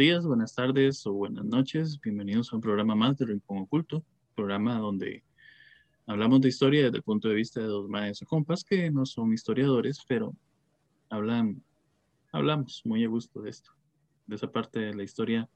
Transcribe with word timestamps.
Días, 0.00 0.24
buenas 0.24 0.54
tardes 0.54 1.06
o 1.06 1.12
buenas 1.12 1.44
noches. 1.44 2.00
Bienvenidos 2.00 2.50
a 2.50 2.56
un 2.56 2.62
programa 2.62 2.94
más 2.94 3.18
de 3.18 3.26
Rincón 3.26 3.58
Oculto, 3.58 4.02
programa 4.34 4.78
donde 4.78 5.22
hablamos 6.06 6.40
de 6.40 6.48
historia 6.48 6.84
desde 6.84 6.96
el 6.96 7.02
punto 7.02 7.28
de 7.28 7.34
vista 7.34 7.60
de 7.60 7.66
dos 7.66 7.86
maestros 7.86 8.26
compas 8.26 8.64
que 8.64 8.90
no 8.90 9.04
son 9.04 9.30
historiadores, 9.34 10.02
pero 10.08 10.34
hablan, 11.10 11.62
hablamos 12.32 12.80
muy 12.86 13.04
a 13.04 13.08
gusto 13.08 13.42
de 13.42 13.50
esto, 13.50 13.72
de 14.26 14.36
esa 14.36 14.50
parte 14.50 14.78
de 14.80 14.94
la 14.94 15.02
historia 15.02 15.50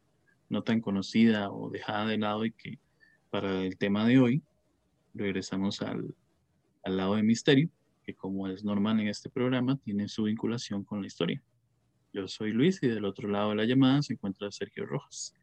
no 0.50 0.62
tan 0.62 0.82
conocida 0.82 1.50
o 1.50 1.70
dejada 1.70 2.04
de 2.04 2.18
lado 2.18 2.44
y 2.44 2.52
que 2.52 2.78
para 3.30 3.62
el 3.64 3.78
tema 3.78 4.06
de 4.06 4.18
hoy 4.18 4.42
regresamos 5.14 5.80
al, 5.80 6.14
al 6.82 6.96
lado 6.98 7.14
de 7.14 7.22
misterio, 7.22 7.70
que 8.02 8.14
como 8.14 8.46
es 8.48 8.62
normal 8.62 9.00
en 9.00 9.08
este 9.08 9.30
programa, 9.30 9.78
tiene 9.78 10.06
su 10.06 10.24
vinculación 10.24 10.84
con 10.84 11.00
la 11.00 11.06
historia. 11.06 11.42
Yo 12.14 12.28
soy 12.28 12.52
Luis 12.52 12.80
y 12.80 12.86
del 12.86 13.04
otro 13.06 13.28
lado 13.28 13.50
de 13.50 13.56
la 13.56 13.64
llamada 13.64 14.00
se 14.00 14.12
encuentra 14.12 14.48
Sergio 14.52 14.86
Rojas, 14.86 15.34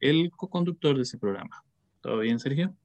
el 0.00 0.30
co-conductor 0.30 0.94
de 0.94 1.00
este 1.00 1.16
programa. 1.16 1.64
¿Todo 2.02 2.18
bien, 2.18 2.38
Sergio? 2.38 2.76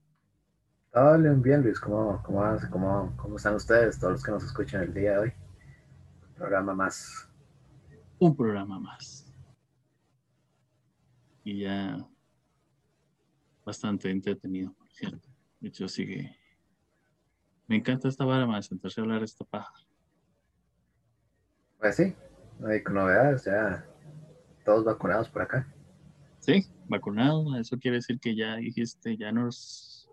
Todo 0.93 1.17
bien, 1.41 1.61
Luis. 1.61 1.77
¿Cómo, 1.81 2.23
cómo, 2.23 2.41
cómo, 2.71 3.13
¿Cómo 3.17 3.35
están 3.35 3.55
ustedes, 3.55 3.99
todos 3.99 4.13
los 4.13 4.23
que 4.23 4.31
nos 4.31 4.41
escuchan 4.45 4.83
el 4.83 4.93
día 4.93 5.11
de 5.11 5.17
hoy? 5.17 5.33
Un 6.29 6.33
programa 6.35 6.73
más. 6.73 7.29
Un 8.19 8.37
programa 8.37 8.79
más. 8.79 9.29
Y 11.43 11.59
ya 11.59 12.07
bastante 13.65 14.09
entretenido, 14.11 14.71
por 14.75 14.89
cierto. 14.93 15.27
De 15.59 15.67
hecho, 15.67 15.89
sigue. 15.89 16.39
Me 17.67 17.75
encanta 17.75 18.07
esta 18.07 18.23
vara 18.23 18.45
más, 18.45 18.67
sentarse 18.67 19.01
a 19.01 19.03
hablar 19.03 19.23
esta 19.23 19.43
paja. 19.43 19.73
Pues 21.77 21.97
sí, 21.97 22.15
no 22.59 22.67
hay 22.67 22.81
novedades, 22.83 23.45
ya 23.45 23.85
todos 24.63 24.83
vacunados 24.83 25.29
por 25.29 25.43
acá. 25.43 25.67
Sí, 26.39 26.65
vacunados, 26.87 27.55
eso 27.59 27.77
quiere 27.77 27.97
decir 27.97 28.19
que 28.19 28.35
ya 28.35 28.57
dijiste, 28.57 29.15
ya 29.17 29.31
nos, 29.31 30.09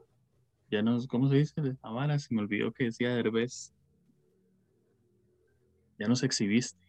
ya 0.70 0.82
nos, 0.82 1.06
¿cómo 1.06 1.28
se 1.28 1.36
dice? 1.36 1.54
Ahora 1.82 2.18
se 2.18 2.34
me 2.34 2.40
olvidó 2.42 2.72
que 2.72 2.84
decía 2.84 3.14
Derbez. 3.14 3.72
Ya 5.98 6.08
nos 6.08 6.22
exhibiste, 6.22 6.80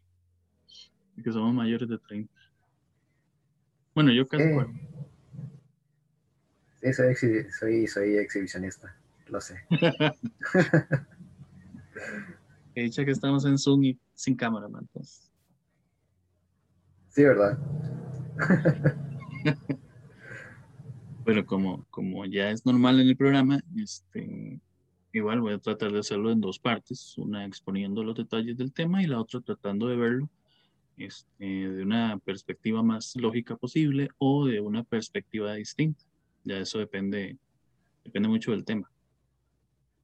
que 1.22 1.31
somos 1.31 1.54
mayores 1.54 1.90
de 1.90 1.98
30. 1.98 2.34
Bueno, 3.94 4.12
yo 4.12 4.28
casi. 4.28 4.44
Sí, 6.81 6.94
soy, 6.94 7.16
soy, 7.52 7.88
soy 7.88 8.18
exhibicionista, 8.18 8.96
lo 9.28 9.40
sé. 9.40 9.56
He 12.76 12.84
dicho 12.84 13.06
que 13.06 13.12
estamos 13.12 13.46
en 13.46 13.58
Zoom 13.58 13.84
y 13.84 14.00
sin 14.16 14.36
cámara, 14.36 14.68
entonces. 14.68 15.33
Sí, 17.14 17.23
¿verdad? 17.23 17.59
bueno, 21.23 21.45
como, 21.45 21.86
como 21.92 22.25
ya 22.25 22.50
es 22.50 22.66
normal 22.66 23.00
en 23.00 23.08
el 23.08 23.16
programa, 23.16 23.59
este, 23.78 24.59
igual 25.11 25.41
voy 25.41 25.53
a 25.53 25.59
tratar 25.59 25.91
de 25.91 26.00
hacerlo 26.00 26.31
en 26.31 26.41
dos 26.41 26.58
partes, 26.58 27.16
una 27.19 27.45
exponiendo 27.45 28.03
los 28.03 28.16
detalles 28.16 28.58
del 28.58 28.73
tema 28.73 29.03
y 29.03 29.06
la 29.06 29.19
otra 29.19 29.41
tratando 29.41 29.88
de 29.89 29.95
verlo 29.95 30.28
este, 30.97 31.45
de 31.45 31.84
una 31.84 32.17
perspectiva 32.17 32.81
más 32.81 33.16
lógica 33.16 33.58
posible 33.58 34.09
o 34.17 34.47
de 34.47 34.59
una 34.59 34.84
perspectiva 34.84 35.53
distinta. 35.53 36.03
Ya 36.44 36.58
eso 36.58 36.80
depende, 36.80 37.38
depende 38.03 38.28
mucho 38.28 38.50
del 38.50 38.66
tema. 38.66 38.91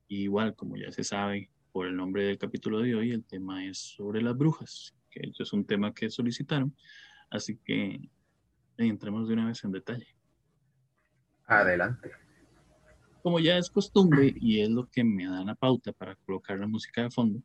igual, 0.09 0.55
como 0.55 0.77
ya 0.77 0.91
se 0.91 1.03
sabe 1.03 1.49
por 1.71 1.87
el 1.87 1.95
nombre 1.95 2.23
del 2.26 2.37
capítulo 2.37 2.81
de 2.81 2.93
hoy, 2.93 3.11
el 3.14 3.23
tema 3.23 3.65
es 3.65 3.80
sobre 3.80 4.21
las 4.21 4.37
brujas 4.37 4.93
que 5.09 5.31
es 5.37 5.53
un 5.53 5.65
tema 5.65 5.93
que 5.93 6.09
solicitaron, 6.09 6.75
así 7.30 7.58
que 7.58 8.09
entremos 8.77 9.27
de 9.27 9.33
una 9.33 9.47
vez 9.47 9.64
en 9.64 9.71
detalle. 9.71 10.08
Adelante. 11.45 12.11
Como 13.21 13.39
ya 13.39 13.58
es 13.58 13.70
costumbre 13.70 14.33
y 14.39 14.61
es 14.61 14.70
lo 14.70 14.87
que 14.87 15.03
me 15.03 15.25
da 15.25 15.43
la 15.43 15.55
pauta 15.55 15.92
para 15.92 16.15
colocar 16.15 16.58
la 16.58 16.67
música 16.67 17.02
de 17.02 17.11
fondo, 17.11 17.42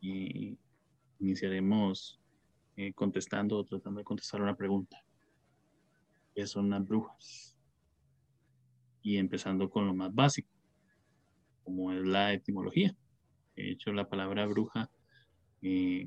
y 0.00 0.58
iniciaremos 1.18 2.18
eh, 2.76 2.92
contestando 2.94 3.58
o 3.58 3.64
tratando 3.64 3.98
de 3.98 4.04
contestar 4.04 4.40
una 4.40 4.56
pregunta. 4.56 4.96
¿Qué 6.34 6.46
son 6.46 6.70
las 6.70 6.86
brujas? 6.86 7.56
Y 9.02 9.16
empezando 9.16 9.68
con 9.68 9.86
lo 9.86 9.94
más 9.94 10.14
básico, 10.14 10.50
como 11.62 11.92
es 11.92 12.02
la 12.06 12.32
etimología. 12.32 12.96
De 13.56 13.72
hecho, 13.72 13.92
la 13.92 14.08
palabra 14.08 14.46
bruja 14.46 14.90
eh, 15.62 16.06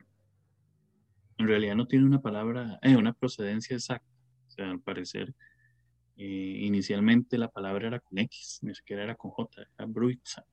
en 1.44 1.50
realidad 1.50 1.76
no 1.76 1.88
tiene 1.88 2.06
una 2.06 2.22
palabra, 2.22 2.80
eh, 2.82 2.96
una 2.96 3.14
procedencia 3.14 3.76
exacta. 3.76 4.08
O 4.48 4.52
sea, 4.52 4.72
al 4.72 4.80
parecer, 4.80 5.34
eh, 6.16 6.58
inicialmente 6.62 7.38
la 7.38 7.50
palabra 7.50 7.88
era 7.88 8.00
con 8.00 8.18
X, 8.18 8.60
ni 8.62 8.74
siquiera 8.74 9.04
era 9.04 9.16
con 9.16 9.32
J, 9.32 9.62
era 9.62 9.86
bruixa, 9.86 10.46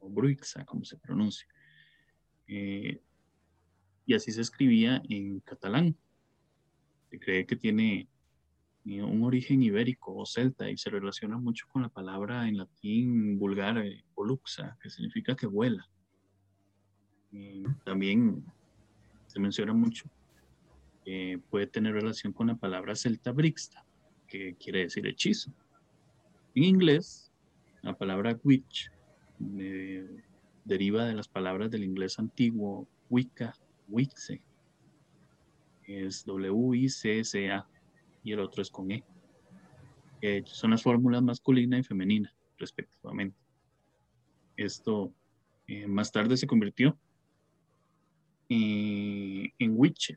o 0.00 0.10
bruixa, 0.10 0.64
como 0.64 0.84
se 0.84 0.98
pronuncia. 0.98 1.46
Eh, 2.48 3.00
y 4.04 4.14
así 4.14 4.32
se 4.32 4.40
escribía 4.40 5.00
en 5.08 5.40
catalán. 5.40 5.96
Se 7.10 7.18
cree 7.20 7.46
que 7.46 7.56
tiene 7.56 8.08
un 8.84 9.22
origen 9.22 9.62
ibérico 9.62 10.16
o 10.16 10.26
celta 10.26 10.68
y 10.68 10.76
se 10.76 10.90
relaciona 10.90 11.38
mucho 11.38 11.66
con 11.68 11.82
la 11.82 11.88
palabra 11.88 12.48
en 12.48 12.56
latín 12.56 13.38
vulgar, 13.38 13.84
poluxa, 14.14 14.76
que 14.82 14.90
significa 14.90 15.36
que 15.36 15.46
vuela. 15.46 15.88
también 17.84 18.44
se 19.30 19.38
menciona 19.38 19.72
mucho, 19.72 20.10
puede 21.50 21.66
tener 21.66 21.94
relación 21.94 22.32
con 22.32 22.48
la 22.48 22.56
palabra 22.56 22.96
celta 22.96 23.30
brixta, 23.32 23.84
que 24.26 24.54
quiere 24.54 24.80
decir 24.80 25.06
hechizo. 25.06 25.52
En 26.54 26.64
inglés, 26.64 27.32
la 27.82 27.96
palabra 27.96 28.38
witch 28.42 28.90
eh, 29.58 30.22
deriva 30.64 31.04
de 31.04 31.14
las 31.14 31.28
palabras 31.28 31.70
del 31.70 31.84
inglés 31.84 32.18
antiguo 32.18 32.88
wicca, 33.08 33.54
wixe, 33.88 34.42
es 35.84 36.24
W-I-C-S-A, 36.24 37.66
y 38.22 38.32
el 38.32 38.40
otro 38.40 38.62
es 38.62 38.70
con 38.70 38.90
E. 38.90 39.04
son 40.44 40.72
las 40.72 40.82
fórmulas 40.82 41.22
masculina 41.22 41.78
y 41.78 41.82
femenina, 41.84 42.32
respectivamente. 42.58 43.36
Esto 44.56 45.12
eh, 45.68 45.86
más 45.86 46.10
tarde 46.10 46.36
se 46.36 46.46
convirtió 46.46 46.98
en 48.50 49.72
witch, 49.76 50.16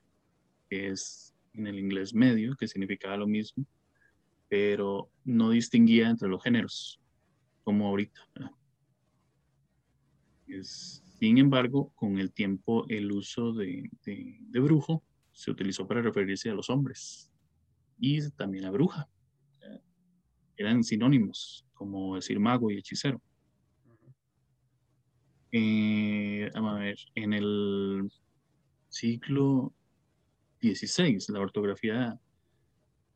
que 0.70 0.88
es 0.88 1.34
en 1.54 1.68
el 1.68 1.78
inglés 1.78 2.14
medio, 2.14 2.56
que 2.56 2.68
significaba 2.68 3.16
lo 3.18 3.28
mismo, 3.28 3.66
pero 4.50 5.10
no 5.24 5.52
distinguía 5.52 6.10
entre 6.10 6.30
los 6.30 6.44
géneros, 6.44 7.00
como 7.64 7.88
ahorita. 7.88 8.20
sin 10.62 11.38
embargo, 11.38 11.92
con 11.96 12.18
el 12.18 12.34
tiempo 12.34 12.86
el 12.90 13.12
uso 13.12 13.54
de, 13.54 13.90
de, 14.06 14.60
brujo 14.60 15.04
se 15.32 15.52
utilizó 15.52 15.88
para 15.88 16.02
referirse 16.02 16.50
a 16.50 16.54
los 16.54 16.70
hombres 16.70 17.32
y 18.00 18.30
también 18.32 18.66
a 18.66 18.72
bruja. 18.72 19.08
Eran 20.58 20.84
sinónimos, 20.84 21.66
como 21.74 22.16
decir 22.16 22.40
mago 22.40 22.70
y 22.70 22.78
hechicero. 22.78 23.22
Eh, 25.52 26.50
a 26.54 26.74
ver, 26.74 26.98
en 27.14 27.34
el 27.34 28.10
siglo 28.94 29.74
XVI, 30.62 31.18
la 31.30 31.40
ortografía 31.40 32.20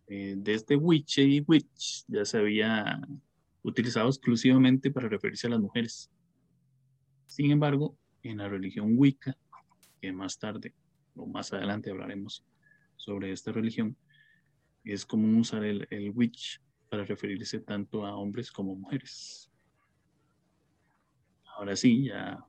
eh, 0.07 0.33
de 0.35 0.53
este 0.53 0.75
witch 0.75 1.19
y 1.19 1.41
witch 1.41 2.03
ya 2.07 2.25
se 2.25 2.39
había 2.39 2.99
utilizado 3.61 4.09
exclusivamente 4.09 4.89
para 4.89 5.07
referirse 5.07 5.45
a 5.45 5.51
las 5.51 5.59
mujeres. 5.59 6.09
Sin 7.27 7.51
embargo, 7.51 7.95
en 8.23 8.37
la 8.37 8.49
religión 8.49 8.93
Wicca, 8.97 9.37
que 10.01 10.11
más 10.11 10.39
tarde 10.39 10.73
o 11.15 11.27
más 11.27 11.53
adelante 11.53 11.91
hablaremos 11.91 12.43
sobre 12.95 13.31
esta 13.31 13.51
religión, 13.51 13.95
es 14.83 15.05
común 15.05 15.35
usar 15.35 15.63
el, 15.63 15.87
el 15.91 16.09
witch 16.09 16.59
para 16.89 17.05
referirse 17.05 17.59
tanto 17.59 18.03
a 18.03 18.15
hombres 18.15 18.51
como 18.51 18.75
mujeres. 18.75 19.51
Ahora 21.55 21.75
sí, 21.75 22.05
ya 22.05 22.43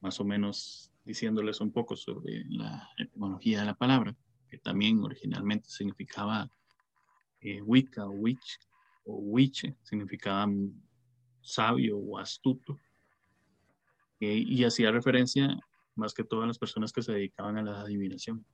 más 0.00 0.18
o 0.18 0.24
menos 0.24 0.89
diciéndoles 1.10 1.60
un 1.60 1.72
poco 1.72 1.96
sobre 1.96 2.44
la 2.48 2.88
etimología 2.96 3.60
de 3.60 3.66
la 3.66 3.74
palabra, 3.74 4.16
que 4.48 4.58
también 4.58 5.02
originalmente 5.02 5.68
significaba 5.68 6.48
eh, 7.40 7.60
Wicca 7.62 8.06
o 8.06 8.12
Witch 8.12 8.60
o 9.04 9.16
Witch, 9.16 9.74
significaba 9.82 10.46
sabio 11.40 11.98
o 11.98 12.16
astuto, 12.16 12.78
eh, 14.20 14.44
y 14.46 14.62
hacía 14.62 14.92
referencia 14.92 15.58
más 15.96 16.14
que 16.14 16.22
todo 16.22 16.42
a 16.44 16.46
las 16.46 16.58
personas 16.58 16.92
que 16.92 17.02
se 17.02 17.12
dedicaban 17.12 17.58
a 17.58 17.62
la 17.62 17.80
adivinación. 17.80 18.46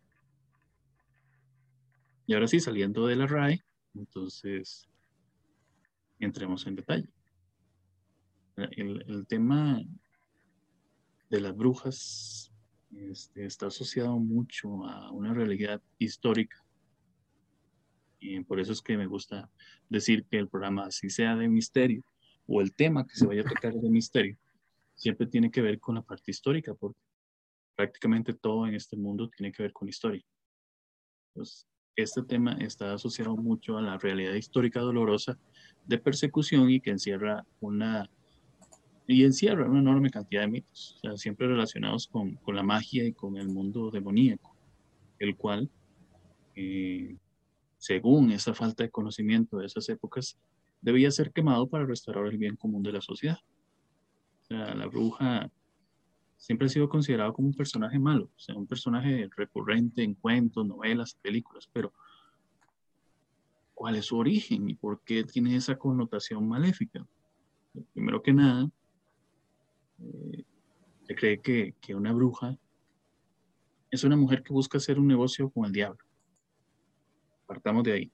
Y 2.27 2.33
ahora 2.33 2.47
sí, 2.47 2.59
saliendo 2.59 3.07
de 3.07 3.17
la 3.17 3.27
RAE, 3.27 3.63
entonces 3.95 4.89
entremos 6.19 6.67
en 6.67 6.77
detalle. 6.77 7.09
El 8.57 9.27
tema 9.29 9.83
de 11.29 11.41
las 11.41 11.57
brujas 11.57 12.53
este, 12.95 13.45
está 13.45 13.67
asociado 13.67 14.19
mucho 14.19 14.85
a 14.87 15.11
una 15.11 15.35
realidad 15.35 15.83
histórica 15.99 16.65
Y 18.21 18.41
por 18.45 18.61
eso 18.61 18.73
es 18.73 18.81
que 18.81 18.97
me 18.97 19.07
gusta 19.07 19.51
decir 19.89 20.25
que 20.25 20.39
el 20.39 20.49
programa, 20.49 20.91
si 20.91 21.11
sea 21.11 21.37
de 21.37 21.49
misterio 21.49 22.03
o 22.47 22.61
el 22.61 22.73
tema 22.73 23.07
que 23.07 23.17
se 23.17 23.27
vaya 23.27 23.43
a 23.43 23.49
tocar 23.49 23.75
de 23.75 23.91
misterio, 23.91 24.37
siempre 24.95 25.27
tiene 25.27 25.51
que 25.51 25.61
ver 25.61 25.81
con 25.81 25.97
la 25.97 26.03
parte 26.03 26.31
histórica, 26.31 26.75
porque 26.75 27.01
prácticamente 27.75 28.33
todo 28.33 28.67
en 28.67 28.75
este 28.75 28.97
mundo 28.97 29.29
tiene 29.29 29.53
que 29.53 29.65
ver 29.65 29.73
con 29.73 29.89
historia. 29.89 30.25
Pues, 31.35 31.67
este 31.97 32.23
tema 32.23 32.53
está 32.61 32.93
asociado 32.93 33.37
mucho 33.37 33.79
a 33.79 33.83
la 33.83 33.99
realidad 33.99 34.35
histórica 34.35 34.81
dolorosa 34.81 35.39
de 35.87 35.99
persecución 35.99 36.71
y 36.71 36.81
que 36.81 36.91
encierra 36.91 37.47
una 37.61 38.11
y 39.07 39.25
encierra 39.25 39.69
una 39.69 39.79
enorme 39.79 40.11
cantidad 40.11 40.43
de 40.43 40.49
mitos, 40.49 41.01
siempre 41.17 41.47
relacionados 41.47 42.09
con, 42.09 42.37
con, 42.37 42.57
la 42.57 42.63
magia 42.63 43.05
y 43.05 43.13
con 43.13 43.37
el 43.37 43.49
mundo 43.49 43.91
demoníaco, 43.91 44.55
el 45.19 45.37
cual, 45.37 45.71
eh, 46.57 47.17
según 47.79 48.33
esa 48.33 48.53
falta 48.53 48.83
de 48.83 48.91
conocimiento 48.91 49.59
de 49.59 49.67
esas 49.67 49.89
épocas, 49.89 50.37
debía 50.81 51.11
ser 51.11 51.33
quemado 51.33 51.69
para 51.69 51.87
restaurar 51.87 52.27
el 52.27 52.39
bien 52.39 52.57
común 52.57 52.83
de 52.83 52.93
la 52.93 53.01
sociedad. 53.01 53.39
O 54.43 54.47
sea, 54.47 54.75
la 54.75 54.87
bruja 54.87 55.51
siempre 56.37 56.67
ha 56.67 56.71
sido 56.71 56.89
considerado 56.89 57.33
como 57.33 57.49
un 57.49 57.55
personaje 57.55 57.99
malo, 57.99 58.25
o 58.25 58.39
sea, 58.39 58.57
un 58.57 58.67
personaje 58.67 59.29
recurrente 59.37 60.03
en 60.03 60.15
cuentos, 60.15 60.67
novelas, 60.67 61.15
películas, 61.23 61.69
pero 61.73 61.93
¿cuál 63.75 63.97
es 63.97 64.07
su 64.07 64.17
origen 64.17 64.69
y 64.69 64.75
por 64.75 65.01
qué 65.03 65.25
tiene 65.25 65.57
esa 65.57 65.77
connotación 65.77 66.47
maléfica? 66.49 67.07
Primero 67.93 68.23
que 68.23 68.33
nada, 68.33 68.71
eh, 70.01 70.45
se 71.07 71.15
cree 71.15 71.41
que, 71.41 71.75
que, 71.81 71.95
una 71.95 72.13
bruja 72.13 72.57
es 73.91 74.05
una 74.05 74.17
mujer 74.17 74.43
que 74.43 74.53
busca 74.53 74.79
hacer 74.79 74.99
un 74.99 75.07
negocio 75.07 75.51
con 75.51 75.67
el 75.67 75.73
diablo. 75.73 76.05
Partamos 77.47 77.85
de 77.85 77.93
ahí. 77.93 78.13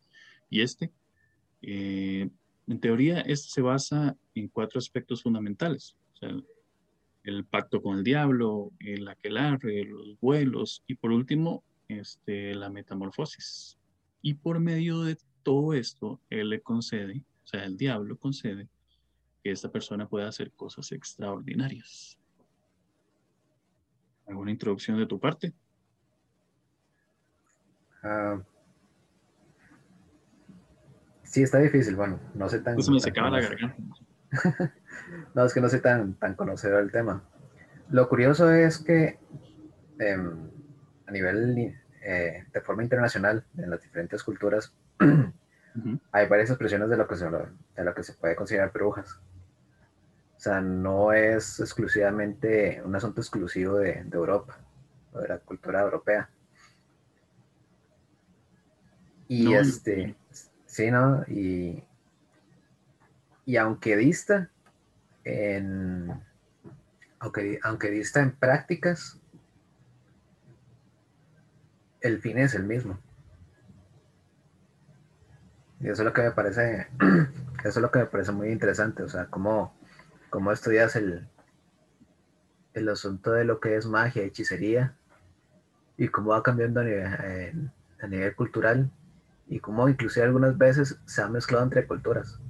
Y 0.50 0.60
este, 0.60 0.92
eh, 1.62 2.28
en 2.66 2.80
teoría, 2.80 3.20
este 3.20 3.48
se 3.48 3.62
basa 3.62 4.16
en 4.34 4.48
cuatro 4.48 4.78
aspectos 4.78 5.22
fundamentales. 5.22 5.96
Sea, 6.20 6.30
el 7.24 7.44
pacto 7.44 7.80
con 7.80 7.98
el 7.98 8.04
diablo, 8.04 8.72
el 8.80 9.06
aquelarre, 9.08 9.84
los 9.84 10.18
vuelos 10.20 10.82
y 10.86 10.94
por 10.96 11.12
último, 11.12 11.64
este, 11.88 12.54
la 12.54 12.68
metamorfosis. 12.68 13.78
Y 14.20 14.34
por 14.34 14.60
medio 14.60 15.02
de 15.02 15.16
todo 15.42 15.74
esto, 15.74 16.20
él 16.30 16.50
le 16.50 16.60
concede, 16.60 17.24
o 17.44 17.46
sea, 17.46 17.64
el 17.64 17.76
diablo 17.76 18.16
concede 18.16 18.68
que 19.42 19.50
esta 19.50 19.70
persona 19.70 20.08
pueda 20.08 20.28
hacer 20.28 20.52
cosas 20.52 20.90
extraordinarias. 20.92 22.18
¿Alguna 24.26 24.50
introducción 24.50 24.98
de 24.98 25.06
tu 25.06 25.18
parte? 25.18 25.52
Uh, 28.04 28.40
sí, 31.22 31.42
está 31.42 31.58
difícil. 31.58 31.96
Bueno, 31.96 32.20
no 32.34 32.48
sé 32.48 32.60
tan. 32.60 32.74
Pues 32.74 32.88
me 32.88 33.00
secaba 33.00 33.30
la 33.30 33.40
garganta. 33.40 33.76
no, 35.34 35.44
es 35.44 35.52
que 35.52 35.60
no 35.60 35.68
soy 35.68 35.80
tan, 35.80 36.14
tan 36.14 36.34
conocedor 36.34 36.80
del 36.80 36.92
tema. 36.92 37.22
Lo 37.90 38.08
curioso 38.08 38.50
es 38.50 38.78
que 38.78 39.18
em, 39.98 40.50
a 41.06 41.10
nivel 41.10 41.76
eh, 42.04 42.44
de 42.52 42.60
forma 42.60 42.82
internacional, 42.82 43.44
en 43.58 43.70
las 43.70 43.82
diferentes 43.82 44.22
culturas, 44.22 44.74
hay 46.12 46.28
varias 46.28 46.50
expresiones 46.50 46.88
de 46.88 46.96
lo, 46.96 47.06
que 47.06 47.16
se, 47.16 47.28
de 47.28 47.84
lo 47.84 47.94
que 47.94 48.02
se 48.02 48.14
puede 48.14 48.34
considerar 48.34 48.72
brujas. 48.72 49.20
O 50.42 50.44
sea, 50.44 50.60
no 50.60 51.12
es 51.12 51.60
exclusivamente 51.60 52.82
un 52.84 52.96
asunto 52.96 53.20
exclusivo 53.20 53.78
de, 53.78 54.02
de 54.02 54.16
Europa, 54.16 54.58
o 55.12 55.20
de 55.20 55.28
la 55.28 55.38
cultura 55.38 55.82
europea. 55.82 56.28
Y 59.28 59.54
este, 59.54 60.16
sí, 60.66 60.90
¿no? 60.90 61.22
Y, 61.28 61.84
y 63.46 63.56
aunque 63.56 63.96
dista 63.96 64.50
en, 65.22 66.10
aunque, 67.20 67.60
aunque 67.62 67.90
dista 67.92 68.20
en 68.20 68.32
prácticas, 68.32 69.20
el 72.00 72.18
fin 72.18 72.38
es 72.38 72.56
el 72.56 72.64
mismo. 72.64 72.98
Y 75.78 75.88
eso 75.88 76.02
es 76.02 76.06
lo 76.06 76.12
que 76.12 76.22
me 76.22 76.32
parece, 76.32 76.88
eso 77.60 77.68
es 77.68 77.76
lo 77.76 77.92
que 77.92 78.00
me 78.00 78.06
parece 78.06 78.32
muy 78.32 78.48
interesante, 78.48 79.04
o 79.04 79.08
sea, 79.08 79.26
cómo, 79.26 79.80
cómo 80.32 80.50
estudias 80.50 80.96
el, 80.96 81.28
el 82.72 82.88
asunto 82.88 83.32
de 83.32 83.44
lo 83.44 83.60
que 83.60 83.76
es 83.76 83.84
magia, 83.84 84.22
hechicería, 84.22 84.96
y 85.98 86.08
cómo 86.08 86.30
va 86.30 86.42
cambiando 86.42 86.80
a 86.80 86.84
nivel, 86.84 87.70
a 88.00 88.06
nivel 88.06 88.34
cultural, 88.34 88.90
y 89.46 89.60
cómo 89.60 89.90
inclusive 89.90 90.24
algunas 90.24 90.56
veces 90.56 90.98
se 91.04 91.20
ha 91.20 91.28
mezclado 91.28 91.64
entre 91.64 91.86
culturas 91.86 92.40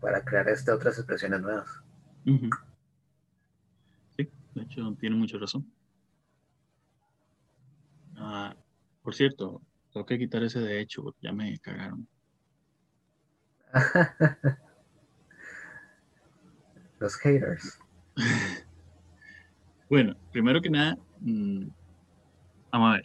para 0.00 0.24
crear 0.24 0.48
este, 0.48 0.70
otras 0.70 0.98
expresiones 0.98 1.40
nuevas. 1.40 1.68
Sí, 4.16 4.30
de 4.54 4.62
hecho 4.62 4.96
tiene 5.00 5.16
mucha 5.16 5.36
razón. 5.36 5.68
Ah, 8.16 8.54
por 9.02 9.16
cierto, 9.16 9.60
tengo 9.92 10.06
que 10.06 10.16
quitar 10.16 10.44
ese 10.44 10.60
de 10.60 10.80
hecho 10.80 11.02
porque 11.02 11.18
ya 11.22 11.32
me 11.32 11.58
cagaron. 11.58 12.06
Los 17.00 17.16
haters. 17.16 17.78
bueno, 19.90 20.14
primero 20.30 20.60
que 20.60 20.70
nada, 20.70 20.96
mm, 21.20 21.66
vamos 22.70 22.88
a 22.88 22.92
ver. 22.92 23.04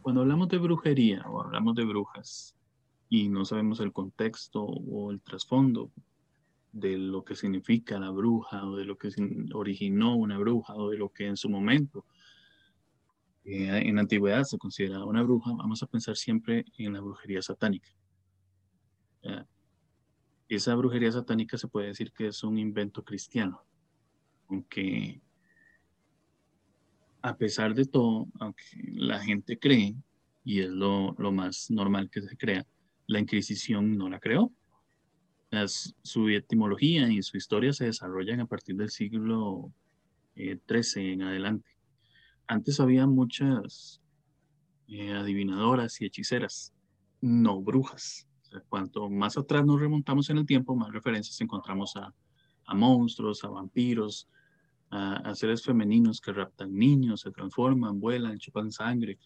Cuando 0.00 0.22
hablamos 0.22 0.48
de 0.48 0.58
brujería 0.58 1.22
o 1.26 1.42
hablamos 1.42 1.74
de 1.74 1.84
brujas, 1.84 2.54
y 3.08 3.28
no 3.28 3.44
sabemos 3.44 3.80
el 3.80 3.92
contexto 3.92 4.64
o 4.64 5.12
el 5.12 5.20
trasfondo 5.20 5.92
de 6.72 6.98
lo 6.98 7.24
que 7.24 7.36
significa 7.36 7.98
la 7.98 8.10
bruja 8.10 8.66
o 8.66 8.76
de 8.76 8.84
lo 8.84 8.98
que 8.98 9.10
originó 9.52 10.16
una 10.16 10.38
bruja 10.38 10.74
o 10.74 10.90
de 10.90 10.98
lo 10.98 11.10
que 11.10 11.28
en 11.28 11.36
su 11.36 11.48
momento 11.48 12.04
eh, 13.44 13.82
en 13.84 13.98
antigüedad 13.98 14.42
se 14.42 14.58
consideraba 14.58 15.04
una 15.04 15.22
bruja, 15.22 15.52
vamos 15.52 15.82
a 15.82 15.86
pensar 15.86 16.16
siempre 16.16 16.64
en 16.78 16.94
la 16.94 17.00
brujería 17.00 17.42
satánica. 17.42 17.90
Esa 20.54 20.74
brujería 20.74 21.12
satánica 21.12 21.58
se 21.58 21.68
puede 21.68 21.88
decir 21.88 22.12
que 22.12 22.28
es 22.28 22.42
un 22.44 22.58
invento 22.58 23.04
cristiano, 23.04 23.62
aunque 24.48 25.20
a 27.22 27.36
pesar 27.36 27.74
de 27.74 27.86
todo, 27.86 28.28
aunque 28.38 28.64
la 28.92 29.18
gente 29.20 29.58
cree, 29.58 29.94
y 30.44 30.60
es 30.60 30.68
lo, 30.68 31.14
más 31.32 31.70
normal 31.70 32.10
que 32.10 32.20
se 32.20 32.36
crea, 32.36 32.66
la 33.06 33.18
Inquisición 33.18 33.96
no 33.96 34.10
la 34.10 34.20
creó. 34.20 34.52
su 36.02 36.28
etimología 36.28 37.08
y 37.08 37.22
su 37.22 37.38
historia 37.38 37.72
se 37.72 37.86
desarrollan 37.86 38.40
a 38.40 38.46
partir 38.46 38.76
del 38.76 38.90
siglo 38.90 39.72
XIII 40.36 41.02
eh, 41.02 41.12
en 41.12 41.22
adelante. 41.22 41.70
Antes 42.46 42.78
había 42.78 43.06
muchas 43.06 44.02
eh, 44.88 45.12
adivinadoras 45.12 46.00
y 46.02 46.04
hechiceras, 46.04 46.74
no 47.22 47.62
brujas. 47.62 48.28
Cuanto 48.68 49.08
más 49.10 49.36
atrás 49.36 49.64
nos 49.64 49.80
remontamos 49.80 50.30
en 50.30 50.38
el 50.38 50.46
tiempo, 50.46 50.74
más 50.74 50.92
referencias 50.92 51.40
encontramos 51.40 51.94
a, 51.96 52.12
monstruos, 52.74 53.44
a 53.44 53.48
vampiros, 53.48 54.28
a, 54.90 55.34
seres 55.34 55.62
femeninos 55.62 56.20
que 56.20 56.32
raptan 56.32 56.74
niños, 56.74 57.22
se 57.22 57.30
transforman, 57.30 58.00
vuelan, 58.00 58.38
chupan 58.38 58.70
sangre, 58.70 59.18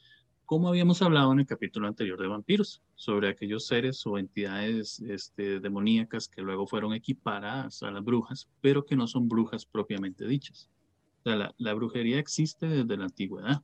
como 0.49 0.69
habíamos 0.69 1.03
hablado 1.03 1.31
en 1.33 1.41
el 1.41 1.47
capítulo 1.47 1.89
anterior 1.89 2.19
de 2.19 2.27
vampiros, 2.27 2.83
sobre 2.95 3.29
aquellos 3.29 3.67
seres 3.67 4.07
o 4.07 4.17
entidades 4.17 4.99
este, 5.01 5.61
demoníacas 5.61 6.27
que 6.27 6.41
luego 6.41 6.67
fueron 6.67 6.95
equiparadas 6.95 7.83
a 7.83 7.91
las 7.91 8.03
brujas, 8.03 8.49
pero 8.63 8.87
que 8.87 8.97
no 8.97 9.07
son 9.07 9.29
brujas 9.29 9.67
propiamente 9.67 10.27
dichas. 10.27 10.71
La, 11.25 11.75
brujería 11.75 12.19
existe 12.19 12.67
desde 12.67 12.97
la 12.97 13.05
antigüedad. 13.05 13.63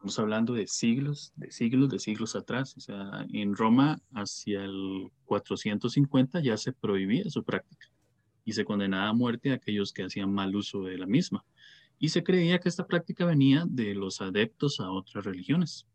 Estamos 0.00 0.18
hablando 0.18 0.54
de 0.54 0.66
siglos, 0.66 1.30
de 1.36 1.52
siglos, 1.52 1.90
de 1.90 1.98
siglos 1.98 2.34
atrás. 2.34 2.74
O 2.74 2.80
sea, 2.80 3.26
en 3.34 3.54
Roma 3.54 4.00
hacia 4.14 4.64
el 4.64 5.10
450 5.26 6.40
ya 6.40 6.56
se 6.56 6.72
prohibía 6.72 7.28
su 7.28 7.44
práctica 7.44 7.86
y 8.42 8.54
se 8.54 8.64
condenaba 8.64 9.10
a 9.10 9.12
muerte 9.12 9.50
a 9.50 9.56
aquellos 9.56 9.92
que 9.92 10.02
hacían 10.02 10.32
mal 10.32 10.56
uso 10.56 10.84
de 10.84 10.96
la 10.96 11.06
misma 11.06 11.44
y 11.98 12.08
se 12.08 12.24
creía 12.24 12.58
que 12.60 12.70
esta 12.70 12.86
práctica 12.86 13.26
venía 13.26 13.66
de 13.68 13.94
los 13.94 14.22
adeptos 14.22 14.80
a 14.80 14.90
otras 14.90 15.22
religiones. 15.22 15.86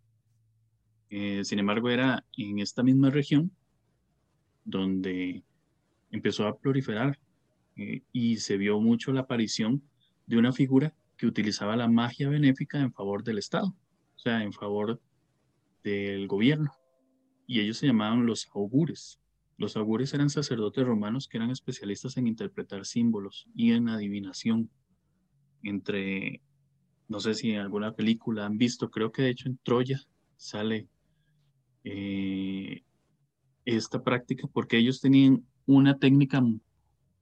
Eh, 1.10 1.44
sin 1.44 1.58
embargo, 1.58 1.90
era 1.90 2.24
en 2.38 2.60
esta 2.60 2.84
misma 2.84 3.10
región 3.10 3.50
donde 4.66 5.44
empezó 6.12 6.46
a 6.46 6.60
proliferar 6.60 7.20
eh, 7.76 8.04
y 8.12 8.38
se 8.38 8.58
vio 8.58 8.80
mucho 8.80 9.12
la 9.14 9.22
aparición 9.22 9.82
de 10.28 10.38
una 10.38 10.54
figura 10.54 10.94
que 11.18 11.26
utilizaba 11.26 11.76
la 11.76 11.88
magia 11.88 12.30
benéfica 12.30 12.80
en 12.80 12.94
favor 12.94 13.24
del 13.24 13.40
Estado, 13.40 13.76
en 14.26 14.54
favor 14.54 15.02
del 15.84 16.28
gobierno. 16.28 16.72
Y 17.48 17.60
ellos 17.60 17.78
se 17.78 17.88
llamaban 17.88 18.26
los 18.26 18.48
augures. 18.54 19.20
Los 19.58 19.78
augures 19.78 20.14
eran 20.14 20.30
sacerdotes 20.30 20.86
romanos 20.86 21.28
que 21.28 21.38
eran 21.38 21.52
especialistas 21.52 22.18
en 22.18 22.28
interpretar 22.28 22.86
símbolos 22.86 23.48
y 23.56 23.72
en 23.72 23.90
adivinación 23.90 24.70
entre 25.64 26.42
no 27.08 27.20
sé 27.20 27.36
si 27.36 27.52
en 27.52 27.60
alguna 27.60 27.94
película 27.94 28.46
han 28.46 28.58
visto, 28.58 28.90
creo 28.90 29.12
que 29.12 29.22
de 29.22 29.30
hecho 29.30 29.48
en 29.48 29.60
Troya 29.64 30.02
sale 30.38 30.88
eh, 31.84 32.84
esta 33.64 34.04
práctica 34.04 34.48
porque 34.52 34.78
ellos 34.78 35.02
tenían 35.02 35.46
una 35.66 35.98
técnica 35.98 36.44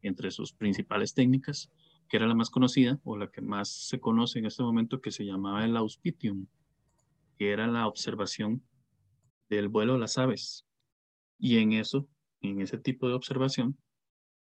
entre 0.02 0.32
sus 0.32 0.54
principales 0.54 1.14
técnicas, 1.14 1.70
que 2.10 2.18
era 2.18 2.28
la 2.28 2.36
más 2.36 2.50
conocida 2.50 3.00
o 3.04 3.18
la 3.18 3.30
que 3.30 3.42
más 3.42 3.70
se 3.70 4.00
conoce 4.00 4.40
en 4.40 4.46
este 4.46 4.64
momento, 4.64 5.02
que 5.02 5.12
se 5.12 5.26
llamaba 5.26 5.66
el 5.66 5.76
auspitium, 5.78 6.48
que 7.38 7.52
era 7.52 7.68
la 7.68 7.88
observación 7.88 8.64
del 9.50 9.68
vuelo 9.68 9.94
de 9.94 10.00
las 10.00 10.18
aves. 10.18 10.66
Y 11.38 11.58
en 11.58 11.74
eso, 11.74 12.08
en 12.42 12.62
ese 12.62 12.78
tipo 12.78 13.08
de 13.08 13.14
observación, 13.14 13.78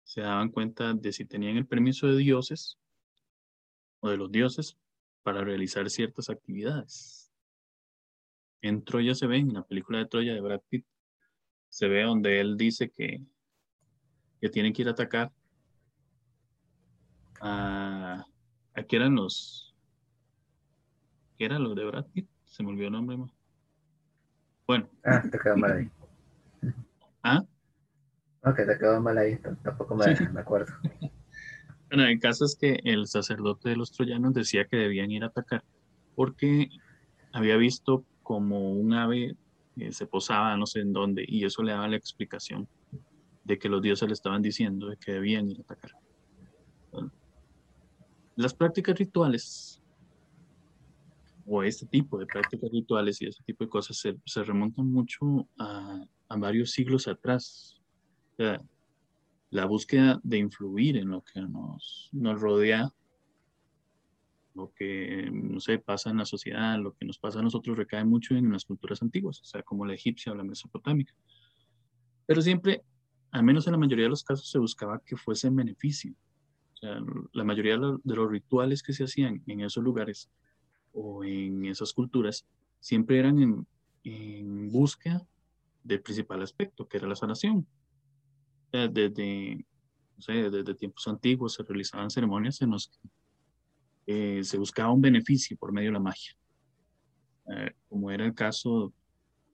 se 0.04 0.20
daban 0.20 0.50
cuenta 0.50 0.94
de 0.94 1.12
si 1.12 1.24
tenían 1.24 1.56
el 1.56 1.66
permiso 1.66 2.06
de 2.06 2.16
dioses 2.16 2.78
o 4.00 4.08
de 4.10 4.16
los 4.16 4.30
dioses 4.30 4.76
para 5.22 5.44
realizar 5.44 5.88
ciertas 5.90 6.28
actividades. 6.28 7.30
En 8.60 8.84
Troya 8.84 9.14
se 9.14 9.26
ve, 9.26 9.38
en 9.38 9.54
la 9.54 9.64
película 9.64 9.98
de 9.98 10.06
Troya 10.06 10.34
de 10.34 10.40
Brad 10.40 10.60
Pitt, 10.68 10.86
se 11.68 11.88
ve 11.88 12.02
donde 12.02 12.40
él 12.40 12.56
dice 12.56 12.90
que, 12.90 13.24
que 14.40 14.48
tienen 14.48 14.72
que 14.72 14.82
ir 14.82 14.88
a 14.88 14.92
atacar 14.92 15.32
a, 17.40 18.24
a 18.74 18.82
qué 18.84 18.96
eran 18.96 19.14
los, 19.14 19.74
¿qué 21.36 21.46
eran 21.46 21.64
los 21.64 21.74
de 21.74 21.84
Brad 21.84 22.06
Pitt? 22.12 22.31
Se 22.52 22.62
me 22.62 22.68
olvidó 22.68 22.88
el 22.88 22.92
nombre. 22.92 23.16
Bueno. 24.66 24.86
Ah, 25.02 25.22
te 25.22 25.38
quedó 25.38 25.56
mal 25.56 25.72
ahí. 25.72 25.90
¿Ah? 27.22 27.42
Ok, 28.44 28.56
te 28.56 28.78
quedó 28.78 29.00
mal 29.00 29.16
ahí, 29.16 29.38
tampoco 29.38 29.94
me, 29.96 30.14
me 30.30 30.40
acuerdo. 30.40 30.72
Bueno, 31.88 32.04
el 32.04 32.20
caso 32.20 32.44
es 32.44 32.54
que 32.54 32.80
el 32.84 33.06
sacerdote 33.06 33.70
de 33.70 33.76
los 33.76 33.90
troyanos 33.92 34.34
decía 34.34 34.66
que 34.66 34.76
debían 34.76 35.10
ir 35.10 35.24
a 35.24 35.28
atacar 35.28 35.64
porque 36.14 36.68
había 37.32 37.56
visto 37.56 38.04
como 38.22 38.72
un 38.72 38.92
ave 38.94 39.36
eh, 39.76 39.92
se 39.92 40.06
posaba 40.06 40.56
no 40.56 40.66
sé 40.66 40.80
en 40.80 40.92
dónde 40.92 41.24
y 41.26 41.44
eso 41.44 41.62
le 41.62 41.72
daba 41.72 41.88
la 41.88 41.96
explicación 41.96 42.68
de 43.44 43.58
que 43.58 43.68
los 43.68 43.82
dioses 43.82 44.08
le 44.08 44.14
estaban 44.14 44.42
diciendo 44.42 44.88
de 44.88 44.96
que 44.96 45.12
debían 45.12 45.50
ir 45.50 45.58
a 45.58 45.62
atacar. 45.62 45.92
las 48.36 48.54
prácticas 48.54 48.98
rituales 48.98 49.81
o 51.54 51.62
este 51.62 51.84
tipo 51.84 52.18
de 52.18 52.24
prácticas 52.24 52.70
rituales 52.72 53.20
y 53.20 53.26
ese 53.26 53.42
tipo 53.44 53.62
de 53.64 53.68
cosas 53.68 53.98
se, 53.98 54.42
remontan 54.42 54.90
mucho 54.90 55.46
a, 55.58 56.02
varios 56.38 56.70
siglos 56.70 57.06
atrás. 57.08 57.78
La 59.50 59.66
búsqueda 59.66 60.18
de 60.22 60.38
influir 60.38 60.96
en 60.96 61.10
lo 61.10 61.22
que 61.22 61.42
nos, 61.42 62.08
rodea, 62.40 62.90
lo 64.54 64.72
que, 64.74 65.28
no 65.30 65.58
pasa 65.84 66.08
en 66.08 66.16
la 66.16 66.24
sociedad, 66.24 66.78
lo 66.78 66.94
que 66.94 67.04
nos 67.04 67.18
pasa 67.18 67.40
a 67.40 67.42
nosotros 67.42 67.76
recae 67.76 68.04
mucho 68.06 68.34
en 68.34 68.50
las 68.50 68.64
culturas 68.64 69.02
antiguas, 69.02 69.42
o 69.42 69.44
sea, 69.44 69.62
como 69.62 69.84
la 69.84 69.92
egipcia 69.92 70.32
o 70.32 70.34
la 70.34 70.44
mesopotámica. 70.44 71.14
Pero 72.24 72.40
siempre, 72.40 72.82
al 73.30 73.42
menos 73.42 73.66
en 73.66 73.72
la 73.72 73.78
mayoría 73.78 74.06
de 74.06 74.10
los 74.10 74.24
casos, 74.24 74.50
se 74.50 74.58
buscaba 74.58 75.02
que 75.04 75.18
fuese 75.18 75.48
en 75.48 75.56
beneficio. 75.56 76.14
La 77.34 77.44
mayoría 77.44 77.76
de 77.76 78.16
los 78.16 78.30
rituales 78.30 78.82
que 78.82 78.94
se 78.94 79.04
hacían 79.04 79.42
en 79.46 79.60
esos 79.60 79.84
lugares 79.84 80.30
o 80.92 81.24
en 81.24 81.64
esas 81.66 81.92
culturas 81.92 82.46
siempre 82.80 83.18
eran 83.18 83.40
en, 83.40 83.66
en 84.04 84.70
búsqueda 84.70 85.26
del 85.84 86.02
principal 86.02 86.42
aspecto, 86.42 86.86
que 86.86 86.98
era 86.98 87.08
la 87.08 87.16
sanación 87.16 87.66
desde, 88.72 89.66
no 90.16 90.22
sé, 90.22 90.50
desde 90.50 90.74
tiempos 90.74 91.06
antiguos 91.06 91.54
se 91.54 91.62
realizaban 91.62 92.10
ceremonias 92.10 92.60
en 92.62 92.70
las 92.70 92.88
que 92.88 93.08
eh, 94.06 94.44
se 94.44 94.58
buscaba 94.58 94.92
un 94.92 95.00
beneficio 95.00 95.56
por 95.56 95.72
medio 95.72 95.90
de 95.90 95.94
la 95.94 96.00
magia. 96.00 96.36
Eh, 97.50 97.72
como 97.88 98.10
era 98.10 98.24
el 98.24 98.34
caso, 98.34 98.92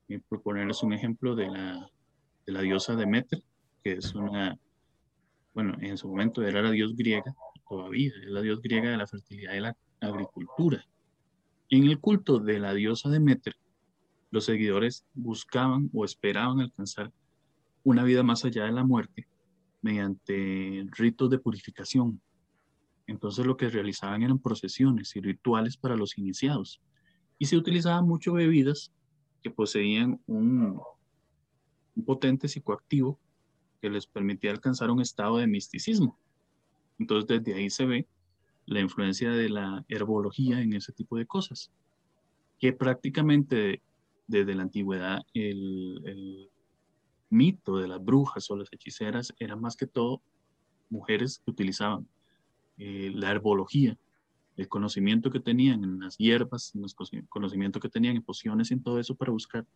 eh, 0.09 0.21
por 0.28 0.42
ponerles 0.42 0.83
un 0.83 0.92
ejemplo, 0.92 1.35
de 1.35 1.49
la, 1.49 1.90
de 2.47 2.52
la 2.52 2.61
diosa 2.61 2.95
Demeter, 2.95 3.42
que 3.83 3.92
es 3.92 4.14
una, 4.14 4.59
bueno, 5.54 5.76
en 5.80 5.99
su 5.99 6.09
momento 6.09 6.42
era 6.42 6.62
la 6.62 6.71
diosa 6.71 6.95
griega, 6.97 7.35
todavía 7.68 8.09
es 8.09 8.30
la 8.30 8.40
diosa 8.40 8.61
griega 8.62 8.90
de 8.90 8.97
la 8.97 9.07
fertilidad 9.07 9.54
y 9.54 9.61
la 9.61 9.76
agricultura. 10.00 10.85
En 11.70 11.84
el 11.84 12.00
culto 12.00 12.38
de 12.38 12.58
la 12.58 12.72
diosa 12.72 13.10
Demeter, 13.10 13.54
los 14.30 14.46
seguidores 14.46 15.04
buscaban 15.12 15.90
o 15.92 16.04
esperaban 16.04 16.60
alcanzar 16.60 17.12
una 17.84 18.04
vida 18.04 18.22
más 18.22 18.44
allá 18.44 18.64
de 18.64 18.72
la 18.72 18.84
muerte 18.84 19.28
mediante 19.82 20.87
ritos 20.92 21.28
de 21.28 21.38
purificación. 21.38 22.20
Entonces 23.06 23.44
lo 23.44 23.56
que 23.56 23.68
realizaban 23.68 24.22
eran 24.22 24.38
procesiones 24.38 25.14
y 25.14 25.20
rituales 25.20 25.76
para 25.76 25.96
los 25.96 26.16
iniciados. 26.16 26.80
Y 27.38 27.46
se 27.46 27.56
utilizaban 27.56 28.06
mucho 28.06 28.32
bebidas 28.32 28.92
que 29.42 29.50
poseían 29.50 30.20
un, 30.26 30.80
un 31.94 32.04
potente 32.04 32.48
psicoactivo 32.48 33.20
que 33.80 33.90
les 33.90 34.06
permitía 34.06 34.50
alcanzar 34.50 34.90
un 34.90 35.00
estado 35.00 35.37
de 35.37 35.46
misticismo. 35.46 36.18
Entonces 36.98 37.28
desde 37.28 37.58
ahí 37.58 37.70
se 37.70 37.84
ve 37.84 38.08
la 38.68 38.80
influencia 38.80 39.30
de 39.30 39.48
la 39.48 39.84
herbología 39.88 40.60
en 40.60 40.75
ese 40.75 40.92
tipo 40.92 41.16
de 41.16 41.26
cosas, 41.26 41.70
que 42.58 42.72
prácticamente 42.72 43.82
desde 44.26 44.54
la 44.54 44.62
antigüedad 44.62 45.20
el, 45.32 46.50
mito 47.30 47.76
de 47.76 47.88
las 47.88 48.02
brujas 48.02 48.50
o 48.50 48.56
las 48.56 48.72
hechiceras 48.72 49.34
era 49.38 49.54
más 49.54 49.76
que 49.76 49.87
todo 49.87 50.22
mujeres 50.88 51.42
que 51.44 51.50
utilizaban 51.50 52.08
eh, 52.78 53.10
la 53.14 53.30
herbología, 53.30 53.98
el 54.56 54.66
conocimiento 54.66 55.30
que 55.30 55.40
tenían 55.40 55.84
en 55.84 56.00
las 56.00 56.16
hierbas, 56.16 56.72
el 56.75 57.28
conocimiento 57.28 57.80
que 57.80 57.90
tenían 57.90 58.16
en 58.16 58.22
pociones 58.22 58.70
y 58.70 58.75
en 58.75 58.82
todo 58.82 58.98
eso 58.98 59.14
para 59.14 59.30
buscar 59.30 59.66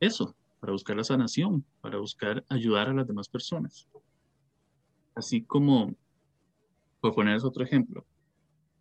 eso, 0.00 0.34
para 0.58 0.72
buscar 0.72 0.96
la 0.96 1.04
sanación, 1.04 1.64
para 1.82 1.98
buscar 1.98 2.42
ayudar 2.48 2.88
a 2.88 2.94
las 2.94 3.06
demás 3.06 3.28
personas. 3.28 3.86
Así 5.14 5.42
como, 5.42 5.94
por 7.04 7.14
ponerles 7.14 7.44
otro 7.44 7.62
ejemplo, 7.62 8.06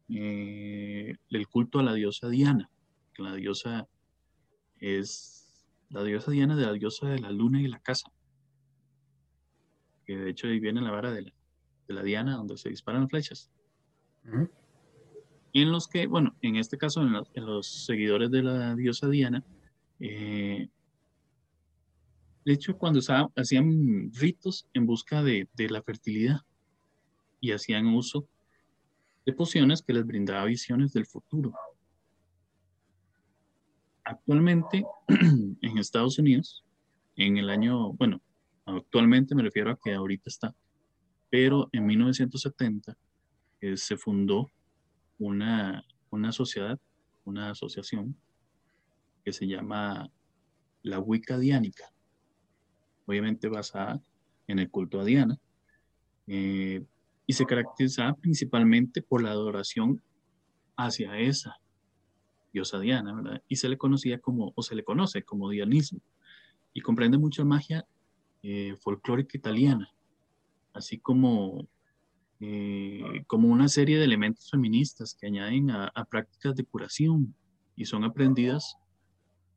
eh, 0.07 1.13
el 1.29 1.47
culto 1.49 1.79
a 1.79 1.83
la 1.83 1.93
diosa 1.93 2.29
Diana, 2.29 2.69
que 3.13 3.21
la 3.21 3.35
diosa 3.35 3.85
es 4.79 5.67
la 5.89 6.05
diosa 6.05 6.31
Diana 6.31 6.55
de 6.55 6.65
la 6.65 6.71
diosa 6.71 7.09
de 7.09 7.19
la 7.19 7.31
luna 7.31 7.61
y 7.61 7.67
la 7.67 7.79
casa. 7.79 8.09
Que 10.05 10.17
de 10.17 10.29
hecho 10.29 10.47
ahí 10.47 10.61
viene 10.61 10.79
la 10.79 10.91
vara 10.91 11.11
de 11.11 11.33
la, 11.87 12.01
Diana 12.01 12.37
donde 12.37 12.55
se 12.55 12.69
disparan 12.69 13.09
flechas. 13.09 13.51
En 15.51 15.71
los 15.73 15.89
que, 15.89 16.07
bueno, 16.07 16.33
en 16.41 16.55
este 16.55 16.77
caso, 16.77 17.01
en, 17.01 17.45
los 17.45 17.85
seguidores 17.85 18.31
de 18.31 18.41
la 18.41 18.73
diosa 18.73 19.09
Diana, 19.09 19.43
eh, 19.99 20.69
de 22.45 22.53
hecho, 22.53 22.77
cuando 22.77 23.01
hacían 23.35 24.13
ritos 24.13 24.65
en 24.73 24.85
busca 24.85 25.21
de, 25.21 25.49
de, 25.55 25.69
la 25.69 25.83
fertilidad 25.83 26.39
y 27.43 27.51
hacían 27.51 27.87
uso 27.87 28.25
de 29.25 29.33
pociones 29.33 29.81
que 29.81 29.91
les 29.91 30.05
brindaba 30.05 30.45
visiones 30.45 30.93
del 30.93 31.05
futuro. 31.05 31.53
Actualmente, 34.05 34.85
en 35.09 35.77
Estados 35.77 36.17
Unidos, 36.19 36.63
en 37.17 37.35
el 37.35 37.49
año, 37.49 37.91
bueno, 37.93 38.21
actualmente 38.65 39.35
me 39.35 39.43
refiero 39.43 39.71
a 39.71 39.77
que 39.77 39.93
ahorita 39.93 40.29
está, 40.29 40.55
pero 41.29 41.67
en 41.73 41.85
1970 41.85 42.95
eh, 43.59 43.75
se 43.75 43.97
fundó 43.97 44.49
una, 45.19 45.83
una 46.11 46.31
sociedad, 46.31 46.79
una 47.25 47.49
asociación 47.49 48.15
que 49.25 49.33
se 49.33 49.47
llama 49.47 50.09
la 50.81 50.99
Wicca 50.99 51.37
Diánica, 51.37 51.91
obviamente 53.05 53.49
basada 53.49 54.01
en 54.47 54.59
el 54.59 54.69
culto 54.69 55.01
a 55.01 55.03
Diana, 55.03 55.37
eh, 56.27 56.85
y 57.25 57.33
se 57.33 57.45
caracteriza 57.45 58.13
principalmente 58.15 59.01
por 59.01 59.23
la 59.23 59.31
adoración 59.31 60.01
hacia 60.75 61.17
esa 61.17 61.57
diosa 62.51 62.79
Diana, 62.79 63.13
¿verdad? 63.15 63.41
Y 63.47 63.55
se 63.55 63.67
le 63.67 63.77
conocía 63.77 64.19
como, 64.19 64.53
o 64.55 64.61
se 64.61 64.75
le 64.75 64.83
conoce 64.83 65.23
como 65.23 65.49
dianismo, 65.49 65.99
y 66.73 66.81
comprende 66.81 67.17
mucha 67.17 67.43
magia 67.43 67.85
eh, 68.41 68.75
folclórica 68.81 69.37
italiana, 69.37 69.89
así 70.73 70.99
como, 70.99 71.67
eh, 72.39 73.23
como 73.27 73.47
una 73.47 73.67
serie 73.67 73.97
de 73.97 74.05
elementos 74.05 74.49
feministas 74.49 75.15
que 75.15 75.27
añaden 75.27 75.71
a, 75.71 75.91
prácticas 76.09 76.55
de 76.55 76.65
curación 76.65 77.33
y 77.75 77.85
son 77.85 78.03
aprendidas 78.03 78.77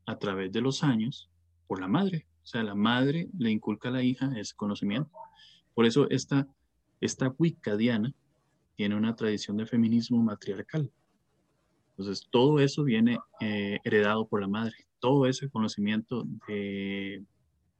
a 0.05 0.17
través 0.17 0.51
de 0.51 0.61
los 0.61 0.83
años 0.83 1.29
por 1.67 1.81
la 1.81 1.87
madre. 1.87 2.27
O 2.43 2.45
sea, 2.45 2.63
la 2.63 2.75
madre 2.75 3.27
le 3.37 3.51
inculca 3.51 3.89
a 3.89 3.91
la 3.91 4.03
hija 4.03 4.31
ese 4.37 4.55
conocimiento. 4.55 5.11
Por 5.73 5.85
eso 5.85 6.09
esta, 6.09 6.47
esta 7.01 7.33
Wicca 7.37 7.75
Diana 7.75 8.13
tiene 8.75 8.95
una 8.95 9.15
tradición 9.15 9.57
de 9.57 9.65
feminismo 9.65 10.21
matriarcal. 10.21 10.91
Entonces, 11.91 12.27
todo 12.29 12.59
eso 12.59 12.83
viene 12.83 13.17
eh, 13.41 13.79
heredado 13.83 14.27
por 14.27 14.41
la 14.41 14.47
madre, 14.47 14.75
todo 14.99 15.25
ese 15.25 15.49
conocimiento 15.49 16.25
de, 16.47 17.23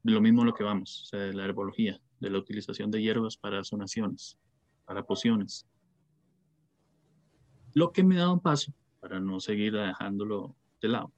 lo 0.04 0.22
mismo 0.22 0.44
lo 0.44 0.54
que 0.54 0.64
vamos, 0.64 1.04
o 1.04 1.06
sea, 1.06 1.20
de 1.20 1.34
la 1.34 1.46
herbología, 1.46 2.02
de 2.20 2.30
la 2.32 2.40
utilización 2.40 2.90
de 2.90 3.02
hierbas 3.02 3.38
para 3.38 3.64
sonaciones, 3.64 4.38
para 4.86 5.04
pociones. 5.04 5.68
Lo 7.74 7.92
que 7.92 8.04
me 8.04 8.16
da 8.16 8.32
un 8.32 8.40
paso 8.40 8.74
para 9.00 9.20
no 9.20 9.40
seguir 9.40 9.74
dejándolo 9.74 10.56
de 10.82 10.88
lado, 10.88 11.12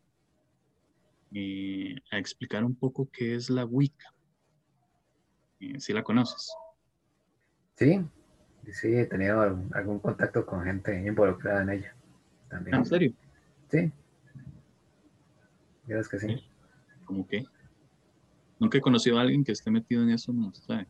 a 2.11 2.17
explicar 2.17 2.65
un 2.65 2.75
poco 2.75 3.09
qué 3.11 3.35
es 3.35 3.49
la 3.49 3.63
Wicca. 3.63 4.13
si 5.77 5.93
la 5.93 6.03
conoces. 6.03 6.51
Sí, 7.79 8.05
sí, 8.73 8.93
he 8.93 9.05
tenido 9.05 9.41
algún 9.71 9.99
contacto 9.99 10.45
con 10.45 10.65
gente 10.65 11.01
involucrada 11.01 11.61
en 11.61 11.69
ella. 11.69 11.95
También. 12.49 12.75
¿En 12.75 12.85
serio? 12.85 13.13
Sí. 13.69 13.89
¿Crees 15.85 16.09
que 16.09 16.19
sí? 16.19 16.45
¿Cómo 17.05 17.25
qué? 17.25 17.45
Nunca 18.59 18.77
he 18.77 18.81
conocido 18.81 19.17
a 19.17 19.21
alguien 19.21 19.45
que 19.45 19.53
esté 19.53 19.71
metido 19.71 20.03
en 20.03 20.09
eso, 20.09 20.33
no 20.33 20.53
sabe. 20.53 20.87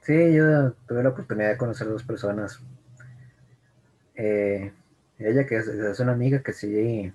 Sí, 0.00 0.34
yo 0.34 0.72
tuve 0.88 1.04
la 1.04 1.10
oportunidad 1.10 1.50
de 1.50 1.58
conocer 1.58 1.86
a 1.86 1.90
dos 1.92 2.02
personas. 2.02 2.60
Eh, 4.16 4.72
ella 5.20 5.46
que 5.46 5.58
es, 5.58 6.00
una 6.00 6.10
amiga 6.10 6.42
que 6.42 6.52
sí, 6.52 7.12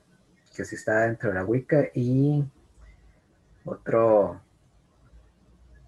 que 0.56 0.64
sí 0.64 0.76
está 0.76 1.02
dentro 1.02 1.32
de 1.32 1.36
la 1.36 1.44
Wicca 1.44 1.90
y 1.94 2.46
otro, 3.66 4.40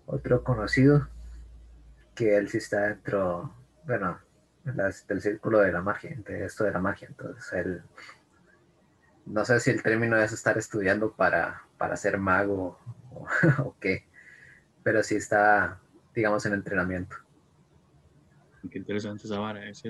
otro 0.06 0.44
conocido 0.44 1.08
que 2.20 2.36
él 2.36 2.50
sí 2.50 2.58
está 2.58 2.82
dentro, 2.90 3.56
bueno, 3.86 4.20
del 4.66 5.22
círculo 5.22 5.60
de 5.60 5.72
la 5.72 5.82
magia, 5.82 6.18
de 6.26 6.44
esto 6.44 6.66
de 6.66 6.72
la 6.72 6.80
magia. 6.80 7.08
Entonces 7.08 7.54
él, 7.54 7.82
no 9.26 9.46
sé 9.46 9.58
si 9.62 9.70
el 9.70 9.82
término 9.82 10.18
es 10.18 10.34
estar 10.34 10.58
estudiando 10.58 11.14
para, 11.14 11.64
para 11.78 11.96
ser 11.96 12.18
mago 12.18 12.78
o, 13.12 13.74
qué, 13.80 14.06
pero 14.84 15.02
sí 15.02 15.16
está, 15.16 15.80
digamos, 16.14 16.46
en 16.46 16.56
entrenamiento. 16.56 17.16
Qué 18.70 18.80
interesante 18.80 19.24
esa 19.24 19.40
vara, 19.40 19.70
es 19.70 19.82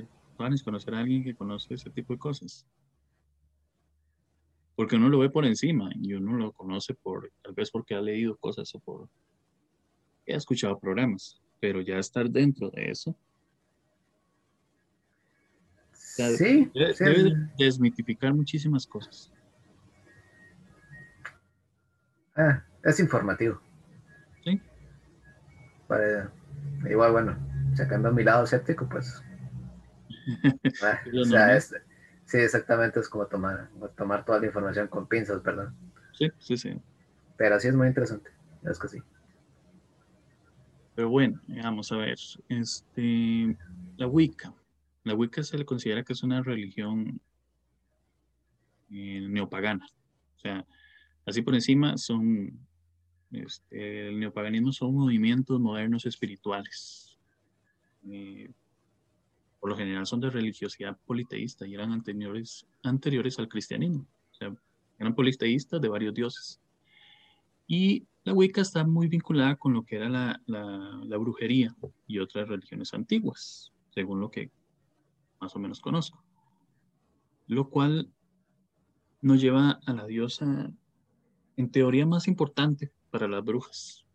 conocer 0.63 0.93
a 0.93 0.99
alguien 0.99 1.23
que 1.23 1.35
conoce 1.35 1.73
ese 1.73 1.89
tipo 1.89 2.13
de 2.13 2.19
cosas. 2.19 2.67
Porque 4.75 4.97
uno 4.97 5.09
lo 5.09 5.17
ve 5.17 5.31
por 5.31 5.45
encima 5.45 5.89
y 5.95 6.13
uno 6.13 6.37
lo 6.37 6.51
conoce 6.51 6.93
por, 6.93 7.31
tal 7.41 7.55
vez 7.55 7.71
porque 7.71 7.95
ha 7.95 8.01
leído 8.01 8.37
cosas 8.37 8.73
o 8.75 8.79
por, 8.79 9.09
ha 10.27 10.37
escuchado 10.37 10.79
programas 10.79 11.41
pero 11.59 11.81
ya 11.81 11.97
estar 11.97 12.29
dentro 12.29 12.69
de 12.69 12.91
eso. 12.91 13.15
sí, 15.93 16.71
debe, 16.73 17.35
desmitificar 17.57 18.33
muchísimas 18.33 18.85
cosas. 18.85 19.31
Ah, 22.35 22.63
es 22.83 22.99
informativo. 22.99 23.61
Sí. 24.43 24.61
igual, 26.89 27.11
bueno, 27.11 27.37
sacando 27.73 28.11
mi 28.11 28.23
lado 28.23 28.43
escéptico, 28.43 28.87
pues. 28.89 29.21
Ah, 30.81 30.99
o 31.19 31.25
sea, 31.25 31.59
sí, 31.59 32.37
exactamente, 32.37 32.99
es 32.99 33.09
como 33.09 33.25
tomar, 33.25 33.69
tomar 33.97 34.23
toda 34.23 34.39
la 34.39 34.45
información 34.45 34.87
con 34.87 35.07
pinzas, 35.07 35.41
¿verdad? 35.41 35.73
Sí, 36.13 36.29
sí, 36.37 36.57
sí. 36.57 36.79
Pero 37.35 37.59
sí 37.59 37.67
es 37.67 37.75
muy 37.75 37.87
interesante, 37.87 38.29
es 38.63 38.77
que 38.77 38.87
sí. 38.87 39.03
Pero 40.99 41.07
bueno, 41.07 41.39
vamos 41.47 41.93
a 41.93 41.95
ver. 41.95 42.17
Este, 42.49 43.57
la 43.95 44.05
Wicca. 44.05 44.53
La 45.05 45.15
Wicca 45.15 45.41
se 45.43 45.57
le 45.57 45.63
considera 45.63 46.03
que 46.03 46.11
es 46.11 46.23
una 46.23 46.43
religión 46.43 47.21
eh, 48.91 49.25
neopagana. 49.29 49.87
O 50.35 50.39
sea, 50.39 50.65
así 51.25 51.41
por 51.41 51.55
encima 51.55 51.95
son, 51.95 52.59
este, 53.31 54.09
el 54.09 54.19
neopaganismo 54.19 54.73
son 54.73 54.93
movimientos 54.93 55.57
modernos 55.61 56.05
espirituales. 56.05 57.17
Eh, 58.05 58.51
por 59.61 59.69
lo 59.69 59.77
general 59.77 60.05
son 60.05 60.19
de 60.19 60.29
religiosidad 60.29 60.97
politeísta 61.05 61.65
y 61.65 61.75
eran 61.75 61.93
anteriores, 61.93 62.67
anteriores 62.83 63.39
al 63.39 63.47
cristianismo. 63.47 64.05
O 64.31 64.33
sea, 64.33 64.53
eran 64.97 65.15
politeístas 65.15 65.79
de 65.79 65.87
varios 65.87 66.13
dioses. 66.13 66.59
Y 67.67 68.05
la 68.29 68.35
Wicca 68.35 68.61
está 68.61 68.85
muy 68.85 69.07
vinculada 69.07 69.55
con 69.55 69.73
lo 69.73 69.83
que 69.83 69.95
era 69.95 70.07
la, 70.07 71.17
brujería 71.17 71.75
y 72.05 72.19
otras 72.19 72.47
religiones 72.47 72.93
antiguas, 72.93 73.73
según 73.89 74.19
lo 74.19 74.29
que 74.29 74.51
más 75.41 75.55
o 75.55 75.59
menos 75.59 75.81
conozco. 75.81 76.23
Lo 77.47 77.71
cual 77.71 78.13
nos 79.23 79.41
lleva 79.41 79.79
a 79.83 79.93
la 79.93 80.05
diosa, 80.05 80.71
en 81.57 81.71
teoría 81.71 82.05
más 82.05 82.27
importante 82.27 82.91
para 83.09 83.27
las 83.27 83.43
brujas, 83.43 84.05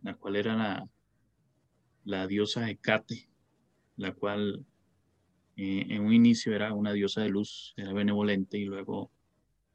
la 0.00 0.14
cual 0.14 0.36
era 0.36 0.56
la, 0.56 0.88
la 2.04 2.26
diosa 2.26 2.70
Hecate, 2.70 3.28
la 3.96 4.14
cual 4.14 4.64
eh, 5.56 5.84
en 5.90 6.06
un 6.06 6.14
inicio 6.14 6.54
era 6.54 6.72
una 6.72 6.94
diosa 6.94 7.20
de 7.20 7.28
luz, 7.28 7.74
era 7.76 7.92
benevolente 7.92 8.56
y 8.56 8.64
luego, 8.64 9.10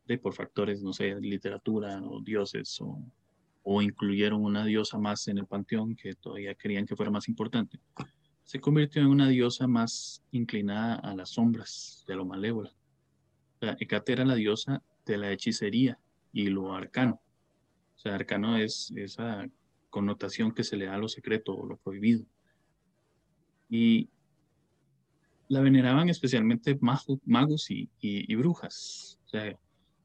de, 0.07 0.17
por 0.17 0.33
factores, 0.33 0.81
no 0.81 0.93
sé, 0.93 1.13
literatura 1.21 2.01
o 2.01 2.21
dioses 2.21 2.81
o 2.81 2.99
o 3.63 3.81
incluyeron 3.81 4.43
una 4.43 4.65
diosa 4.65 4.97
más 4.97 5.27
en 5.27 5.37
el 5.37 5.47
panteón 5.47 5.95
que 5.95 6.13
todavía 6.15 6.53
querían 6.55 6.85
que 6.85 6.95
fuera 6.95 7.11
más 7.11 7.27
importante, 7.27 7.79
se 8.43 8.59
convirtió 8.59 9.01
en 9.01 9.07
una 9.07 9.27
diosa 9.29 9.67
más 9.67 10.23
inclinada 10.31 10.95
a 10.95 11.15
las 11.15 11.29
sombras, 11.29 12.03
de 12.07 12.15
lo 12.15 12.25
malévola. 12.25 12.71
O 13.55 13.59
sea, 13.65 13.77
Hecate 13.79 14.13
era 14.13 14.25
la 14.25 14.35
diosa 14.35 14.83
de 15.05 15.17
la 15.17 15.31
hechicería 15.31 15.97
y 16.33 16.47
lo 16.47 16.73
arcano. 16.73 17.21
O 17.95 17.99
sea, 17.99 18.15
arcano 18.15 18.57
es 18.57 18.91
esa 18.95 19.47
connotación 19.89 20.53
que 20.53 20.63
se 20.63 20.75
le 20.75 20.85
da 20.85 20.95
a 20.95 20.97
lo 20.97 21.07
secreto 21.07 21.55
o 21.55 21.65
lo 21.65 21.77
prohibido. 21.77 22.25
Y 23.69 24.09
la 25.47 25.61
veneraban 25.61 26.09
especialmente 26.09 26.77
magos, 26.81 27.71
y, 27.71 27.89
y, 28.01 28.35
brujas. 28.35 29.19
O 29.25 29.29
sea, 29.29 29.57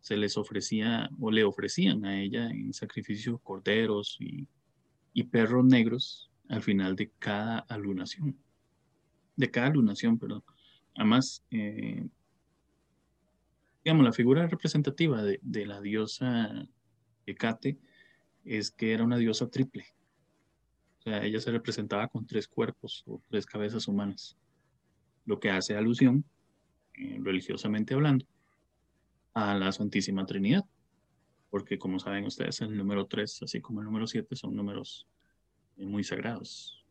se 0.09 0.17
les 0.17 0.39
ofrecía 0.39 1.11
o 1.21 1.31
le 1.31 1.45
ofrecían 1.45 2.07
a 2.07 2.19
ella 2.19 2.49
en 2.49 2.73
sacrificio 2.73 3.37
corderos 3.41 4.17
y, 4.19 4.49
perros 5.25 5.65
negros 5.65 6.31
al 6.49 6.63
final 6.63 6.97
de 6.97 7.11
cada 7.19 7.59
alunación. 7.59 8.39
De 9.37 9.51
cada 9.51 9.67
alunación, 9.67 10.17
perdón. 10.19 10.43
Además, 10.95 11.45
eh, 11.51 12.07
digamos, 13.85 14.05
la 14.05 14.13
figura 14.13 14.47
representativa 14.47 15.23
de, 15.23 15.41
de, 15.43 15.67
la 15.67 15.81
diosa 15.83 16.67
Hecate 17.27 17.77
es 18.45 18.71
que 18.71 18.93
era 18.93 19.05
una 19.05 19.19
diosa 19.19 19.51
triple. 19.51 19.85
O 21.01 21.03
sea, 21.03 21.23
ella 21.23 21.41
se 21.41 21.51
representaba 21.51 22.09
con 22.09 22.27
tres 22.27 22.49
cuerpos 22.49 23.03
o 23.07 23.21
tres 23.29 23.45
cabezas 23.45 23.89
humanas, 23.89 24.39
lo 25.27 25.39
que 25.39 25.51
hace 25.51 25.77
alusión, 25.77 26.25
eh, 26.95 27.19
religiosamente 27.21 27.93
hablando, 27.93 28.25
a 29.39 29.55
la 29.55 29.71
Santísima 29.71 30.27
Trinidad, 30.27 30.65
porque 31.49 31.79
como 31.79 32.01
saben 32.01 32.25
ustedes, 32.25 32.61
el 32.61 32.77
número 32.77 33.07
3, 33.07 33.45
así 33.45 33.61
como 33.61 33.81
el 33.81 33.87
número 33.87 34.07
7, 34.07 34.35
son 34.35 34.57
números 34.57 35.07
muy 35.77 36.03
sagrados, 36.03 36.85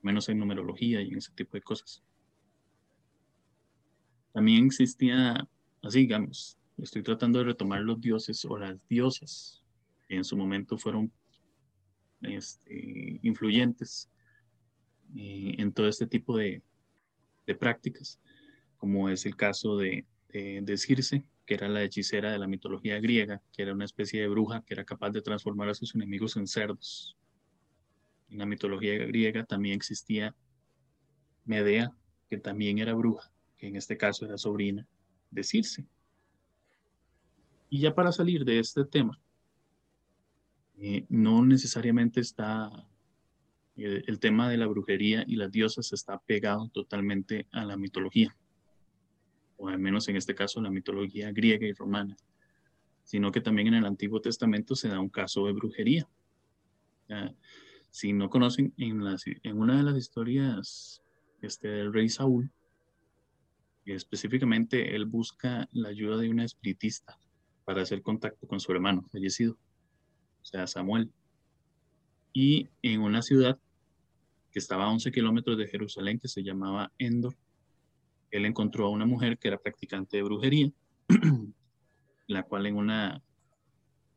menos 0.00 0.28
en 0.28 0.38
numerología 0.38 1.02
y 1.02 1.08
en 1.08 1.18
ese 1.18 1.32
tipo 1.32 1.56
de 1.56 1.62
cosas. 1.62 2.04
También 4.32 4.66
existía, 4.66 5.48
así 5.82 6.00
digamos, 6.00 6.56
estoy 6.78 7.02
tratando 7.02 7.40
de 7.40 7.46
retomar 7.46 7.80
los 7.80 8.00
dioses 8.00 8.44
o 8.44 8.56
las 8.56 8.76
diosas 8.88 9.64
que 10.06 10.14
en 10.14 10.24
su 10.24 10.36
momento 10.36 10.78
fueron 10.78 11.10
este, 12.22 13.18
influyentes 13.22 14.08
eh, 15.16 15.56
en 15.58 15.72
todo 15.72 15.88
este 15.88 16.06
tipo 16.06 16.36
de, 16.36 16.62
de, 17.44 17.54
prácticas, 17.56 18.20
como 18.76 19.08
es 19.08 19.26
el 19.26 19.34
caso 19.34 19.76
de, 19.76 20.06
de, 20.28 20.60
de 20.62 20.76
Circe, 20.76 21.24
que 21.46 21.54
era 21.54 21.68
la 21.68 21.82
hechicera 21.82 22.32
de 22.32 22.38
la 22.38 22.48
mitología 22.48 23.00
griega, 23.00 23.40
que 23.52 23.62
era 23.62 23.72
una 23.72 23.84
especie 23.84 24.20
de 24.20 24.28
bruja 24.28 24.62
que 24.66 24.74
era 24.74 24.84
capaz 24.84 25.10
de 25.10 25.22
transformar 25.22 25.68
a 25.68 25.74
sus 25.74 25.94
enemigos 25.94 26.36
en 26.36 26.46
cerdos. 26.46 27.16
En 28.28 28.38
la 28.38 28.46
mitología 28.46 28.98
griega 29.06 29.44
también 29.44 29.76
existía 29.76 30.34
Medea, 31.44 31.92
que 32.28 32.38
también 32.38 32.78
era 32.78 32.94
bruja, 32.94 33.30
que 33.56 33.68
en 33.68 33.76
este 33.76 33.96
caso 33.96 34.26
era 34.26 34.36
sobrina 34.36 34.86
de 35.30 35.44
Circe. 35.44 35.86
Y 37.70 37.80
ya 37.80 37.94
para 37.94 38.10
salir 38.10 38.44
de 38.44 38.58
este 38.58 38.84
tema, 38.84 39.20
eh, 40.78 41.06
no 41.08 41.44
necesariamente 41.44 42.20
está 42.20 42.70
eh, 43.76 44.02
el 44.06 44.18
tema 44.18 44.50
de 44.50 44.56
la 44.56 44.66
brujería 44.66 45.24
y 45.26 45.36
las 45.36 45.52
diosas 45.52 45.92
está 45.92 46.18
pegado 46.18 46.68
totalmente 46.70 47.46
a 47.52 47.64
la 47.64 47.76
mitología 47.76 48.36
o 49.56 49.68
al 49.68 49.78
menos 49.78 50.08
en 50.08 50.16
este 50.16 50.34
caso 50.34 50.60
la 50.60 50.70
mitología 50.70 51.32
griega 51.32 51.66
y 51.66 51.72
romana, 51.72 52.16
sino 53.04 53.30
que 53.32 53.40
también 53.40 53.68
en 53.68 53.74
el 53.74 53.86
Antiguo 53.86 54.20
Testamento 54.20 54.74
se 54.74 54.88
da 54.88 55.00
un 55.00 55.08
caso 55.08 55.46
de 55.46 55.52
brujería. 55.52 56.08
si 57.90 58.12
no 58.12 58.28
conocen, 58.28 58.74
en, 58.76 59.00
una 59.58 59.76
de 59.76 59.82
las 59.82 59.96
historias 59.96 61.02
este, 61.40 61.68
del 61.68 61.92
rey 61.92 62.08
Saúl, 62.08 62.50
específicamente 63.84 64.96
él 64.96 65.04
busca 65.06 65.68
la 65.72 65.88
ayuda 65.88 66.16
de 66.16 66.28
una 66.28 66.44
espiritista 66.44 67.18
para 67.64 67.82
hacer 67.82 68.02
contacto 68.02 68.46
con 68.46 68.60
su 68.60 68.72
hermano 68.72 69.02
fallecido, 69.10 69.56
o 70.42 70.44
sea, 70.44 70.66
Samuel. 70.66 71.10
Y 72.32 72.68
en 72.82 73.00
una 73.00 73.22
ciudad 73.22 73.58
que 74.50 74.58
estaba 74.58 74.84
a 74.84 74.90
11 74.90 75.10
kilómetros 75.12 75.56
de 75.58 75.68
Jerusalén, 75.68 76.18
que 76.18 76.28
se 76.28 76.42
llamaba 76.42 76.92
Endor, 76.98 77.36
él 78.36 78.46
encontró 78.46 78.86
a 78.86 78.90
una 78.90 79.06
mujer 79.06 79.38
que 79.38 79.48
era 79.48 79.58
practicante 79.58 80.16
de 80.16 80.22
brujería, 80.22 80.70
la 82.26 82.42
cual 82.42 82.66
en 82.66 82.76
una, 82.76 83.22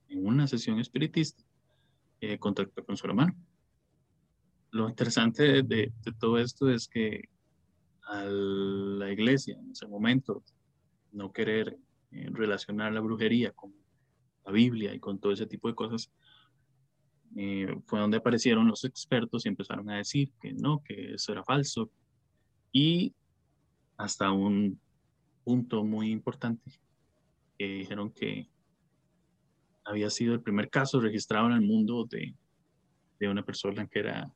en 0.08 0.25
una 0.25 0.47
sesión 0.47 0.79
espiritista 0.79 1.43
eh, 2.21 2.38
contactó 2.38 2.84
con 2.86 2.97
su 2.97 3.08
hermano. 3.08 3.36
Lo 4.71 4.89
interesante 4.89 5.63
de, 5.63 5.91
todo 6.19 6.38
esto 6.38 6.69
es 6.69 6.88
que 6.88 7.29
a 8.03 8.23
la 8.23 9.12
iglesia 9.12 9.58
en 9.58 9.71
ese 9.71 9.88
momento 9.88 10.43
no 11.12 11.32
querer 11.32 11.77
eh, 12.12 12.29
relacionar 12.32 12.91
la 12.91 12.99
brujería 12.99 13.51
con 13.51 13.73
la 14.45 14.51
Biblia 14.51 14.93
y 14.93 14.99
con 14.99 15.19
todo 15.19 15.32
ese 15.32 15.45
tipo 15.45 15.67
de 15.67 15.75
cosas, 15.75 16.12
eh, 17.36 17.75
fue 17.86 17.99
donde 17.99 18.17
aparecieron 18.17 18.67
los 18.67 18.84
expertos 18.84 19.45
y 19.45 19.49
empezaron 19.49 19.89
a 19.89 19.97
decir 19.97 20.32
que 20.41 20.53
no, 20.53 20.82
que 20.84 21.13
eso 21.13 21.32
era 21.32 21.43
falso. 21.43 21.91
Y 22.71 23.13
hasta 24.00 24.32
un 24.32 24.80
punto 25.44 25.84
muy 25.84 26.10
importante, 26.10 26.72
que 27.58 27.66
dijeron 27.66 28.12
que 28.12 28.50
había 29.84 30.10
sido 30.10 30.34
el 30.34 30.42
primer 30.42 30.70
caso 30.70 31.02
registrado 31.02 31.48
en 31.48 31.54
el 31.54 31.62
mundo 31.62 32.06
de, 32.10 32.34
de 33.20 33.28
una 33.28 33.44
persona 33.44 33.86
que 33.88 34.00
era 34.00 34.34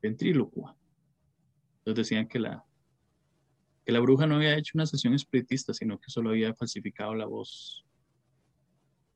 ventrílocua. 0.00 0.74
Entonces 1.78 2.08
decían 2.08 2.26
que 2.26 2.38
la, 2.38 2.64
que 3.84 3.92
la 3.92 4.00
bruja 4.00 4.26
no 4.26 4.36
había 4.36 4.56
hecho 4.56 4.72
una 4.74 4.86
sesión 4.86 5.12
espiritista, 5.12 5.74
sino 5.74 5.98
que 5.98 6.10
solo 6.10 6.30
había 6.30 6.54
falsificado 6.54 7.14
la 7.14 7.26
voz 7.26 7.84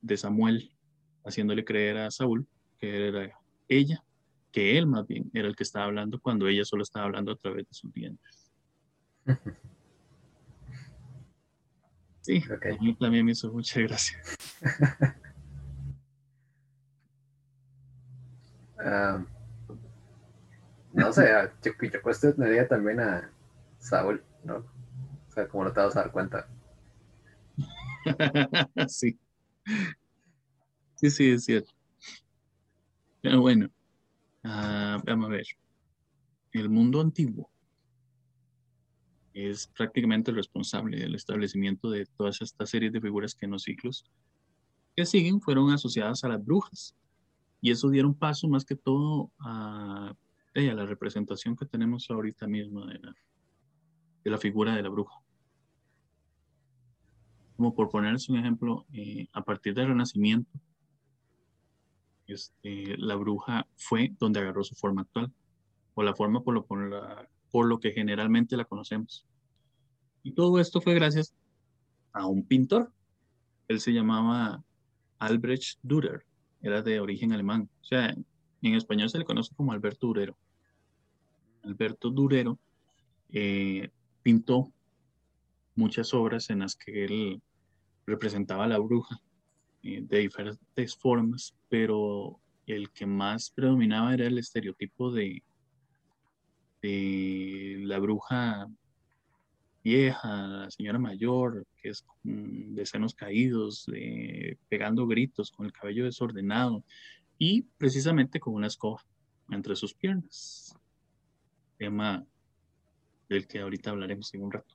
de 0.02 0.16
Samuel, 0.18 0.76
haciéndole 1.24 1.64
creer 1.64 1.96
a 1.96 2.10
Saúl 2.10 2.46
que 2.78 3.08
era 3.08 3.40
ella, 3.66 4.04
que 4.52 4.76
él 4.76 4.86
más 4.86 5.06
bien 5.06 5.30
era 5.32 5.48
el 5.48 5.56
que 5.56 5.62
estaba 5.62 5.86
hablando 5.86 6.20
cuando 6.20 6.48
ella 6.48 6.66
solo 6.66 6.82
estaba 6.82 7.06
hablando 7.06 7.32
a 7.32 7.36
través 7.36 7.66
de 7.66 7.72
sus 7.74 7.90
dientes. 7.94 8.39
Sí, 12.22 12.42
a 12.50 12.82
mí 12.82 12.94
también 12.96 13.24
me 13.24 13.32
hizo 13.32 13.50
mucha 13.52 13.80
gracia. 13.80 14.20
Ah, 18.82 19.22
no 20.94 21.12
sé, 21.12 21.28
yo, 21.62 21.72
yo 21.80 22.02
cuestionaría 22.02 22.66
también 22.66 23.00
a 23.00 23.30
Saúl, 23.78 24.24
¿no? 24.42 24.56
O 25.28 25.32
sea, 25.32 25.46
como 25.48 25.64
no 25.64 25.72
te 25.72 25.80
vas 25.80 25.96
a 25.96 26.00
dar 26.00 26.10
cuenta. 26.10 26.48
sí. 28.88 29.18
Sí, 30.94 31.10
sí, 31.10 31.30
es 31.30 31.44
cierto. 31.44 31.70
Pero 33.22 33.40
bueno, 33.40 33.66
uh, 34.44 35.00
vamos 35.04 35.26
a 35.26 35.32
ver. 35.32 35.46
El 36.52 36.68
mundo 36.68 37.00
antiguo 37.00 37.50
es 39.34 39.68
prácticamente 39.68 40.30
el 40.30 40.36
responsable 40.36 40.98
del 40.98 41.14
establecimiento 41.14 41.90
de 41.90 42.06
todas 42.16 42.40
estas 42.42 42.70
series 42.70 42.92
de 42.92 43.00
figuras 43.00 43.34
que 43.34 43.46
en 43.46 43.52
los 43.52 43.62
ciclos 43.62 44.04
que 44.96 45.06
siguen 45.06 45.40
fueron 45.40 45.70
asociadas 45.70 46.24
a 46.24 46.28
las 46.28 46.44
brujas. 46.44 46.96
Y 47.60 47.70
eso 47.70 47.90
dieron 47.90 48.14
paso 48.14 48.48
más 48.48 48.64
que 48.64 48.74
todo 48.74 49.30
a, 49.38 50.14
eh, 50.54 50.70
a 50.70 50.74
la 50.74 50.86
representación 50.86 51.56
que 51.56 51.66
tenemos 51.66 52.10
ahorita 52.10 52.46
mismo 52.46 52.86
de 52.86 52.98
la, 52.98 53.14
de 54.24 54.30
la 54.30 54.38
figura 54.38 54.74
de 54.74 54.82
la 54.82 54.88
bruja. 54.88 55.14
Como 57.56 57.74
por 57.74 57.90
ponerles 57.90 58.28
un 58.28 58.38
ejemplo, 58.38 58.86
eh, 58.92 59.28
a 59.32 59.42
partir 59.42 59.74
del 59.74 59.88
Renacimiento, 59.88 60.50
este, 62.26 62.96
la 62.96 63.16
bruja 63.16 63.66
fue 63.76 64.14
donde 64.18 64.40
agarró 64.40 64.64
su 64.64 64.74
forma 64.74 65.02
actual, 65.02 65.32
o 65.94 66.02
la 66.02 66.14
forma 66.14 66.42
por 66.42 66.54
lo, 66.54 66.64
por, 66.64 67.28
lo 67.52 67.80
que 67.80 67.92
generalmente 67.92 68.56
la 68.56 68.64
conocemos. 68.64 69.26
Y 70.22 70.32
todo 70.32 70.60
esto 70.60 70.80
fue 70.80 70.94
gracias 70.94 71.34
a 72.12 72.26
un 72.26 72.44
pintor. 72.44 72.92
Él 73.68 73.80
se 73.80 73.92
llamaba 73.92 74.62
Albrecht 75.18 75.78
Dürer, 75.82 76.24
era 76.60 76.82
de 76.82 77.00
origen 77.00 77.32
alemán. 77.32 77.68
O 77.80 77.84
sea, 77.84 78.14
en 78.62 78.74
español 78.74 79.10
se 79.10 79.18
le 79.18 79.24
conoce 79.24 79.54
como 79.54 79.72
Alberto 79.72 80.06
Durero. 80.08 80.36
Alberto 81.62 82.10
Durero 82.10 82.58
eh, 83.30 83.90
pintó 84.22 84.72
muchas 85.74 86.12
obras 86.14 86.50
en 86.50 86.60
las 86.60 86.74
que 86.74 87.04
él 87.04 87.42
representaba 88.06 88.64
a 88.64 88.68
la 88.68 88.78
bruja 88.78 89.20
eh, 89.82 90.02
de 90.02 90.18
diferentes 90.18 90.96
formas, 90.96 91.54
pero 91.68 92.40
el 92.66 92.90
que 92.90 93.06
más 93.06 93.50
predominaba 93.50 94.14
era 94.14 94.26
el 94.26 94.38
estereotipo 94.38 95.10
de, 95.10 95.42
de 96.82 97.76
la 97.80 97.98
bruja 97.98 98.68
vieja, 99.82 100.46
la 100.46 100.70
señora 100.70 100.98
mayor, 100.98 101.66
que 101.76 101.90
es 101.90 102.04
de 102.22 102.84
senos 102.86 103.14
caídos, 103.14 103.86
pegando 104.68 105.06
gritos, 105.06 105.50
con 105.50 105.66
el 105.66 105.72
cabello 105.72 106.04
desordenado 106.04 106.84
y 107.38 107.62
precisamente 107.78 108.40
con 108.40 108.54
una 108.54 108.66
escoba 108.66 109.02
entre 109.50 109.74
sus 109.76 109.94
piernas. 109.94 110.74
Tema 111.78 112.26
del 113.28 113.46
que 113.46 113.60
ahorita 113.60 113.90
hablaremos 113.90 114.34
en 114.34 114.42
un 114.42 114.52
rato. 114.52 114.74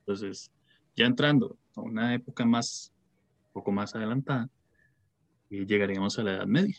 Entonces, 0.00 0.50
ya 0.96 1.06
entrando 1.06 1.58
a 1.76 1.80
una 1.80 2.14
época 2.14 2.44
más 2.44 2.92
poco 3.52 3.70
más 3.70 3.94
adelantada, 3.94 4.50
y 5.50 5.66
llegaríamos 5.66 6.18
a 6.18 6.22
la 6.22 6.32
Edad 6.32 6.46
Media, 6.46 6.78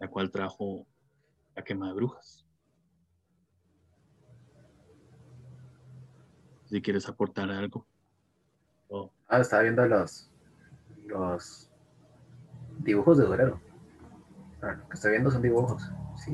la 0.00 0.08
cual 0.08 0.30
trajo 0.30 0.86
la 1.56 1.64
quema 1.64 1.88
de 1.88 1.94
brujas. 1.94 2.46
Si 6.66 6.82
quieres 6.82 7.08
aportar 7.08 7.50
algo. 7.50 7.86
Ah, 9.28 9.40
estaba 9.40 9.62
viendo 9.62 9.86
los, 9.86 10.30
los 11.06 11.70
dibujos 12.78 13.18
de 13.18 13.24
Durero. 13.24 13.60
Ah, 14.62 14.74
lo 14.74 14.88
que 14.88 14.94
estoy 14.94 15.12
viendo 15.12 15.30
son 15.30 15.42
dibujos. 15.42 15.82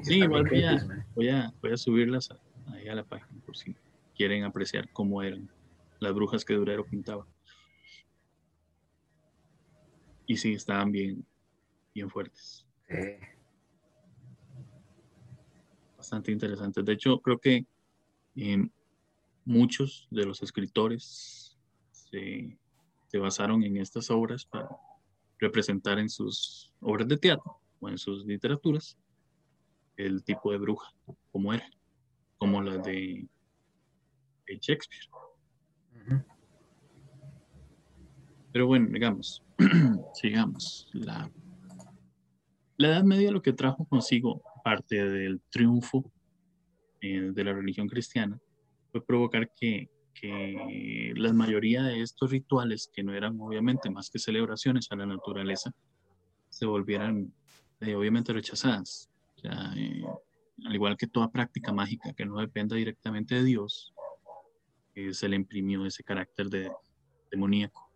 Sí, 0.03 0.21
igual 0.21 0.45
voy 0.49 0.65
a, 0.65 0.87
voy, 1.15 1.29
a, 1.29 1.53
voy 1.61 1.73
a, 1.73 1.77
subirlas 1.77 2.29
ahí 2.67 2.89
a 2.89 2.95
la 2.95 3.05
página 3.05 3.41
por 3.45 3.57
si 3.57 3.77
quieren 4.15 4.45
apreciar 4.45 4.89
cómo 4.93 5.23
eran 5.23 5.49
las 6.01 6.15
brujas 6.15 6.45
que 6.45 6.55
Durero 6.55 6.85
pintaba. 6.85 7.27
Y 10.27 10.37
sí, 10.37 10.55
estaban 10.55 10.93
bien, 10.93 11.27
bien 11.95 12.09
fuertes. 12.11 12.67
Bastante 16.03 16.33
interesantes. 16.33 16.85
De 16.85 16.95
hecho, 16.95 17.21
creo 17.21 17.39
que 17.39 17.65
eh, 18.35 18.69
muchos 19.45 20.09
de 20.11 20.27
los 20.27 20.43
escritores 20.43 21.57
se, 21.93 22.59
basaron 23.21 23.63
en 23.63 23.77
estas 23.77 24.11
obras 24.11 24.45
para 24.45 24.69
representar 25.39 26.01
en 26.01 26.09
sus 26.09 26.73
obras 26.81 27.07
de 27.07 27.19
teatro 27.19 27.61
o 27.79 27.89
en 27.89 27.99
sus 27.99 28.27
literaturas 28.27 28.99
el 29.97 30.25
tipo 30.25 30.51
de 30.51 30.59
bruja, 30.59 30.93
como 31.31 31.55
era, 31.55 31.71
como 32.37 32.61
la 32.61 32.79
de, 32.79 33.29
Shakespeare. 34.49 35.09
Pero 38.51 38.67
bueno, 38.67 38.89
digamos, 38.91 39.45
sigamos. 40.15 40.89
La, 40.93 41.31
la 42.77 42.89
Edad 42.89 43.05
Media 43.05 43.31
lo 43.31 43.41
que 43.41 43.53
trajo 43.53 43.85
consigo, 43.85 44.43
parte 44.63 45.05
del 45.05 45.41
triunfo 45.51 46.11
eh, 47.01 47.31
de 47.33 47.45
la 47.45 47.53
religión 47.53 47.89
cristiana, 47.89 48.39
fue 48.91 49.05
provocar 49.05 49.51
que, 49.55 49.89
que 50.15 51.13
la 51.17 51.33
mayoría 51.33 51.83
de 51.83 52.03
estos 52.03 52.31
rituales, 52.31 52.91
que 52.93 53.03
no 53.03 53.15
eran 53.15 53.41
obviamente 53.41 53.91
más 53.91 54.11
que 54.11 54.19
celebraciones 54.19 54.91
a 54.91 54.97
la 54.97 55.07
naturaleza, 55.07 55.73
se 56.49 56.67
volvieran 56.67 57.33
eh, 57.81 57.95
obviamente 57.95 58.33
rechazadas. 58.33 59.11
Eh, 59.43 60.05
al 60.65 60.75
igual 60.75 60.97
que 60.97 61.09
toda 61.09 61.33
práctica 61.33 61.73
mágica 61.73 62.13
que 62.13 62.25
no 62.25 62.39
dependa 62.39 62.77
directamente 62.77 63.35
de 63.35 63.45
Dios, 63.45 63.93
se 65.11 65.27
le 65.27 65.37
imprimió 65.37 65.87
ese 65.87 66.05
carácter 66.05 66.49
de 66.49 66.71
demoníaco. 67.31 67.91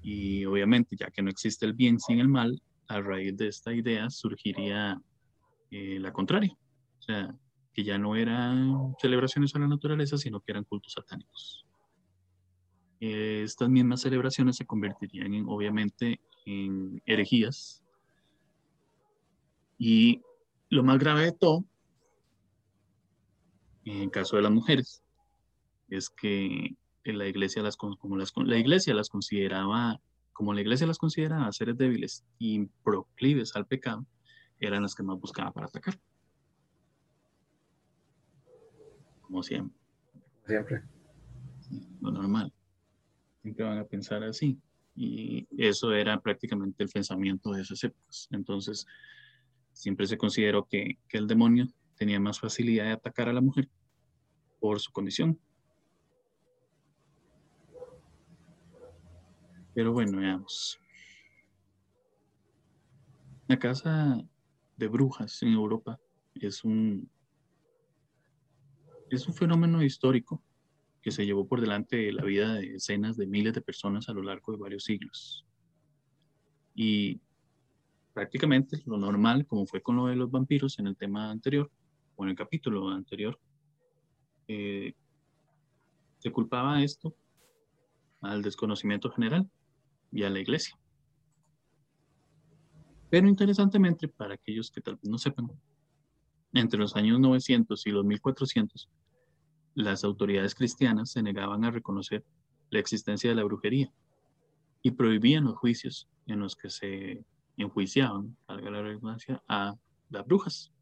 Y 0.00 0.44
obviamente, 0.46 0.96
ya 0.96 1.10
que 1.10 1.22
no 1.22 1.28
existe 1.28 1.66
el 1.66 1.74
bien 1.74 1.98
sin 1.98 2.20
el 2.20 2.28
mal, 2.28 2.62
a 2.88 3.00
raíz 3.00 3.36
de 3.36 3.48
esta 3.48 3.72
idea 3.72 4.10
surgiría 4.10 5.00
eh, 5.70 5.98
la 6.00 6.12
contraria. 6.12 6.56
O 6.98 7.02
sea, 7.02 7.34
que 7.72 7.84
ya 7.84 7.98
no 7.98 8.16
eran 8.16 8.94
celebraciones 9.00 9.54
a 9.54 9.60
la 9.60 9.68
naturaleza, 9.68 10.16
sino 10.16 10.40
que 10.40 10.52
eran 10.52 10.64
cultos 10.64 10.94
satánicos. 10.94 11.64
estas 13.00 13.68
mismas 13.68 14.00
celebraciones 14.00 14.56
se 14.56 14.66
convertirían 14.66 15.32
en, 15.34 15.44
obviamente 15.48 16.20
en 16.44 17.00
herejías. 17.06 17.84
Y 19.78 20.22
lo 20.70 20.82
más 20.82 20.98
grave 20.98 21.26
de 21.26 21.32
todo, 21.32 21.64
en 23.84 24.10
caso 24.10 24.36
de 24.36 24.42
las 24.42 24.50
mujeres, 24.50 25.02
es 25.88 26.10
que 26.10 26.76
la 27.04 27.26
iglesia 27.28 27.62
las 27.62 27.76
consideraba, 29.08 30.00
como 30.38 30.54
la 30.54 30.60
iglesia 30.60 30.86
las 30.86 30.98
consideraba 30.98 31.50
seres 31.50 31.76
débiles 31.76 32.24
y 32.38 32.66
proclives 32.84 33.56
al 33.56 33.66
pecado, 33.66 34.06
eran 34.60 34.82
las 34.82 34.94
que 34.94 35.02
más 35.02 35.18
buscaba 35.18 35.50
para 35.50 35.66
atacar. 35.66 35.98
como 39.20 39.42
siempre. 39.42 39.76
Siempre. 40.46 40.82
Lo 42.00 42.12
normal. 42.12 42.52
Siempre 43.42 43.64
van 43.64 43.78
a 43.78 43.84
pensar 43.84 44.22
así. 44.22 44.56
Y 44.94 45.48
eso 45.60 45.92
era 45.92 46.20
prácticamente 46.20 46.84
el 46.84 46.88
pensamiento 46.88 47.50
de 47.50 47.62
esas 47.62 47.82
épocas. 47.82 48.28
Entonces, 48.30 48.86
siempre 49.72 50.06
se 50.06 50.16
consideró 50.16 50.68
que, 50.68 51.00
que 51.08 51.18
el 51.18 51.26
demonio 51.26 51.66
tenía 51.96 52.20
más 52.20 52.38
facilidad 52.38 52.84
de 52.84 52.92
atacar 52.92 53.28
a 53.28 53.32
la 53.32 53.40
mujer 53.40 53.68
por 54.60 54.78
su 54.78 54.92
condición. 54.92 55.36
Pero 59.78 59.92
bueno, 59.92 60.18
veamos. 60.18 60.76
La 63.46 63.60
casa 63.60 64.20
de 64.76 64.88
brujas 64.88 65.40
en 65.44 65.52
Europa 65.52 66.00
es 66.34 66.64
un, 66.64 67.08
es 69.08 69.28
un 69.28 69.34
fenómeno 69.34 69.80
histórico 69.80 70.42
que 71.00 71.12
se 71.12 71.24
llevó 71.24 71.46
por 71.46 71.60
delante 71.60 72.10
la 72.10 72.24
vida 72.24 72.54
de 72.54 72.72
decenas 72.72 73.16
de 73.16 73.28
miles 73.28 73.54
de 73.54 73.60
personas 73.60 74.08
a 74.08 74.14
lo 74.14 74.22
largo 74.24 74.50
de 74.50 74.58
varios 74.58 74.82
siglos. 74.82 75.46
Y 76.74 77.20
prácticamente 78.14 78.82
lo 78.84 78.98
normal, 78.98 79.46
como 79.46 79.64
fue 79.64 79.80
con 79.80 79.94
lo 79.94 80.06
de 80.06 80.16
los 80.16 80.28
vampiros 80.28 80.80
en 80.80 80.88
el 80.88 80.96
tema 80.96 81.30
anterior, 81.30 81.70
o 82.16 82.24
en 82.24 82.30
el 82.30 82.36
capítulo 82.36 82.88
anterior, 82.88 83.38
eh, 84.48 84.92
se 86.18 86.32
culpaba 86.32 86.82
esto 86.82 87.14
al 88.20 88.42
desconocimiento 88.42 89.08
general 89.12 89.48
y 90.10 90.22
a 90.22 90.30
la 90.30 90.40
iglesia. 90.40 90.78
Pero 93.10 93.26
interesantemente, 93.26 94.08
para 94.08 94.34
aquellos 94.34 94.70
que 94.70 94.80
tal 94.80 94.96
vez 94.96 95.08
no 95.08 95.18
sepan, 95.18 95.50
entre 96.52 96.78
los 96.78 96.96
años 96.96 97.20
900 97.20 97.86
y 97.86 97.90
los 97.90 98.04
1400, 98.04 98.88
las 99.74 100.04
autoridades 100.04 100.54
cristianas 100.54 101.10
se 101.12 101.22
negaban 101.22 101.64
a 101.64 101.70
reconocer 101.70 102.24
la 102.70 102.80
existencia 102.80 103.30
de 103.30 103.36
la 103.36 103.44
brujería 103.44 103.92
y 104.82 104.90
prohibían 104.90 105.44
los 105.44 105.56
juicios 105.56 106.08
en 106.26 106.40
los 106.40 106.56
que 106.56 106.70
se 106.70 107.24
enjuiciaban, 107.56 108.36
valga 108.46 108.70
la 108.70 109.16
a 109.48 109.74
las 110.10 110.26
brujas. 110.26 110.72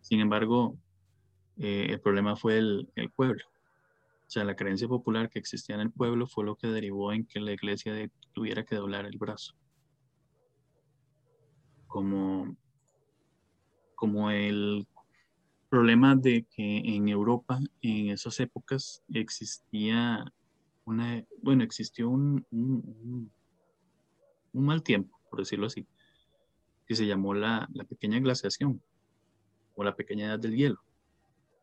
Sin 0.00 0.20
embargo, 0.20 0.78
eh, 1.56 1.86
el 1.90 2.00
problema 2.00 2.36
fue 2.36 2.58
el, 2.58 2.88
pueblo. 3.14 3.44
O 4.28 4.30
sea, 4.30 4.44
la 4.44 4.56
creencia 4.56 4.86
popular 4.86 5.30
que 5.30 5.38
existía 5.38 5.74
en 5.74 5.80
el 5.80 5.90
pueblo 5.90 6.26
fue 6.26 6.44
lo 6.44 6.54
que 6.54 6.66
derivó 6.66 7.14
en 7.14 7.24
que 7.24 7.40
la 7.40 7.52
iglesia 7.52 7.94
tuviera 8.34 8.62
que 8.62 8.76
doblar 8.76 9.06
el 9.06 9.16
brazo. 9.16 9.54
Como, 11.86 12.54
como 13.94 14.30
el 14.30 14.86
problema 15.70 16.14
de 16.14 16.44
que 16.44 16.76
en 16.76 17.08
Europa 17.08 17.58
en 17.80 18.10
esas 18.10 18.38
épocas 18.40 19.02
existía 19.14 20.30
una, 20.84 21.24
bueno, 21.42 21.64
existió 21.64 22.10
un, 22.10 22.44
un, 22.50 23.32
mal 24.52 24.82
tiempo, 24.82 25.18
por 25.30 25.38
decirlo 25.38 25.68
así, 25.68 25.86
que 26.86 26.94
se 26.94 27.06
llamó 27.06 27.32
la, 27.32 27.66
la 27.72 27.84
pequeña 27.84 28.20
glaciación 28.20 28.82
o 29.74 29.84
la 29.84 29.96
pequeña 29.96 30.26
edad 30.26 30.38
del 30.38 30.54
hielo. 30.54 30.82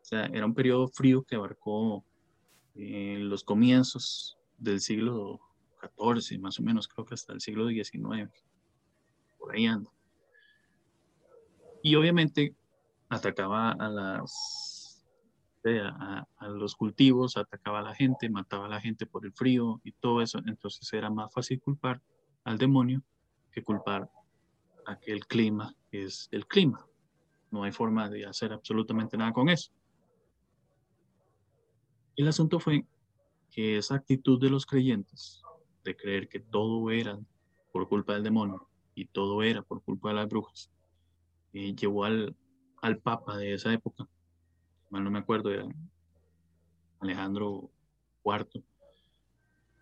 O 0.02 0.06
sea, 0.06 0.26
era 0.26 0.48
un 0.48 0.56
periodo 0.56 0.88
frío 0.88 1.22
que 1.22 1.36
abarcó 1.36 2.04
eh, 2.76 3.18
los 3.20 3.44
comienzos 3.44 4.38
del 4.58 4.82
siglo 4.82 5.40
XIV, 5.98 6.40
más 6.40 6.60
o 6.60 6.64
menos, 6.64 6.88
creo 6.88 7.06
que 7.06 7.14
hasta 7.14 7.34
el 7.34 7.42
siglo 7.42 7.68
XIX. 7.68 8.32
Por 9.38 9.56
ahí 9.56 9.66
anda. 9.66 9.92
Y 11.84 11.96
obviamente 11.96 12.56
atacaba 13.10 13.76
las 13.76 14.86
a, 15.66 16.28
a, 16.38 16.48
los 16.48 16.76
cultivos, 16.76 17.38
atacaba 17.38 17.80
a 17.80 17.84
la 17.84 17.96
gente, 17.96 18.30
mataba 18.30 18.66
a 18.66 18.70
la 18.70 18.82
gente 18.82 19.06
por 19.06 19.26
el 19.26 19.34
frío 19.34 19.82
y 19.84 19.94
todo 19.94 20.22
eso. 20.22 20.40
Entonces 20.46 20.92
era 20.94 21.10
más 21.10 21.34
fácil 21.34 21.60
culpar 21.60 22.02
al 22.44 22.58
demonio 22.58 23.02
que 23.52 23.64
culpar 23.64 24.10
a 24.86 25.00
que 25.00 25.12
el 25.12 25.26
clima 25.26 25.76
es 25.92 26.28
el 26.32 26.46
clima. 26.46 26.86
No 27.52 27.64
hay 27.64 27.72
forma 27.72 28.10
de 28.10 28.26
hacer 28.26 28.54
absolutamente 28.54 29.18
nada 29.18 29.34
con 29.34 29.50
eso. 29.50 29.72
El 32.16 32.30
asunto 32.30 32.60
fue 32.60 32.86
que 33.52 33.78
esa 33.78 33.96
actitud 33.96 34.40
de 34.40 34.50
los 34.50 34.66
creyentes, 34.66 35.42
de 35.84 35.96
creer 35.96 36.30
que 36.30 36.40
todo 36.40 36.90
era 36.90 37.20
por 37.74 37.90
culpa 37.90 38.14
del 38.14 38.24
demonio 38.24 38.70
y 38.96 39.06
todo 39.06 39.44
era 39.44 39.62
por 39.62 39.84
culpa 39.84 40.10
de 40.10 40.16
las 40.16 40.30
brujas, 40.30 40.72
eh, 41.52 41.76
llevó 41.76 42.06
al, 42.06 42.34
al 42.82 43.00
papa 43.00 43.38
de 43.38 43.54
esa 43.54 43.74
época, 43.74 44.08
mal 44.90 45.04
no 45.04 45.12
me 45.12 45.20
acuerdo, 45.20 45.52
era 45.52 45.68
Alejandro 47.02 47.70
IV, 48.24 48.64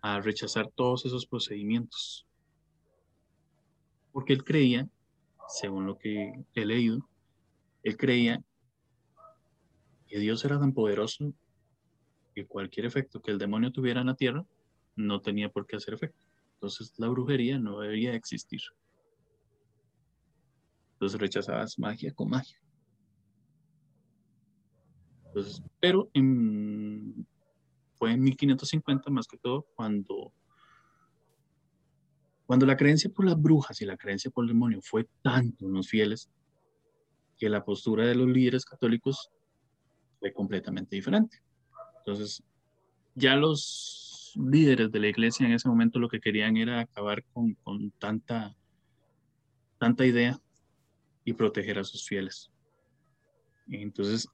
a 0.02 0.20
rechazar 0.20 0.68
todos 0.74 1.06
esos 1.06 1.24
procedimientos. 1.24 2.26
Porque 4.12 4.32
él 4.32 4.42
creía, 4.42 4.88
según 5.48 5.86
lo 5.86 5.98
que 5.98 6.32
he 6.54 6.66
leído, 6.66 7.08
él 7.84 7.96
creía 7.96 8.42
que 10.08 10.18
Dios 10.18 10.44
era 10.44 10.58
tan 10.58 10.72
poderoso 10.72 11.32
que 12.34 12.46
cualquier 12.46 12.86
efecto 12.86 13.22
que 13.22 13.30
el 13.30 13.38
demonio 13.38 13.70
tuviera 13.70 14.00
en 14.00 14.08
la 14.08 14.16
tierra 14.16 14.44
no 14.96 15.20
tenía 15.20 15.48
por 15.48 15.66
qué 15.66 15.76
hacer 15.76 15.94
efecto. 15.94 16.26
Entonces 16.54 16.92
la 16.98 17.08
brujería 17.08 17.58
no 17.58 17.80
debería 17.80 18.14
existir. 18.14 18.60
Entonces 20.94 21.20
rechazabas 21.20 21.78
magia 21.78 22.12
con 22.12 22.30
magia. 22.30 22.58
Entonces, 25.26 25.62
pero 25.80 26.08
fue 27.94 28.12
en 28.12 28.22
1550 28.22 29.10
más 29.10 29.26
que 29.26 29.36
todo 29.36 29.66
cuando, 29.74 30.32
cuando 32.46 32.66
la 32.66 32.76
creencia 32.76 33.10
por 33.10 33.24
las 33.24 33.40
brujas 33.40 33.80
y 33.80 33.84
la 33.84 33.96
creencia 33.96 34.30
por 34.30 34.44
el 34.44 34.48
demonio 34.48 34.80
fue 34.80 35.08
tanto 35.22 35.66
en 35.66 35.72
los 35.72 35.88
fieles 35.88 36.30
que 37.36 37.48
la 37.48 37.64
postura 37.64 38.06
de 38.06 38.14
los 38.14 38.28
líderes 38.28 38.64
católicos 38.64 39.30
fue 40.20 40.32
completamente 40.32 40.94
diferente. 40.94 41.42
Entonces, 42.04 42.42
ya 43.14 43.34
los 43.34 44.34
líderes 44.36 44.92
de 44.92 45.00
la 45.00 45.08
iglesia 45.08 45.46
en 45.46 45.52
ese 45.52 45.68
momento 45.68 45.98
lo 45.98 46.08
que 46.08 46.20
querían 46.20 46.56
era 46.56 46.80
acabar 46.80 47.24
con, 47.32 47.54
con 47.54 47.90
tanta, 47.92 48.54
tanta 49.78 50.04
idea 50.04 50.38
y 51.24 51.32
proteger 51.32 51.78
a 51.78 51.84
sus 51.84 52.06
fieles. 52.06 52.50
Entonces, 53.68 54.28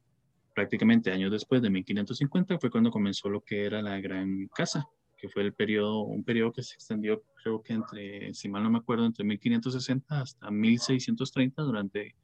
prácticamente 0.54 1.12
años 1.12 1.30
después 1.30 1.62
de 1.62 1.70
1550 1.70 2.58
fue 2.58 2.70
cuando 2.70 2.90
comenzó 2.90 3.28
lo 3.28 3.40
que 3.40 3.64
era 3.64 3.80
la 3.82 4.00
Gran 4.00 4.48
Casa, 4.48 4.88
que 5.16 5.28
fue 5.28 5.42
el 5.42 5.52
periodo, 5.52 6.00
un 6.00 6.24
periodo 6.24 6.52
que 6.52 6.62
se 6.62 6.74
extendió, 6.74 7.22
creo 7.42 7.62
que 7.62 7.74
entre, 7.74 8.34
si 8.34 8.48
mal 8.48 8.64
no 8.64 8.70
me 8.70 8.78
acuerdo, 8.78 9.04
entre 9.04 9.24
1560 9.24 10.20
hasta 10.20 10.50
1630, 10.50 11.62
durante 11.62 12.16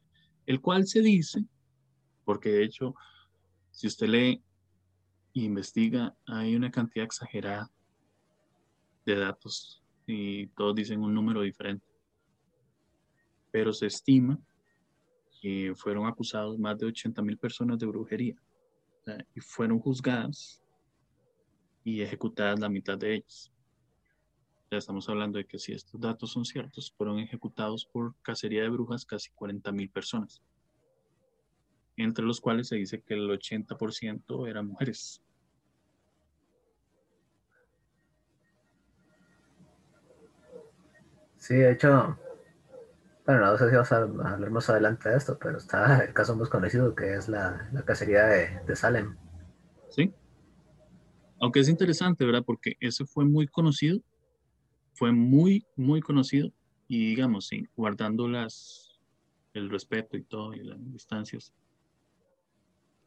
el 0.47 0.61
cual 0.61 0.87
se 0.87 1.03
dice, 1.03 1.45
porque 2.25 2.49
de 2.49 2.65
hecho, 2.65 2.95
si 3.71 3.87
usted 3.87 4.09
lee 4.09 4.43
investiga, 5.45 6.17
hay 6.27 6.57
una 6.57 6.71
cantidad 6.71 7.05
exagerada 7.05 7.71
de 9.05 9.17
datos 9.17 9.83
y 10.07 10.47
todos 10.49 10.75
dicen 10.75 11.03
un 11.03 11.15
número 11.15 11.43
diferente. 11.43 11.87
Pero 13.51 13.73
se 13.73 13.87
estima 13.87 14.39
que 15.41 15.73
fueron 15.77 16.07
acusados 16.07 16.59
más 16.59 16.79
de 16.79 16.87
80 16.87 17.23
mil 17.23 17.39
personas 17.39 17.79
de 17.79 17.87
brujería 17.87 18.35
y 19.35 19.41
fueron 19.41 19.79
juzgadas 19.79 20.63
y 21.85 22.01
ejecutadas 22.01 22.59
la 22.59 22.69
mitad 22.69 22.99
de 22.99 23.17
ellas. 23.17 23.53
Ya 24.71 24.79
estamos 24.79 25.09
hablando 25.09 25.39
de 25.39 25.47
que 25.47 25.61
si 25.61 25.73
estos 25.73 26.01
datos 26.01 26.33
son 26.33 26.45
ciertos, 26.45 26.93
fueron 26.97 27.21
ejecutados 27.21 27.87
por 27.87 28.17
cacería 28.23 28.63
de 28.63 28.69
brujas 28.69 29.07
casi 29.07 29.31
40 29.31 29.71
mil 29.71 29.89
personas, 29.89 30.43
entre 31.97 32.25
los 32.25 32.41
cuales 32.41 32.67
se 32.67 32.77
dice 32.77 33.01
que 33.01 33.15
el 33.15 33.31
80% 33.31 34.49
eran 34.49 34.67
mujeres. 34.67 35.23
Sí, 41.47 41.55
de 41.55 41.71
hecho, 41.71 42.19
bueno, 43.25 43.47
no 43.47 43.57
sé 43.57 43.69
si 43.69 43.75
vamos 43.77 43.93
a 43.93 43.99
hablar 43.99 44.51
más 44.51 44.69
adelante 44.69 45.11
de 45.11 45.17
esto, 45.17 45.39
pero 45.39 45.59
está 45.59 46.05
el 46.05 46.13
caso 46.13 46.35
más 46.35 46.49
conocido 46.49 46.93
que 46.97 47.15
es 47.15 47.29
la, 47.29 47.69
la 47.73 47.85
cacería 47.85 48.25
de, 48.25 48.61
de, 48.67 48.75
Salem. 48.75 49.17
Sí. 49.89 50.13
Aunque 51.41 51.61
es 51.61 51.69
interesante, 51.69 52.25
¿verdad? 52.25 52.43
Porque 52.45 52.75
ese 52.81 53.07
fue 53.07 53.25
muy 53.25 53.47
conocido, 53.47 54.01
fue 54.95 55.13
muy, 55.13 55.65
muy 55.77 56.01
conocido 56.01 56.51
y 56.89 57.11
digamos, 57.11 57.47
sí, 57.47 57.65
guardando 57.77 58.27
las, 58.27 58.99
el 59.55 59.71
respeto 59.71 60.17
y 60.17 60.25
todo 60.25 60.53
y 60.53 60.65
las 60.65 60.79
distancias, 60.93 61.53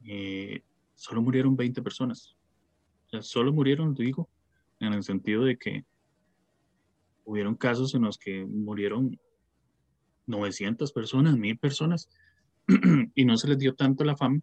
eh, 0.06 0.64
solo 0.96 1.22
murieron 1.22 1.58
20 1.58 1.82
personas. 1.82 2.38
O 3.08 3.10
sea, 3.10 3.22
solo 3.22 3.52
murieron, 3.52 3.94
digo, 3.94 4.30
en 4.80 4.94
el 4.94 5.04
sentido 5.04 5.44
de 5.44 5.58
que 5.58 5.84
hubieron 7.30 7.56
casos 7.56 7.94
en 7.94 8.02
los 8.02 8.18
que 8.18 8.44
murieron 8.44 9.20
900 10.26 10.92
personas, 10.92 11.38
1000 11.38 11.60
personas, 11.60 12.10
y 13.16 13.26
no 13.26 13.38
se 13.38 13.48
les 13.48 13.60
dio 13.60 13.76
tanto 13.76 14.04
la 14.04 14.18
fama 14.18 14.42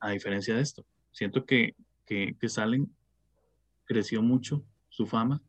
a 0.00 0.10
diferencia 0.10 0.54
de 0.54 0.62
esto. 0.62 0.86
Siento 1.12 1.44
que, 1.44 1.76
que, 2.06 2.34
que 2.40 2.48
Salen 2.48 2.90
creció 3.84 4.22
mucho 4.22 4.64
su 4.88 5.06
fama 5.06 5.42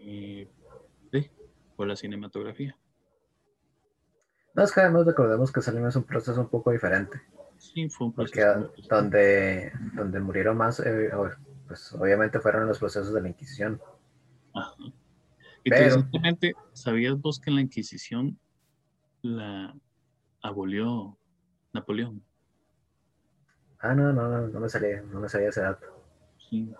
eh, 0.00 0.48
por 1.76 1.86
la 1.86 1.94
cinematografía. 1.94 2.76
No, 4.54 4.64
es 4.64 4.72
que 4.72 4.80
además 4.80 5.06
recordemos 5.06 5.52
que 5.52 5.62
Salem 5.62 5.86
es 5.86 5.94
un 5.94 6.02
proceso 6.02 6.40
un 6.40 6.48
poco 6.48 6.72
diferente. 6.72 7.22
Sí, 7.58 7.88
fue 7.88 8.08
un 8.08 8.12
proceso. 8.14 8.70
Porque 8.74 8.88
donde, 8.88 9.72
donde 9.94 10.18
murieron 10.18 10.56
más, 10.56 10.80
eh, 10.80 11.10
pues 11.68 11.92
obviamente 11.92 12.40
fueron 12.40 12.66
los 12.66 12.80
procesos 12.80 13.14
de 13.14 13.22
la 13.22 13.28
Inquisición. 13.28 13.80
Interesantemente, 15.64 16.54
¿sabías 16.72 17.20
vos 17.20 17.38
que 17.38 17.50
la 17.50 17.60
Inquisición 17.60 18.38
la 19.22 19.74
abolió 20.42 21.18
Napoleón? 21.72 22.24
Ah, 23.78 23.94
no, 23.94 24.12
no, 24.12 24.28
no, 24.28 24.48
no 24.48 24.60
me 24.60 24.68
salía, 24.68 25.02
no 25.02 25.20
me 25.20 25.28
salía 25.28 25.48
ese 25.48 25.62
dato. 25.62 25.86
Sí, 26.38 26.72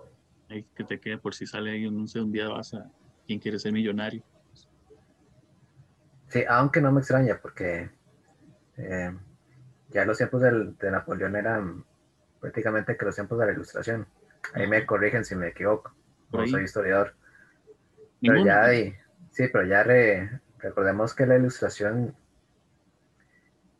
hay 0.49 0.63
que 0.75 0.83
te 0.83 0.99
quede 0.99 1.17
por 1.17 1.33
si 1.33 1.47
sale 1.47 1.71
ahí, 1.71 1.89
no 1.89 2.07
sé, 2.07 2.19
un 2.21 2.31
día 2.31 2.47
vas 2.47 2.73
a 2.73 2.91
quién 3.25 3.39
quiere 3.39 3.57
ser 3.59 3.71
millonario. 3.71 4.23
Sí, 6.27 6.43
aunque 6.47 6.81
no 6.81 6.91
me 6.91 6.99
extraña, 6.99 7.39
porque 7.41 7.89
eh, 8.77 9.17
ya 9.89 10.05
los 10.05 10.17
tiempos 10.17 10.41
de 10.41 10.91
Napoleón 10.91 11.35
eran 11.35 11.85
prácticamente 12.39 12.97
que 12.97 13.05
los 13.05 13.15
tiempos 13.15 13.37
de 13.39 13.45
la 13.45 13.51
ilustración. 13.51 14.07
Ahí 14.53 14.67
me 14.67 14.85
corrigen 14.85 15.23
si 15.23 15.35
me 15.35 15.49
equivoco, 15.49 15.93
no 16.31 16.47
soy 16.47 16.63
historiador. 16.63 17.15
Pero 18.21 18.45
ya 18.45 18.67
sí, 19.31 19.47
pero 19.51 19.65
ya 19.65 19.83
recordemos 20.59 21.15
que 21.15 21.25
la 21.25 21.37
ilustración 21.37 22.15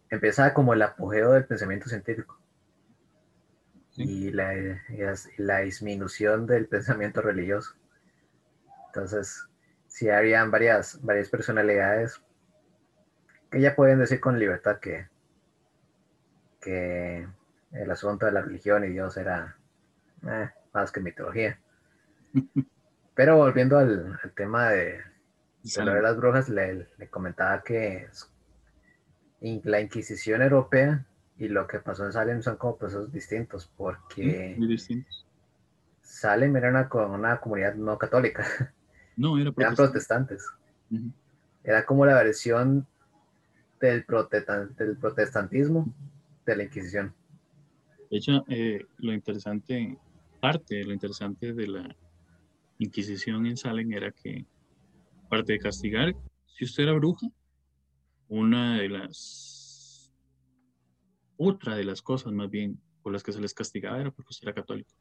empieza 0.10 0.54
como 0.54 0.73
el 0.73 0.82
apogeo 0.82 1.32
del 1.32 1.45
pensamiento 1.45 1.88
científico 1.88 2.39
y, 3.95 4.32
la, 4.32 4.54
la, 5.38 5.60
disminución 5.60 6.47
del 6.47 6.67
pensamiento 6.67 7.21
religioso. 7.21 7.75
Entonces, 8.88 9.47
sí 9.88 10.10
habían 10.10 10.49
varias, 10.49 11.01
varias 11.04 11.30
personalidades 11.30 12.21
que 13.49 13.62
ya 13.62 13.75
pueden 13.75 13.99
decir 13.99 14.19
con 14.19 14.39
libertad 14.39 14.80
que, 14.80 15.08
que 16.62 17.27
el 17.73 17.91
asunto 17.91 18.25
de 18.25 18.32
la 18.32 18.41
religión 18.41 18.84
y 18.86 18.88
Dios 18.88 19.17
era 19.17 19.58
eh, 20.27 20.49
más 20.73 20.91
que 20.91 21.01
mitología. 21.01 21.60
Pero 23.13 23.38
volviendo 23.38 23.78
al, 23.78 24.19
tema 24.36 24.69
de, 24.69 25.02
de, 25.63 26.02
las 26.02 26.17
brujas, 26.17 26.50
le, 26.50 26.88
comentaba 27.10 27.62
que 27.62 28.08
la 29.41 29.82
Inquisición 29.82 30.41
europea 30.41 31.06
y 31.38 31.47
lo 31.47 31.67
que 31.67 31.80
pasó 31.80 32.06
en 32.06 32.13
Salem 32.13 32.41
son 32.41 32.56
como 32.58 32.78
procesos 32.78 33.12
distintos, 33.12 33.69
porque 33.76 34.58
Salem 36.02 36.56
era 36.56 36.69
una, 36.69 36.89
una 37.08 37.39
comunidad 37.39 37.76
no 37.76 37.97
católica. 37.97 38.45
No, 39.17 39.38
era 39.38 39.52
eran 39.58 39.76
protestantes. 39.76 40.45
Era 41.63 41.86
como 41.86 42.06
la 42.06 42.15
versión 42.15 42.88
del, 43.80 44.06
del 44.78 44.97
protestantismo 44.97 45.93
de 46.45 46.56
la 46.56 46.63
Inquisición. 46.63 47.13
De 48.10 48.17
hecho, 48.17 48.45
eh, 48.50 48.86
lo 48.97 49.13
interesante, 49.13 49.97
parte 50.39 50.84
lo 50.84 50.93
interesante 50.93 51.54
de 51.54 51.67
la 51.67 51.95
Inquisición 52.82 53.46
en 53.46 53.58
Salem 53.58 53.94
era 53.94 54.12
que, 54.12 54.44
aparte 55.26 55.54
de 55.54 55.60
castigar, 55.60 56.15
si 56.48 56.65
usted 56.65 56.82
era 56.82 56.94
bruja, 56.94 57.28
una 58.28 58.80
de 58.80 58.89
las, 58.89 60.12
otra 61.38 61.76
de 61.76 61.84
las 61.84 62.02
cosas 62.02 62.34
más 62.34 62.50
bien 62.50 62.82
por 63.04 63.13
las 63.13 63.22
que 63.22 63.34
se 63.34 63.39
les 63.39 63.54
castigaba 63.54 64.02
era 64.02 64.10
porque 64.10 64.30
usted 64.32 64.48
era 64.48 64.56
católico. 64.56 64.91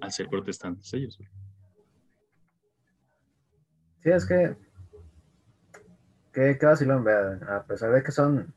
Al 0.00 0.12
ser 0.12 0.28
protestantes 0.28 0.94
ellos. 0.94 1.18
Sí, 3.98 4.10
es 4.10 4.26
que 4.26 4.56
qué, 6.32 6.56
qué 6.56 6.66
vacilón, 6.66 7.04
a 7.48 7.64
pesar 7.66 7.92
de 7.92 8.04
que 8.04 8.12
son 8.12 8.54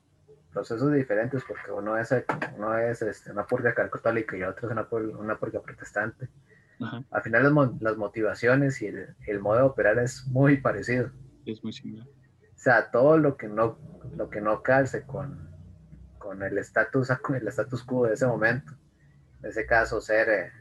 procesos 0.52 0.94
diferentes, 0.94 1.44
porque 1.48 1.72
uno 1.72 1.98
es, 1.98 2.14
uno 2.58 2.78
es 2.78 3.02
este, 3.02 3.32
una 3.32 3.46
purga 3.46 3.74
católica 3.74 4.38
y 4.38 4.44
otro 4.44 4.68
es 4.68 4.72
una, 4.72 4.88
una 5.18 5.38
purga 5.38 5.62
protestante. 5.62 6.30
Al 7.12 7.22
final 7.22 7.54
las, 7.80 7.98
motivaciones 7.98 8.82
y 8.82 8.88
el, 8.88 9.40
modo 9.40 9.58
de 9.58 9.64
operar 9.64 10.00
es 10.00 10.26
muy 10.28 10.58
parecido. 10.58 11.12
Es 11.46 11.64
muy 11.64 11.74
similar. 11.74 12.08
O 12.08 12.58
sea, 12.64 12.90
todo 12.90 13.18
lo 13.18 13.38
que 13.38 13.48
no, 13.48 13.78
lo 14.16 14.30
que 14.30 14.42
no 14.42 14.64
calce 14.64 15.04
con, 15.04 15.50
con 16.18 16.42
el 16.42 16.58
estatus 16.58 17.10
el 17.36 17.48
status 17.48 17.84
quo 17.84 18.08
de 18.08 18.16
ese 18.16 18.26
momento. 18.26 18.74
En 19.44 19.50
ese 19.50 19.66
caso, 19.66 20.02
ser, 20.02 20.30
eh, 20.30 20.52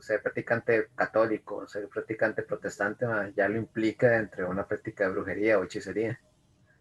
ser 0.00 0.22
practicante 0.22 0.88
católico, 0.94 1.66
ser 1.66 1.88
practicante 1.88 2.42
protestante, 2.42 3.06
ya 3.34 3.48
lo 3.48 3.56
implica 3.56 4.16
entre 4.16 4.44
una 4.44 4.66
práctica 4.66 5.04
de 5.04 5.12
brujería 5.12 5.58
o 5.58 5.64
hechicería. 5.64 6.20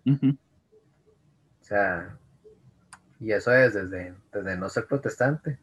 O 0.06 1.64
sea, 1.64 2.18
y 3.20 3.32
eso 3.32 3.54
es 3.54 3.74
desde, 3.74 4.14
desde 4.32 4.58
no 4.58 4.70
ser 4.70 4.86
protestante, 4.86 5.60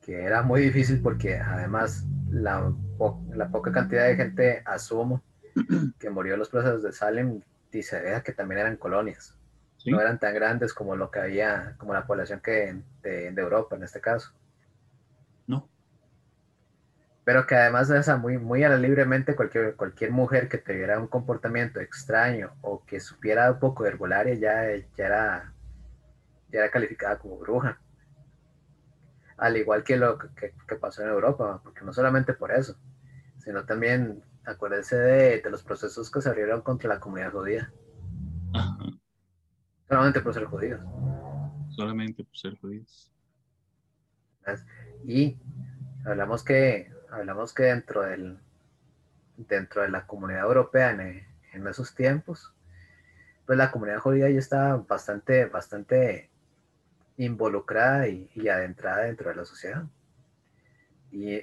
que 0.00 0.22
era 0.22 0.42
muy 0.42 0.62
difícil 0.62 1.00
porque 1.02 1.36
además 1.36 2.04
la, 2.30 2.72
la 3.34 3.48
poca 3.48 3.72
cantidad 3.72 4.06
de 4.06 4.16
gente, 4.16 4.62
asumo, 4.64 5.22
que 5.98 6.10
murió 6.10 6.34
en 6.34 6.40
los 6.40 6.48
procesos 6.48 6.82
de 6.82 6.92
Salem, 6.92 7.40
dice 7.70 8.00
que 8.24 8.32
también 8.32 8.60
eran 8.60 8.76
colonias. 8.76 9.34
No 9.86 10.00
eran 10.00 10.18
tan 10.18 10.34
grandes 10.34 10.74
como 10.74 10.96
lo 10.96 11.10
que 11.10 11.20
había, 11.20 11.74
como 11.78 11.94
la 11.94 12.06
población 12.06 12.40
que 12.40 12.82
de, 13.02 13.32
de 13.32 13.40
Europa 13.42 13.76
en 13.76 13.84
este 13.84 14.00
caso. 14.00 14.32
No 15.46 15.68
pero 17.28 17.46
que 17.46 17.56
además 17.56 17.88
de 17.88 17.98
esa, 17.98 18.16
muy, 18.16 18.38
muy 18.38 18.64
a 18.64 18.70
la 18.70 18.78
libremente, 18.78 19.36
cualquier, 19.36 19.76
cualquier 19.76 20.12
mujer 20.12 20.48
que 20.48 20.56
tuviera 20.56 20.98
un 20.98 21.08
comportamiento 21.08 21.78
extraño 21.78 22.54
o 22.62 22.82
que 22.86 23.00
supiera 23.00 23.52
un 23.52 23.58
poco 23.58 23.82
de 23.82 23.90
herbolaria 23.90 24.32
ya, 24.32 24.64
ya, 24.96 25.04
era, 25.04 25.52
ya 26.50 26.60
era 26.60 26.70
calificada 26.70 27.18
como 27.18 27.38
bruja. 27.38 27.80
Al 29.36 29.56
igual 29.56 29.84
que 29.84 29.96
lo 29.96 30.18
que, 30.18 30.52
pasó 30.80 31.02
en 31.02 31.08
Europa, 31.08 31.60
porque 31.62 31.84
no 31.84 31.92
solamente 31.92 32.32
por 32.32 32.50
eso, 32.50 32.76
sino 33.38 33.64
también 33.64 34.24
acuérdense 34.44 34.96
de, 34.96 35.40
de 35.40 35.50
los 35.50 35.62
procesos 35.62 36.10
que 36.10 36.20
se 36.20 36.28
abrieron 36.28 36.62
contra 36.62 36.88
la 36.88 37.00
comunidad 37.00 37.32
judía. 37.32 37.72
Solamente 39.88 40.20
por 40.20 40.34
ser 40.34 40.44
judíos. 40.44 40.80
Solamente 41.70 42.24
por 42.24 42.36
ser 42.36 42.58
judíos. 42.58 43.12
Y 45.04 45.38
hablamos 46.04 46.42
que 46.42 46.92
hablamos 47.10 47.52
que 47.52 47.64
dentro 47.64 48.02
del 48.02 48.38
dentro 49.36 49.82
de 49.82 49.88
la 49.88 50.06
comunidad 50.06 50.42
europea 50.42 50.90
en, 50.90 51.26
esos 51.66 51.94
tiempos, 51.94 52.54
pues 53.46 53.58
la 53.58 53.70
comunidad 53.70 53.98
judía 53.98 54.30
ya 54.30 54.38
estaba 54.38 54.76
bastante, 54.76 55.46
bastante 55.46 56.27
involucrada 57.18 58.08
y, 58.08 58.48
adentrada 58.48 59.02
dentro 59.02 59.28
de 59.28 59.36
la 59.36 59.44
sociedad. 59.44 59.84
Y 61.10 61.42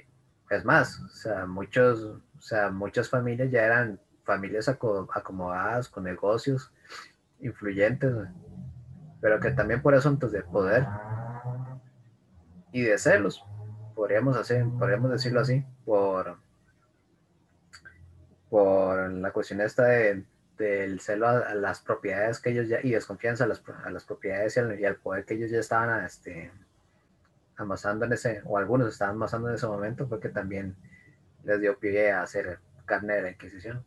es 0.50 0.64
más, 0.64 0.98
o 1.00 1.08
sea, 1.08 1.46
muchos, 1.46 2.00
o 2.02 2.40
sea, 2.40 2.70
muchas 2.70 3.08
familias 3.08 3.50
ya 3.50 3.64
eran 3.64 4.00
familias 4.24 4.68
acomodadas 4.68 5.88
con 5.88 6.04
negocios 6.04 6.72
influyentes, 7.40 8.12
pero 9.20 9.38
que 9.38 9.50
también 9.50 9.82
por 9.82 9.94
asuntos 9.94 10.32
de 10.32 10.42
poder 10.42 10.86
y 12.72 12.82
de 12.82 12.98
celos, 12.98 13.44
podríamos 13.94 14.36
hacer, 14.36 14.66
podríamos 14.78 15.10
decirlo 15.10 15.40
así, 15.40 15.64
por, 15.84 16.38
por 18.48 19.10
la 19.12 19.30
cuestión 19.30 19.60
esta 19.60 19.84
del 20.56 21.00
celo 21.00 21.28
a, 21.28 21.54
las 21.54 21.80
propiedades 21.80 22.40
que 22.40 22.50
ellos 22.50 22.68
ya, 22.68 22.78
y 22.82 22.90
desconfianza 22.90 23.44
a 23.44 23.46
las, 23.46 23.62
a 23.84 23.90
las 23.90 24.04
propiedades 24.04 24.56
y 24.56 24.84
al, 24.84 24.96
poder 24.96 25.24
que 25.24 25.34
ellos 25.34 25.50
ya 25.50 25.58
estaban 25.58 26.04
este, 26.04 26.50
amasando 27.56 28.06
en 28.06 28.12
ese, 28.12 28.42
o 28.44 28.58
algunos 28.58 28.88
estaban 28.88 29.16
amasando 29.16 29.48
en 29.48 29.56
ese 29.56 29.66
momento, 29.66 30.06
fue 30.06 30.20
que 30.20 30.28
también 30.28 30.76
les 31.44 31.60
dio 31.60 31.78
pie 31.78 32.12
a 32.12 32.22
hacer 32.22 32.60
carne 32.84 33.14
de 33.14 33.22
la 33.22 33.30
Inquisición. 33.30 33.84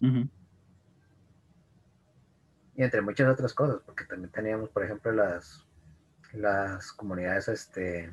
Y 0.00 0.30
entre 2.82 3.02
muchas 3.02 3.28
otras 3.28 3.52
cosas, 3.52 3.80
porque 3.84 4.04
también 4.04 4.30
teníamos, 4.30 4.70
por 4.70 4.84
ejemplo, 4.84 5.12
las, 5.12 5.66
las 6.32 6.92
comunidades 6.92 7.48
este, 7.48 8.10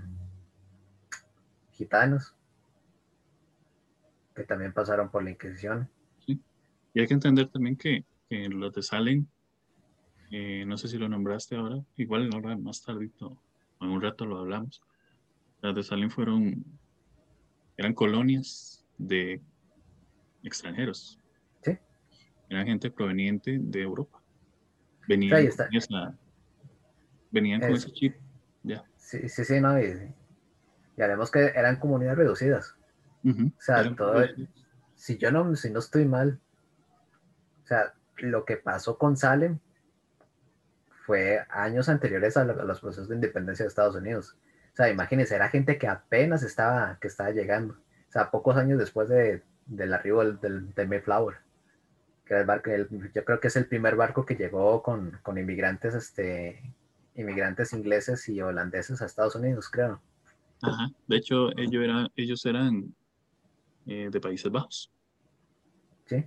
gitanos, 1.72 2.36
que 4.36 4.43
también 4.43 4.74
pasaron 4.74 5.10
por 5.10 5.24
la 5.24 5.32
Inquisición. 5.32 5.89
Y 6.98 7.00
hay 7.00 7.06
que 7.06 7.14
entender 7.14 7.48
también 7.50 7.78
que, 7.78 8.04
que 8.28 8.50
los 8.50 8.74
de 8.74 8.82
Salem, 8.82 9.28
eh, 10.32 10.66
no 10.66 10.80
sé 10.80 10.88
si 10.88 10.98
lo 10.98 11.08
nombraste 11.08 11.56
ahora, 11.56 11.80
igual 11.95 12.28
ahora 12.34 12.58
más 12.58 12.82
tardito, 12.82 13.38
en 13.80 13.89
un 13.89 14.02
rato 14.02 14.26
lo 14.26 14.39
hablamos. 14.39 14.82
Los 15.62 15.76
de 15.76 15.84
Salem 15.84 16.10
fueron, 16.10 16.66
eran 17.78 17.93
colonias 17.93 18.84
de 18.98 19.39
extranjeros. 20.41 21.20
Sí. 21.62 21.78
Eran 22.50 22.66
gente 22.66 22.89
proveniente 22.89 23.60
de 23.62 23.84
Europa. 23.84 24.20
Venían, 25.08 25.50
venían 27.30 27.62
con 27.62 27.74
ese 27.74 27.91
chip. 27.91 28.16
Ya. 28.64 28.84
Sí, 28.95 29.30
sí, 29.30 29.45
sí, 29.45 29.62
no. 29.62 29.80
Y, 29.80 29.86
y 29.86 31.32
que 31.32 31.39
eran 31.54 31.76
comunidades 31.76 32.18
reducidas. 32.18 32.76
O 33.24 33.62
sea, 33.62 33.95
todo, 33.95 34.26
si 34.95 35.20
yo 35.20 35.32
no, 35.32 35.56
si 35.56 35.70
no 35.70 35.78
estoy 35.78 36.06
mal, 36.06 36.41
o 37.68 37.70
sea, 37.70 37.93
lo 38.20 38.45
que 38.45 38.55
pasó 38.55 38.97
con 38.97 39.18
Salem 39.18 39.59
fue 41.05 41.45
años 41.49 41.89
anteriores 41.89 42.38
a, 42.38 42.45
los 42.45 42.80
procesos 42.80 43.09
de 43.09 43.15
independencia 43.15 43.65
de 43.65 43.68
Estados 43.68 43.97
Unidos. 43.97 44.38
O 44.72 44.76
sea, 44.78 44.89
imagínense, 44.89 45.36
era 45.36 45.49
gente 45.49 45.78
que 45.78 45.86
apenas 45.86 46.43
estaba, 46.43 46.97
que 47.01 47.09
estaba 47.09 47.32
llegando. 47.32 47.74
O 47.74 48.11
sea, 48.11 48.32
pocos 48.32 48.55
años 48.55 48.80
después 48.80 49.09
de, 49.09 49.43
del 49.65 49.93
arribo 49.93 50.24
del, 50.24 50.74
del, 50.74 50.88
Mayflower. 50.88 51.39
Que 52.24 52.36
era 52.36 52.41
el 52.41 52.47
barco, 52.47 52.72
yo 53.13 53.26
creo 53.26 53.41
que 53.41 53.49
es 53.49 53.55
el 53.57 53.65
primer 53.65 53.97
barco 53.97 54.26
que 54.26 54.38
llegó 54.38 54.82
con, 54.82 55.20
con 55.24 55.38
inmigrantes, 55.38 55.93
este, 55.93 56.74
inmigrantes 57.15 57.74
ingleses 57.74 58.30
y 58.30 58.39
holandeses 58.39 59.01
a 59.01 59.07
Estados 59.07 59.36
Unidos, 59.36 59.68
creo. 59.70 60.01
Ajá. 60.61 60.89
De 61.05 61.18
hecho, 61.18 61.49
ellos 61.57 61.84
eran, 61.84 62.07
ellos 62.15 62.45
eran 62.45 62.95
eh, 63.88 64.07
de 64.09 64.22
Países 64.22 64.49
Bajos. 64.49 64.89
Sí. 66.05 66.26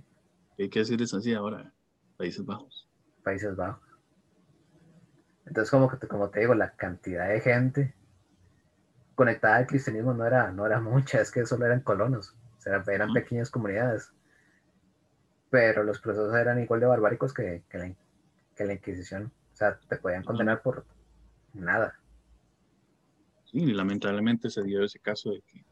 ¿Qué 0.55 0.63
hay 0.63 0.69
que 0.69 0.79
decirles 0.79 1.13
así 1.13 1.33
ahora? 1.33 1.71
Países 2.17 2.45
Bajos. 2.45 2.89
Países 3.23 3.55
Bajos. 3.55 3.87
Entonces, 5.45 5.71
como, 5.71 5.89
que, 5.89 6.07
como 6.07 6.29
te 6.29 6.41
digo, 6.41 6.53
la 6.53 6.75
cantidad 6.75 7.27
de 7.27 7.41
gente 7.41 7.95
conectada 9.15 9.57
al 9.57 9.67
cristianismo 9.67 10.13
no 10.13 10.25
era, 10.25 10.51
no 10.51 10.65
era 10.65 10.79
mucha, 10.79 11.21
es 11.21 11.31
que 11.31 11.45
solo 11.45 11.65
eran 11.65 11.81
colonos, 11.81 12.35
o 12.57 12.61
sea, 12.61 12.83
eran 12.87 13.13
pequeñas 13.13 13.51
comunidades. 13.51 14.13
Pero 15.49 15.83
los 15.83 15.99
procesos 15.99 16.33
eran 16.33 16.61
igual 16.61 16.79
de 16.79 16.85
barbáricos 16.85 17.33
que, 17.33 17.63
que, 17.69 17.77
la, 17.77 17.93
que 18.55 18.65
la 18.65 18.73
Inquisición. 18.73 19.31
O 19.51 19.55
sea, 19.55 19.77
te 19.77 19.97
podían 19.97 20.23
condenar 20.23 20.61
por 20.61 20.85
nada. 21.53 21.99
Sí, 23.45 23.73
lamentablemente 23.73 24.49
se 24.49 24.63
dio 24.63 24.83
ese 24.83 24.99
caso 24.99 25.31
de 25.31 25.41
que 25.41 25.65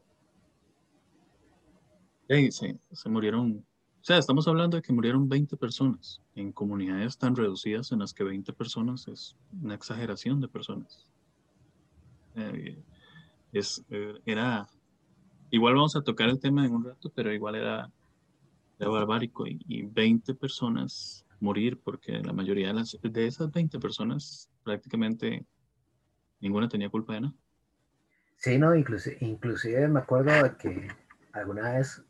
se, 2.52 2.78
se 2.92 3.08
murieron, 3.08 3.66
o 4.00 4.04
sea, 4.04 4.18
estamos 4.18 4.48
hablando 4.48 4.76
de 4.76 4.82
que 4.82 4.92
murieron 4.92 5.28
20 5.28 5.56
personas 5.56 6.22
en 6.34 6.52
comunidades 6.52 7.18
tan 7.18 7.36
reducidas 7.36 7.92
en 7.92 7.98
las 7.98 8.14
que 8.14 8.24
20 8.24 8.52
personas 8.54 9.06
es 9.08 9.36
una 9.62 9.74
exageración 9.74 10.40
de 10.40 10.48
personas. 10.48 11.06
Eh, 12.34 12.82
es, 13.52 13.84
eh, 13.90 14.14
era, 14.24 14.66
igual 15.50 15.74
vamos 15.74 15.96
a 15.96 16.02
tocar 16.02 16.30
el 16.30 16.40
tema 16.40 16.64
en 16.64 16.74
un 16.74 16.84
rato, 16.84 17.12
pero 17.14 17.32
igual 17.32 17.56
era, 17.56 17.90
era 18.78 18.88
barbárico 18.88 19.46
y, 19.46 19.60
y 19.68 19.82
20 19.82 20.34
personas 20.34 21.26
morir 21.40 21.78
porque 21.82 22.12
la 22.20 22.32
mayoría 22.32 22.68
de, 22.68 22.74
las, 22.74 22.96
de 23.02 23.26
esas 23.26 23.50
20 23.50 23.78
personas 23.78 24.50
prácticamente 24.62 25.44
ninguna 26.40 26.68
tenía 26.68 26.88
culpa 26.88 27.14
de 27.14 27.22
nada. 27.22 27.34
Sí, 28.36 28.56
no, 28.58 28.74
inclusive, 28.74 29.18
inclusive 29.20 29.88
me 29.88 30.00
acuerdo 30.00 30.32
de 30.42 30.56
que 30.56 30.88
alguna 31.32 31.72
vez 31.72 32.02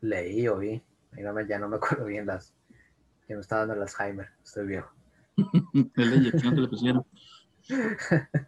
leí 0.00 0.46
o 0.46 0.58
vi, 0.58 0.80
ya 1.48 1.58
no 1.58 1.68
me 1.68 1.76
acuerdo 1.76 2.04
bien 2.04 2.26
las, 2.26 2.54
que 3.26 3.34
me 3.34 3.40
estaba 3.40 3.60
dando 3.60 3.74
el 3.74 3.82
Alzheimer, 3.82 4.28
estoy 4.42 4.66
viejo. 4.66 4.92
el 5.74 6.32
que 6.32 6.50
le 6.50 6.68
pusieron. 6.68 7.04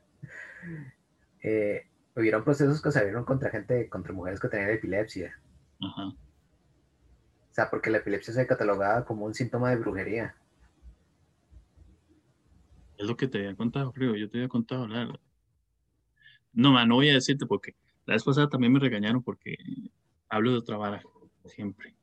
eh, 1.42 1.86
hubieron 2.16 2.44
procesos 2.44 2.80
que 2.80 2.90
se 2.90 2.98
abrieron 2.98 3.24
contra 3.24 3.50
gente, 3.50 3.88
contra 3.88 4.12
mujeres 4.12 4.40
que 4.40 4.48
tenían 4.48 4.70
epilepsia. 4.70 5.38
Ajá. 5.80 6.06
O 6.06 7.52
sea, 7.52 7.70
porque 7.70 7.90
la 7.90 7.98
epilepsia 7.98 8.32
se 8.32 8.46
catalogaba 8.46 9.04
como 9.04 9.26
un 9.26 9.34
síntoma 9.34 9.70
de 9.70 9.76
brujería. 9.76 10.36
Es 12.96 13.06
lo 13.06 13.16
que 13.16 13.28
te 13.28 13.38
había 13.38 13.56
contado, 13.56 13.92
creo. 13.92 14.14
Yo 14.16 14.28
te 14.28 14.38
había 14.38 14.48
contado, 14.48 14.86
la 14.86 15.06
No, 16.52 16.86
no 16.86 16.94
voy 16.94 17.10
a 17.10 17.14
decirte 17.14 17.46
porque 17.46 17.74
la 18.06 18.14
vez 18.14 18.24
pasada 18.24 18.48
también 18.48 18.72
me 18.72 18.80
regañaron 18.80 19.22
porque 19.22 19.56
hablo 20.28 20.52
de 20.52 20.58
otra 20.58 20.76
vara 20.76 21.02
siempre. 21.46 21.97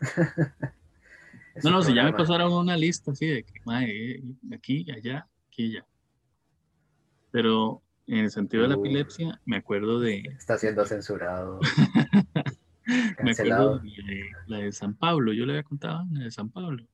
no, 1.64 1.70
no, 1.70 1.82
si 1.82 1.94
ya 1.94 2.04
me 2.04 2.12
pasaron 2.12 2.52
una 2.52 2.76
lista 2.76 3.12
así 3.12 3.26
de 3.26 3.44
que, 3.44 3.60
madre, 3.64 4.22
aquí, 4.52 4.86
allá, 4.90 5.26
aquí, 5.48 5.76
allá. 5.76 5.86
Pero 7.30 7.82
en 8.06 8.18
el 8.18 8.30
sentido 8.30 8.64
de 8.64 8.70
la 8.70 8.74
epilepsia, 8.74 9.40
me 9.44 9.56
acuerdo 9.56 10.00
de. 10.00 10.18
Está 10.36 10.58
siendo 10.58 10.84
censurado. 10.84 11.60
me 13.22 13.32
acuerdo 13.32 13.78
de 13.78 14.30
la 14.46 14.58
de 14.58 14.72
San 14.72 14.94
Pablo, 14.94 15.32
yo 15.32 15.46
le 15.46 15.52
había 15.54 15.62
contado 15.62 16.04
la 16.12 16.24
de 16.24 16.30
San 16.30 16.50
Pablo. 16.50 16.86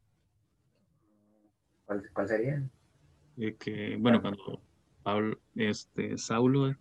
¿Cuál, 1.85 2.03
cuál 2.13 2.29
sería? 2.29 2.63
De 3.37 3.57
que, 3.57 3.97
bueno, 3.99 4.21
cuando 4.21 4.61
Pablo, 5.03 5.41
este, 5.57 6.17
Saulo 6.19 6.75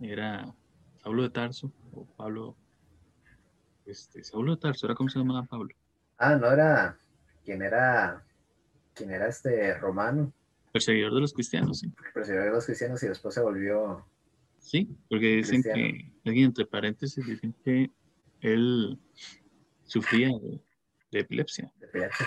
era 0.00 0.54
Saulo 1.02 1.22
de 1.22 1.30
Tarso, 1.30 1.72
o 1.92 2.04
Pablo 2.16 2.56
este, 3.86 4.24
Saulo 4.24 4.58
Tarso, 4.58 4.86
¿era 4.86 4.94
cómo 4.94 5.08
se 5.08 5.18
llamaba 5.18 5.44
Pablo? 5.44 5.74
Ah, 6.18 6.34
no 6.34 6.50
era, 6.50 6.98
¿quién 7.44 7.62
era, 7.62 8.24
quién 8.94 9.10
era 9.10 9.28
este 9.28 9.78
romano? 9.78 10.32
Perseguidor 10.72 11.14
de 11.14 11.20
los 11.20 11.32
cristianos, 11.32 11.78
sí. 11.78 11.92
Perseguidor 12.12 12.46
de 12.46 12.50
los 12.50 12.66
cristianos 12.66 13.02
y 13.02 13.08
después 13.08 13.34
se 13.34 13.40
volvió... 13.40 14.04
Sí, 14.58 14.88
porque 15.08 15.36
dicen 15.36 15.62
que, 15.62 16.12
alguien 16.24 16.46
entre 16.46 16.66
paréntesis, 16.66 17.24
dicen 17.24 17.54
que 17.64 17.90
él 18.40 18.98
sufría 19.84 20.30
de, 21.10 21.20
epilepsia. 21.20 21.72
De 21.78 21.86
epilepsia. 21.86 22.26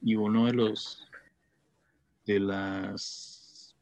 Y 0.00 0.16
uno 0.16 0.46
de 0.46 0.54
los, 0.54 1.06
de 2.24 2.40
las, 2.40 3.76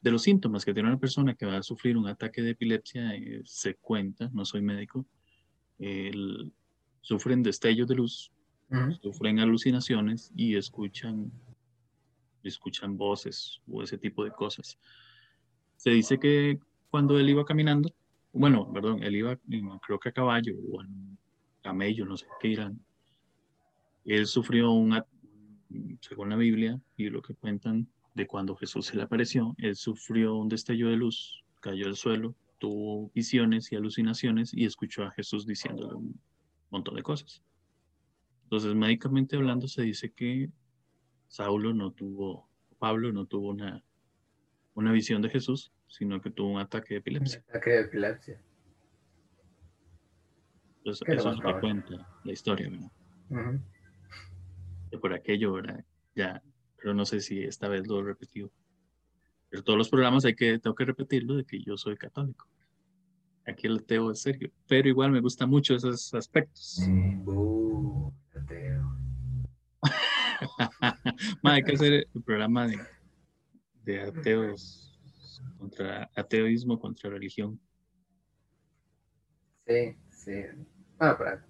de 0.00 0.10
los 0.10 0.22
síntomas 0.22 0.64
que 0.64 0.74
tiene 0.74 0.88
una 0.88 0.98
persona 0.98 1.34
que 1.34 1.46
va 1.46 1.58
a 1.58 1.62
sufrir 1.62 1.96
un 1.96 2.08
ataque 2.08 2.42
de 2.42 2.50
epilepsia 2.50 3.14
eh, 3.14 3.42
se 3.44 3.74
cuenta, 3.76 4.28
no 4.32 4.44
soy 4.44 4.62
médico, 4.62 5.06
el, 5.78 6.52
sufren 7.00 7.42
destellos 7.42 7.88
de 7.88 7.94
luz, 7.94 8.30
sufren 9.00 9.38
alucinaciones 9.38 10.30
y 10.36 10.56
escuchan, 10.56 11.32
escuchan 12.42 12.96
voces 12.96 13.60
o 13.70 13.82
ese 13.82 13.96
tipo 13.96 14.24
de 14.24 14.30
cosas. 14.30 14.78
Se 15.76 15.90
dice 15.90 16.18
que 16.18 16.58
cuando 16.90 17.18
él 17.18 17.30
iba 17.30 17.44
caminando, 17.44 17.92
bueno, 18.32 18.70
perdón, 18.72 19.02
él 19.02 19.16
iba, 19.16 19.38
creo 19.86 19.98
que 19.98 20.10
a 20.10 20.12
caballo 20.12 20.54
o 20.70 20.82
en 20.82 21.18
camello, 21.62 22.04
no 22.04 22.16
sé 22.16 22.26
qué 22.40 22.48
irán, 22.48 22.80
él 24.04 24.26
sufrió 24.26 24.70
un, 24.70 25.02
según 26.00 26.30
la 26.30 26.36
Biblia 26.36 26.80
y 26.96 27.10
lo 27.10 27.22
que 27.22 27.34
cuentan 27.34 27.88
de 28.14 28.26
cuando 28.26 28.56
Jesús 28.56 28.86
se 28.86 28.96
le 28.96 29.02
apareció, 29.02 29.54
él 29.58 29.76
sufrió 29.76 30.34
un 30.36 30.48
destello 30.48 30.88
de 30.88 30.96
luz, 30.96 31.44
cayó 31.60 31.86
al 31.86 31.96
suelo, 31.96 32.34
tuvo 32.58 33.10
visiones 33.14 33.70
y 33.72 33.76
alucinaciones 33.76 34.52
y 34.52 34.64
escuchó 34.64 35.04
a 35.04 35.10
Jesús 35.12 35.46
diciéndole 35.46 35.94
un 35.94 36.20
montón 36.70 36.96
de 36.96 37.02
cosas. 37.02 37.42
Entonces, 38.44 38.74
médicamente 38.74 39.36
hablando, 39.36 39.68
se 39.68 39.82
dice 39.82 40.12
que 40.12 40.50
Saulo 41.28 41.74
no 41.74 41.92
tuvo, 41.92 42.48
Pablo 42.78 43.12
no 43.12 43.26
tuvo 43.26 43.50
una, 43.50 43.82
una 44.74 44.92
visión 44.92 45.22
de 45.22 45.28
Jesús, 45.28 45.72
sino 45.86 46.20
que 46.20 46.30
tuvo 46.30 46.52
un 46.52 46.60
ataque 46.60 46.94
de 46.94 47.00
epilepsia. 47.00 47.42
Un 47.46 47.50
ataque 47.50 47.70
de 47.70 47.80
epilepsia. 47.80 48.42
Entonces, 50.78 51.08
eso 51.08 51.30
es 51.30 51.38
lo 51.38 51.54
que 51.54 51.60
cuenta 51.60 52.08
la 52.24 52.32
historia, 52.32 52.70
¿verdad? 52.70 53.60
por 55.00 55.12
aquello, 55.12 55.52
¿verdad? 55.52 55.84
Ya, 56.14 56.42
pero 56.76 56.94
no 56.94 57.04
sé 57.04 57.20
si 57.20 57.42
esta 57.42 57.68
vez 57.68 57.86
lo 57.86 58.00
he 58.00 58.04
Pero 59.50 59.62
todos 59.62 59.78
los 59.78 59.88
programas 59.88 60.24
hay 60.24 60.34
que, 60.34 60.58
tengo 60.58 60.74
que 60.74 60.84
repetirlo 60.84 61.36
de 61.36 61.44
que 61.44 61.62
yo 61.62 61.76
soy 61.76 61.96
católico. 61.96 62.46
Aquí 63.46 63.66
el 63.66 63.78
ateo 63.78 64.10
es 64.10 64.20
serio, 64.20 64.50
pero 64.66 64.88
igual 64.88 65.10
me 65.10 65.20
gustan 65.20 65.48
mucho 65.48 65.74
esos 65.74 66.12
aspectos. 66.12 66.80
ateo. 68.34 68.96
hay 71.42 71.62
que 71.62 71.72
hacer 71.72 72.08
el 72.14 72.22
programa 72.22 72.66
de, 72.66 72.78
de 73.84 74.02
ateos 74.02 74.88
contra 75.58 76.10
ateísmo 76.14 76.78
contra 76.78 77.10
religión. 77.10 77.58
Sí, 79.66 79.96
sí. 80.10 80.44
Bueno, 80.98 81.16
para, 81.16 81.46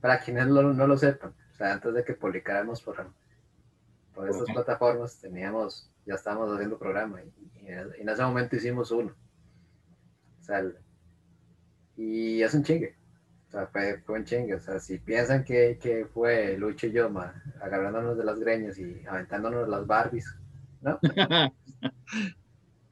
para 0.00 0.20
quienes 0.20 0.46
no, 0.48 0.62
no, 0.62 0.86
lo 0.86 0.96
sepan, 0.96 1.34
o 1.52 1.54
sea, 1.54 1.74
antes 1.74 1.94
de 1.94 2.04
que 2.04 2.14
publicáramos 2.14 2.82
por, 2.82 3.12
por 4.14 4.28
estas 4.28 4.50
plataformas, 4.52 5.18
teníamos 5.18 5.90
ya 6.06 6.14
estábamos 6.14 6.52
haciendo 6.52 6.78
programa 6.78 7.22
y, 7.22 7.32
en 7.66 8.08
ese 8.08 8.22
momento 8.22 8.56
hicimos 8.56 8.90
uno. 8.90 9.14
O 10.38 10.42
sea, 10.42 10.62
y 11.96 12.42
es 12.42 12.52
un 12.52 12.62
chingue. 12.62 12.94
O 13.48 13.50
sea, 13.50 13.66
fue, 13.68 14.02
un 14.08 14.24
chingue. 14.24 14.54
O 14.54 14.60
sea, 14.60 14.78
si 14.78 14.98
piensan 14.98 15.44
que, 15.44 15.78
que 15.80 16.04
fue 16.04 16.58
Lucho 16.58 16.88
y 16.88 16.92
yo 16.92 17.10
agarrándonos 17.62 18.18
de 18.18 18.24
las 18.24 18.38
greñas 18.38 18.78
y 18.78 19.02
aventándonos 19.08 19.66
las 19.66 19.86
Barbies, 19.86 20.26
¿no? 20.82 20.98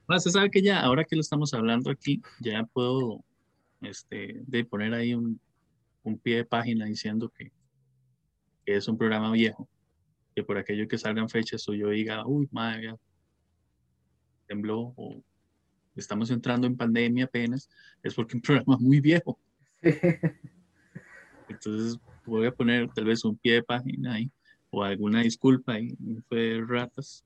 bueno, 0.06 0.18
se 0.20 0.30
sabe 0.30 0.50
que 0.50 0.62
ya, 0.62 0.80
ahora 0.80 1.04
que 1.04 1.16
lo 1.16 1.20
estamos 1.20 1.52
hablando 1.52 1.90
aquí, 1.90 2.22
ya 2.40 2.64
puedo 2.72 3.22
este, 3.82 4.40
de 4.46 4.64
poner 4.64 4.94
ahí 4.94 5.14
un, 5.14 5.38
un 6.02 6.18
pie 6.18 6.36
de 6.36 6.44
página 6.46 6.86
diciendo 6.86 7.30
que, 7.36 7.52
que 8.64 8.76
es 8.76 8.88
un 8.88 8.96
programa 8.96 9.32
viejo 9.32 9.68
que 10.34 10.42
por 10.42 10.58
aquello 10.58 10.88
que 10.88 10.98
salgan 10.98 11.28
fechas 11.28 11.68
o 11.68 11.74
yo 11.74 11.90
diga, 11.90 12.26
uy, 12.26 12.48
madre, 12.50 12.94
tembló 14.46 14.92
o 14.96 15.22
estamos 15.94 16.30
entrando 16.30 16.66
en 16.66 16.76
pandemia 16.76 17.24
apenas, 17.24 17.68
es 18.02 18.14
porque 18.14 18.36
un 18.36 18.42
programa 18.42 18.76
muy 18.78 19.00
viejo. 19.00 19.38
Entonces 21.48 21.98
voy 22.24 22.46
a 22.46 22.52
poner 22.52 22.88
tal 22.92 23.04
vez 23.04 23.24
un 23.24 23.36
pie 23.36 23.54
de 23.54 23.62
página 23.62 24.14
ahí 24.14 24.30
o 24.70 24.82
alguna 24.82 25.22
disculpa 25.22 25.74
ahí, 25.74 25.94
fue 26.28 26.62
ratas, 26.66 27.24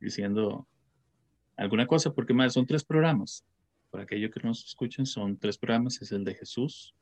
diciendo 0.00 0.66
alguna 1.56 1.86
cosa, 1.86 2.12
porque 2.14 2.32
más 2.32 2.54
son 2.54 2.66
tres 2.66 2.82
programas. 2.82 3.44
Para 3.90 4.04
aquellos 4.04 4.30
que 4.30 4.40
nos 4.40 4.64
escuchen, 4.64 5.04
son 5.04 5.36
tres 5.36 5.58
programas, 5.58 6.00
es 6.00 6.12
el 6.12 6.24
de 6.24 6.34
Jesús, 6.34 6.94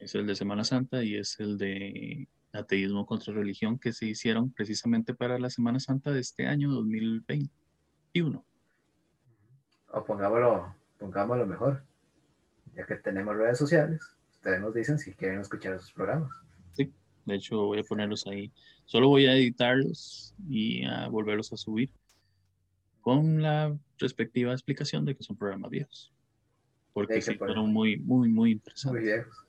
es 0.00 0.14
el 0.16 0.26
de 0.26 0.34
Semana 0.34 0.64
Santa 0.64 1.04
y 1.04 1.14
es 1.14 1.38
el 1.38 1.56
de 1.56 2.26
ateísmo 2.52 3.06
contra 3.06 3.32
religión 3.32 3.78
que 3.78 3.92
se 3.92 4.06
hicieron 4.06 4.52
precisamente 4.52 5.14
para 5.14 5.38
la 5.38 5.50
Semana 5.50 5.80
Santa 5.80 6.10
de 6.10 6.20
este 6.20 6.46
año 6.46 6.70
2021. 6.70 8.44
O 9.92 10.04
pongámoslo, 10.04 10.74
pongámoslo 10.98 11.46
mejor, 11.46 11.82
ya 12.74 12.86
que 12.86 12.96
tenemos 12.96 13.36
redes 13.36 13.58
sociales, 13.58 14.00
ustedes 14.30 14.60
nos 14.60 14.74
dicen 14.74 14.98
si 14.98 15.12
quieren 15.14 15.40
escuchar 15.40 15.74
esos 15.74 15.92
programas. 15.92 16.30
Sí, 16.72 16.92
de 17.24 17.34
hecho 17.34 17.66
voy 17.66 17.80
a 17.80 17.84
ponerlos 17.84 18.26
ahí. 18.26 18.52
Solo 18.84 19.08
voy 19.08 19.26
a 19.26 19.34
editarlos 19.34 20.34
y 20.48 20.84
a 20.84 21.08
volverlos 21.08 21.52
a 21.52 21.56
subir 21.56 21.90
con 23.00 23.42
la 23.42 23.76
respectiva 23.98 24.52
explicación 24.52 25.04
de 25.04 25.16
que 25.16 25.22
son 25.22 25.36
programas 25.36 25.70
viejos. 25.70 26.12
Porque 26.92 27.22
sí, 27.22 27.34
fueron 27.36 27.72
muy, 27.72 27.98
muy, 27.98 28.28
muy 28.28 28.52
interesantes. 28.52 29.00
Muy 29.00 29.10
viejos. 29.10 29.46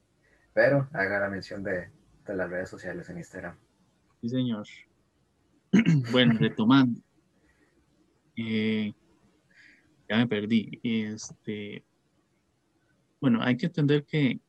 Pero 0.53 0.87
haga 0.93 1.19
la 1.19 1.29
mención 1.29 1.63
de, 1.63 1.89
de 2.25 2.35
las 2.35 2.49
redes 2.49 2.69
sociales 2.69 3.09
en 3.09 3.17
Instagram. 3.17 3.55
Sí, 4.21 4.29
señor. 4.29 4.67
bueno, 6.11 6.33
retomando. 6.39 7.01
Eh, 8.35 8.93
ya 10.09 10.17
me 10.17 10.27
perdí. 10.27 10.79
Este, 10.83 11.83
bueno, 13.19 13.41
hay 13.41 13.57
que 13.57 13.67
entender 13.67 14.05
que, 14.05 14.39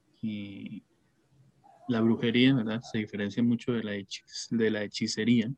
la 1.89 2.01
brujería, 2.01 2.55
¿verdad? 2.55 2.81
Se 2.81 2.99
diferencia 2.99 3.43
mucho 3.43 3.73
de 3.73 3.83
la, 3.83 3.93
de 3.93 4.71
la 4.71 4.85
hechicería. 4.85 5.53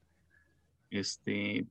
Este, 0.90 1.66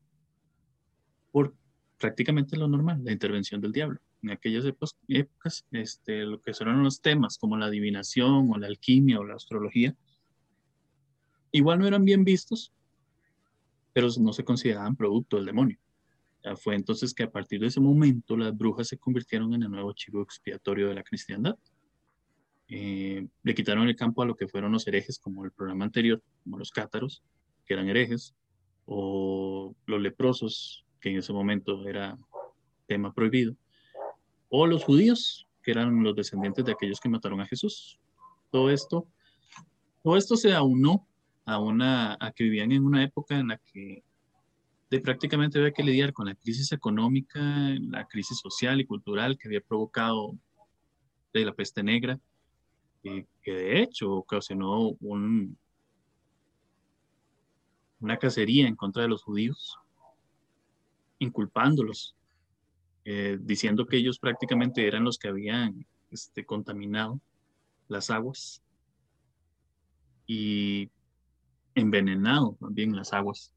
por 1.31 1.55
prácticamente 1.97 2.57
lo 2.57 2.67
normal, 2.67 3.01
la 3.03 3.11
intervención 3.11 3.61
del 3.61 3.71
diablo. 3.71 3.99
En 4.21 4.31
aquellas 4.31 4.65
épocas, 4.65 5.65
este, 5.71 6.23
lo 6.23 6.39
que 6.39 6.53
son 6.53 6.83
los 6.83 7.01
temas 7.01 7.37
como 7.37 7.57
la 7.57 7.65
adivinación 7.65 8.49
o 8.51 8.57
la 8.57 8.67
alquimia 8.67 9.19
o 9.19 9.25
la 9.25 9.35
astrología, 9.35 9.95
igual 11.53 11.79
no 11.79 11.87
eran 11.87 12.03
bien 12.03 12.25
vistos, 12.25 12.73
pero 13.93 14.09
no 14.19 14.33
se 14.33 14.43
consideraban 14.43 14.97
producto 14.97 15.37
del 15.37 15.45
demonio. 15.45 15.77
fue 16.57 16.75
entonces 16.75 17.13
que 17.13 17.23
a 17.23 17.31
partir 17.31 17.61
de 17.61 17.67
ese 17.67 17.79
momento 17.79 18.35
las 18.35 18.57
brujas 18.57 18.89
se 18.89 18.97
convirtieron 18.97 19.53
en 19.53 19.63
el 19.63 19.71
nuevo 19.71 19.93
chivo 19.93 20.21
expiatorio 20.21 20.89
de 20.89 20.95
la 20.95 21.03
cristiandad. 21.03 21.57
Eh, 22.67 23.25
le 23.43 23.55
quitaron 23.55 23.87
el 23.87 23.95
campo 23.95 24.21
a 24.21 24.25
lo 24.25 24.35
que 24.35 24.47
fueron 24.47 24.71
los 24.73 24.85
herejes, 24.87 25.19
como 25.19 25.45
el 25.45 25.51
programa 25.51 25.85
anterior, 25.85 26.21
como 26.43 26.57
los 26.57 26.71
cátaros, 26.71 27.23
que 27.65 27.75
eran 27.75 27.87
herejes, 27.87 28.35
o 28.85 29.75
los 29.85 30.01
leprosos, 30.01 30.85
que 30.99 31.11
en 31.11 31.17
ese 31.17 31.31
momento 31.31 31.87
era 31.87 32.17
tema 32.87 33.13
prohibido, 33.13 33.55
o 34.49 34.65
los 34.65 34.83
judíos, 34.83 35.47
que 35.61 35.71
eran 35.71 36.03
los 36.03 36.15
descendientes 36.15 36.65
de 36.65 36.73
aquellos 36.73 36.99
que 36.99 37.09
mataron 37.09 37.39
a 37.41 37.45
Jesús. 37.45 37.99
Todo 38.49 38.69
esto, 38.69 39.07
todo 40.01 40.17
esto 40.17 40.35
se 40.35 40.53
aunó 40.53 41.07
a, 41.45 41.59
una, 41.59 42.17
a 42.19 42.31
que 42.31 42.43
vivían 42.45 42.71
en 42.71 42.85
una 42.85 43.03
época 43.03 43.37
en 43.37 43.49
la 43.49 43.57
que 43.57 44.03
de 44.89 44.99
prácticamente 44.99 45.57
había 45.57 45.71
que 45.71 45.83
lidiar 45.83 46.13
con 46.13 46.27
la 46.27 46.35
crisis 46.35 46.71
económica, 46.71 47.39
la 47.79 48.05
crisis 48.07 48.37
social 48.37 48.79
y 48.79 48.85
cultural 48.85 49.37
que 49.37 49.47
había 49.47 49.61
provocado 49.61 50.37
de 51.33 51.45
la 51.45 51.53
peste 51.53 51.81
negra, 51.81 52.19
que 53.01 53.25
de 53.45 53.81
hecho 53.81 54.11
ocasionó 54.11 54.89
un, 55.01 55.57
una 58.03 58.17
cacería 58.17 58.67
en 58.67 58.75
contra 58.75 59.01
de 59.03 59.07
los 59.07 59.23
judíos, 59.23 59.77
inculpándolos, 61.19 62.15
eh, 63.05 63.37
diciendo 63.41 63.85
que 63.85 63.97
ellos 63.97 64.19
prácticamente 64.19 64.85
eran 64.85 65.05
los 65.05 65.17
que 65.17 65.29
habían 65.29 65.85
este, 66.11 66.45
contaminado 66.45 67.19
las 67.87 68.09
aguas. 68.09 68.61
Y 70.27 70.89
envenenado 71.75 72.57
también 72.59 72.95
las 72.95 73.13
aguas. 73.13 73.53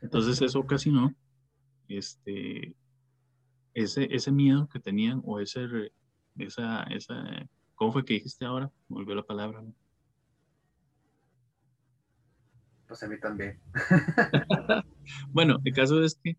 Entonces 0.00 0.40
eso 0.42 0.64
casi 0.64 0.90
no, 0.90 1.14
este, 1.88 2.76
ese, 3.74 4.08
ese 4.14 4.30
miedo 4.30 4.68
que 4.68 4.78
tenían 4.78 5.22
o 5.24 5.40
ese, 5.40 5.66
esa, 6.38 6.82
esa, 6.84 7.48
¿cómo 7.74 7.92
fue 7.92 8.04
que 8.04 8.14
dijiste 8.14 8.44
ahora? 8.44 8.70
volvió 8.88 9.14
la 9.14 9.22
palabra. 9.22 9.62
Pues 12.86 13.02
a 13.02 13.08
mí 13.08 13.18
también. 13.20 13.60
bueno, 15.28 15.58
el 15.64 15.74
caso 15.74 16.02
es 16.02 16.18
que 16.22 16.36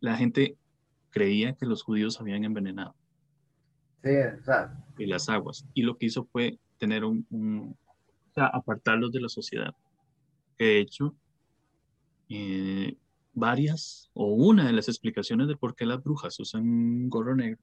la 0.00 0.16
gente 0.16 0.56
creía 1.10 1.54
que 1.54 1.66
los 1.66 1.82
judíos 1.82 2.20
habían 2.20 2.44
envenenado. 2.44 2.94
Sí, 4.02 4.10
Y 4.98 5.06
las 5.06 5.28
aguas. 5.28 5.66
Y 5.74 5.82
lo 5.82 5.98
que 5.98 6.06
hizo 6.06 6.24
fue 6.24 6.58
tener 6.78 7.04
un, 7.04 7.76
apartarlos 8.46 9.12
de 9.12 9.20
la 9.20 9.28
sociedad. 9.28 9.74
De 10.58 10.80
hecho, 10.80 11.14
eh, 12.28 12.96
varias 13.32 14.10
o 14.14 14.32
una 14.34 14.66
de 14.66 14.72
las 14.72 14.88
explicaciones 14.88 15.48
de 15.48 15.56
por 15.56 15.74
qué 15.74 15.86
las 15.86 16.02
brujas 16.02 16.38
usan 16.40 16.62
un 16.62 17.08
gorro 17.08 17.36
negro 17.36 17.62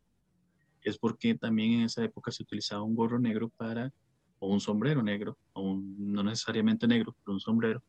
es 0.85 0.97
porque 0.97 1.35
también 1.35 1.73
en 1.73 1.81
esa 1.81 2.03
época 2.03 2.31
se 2.31 2.43
utilizaba 2.43 2.83
un 2.83 2.95
gorro 2.95 3.19
negro 3.19 3.49
para, 3.49 3.91
o 4.39 4.47
un 4.47 4.59
sombrero 4.59 5.01
negro, 5.01 5.37
o 5.53 5.81
no 5.97 6.23
necesariamente 6.23 6.87
negro, 6.87 7.15
pero 7.23 7.33
un 7.33 7.39
sombrero, 7.39 7.83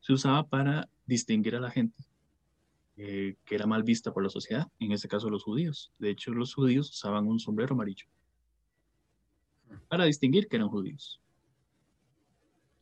se 0.00 0.12
usaba 0.12 0.46
para 0.46 0.88
distinguir 1.06 1.56
a 1.56 1.60
la 1.60 1.70
gente 1.70 2.04
eh, 2.98 3.36
que 3.46 3.54
era 3.54 3.66
mal 3.66 3.82
vista 3.82 4.12
por 4.12 4.22
la 4.22 4.28
sociedad, 4.28 4.68
en 4.78 4.92
este 4.92 5.08
caso 5.08 5.30
los 5.30 5.44
judíos. 5.44 5.92
De 5.98 6.10
hecho, 6.10 6.32
los 6.32 6.54
judíos 6.54 6.90
usaban 6.90 7.26
un 7.26 7.40
sombrero 7.40 7.74
amarillo 7.74 8.06
para 9.88 10.04
distinguir 10.04 10.46
que 10.48 10.56
eran 10.56 10.68
judíos. 10.68 11.21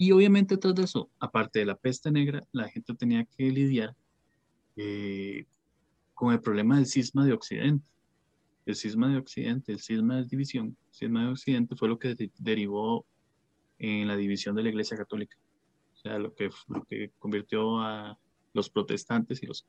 Y 0.02 0.12
obviamente 0.12 0.56
tras 0.56 0.74
de 0.74 0.84
eso, 0.84 1.10
aparte 1.18 1.58
de 1.58 1.66
la 1.66 1.76
peste 1.76 2.10
negra, 2.10 2.42
la 2.52 2.70
gente 2.70 2.94
tenía 2.94 3.26
que 3.26 3.50
lidiar 3.50 3.94
eh, 4.74 5.44
con 6.14 6.32
el 6.32 6.40
problema 6.40 6.76
del 6.76 6.86
cisma 6.86 7.26
de 7.26 7.34
Occidente. 7.34 7.84
El 8.64 8.76
cisma 8.76 9.10
de 9.10 9.18
Occidente, 9.18 9.72
el 9.72 9.78
cisma 9.78 10.16
de 10.16 10.24
división, 10.24 10.68
el 10.88 10.94
cisma 10.94 11.24
de 11.24 11.32
Occidente 11.32 11.76
fue 11.76 11.88
lo 11.88 11.98
que 11.98 12.16
derivó 12.38 13.04
en 13.78 14.08
la 14.08 14.16
división 14.16 14.56
de 14.56 14.62
la 14.62 14.70
Iglesia 14.70 14.96
Católica. 14.96 15.36
O 15.92 15.96
sea, 15.98 16.18
lo 16.18 16.34
que, 16.34 16.48
convirtió 17.18 17.78
a 17.80 18.18
los 18.54 18.70
protestantes 18.70 19.42
y 19.42 19.46
los 19.48 19.66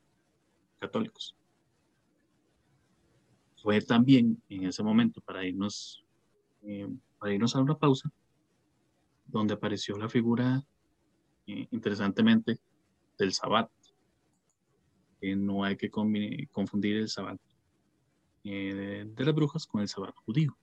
católicos. 0.78 1.36
Fue 3.62 3.82
también 3.82 4.42
en 4.48 4.64
ese 4.64 4.82
momento, 4.82 5.20
para 5.20 5.44
irnos, 5.44 6.02
eh, 6.62 6.88
para 7.18 7.34
irnos 7.34 7.54
a 7.54 7.60
una 7.60 7.76
pausa, 7.76 8.10
donde 9.32 9.54
apareció 9.54 9.96
la 9.96 10.08
figura, 10.08 10.62
eh, 11.46 11.66
interesantemente, 11.70 12.60
del 13.18 13.32
Sabbat. 13.32 13.70
Que 15.20 15.34
no 15.34 15.64
hay 15.64 15.76
que 15.76 15.90
confundir 15.90 16.98
el 16.98 17.08
Sabbat 17.08 17.40
eh, 18.44 19.06
de, 19.06 19.24
las 19.24 19.34
brujas 19.34 19.66
con 19.66 19.80
el 19.80 19.88
Sabbat 19.88 20.14
judío. 20.14 20.56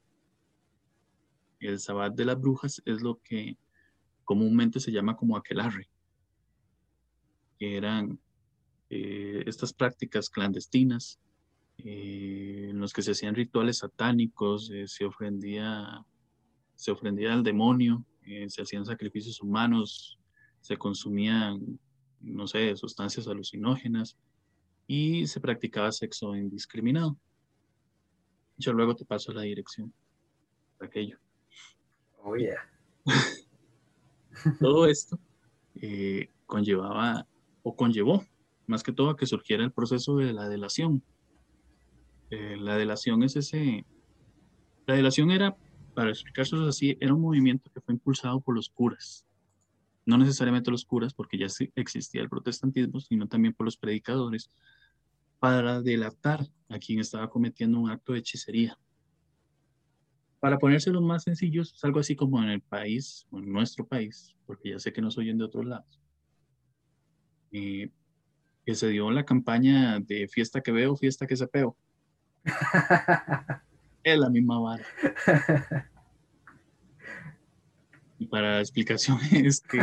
El 1.59 1.80
Sabbat 1.80 2.13
de 2.13 2.26
las 2.26 2.39
brujas 2.39 2.82
es 2.86 3.01
lo 3.01 3.20
que 3.22 3.57
comúnmente 4.24 4.80
se 4.80 4.91
llama 4.91 5.17
como 5.17 5.36
aquelarre, 5.36 5.89
que 7.57 7.76
eran 7.76 8.20
eh, 8.89 9.43
estas 9.47 9.74
prácticas 9.74 10.30
clandestinas 10.30 11.20
en 11.78 12.78
los 12.80 12.93
que 12.93 13.01
se 13.01 13.11
hacían 13.11 13.36
rituales 13.36 13.78
satánicos, 13.80 14.72
se 14.86 15.05
ofrendía 15.05 16.05
se 16.76 16.91
ofrendía 16.91 17.34
al 17.34 17.43
demonio 17.43 18.05
eh, 18.26 18.49
se 18.49 18.61
hacían 18.61 18.86
sacrificios 18.86 19.41
humanos, 19.41 20.20
se 20.61 20.78
consumían, 20.78 21.80
no 22.20 22.47
sé, 22.47 22.76
sustancias 22.76 23.28
alucinógenas 23.28 24.17
y 24.88 25.28
se 25.28 25.39
practicaba 25.39 25.91
sexo 25.91 26.36
indiscriminado. 26.36 27.17
Yo 28.57 28.74
luego 28.74 28.95
te 28.95 29.05
paso 29.05 29.32
la 29.32 29.43
dirección 29.43 29.93
de 30.80 30.88
aquello. 30.88 31.17
Oh, 32.24 32.36
yeah. 32.36 32.70
todo 34.59 34.86
esto 34.86 35.20
eh, 35.82 36.30
conllevaba 36.45 37.26
o 37.63 37.76
conllevó 37.76 38.26
más 38.67 38.84
que 38.84 38.93
todo 38.93 39.09
a 39.09 39.17
que 39.17 39.26
surgiera 39.26 39.63
el 39.63 39.72
proceso 39.72 40.17
de 40.17 40.32
la 40.32 40.47
delación. 40.47 41.01
Eh, 42.30 42.55
la 42.57 42.78
delación 42.78 43.24
es 43.24 43.36
ese, 43.36 43.84
la 44.86 44.93
delación 44.93 45.32
era 45.32 45.57
para 46.00 46.12
explicárselo 46.12 46.66
así, 46.66 46.97
era 47.02 47.14
un 47.14 47.20
movimiento 47.20 47.70
que 47.74 47.82
fue 47.82 47.93
impulsado 47.93 48.39
por 48.39 48.56
los 48.56 48.70
curas. 48.70 49.26
No 50.06 50.18
necesariamente 50.18 50.72
los 50.72 50.86
curas, 50.86 51.14
porque 51.14 51.38
ya 51.38 51.47
existía 51.76 52.22
el 52.22 52.30
protestantismo, 52.30 53.02
sino 53.02 53.28
también 53.28 53.54
por 53.54 53.66
los 53.66 53.76
predicadores, 53.76 54.50
para 55.39 55.82
delatar 55.82 56.47
a 56.70 56.80
quien 56.80 57.02
estaba 57.02 57.30
cometiendo 57.30 57.82
un 57.82 57.89
acto 57.89 58.14
de 58.14 58.20
hechicería. 58.20 58.80
Para 60.39 60.58
ponérselo 60.58 61.02
más 61.02 61.24
sencillos, 61.24 61.74
es 61.74 61.84
algo 61.84 62.00
así 62.00 62.16
como 62.16 62.41
en 62.41 62.47
el 62.47 62.62
país, 62.62 63.28
en 63.34 63.52
nuestro 63.52 63.86
país, 63.86 64.34
porque 64.45 64.70
ya 64.70 64.80
sé 64.80 64.93
que 64.93 65.02
nos 65.02 65.18
oyen 65.18 65.38
de 65.38 65.43
otros 65.43 65.66
lados, 65.66 66.00
eh, 67.52 67.91
que 68.66 68.74
se 68.74 68.88
dio 68.88 69.12
la 69.12 69.26
campaña 69.26 70.00
de 70.00 70.30
fiesta 70.30 70.62
que 70.62 70.72
veo, 70.72 70.95
fiesta 70.95 71.28
que 71.28 71.36
se 71.36 71.45
peo. 71.45 71.76
es 74.14 74.20
la 74.20 74.30
misma 74.30 74.60
vara. 74.60 74.86
Y 78.20 78.26
para 78.26 78.60
explicación 78.60 79.18
es 79.32 79.62
que, 79.62 79.80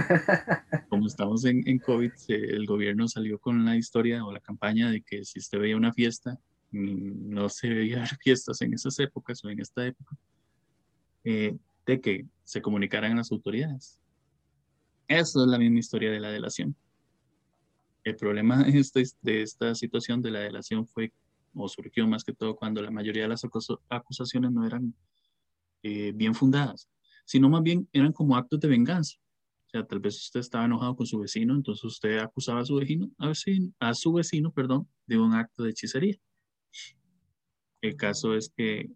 como 0.90 1.06
estamos 1.06 1.44
en, 1.46 1.66
en 1.66 1.78
COVID, 1.78 2.12
el 2.28 2.66
gobierno 2.66 3.08
salió 3.08 3.38
con 3.38 3.64
la 3.64 3.76
historia 3.76 4.24
o 4.24 4.30
la 4.30 4.40
campaña 4.40 4.90
de 4.90 5.00
que 5.00 5.24
si 5.24 5.38
usted 5.38 5.58
veía 5.58 5.76
una 5.76 5.92
fiesta, 5.92 6.38
no 6.70 7.48
se 7.48 7.68
veía 7.68 8.04
fiestas 8.22 8.60
en 8.60 8.74
esas 8.74 8.98
épocas 8.98 9.42
o 9.44 9.48
en 9.48 9.60
esta 9.60 9.86
época, 9.86 10.16
eh, 11.24 11.56
de 11.86 12.00
que 12.00 12.26
se 12.44 12.60
comunicaran 12.60 13.16
las 13.16 13.32
autoridades. 13.32 13.98
Eso 15.08 15.42
es 15.42 15.48
la 15.48 15.58
misma 15.58 15.78
historia 15.78 16.10
de 16.10 16.20
la 16.20 16.30
delación. 16.30 16.76
El 18.04 18.16
problema 18.16 18.62
de 18.64 18.78
esta, 18.78 19.00
de 19.22 19.42
esta 19.42 19.74
situación 19.74 20.20
de 20.20 20.30
la 20.30 20.40
delación 20.40 20.86
fue, 20.86 21.12
o 21.56 21.68
surgió 21.68 22.06
más 22.06 22.24
que 22.24 22.32
todo, 22.32 22.54
cuando 22.56 22.82
la 22.82 22.90
mayoría 22.90 23.22
de 23.22 23.28
las 23.28 23.42
acusaciones 23.88 24.52
no 24.52 24.66
eran 24.66 24.94
eh, 25.82 26.12
bien 26.14 26.34
fundadas 26.34 26.88
sino 27.26 27.50
más 27.50 27.62
bien 27.62 27.86
eran 27.92 28.12
como 28.12 28.36
actos 28.36 28.60
de 28.60 28.68
venganza. 28.68 29.16
O 29.66 29.68
sea, 29.68 29.84
tal 29.84 29.98
vez 29.98 30.16
usted 30.16 30.40
estaba 30.40 30.64
enojado 30.64 30.96
con 30.96 31.06
su 31.06 31.18
vecino, 31.18 31.54
entonces 31.54 31.84
usted 31.84 32.18
acusaba 32.18 32.60
a 32.60 32.64
su 32.64 32.76
vecino, 32.76 33.10
a, 33.18 33.32
a 33.80 33.94
su 33.94 34.12
vecino, 34.12 34.52
perdón, 34.52 34.88
de 35.06 35.18
un 35.18 35.34
acto 35.34 35.64
de 35.64 35.70
hechicería. 35.70 36.16
El 37.82 37.96
caso 37.96 38.34
es 38.34 38.48
que 38.56 38.88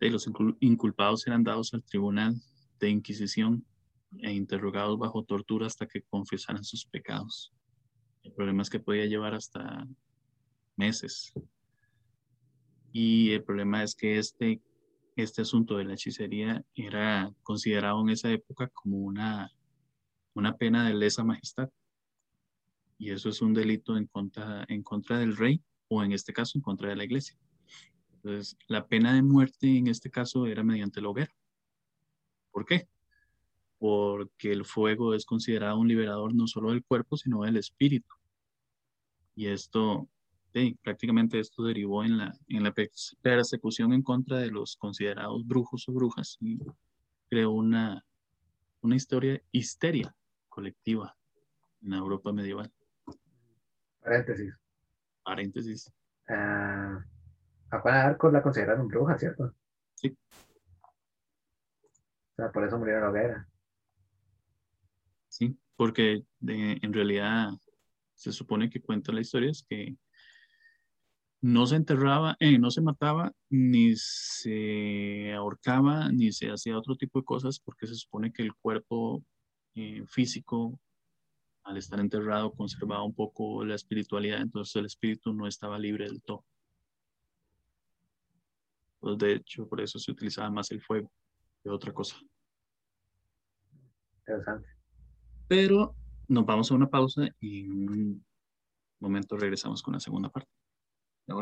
de 0.00 0.10
los 0.10 0.28
inculpados 0.60 1.26
eran 1.26 1.44
dados 1.44 1.72
al 1.72 1.84
tribunal 1.84 2.34
de 2.80 2.90
Inquisición 2.90 3.64
e 4.18 4.32
interrogados 4.32 4.98
bajo 4.98 5.22
tortura 5.22 5.66
hasta 5.66 5.86
que 5.86 6.02
confesaran 6.02 6.64
sus 6.64 6.84
pecados. 6.84 7.52
El 8.24 8.32
problema 8.32 8.62
es 8.62 8.70
que 8.70 8.80
podía 8.80 9.06
llevar 9.06 9.34
hasta 9.34 9.86
meses. 10.76 11.32
Y 12.92 13.32
el 13.32 13.42
problema 13.42 13.82
es 13.82 13.94
que 13.94 14.18
este 14.18 14.60
este 15.16 15.42
asunto 15.42 15.76
de 15.76 15.84
la 15.84 15.94
hechicería 15.94 16.64
era 16.74 17.32
considerado 17.42 18.00
en 18.00 18.10
esa 18.10 18.30
época 18.30 18.68
como 18.68 18.98
una, 18.98 19.52
una 20.34 20.56
pena 20.56 20.86
de 20.86 20.94
lesa 20.94 21.24
majestad. 21.24 21.68
Y 22.98 23.10
eso 23.10 23.28
es 23.28 23.42
un 23.42 23.52
delito 23.52 23.96
en 23.96 24.06
contra, 24.06 24.64
en 24.68 24.82
contra 24.82 25.18
del 25.18 25.36
rey 25.36 25.62
o 25.88 26.02
en 26.02 26.12
este 26.12 26.32
caso 26.32 26.56
en 26.56 26.62
contra 26.62 26.88
de 26.88 26.96
la 26.96 27.04
iglesia. 27.04 27.36
Entonces, 28.14 28.56
la 28.68 28.86
pena 28.86 29.14
de 29.14 29.22
muerte 29.22 29.76
en 29.76 29.88
este 29.88 30.10
caso 30.10 30.46
era 30.46 30.62
mediante 30.62 31.00
la 31.00 31.08
hoguera. 31.08 31.34
¿Por 32.50 32.64
qué? 32.64 32.88
Porque 33.78 34.52
el 34.52 34.64
fuego 34.64 35.14
es 35.14 35.24
considerado 35.24 35.78
un 35.78 35.88
liberador 35.88 36.34
no 36.34 36.46
solo 36.46 36.70
del 36.70 36.84
cuerpo, 36.84 37.16
sino 37.16 37.42
del 37.42 37.56
espíritu. 37.56 38.14
Y 39.34 39.48
esto 39.48 40.08
sí, 40.52 40.78
prácticamente 40.82 41.38
esto 41.38 41.64
derivó 41.64 42.04
en 42.04 42.18
la, 42.18 42.32
en 42.48 42.62
la 42.62 42.74
persecución 43.22 43.92
en 43.92 44.02
contra 44.02 44.38
de 44.38 44.50
los 44.50 44.76
considerados 44.76 45.46
brujos 45.46 45.88
o 45.88 45.92
brujas 45.92 46.36
y 46.40 46.58
creó 47.28 47.52
una, 47.52 48.04
una 48.82 48.96
historia 48.96 49.40
histeria 49.50 50.14
colectiva 50.48 51.16
en 51.82 51.90
la 51.90 51.96
Europa 51.96 52.32
medieval. 52.32 52.70
Paréntesis. 54.00 54.54
Paréntesis. 55.24 55.92
Uh, 56.28 56.98
a 57.70 57.80
Juana 57.80 58.18
la 58.32 58.42
consideraron 58.42 58.88
bruja, 58.88 59.18
¿cierto? 59.18 59.54
Sí. 59.94 60.16
O 62.32 62.34
sea, 62.36 62.50
por 62.52 62.64
eso 62.64 62.78
murió 62.78 62.96
en 62.96 63.00
la 63.00 63.10
hoguera. 63.10 63.48
Sí, 65.28 65.56
porque 65.76 66.24
en 66.46 66.92
realidad 66.92 67.50
se 68.14 68.32
supone 68.32 68.68
que 68.68 68.82
cuenta 68.82 69.12
la 69.12 69.22
historia 69.22 69.50
es 69.50 69.64
que 69.68 69.96
no 71.42 71.66
se 71.66 71.74
enterraba, 71.74 72.36
eh, 72.38 72.56
no 72.56 72.70
se 72.70 72.80
mataba, 72.80 73.32
ni 73.50 73.96
se 73.96 75.32
ahorcaba, 75.32 76.08
ni 76.10 76.30
se 76.30 76.46
hacía 76.50 76.78
otro 76.78 76.96
tipo 76.96 77.18
de 77.18 77.24
cosas, 77.24 77.58
porque 77.58 77.88
se 77.88 77.96
supone 77.96 78.32
que 78.32 78.42
el 78.42 78.54
cuerpo 78.54 79.24
eh, 79.74 80.04
físico, 80.06 80.78
al 81.64 81.76
estar 81.78 81.98
enterrado, 81.98 82.52
conservaba 82.52 83.02
un 83.02 83.14
poco 83.14 83.64
la 83.64 83.74
espiritualidad, 83.74 84.40
entonces 84.40 84.76
el 84.76 84.86
espíritu 84.86 85.34
no 85.34 85.48
estaba 85.48 85.80
libre 85.80 86.04
del 86.04 86.22
todo. 86.22 86.44
Pues 89.00 89.18
de 89.18 89.34
hecho, 89.34 89.68
por 89.68 89.80
eso 89.80 89.98
se 89.98 90.12
utilizaba 90.12 90.48
más 90.48 90.70
el 90.70 90.80
fuego 90.80 91.10
que 91.60 91.70
otra 91.70 91.92
cosa. 91.92 92.16
Interesante. 94.18 94.68
Pero 95.48 95.96
nos 96.28 96.46
vamos 96.46 96.70
a 96.70 96.74
una 96.76 96.88
pausa 96.88 97.26
y 97.40 97.64
en 97.64 97.90
un 97.90 98.26
momento 99.00 99.36
regresamos 99.36 99.82
con 99.82 99.94
la 99.94 100.00
segunda 100.00 100.28
parte. 100.28 100.61
Ya 101.26 101.34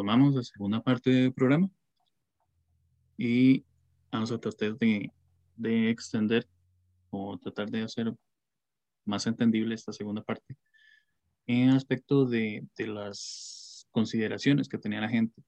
retomamos 0.00 0.34
la 0.34 0.42
segunda 0.42 0.80
parte 0.82 1.10
del 1.10 1.34
programa 1.34 1.68
y 3.18 3.62
vamos 4.10 4.32
a 4.32 4.38
tratar 4.38 4.78
de, 4.78 5.12
de 5.56 5.90
extender 5.90 6.48
o 7.10 7.36
tratar 7.36 7.70
de 7.70 7.82
hacer 7.82 8.10
más 9.04 9.26
entendible 9.26 9.74
esta 9.74 9.92
segunda 9.92 10.22
parte 10.22 10.56
en 11.46 11.70
aspecto 11.70 12.24
de, 12.24 12.66
de, 12.78 12.86
las 12.86 13.86
consideraciones 13.90 14.70
que 14.70 14.78
tenía 14.78 15.02
la 15.02 15.08
gente 15.10 15.42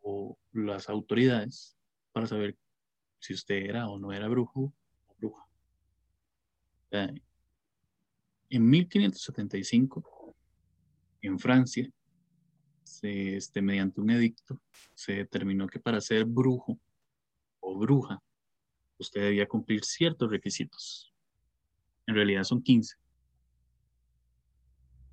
o 0.00 0.38
las 0.52 0.88
autoridades 0.88 1.76
para 2.12 2.26
saber 2.26 2.56
si 3.18 3.34
usted 3.34 3.66
era 3.66 3.86
o 3.88 3.98
no 3.98 4.14
era 4.14 4.28
brujo 4.28 4.72
o 5.08 5.14
bruja. 5.18 5.46
En 8.48 8.70
1575, 8.70 10.34
en 11.20 11.38
Francia, 11.38 11.90
este, 13.02 13.62
mediante 13.62 14.00
un 14.00 14.10
edicto, 14.10 14.60
se 14.94 15.14
determinó 15.14 15.66
que 15.66 15.80
para 15.80 16.00
ser 16.00 16.24
brujo 16.24 16.78
o 17.60 17.78
bruja, 17.78 18.22
usted 18.98 19.22
debía 19.22 19.46
cumplir 19.46 19.84
ciertos 19.84 20.30
requisitos. 20.30 21.12
En 22.06 22.14
realidad 22.14 22.44
son 22.44 22.62
15. 22.62 22.96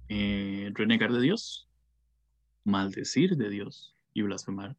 Eh, 0.09 0.71
renegar 0.73 1.11
de 1.11 1.21
Dios, 1.21 1.69
maldecir 2.63 3.37
de 3.37 3.49
Dios 3.49 3.95
y 4.13 4.21
blasfemar, 4.21 4.75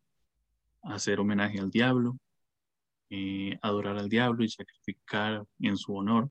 hacer 0.83 1.21
homenaje 1.21 1.59
al 1.59 1.71
diablo, 1.71 2.19
eh, 3.09 3.59
adorar 3.63 3.99
al 3.99 4.09
diablo 4.09 4.45
y 4.45 4.49
sacrificar 4.49 5.45
en 5.61 5.77
su 5.77 5.95
honor, 5.95 6.31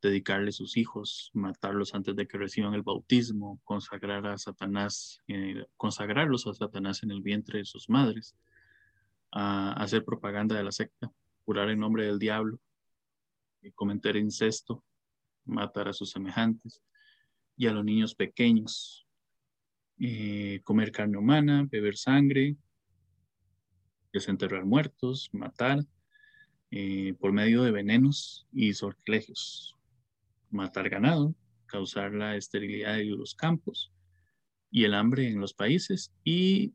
dedicarle 0.00 0.52
sus 0.52 0.76
hijos, 0.76 1.30
matarlos 1.34 1.94
antes 1.94 2.16
de 2.16 2.26
que 2.26 2.38
reciban 2.38 2.74
el 2.74 2.82
bautismo, 2.82 3.60
consagrar 3.64 4.26
a 4.26 4.38
Satanás, 4.38 5.20
eh, 5.28 5.66
consagrarlos 5.76 6.46
a 6.46 6.54
Satanás 6.54 7.02
en 7.02 7.10
el 7.10 7.22
vientre 7.22 7.58
de 7.58 7.64
sus 7.64 7.88
madres, 7.88 8.36
a 9.32 9.72
hacer 9.72 10.04
propaganda 10.04 10.56
de 10.56 10.64
la 10.64 10.72
secta, 10.72 11.12
curar 11.44 11.70
en 11.70 11.80
nombre 11.80 12.06
del 12.06 12.18
diablo, 12.18 12.58
y 13.62 13.72
cometer 13.72 14.16
incesto, 14.16 14.84
matar 15.44 15.88
a 15.88 15.92
sus 15.92 16.10
semejantes 16.10 16.82
y 17.56 17.66
a 17.66 17.72
los 17.72 17.84
niños 17.84 18.14
pequeños, 18.14 19.06
eh, 19.98 20.60
comer 20.62 20.92
carne 20.92 21.18
humana, 21.18 21.66
beber 21.70 21.96
sangre, 21.96 22.56
desenterrar 24.12 24.64
muertos, 24.64 25.28
matar, 25.32 25.80
eh, 26.70 27.14
por 27.20 27.32
medio 27.32 27.62
de 27.62 27.70
venenos 27.70 28.46
y 28.52 28.74
sortilegios, 28.74 29.76
matar 30.50 30.88
ganado, 30.88 31.34
causar 31.66 32.12
la 32.12 32.36
esterilidad 32.36 32.96
de 32.96 33.04
los 33.04 33.34
campos 33.34 33.92
y 34.70 34.84
el 34.84 34.94
hambre 34.94 35.28
en 35.28 35.40
los 35.40 35.54
países 35.54 36.12
y 36.24 36.74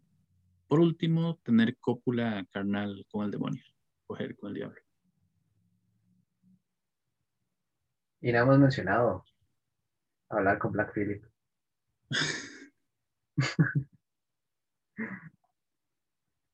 por 0.68 0.80
último 0.80 1.40
tener 1.44 1.78
cópula 1.78 2.46
carnal 2.52 3.06
con 3.10 3.26
el 3.26 3.32
demonio, 3.32 3.64
coger 4.08 4.36
con 4.38 4.50
el 4.50 4.56
diablo. 4.56 4.82
Y 8.22 8.32
no 8.32 8.40
hemos 8.40 8.60
mencionado 8.60 9.26
hablar 10.30 10.60
con 10.60 10.72
Black 10.72 10.94
Phillip. 10.94 11.26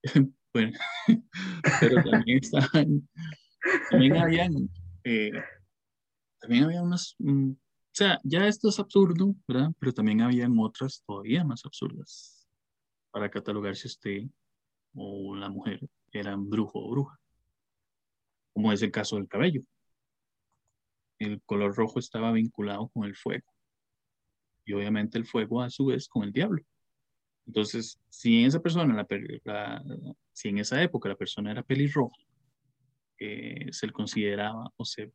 bueno, 0.57 0.77
pero 1.79 2.03
también 2.03 2.39
estaban, 2.41 3.07
también 3.91 4.17
habían, 4.17 4.69
eh, 5.03 5.31
también 6.39 6.63
había 6.63 6.81
unas, 6.81 7.15
mm, 7.19 7.51
o 7.51 7.57
sea, 7.91 8.19
ya 8.23 8.47
esto 8.47 8.69
es 8.69 8.79
absurdo, 8.79 9.35
¿verdad? 9.47 9.71
Pero 9.77 9.91
también 9.93 10.21
habían 10.21 10.57
otras 10.57 11.03
todavía 11.05 11.43
más 11.43 11.63
absurdas 11.63 12.47
para 13.11 13.29
catalogar 13.29 13.75
si 13.75 13.87
usted 13.87 14.23
o 14.95 15.35
la 15.35 15.49
mujer 15.49 15.79
eran 16.11 16.49
brujo 16.49 16.79
o 16.79 16.89
bruja, 16.89 17.19
como 18.53 18.71
es 18.71 18.81
el 18.81 18.91
caso 18.91 19.17
del 19.17 19.27
cabello. 19.27 19.61
El 21.19 21.39
color 21.43 21.75
rojo 21.75 21.99
estaba 21.99 22.31
vinculado 22.31 22.89
con 22.89 23.05
el 23.05 23.15
fuego 23.15 23.45
y 24.65 24.73
obviamente 24.73 25.19
el 25.19 25.25
fuego 25.25 25.61
a 25.61 25.69
su 25.69 25.85
vez 25.85 26.07
con 26.07 26.23
el 26.23 26.31
diablo. 26.31 26.63
Entonces, 27.47 27.99
si 28.09 28.43
esa 28.43 28.59
persona, 28.59 28.93
la, 28.93 29.83
si 30.33 30.49
en 30.49 30.57
esa 30.59 30.83
época 30.83 31.07
la 31.09 31.15
persona 31.15 31.51
era 31.51 31.63
pelirroja, 31.63 32.15
eh, 33.19 33.71
se 33.71 33.87
le 33.87 33.93
consideraba 33.93 34.71
o 34.75 34.85
se 34.85 35.11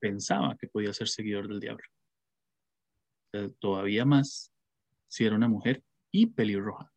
pensaba 0.00 0.56
que 0.56 0.66
podía 0.66 0.92
ser 0.92 1.08
seguidor 1.08 1.46
del 1.46 1.60
diablo. 1.60 1.84
todavía 3.60 4.04
más 4.04 4.52
si 5.06 5.24
era 5.24 5.36
una 5.36 5.48
mujer 5.48 5.84
y 6.10 6.26
pelirroja. 6.26 6.90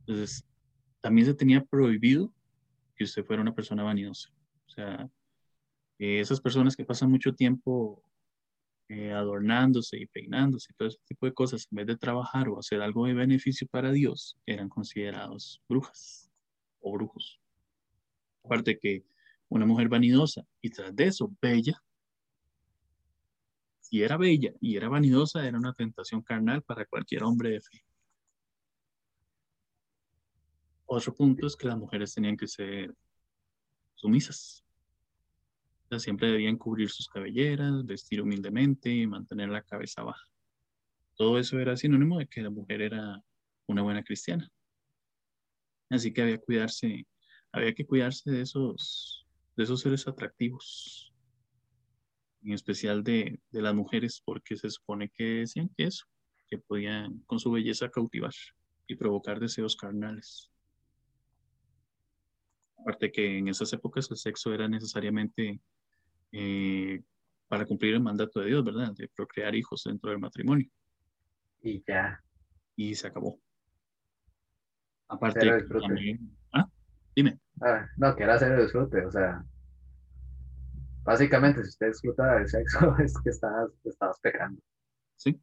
Entonces, 0.00 0.46
también 1.00 1.26
se 1.26 1.34
tenía 1.34 1.64
prohibido 1.64 2.32
que 2.94 3.04
usted 3.04 3.24
fuera 3.24 3.42
una 3.42 3.54
persona 3.54 3.82
vanidosa. 3.82 4.30
O 4.66 4.70
sea, 4.70 5.10
esas 5.98 6.40
personas 6.40 6.76
que 6.76 6.84
pasan 6.84 7.10
mucho 7.10 7.34
tiempo 7.34 8.05
eh, 8.88 9.12
adornándose 9.12 9.98
y 9.98 10.06
peinándose 10.06 10.72
y 10.72 10.76
todo 10.76 10.88
ese 10.88 11.00
tipo 11.06 11.26
de 11.26 11.34
cosas, 11.34 11.66
en 11.70 11.76
vez 11.76 11.86
de 11.86 11.96
trabajar 11.96 12.48
o 12.48 12.58
hacer 12.58 12.80
algo 12.82 13.06
de 13.06 13.14
beneficio 13.14 13.66
para 13.68 13.90
Dios, 13.90 14.36
eran 14.46 14.68
considerados 14.68 15.60
brujas 15.68 16.30
o 16.80 16.92
brujos. 16.92 17.40
Aparte 18.44 18.78
que 18.78 19.04
una 19.48 19.66
mujer 19.66 19.88
vanidosa 19.88 20.42
y 20.60 20.70
tras 20.70 20.94
de 20.94 21.04
eso 21.04 21.32
bella, 21.40 21.82
si 23.80 24.02
era 24.02 24.16
bella 24.16 24.52
y 24.60 24.76
era 24.76 24.88
vanidosa, 24.88 25.46
era 25.46 25.58
una 25.58 25.72
tentación 25.72 26.22
carnal 26.22 26.62
para 26.62 26.86
cualquier 26.86 27.24
hombre 27.24 27.50
de 27.50 27.60
fe. 27.60 27.84
Otro 30.86 31.14
punto 31.14 31.46
es 31.46 31.56
que 31.56 31.66
las 31.66 31.78
mujeres 31.78 32.14
tenían 32.14 32.36
que 32.36 32.46
ser 32.46 32.94
sumisas 33.94 34.65
siempre 35.98 36.30
debían 36.30 36.56
cubrir 36.56 36.90
sus 36.90 37.08
cabelleras, 37.08 37.84
vestir 37.84 38.20
humildemente 38.20 38.90
y 38.90 39.06
mantener 39.06 39.48
la 39.48 39.62
cabeza 39.62 40.02
baja. 40.02 40.26
Todo 41.16 41.38
eso 41.38 41.58
era 41.58 41.76
sinónimo 41.76 42.18
de 42.18 42.26
que 42.26 42.42
la 42.42 42.50
mujer 42.50 42.82
era 42.82 43.22
una 43.66 43.82
buena 43.82 44.02
cristiana. 44.02 44.48
Así 45.88 46.12
que 46.12 46.22
había, 46.22 46.38
cuidarse, 46.38 47.06
había 47.52 47.74
que 47.74 47.86
cuidarse 47.86 48.30
de 48.30 48.42
esos, 48.42 49.26
de 49.56 49.64
esos 49.64 49.80
seres 49.80 50.06
atractivos, 50.06 51.12
en 52.42 52.52
especial 52.52 53.02
de, 53.02 53.40
de 53.50 53.62
las 53.62 53.74
mujeres, 53.74 54.20
porque 54.24 54.56
se 54.56 54.68
supone 54.68 55.08
que 55.08 55.24
decían 55.24 55.70
que 55.76 55.84
eso, 55.84 56.06
que 56.48 56.58
podían 56.58 57.20
con 57.26 57.38
su 57.38 57.50
belleza 57.50 57.90
cautivar 57.90 58.34
y 58.86 58.96
provocar 58.96 59.40
deseos 59.40 59.76
carnales. 59.76 60.50
Aparte 62.78 63.10
que 63.10 63.38
en 63.38 63.48
esas 63.48 63.72
épocas 63.72 64.10
el 64.10 64.16
sexo 64.16 64.52
era 64.52 64.68
necesariamente 64.68 65.60
eh, 66.32 67.02
para 67.48 67.64
cumplir 67.64 67.94
el 67.94 68.00
mandato 68.00 68.40
de 68.40 68.46
Dios, 68.46 68.64
¿verdad? 68.64 68.92
De 68.92 69.08
procrear 69.08 69.54
hijos 69.54 69.84
dentro 69.84 70.10
del 70.10 70.18
matrimonio. 70.18 70.68
Y 71.62 71.82
ya. 71.86 72.22
Y 72.76 72.94
se 72.94 73.06
acabó. 73.06 73.40
Aparte, 75.08 75.40
también, 75.68 76.36
¿ah? 76.52 76.68
Dime. 77.14 77.38
Ah, 77.60 77.86
no, 77.96 78.14
que 78.16 78.24
era 78.24 78.34
hacer 78.34 78.52
el 78.52 78.62
disfrute, 78.62 79.06
o 79.06 79.10
sea, 79.10 79.44
básicamente 81.04 81.62
si 81.62 81.68
usted 81.68 81.88
disfruta 81.88 82.34
del 82.34 82.48
sexo 82.48 82.96
es 82.98 83.14
que 83.22 83.30
estabas, 83.30 83.70
estabas 83.84 84.20
pecando. 84.20 84.60
Sí. 85.16 85.40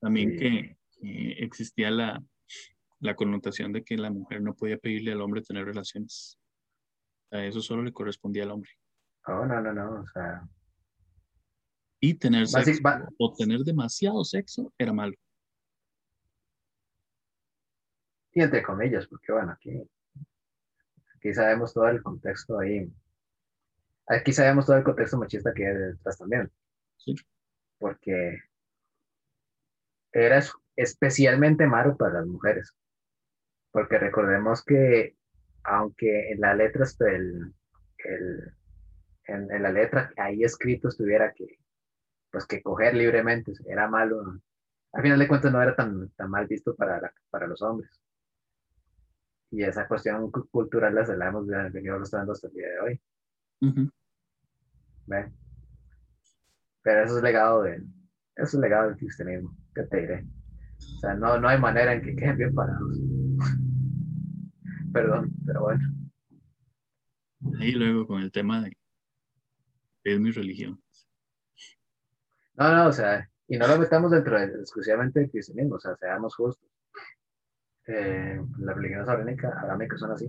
También 0.00 0.36
que, 0.36 0.76
existía 1.00 1.90
la, 1.90 2.22
la 3.00 3.14
connotación 3.14 3.72
de 3.72 3.84
que 3.84 3.96
la 3.96 4.10
mujer 4.10 4.40
no 4.40 4.54
podía 4.54 4.78
pedirle 4.78 5.12
al 5.12 5.20
hombre 5.20 5.42
tener 5.42 5.66
relaciones. 5.66 6.38
A 7.30 7.44
eso 7.44 7.60
solo 7.60 7.82
le 7.82 7.92
correspondía 7.92 8.44
al 8.44 8.52
hombre. 8.52 8.70
Oh, 9.26 9.46
no, 9.46 9.60
no, 9.60 9.72
no, 9.72 10.00
o 10.00 10.06
sea. 10.08 10.46
Y 12.00 12.14
tener 12.14 12.46
sexo 12.46 12.82
o 13.18 13.34
tener 13.34 13.60
demasiado 13.60 14.22
sexo 14.24 14.72
era 14.76 14.92
malo. 14.92 15.14
Y 18.32 18.42
entre 18.42 18.62
comillas, 18.62 19.06
porque 19.06 19.32
bueno, 19.32 19.52
aquí, 19.52 19.80
aquí 21.16 21.32
sabemos 21.32 21.72
todo 21.72 21.88
el 21.88 22.02
contexto 22.02 22.58
ahí. 22.58 22.92
Aquí 24.06 24.32
sabemos 24.32 24.66
todo 24.66 24.76
el 24.76 24.84
contexto 24.84 25.16
machista 25.16 25.54
que 25.54 25.66
hay 25.66 25.74
detrás 25.74 26.18
también. 26.18 26.50
Sí. 26.96 27.14
Porque 27.78 28.38
era 30.12 30.42
especialmente 30.76 31.66
malo 31.66 31.96
para 31.96 32.20
las 32.20 32.26
mujeres. 32.26 32.76
Porque 33.70 33.98
recordemos 33.98 34.62
que, 34.62 35.16
aunque 35.62 36.32
en 36.32 36.40
la 36.40 36.54
letra 36.54 36.84
el, 37.00 37.54
el 37.98 38.54
en, 39.26 39.62
la 39.62 39.70
letra 39.72 40.12
ahí 40.16 40.42
escrito 40.42 40.88
estuviera 40.88 41.32
que, 41.32 41.58
pues 42.30 42.46
que 42.46 42.62
coger 42.62 42.94
libremente 42.94 43.52
era 43.66 43.88
malo. 43.88 44.40
Al 44.92 45.02
final 45.02 45.18
de 45.18 45.28
cuentas 45.28 45.52
no 45.52 45.62
era 45.62 45.74
tan, 45.74 46.10
tan 46.10 46.30
mal 46.30 46.46
visto 46.46 46.74
para, 46.74 47.12
para 47.30 47.46
los 47.46 47.62
hombres. 47.62 47.90
Y 49.50 49.62
esa 49.62 49.86
cuestión 49.86 50.30
cultural 50.30 50.94
la 50.94 51.28
hemos 51.28 51.46
venido 51.46 51.98
mostrando 51.98 52.32
hasta 52.32 52.48
el 52.48 52.54
día 52.54 52.68
de 52.68 52.80
hoy. 52.80 53.00
Pero 56.82 57.04
eso 57.04 57.16
es 57.16 57.22
legado 57.22 57.62
de, 57.62 57.76
eso 58.36 58.56
es 58.56 58.60
legado 58.60 58.88
del 58.88 58.98
cristianismo, 58.98 59.56
¿qué 59.74 59.82
te 59.84 60.00
diré? 60.00 60.26
O 60.76 60.98
sea, 60.98 61.14
no, 61.14 61.38
no 61.38 61.48
hay 61.48 61.58
manera 61.58 61.94
en 61.94 62.02
que 62.02 62.16
queden 62.16 62.36
bien 62.36 62.54
parados. 62.54 62.98
Perdón, 64.92 65.32
pero 65.46 65.62
bueno. 65.62 65.94
Y 67.60 67.72
luego 67.72 68.06
con 68.06 68.22
el 68.22 68.32
tema 68.32 68.62
de 68.62 68.76
es 70.04 70.20
mi 70.20 70.30
religión. 70.30 70.80
No, 72.54 72.74
no, 72.74 72.88
o 72.88 72.92
sea, 72.92 73.28
y 73.48 73.58
no 73.58 73.66
lo 73.66 73.78
metamos 73.78 74.10
dentro 74.10 74.38
de, 74.38 74.46
exclusivamente 74.46 75.20
del 75.20 75.30
cristianismo, 75.30 75.76
o 75.76 75.80
sea, 75.80 75.96
seamos 75.96 76.34
justos. 76.36 76.68
Eh, 77.86 78.40
las 78.58 78.76
religiones 78.76 79.08
arámicas 79.08 80.00
son 80.00 80.12
así. 80.12 80.28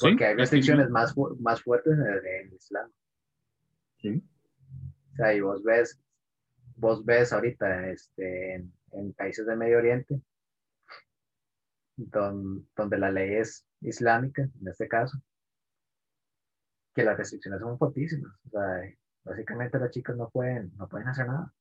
Porque 0.00 0.24
hay 0.26 0.34
restricciones 0.34 0.90
más, 0.90 1.14
más 1.40 1.62
fuertes 1.62 1.92
en 1.92 2.02
el, 2.02 2.52
Islam. 2.54 2.90
Sí. 3.98 4.22
O 5.12 5.16
sea, 5.16 5.34
y 5.34 5.40
vos 5.40 5.62
ves, 5.62 6.00
vos 6.76 7.04
ves 7.04 7.32
ahorita 7.32 7.88
este, 7.90 8.54
en, 8.92 9.12
países 9.14 9.46
del 9.46 9.58
Medio 9.58 9.78
Oriente, 9.78 10.20
donde 11.96 12.98
la 12.98 13.10
ley 13.10 13.34
es 13.34 13.66
islámica, 13.80 14.42
en 14.42 14.68
este 14.68 14.88
caso, 14.88 15.18
que 16.94 17.04
las 17.04 17.16
restricciones 17.18 17.60
son 17.60 17.78
fuertísimas. 17.78 18.32
O 18.46 18.50
sea, 18.50 18.82
básicamente 19.24 19.78
las 19.78 19.90
chicas 19.90 20.16
no 20.16 20.30
pueden, 20.30 20.72
no 20.76 20.88
pueden 20.88 21.08
hacer 21.08 21.26
nada. 21.26 21.52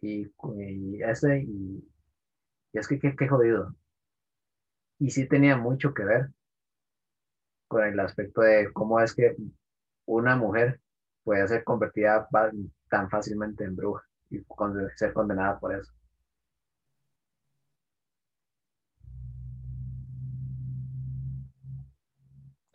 Y 0.00 1.02
ese, 1.02 1.40
y, 1.42 1.84
es 2.72 2.86
que 2.88 2.98
qué 3.00 3.28
jodido. 3.28 3.74
Y 4.98 5.10
sí 5.10 5.26
tenía 5.28 5.56
mucho 5.56 5.92
que 5.94 6.04
ver 6.04 6.30
con 7.68 7.84
el 7.84 7.98
aspecto 8.00 8.42
de 8.42 8.72
cómo 8.72 9.00
es 9.00 9.14
que 9.14 9.36
una 10.06 10.36
mujer 10.36 10.80
puede 11.24 11.46
ser 11.48 11.64
convertida 11.64 12.28
tan 12.88 13.10
fácilmente 13.10 13.64
en 13.64 13.76
bruja 13.76 14.04
y 14.30 14.44
ser 14.96 15.12
condenada 15.12 15.58
por 15.58 15.74
eso. 15.74 15.92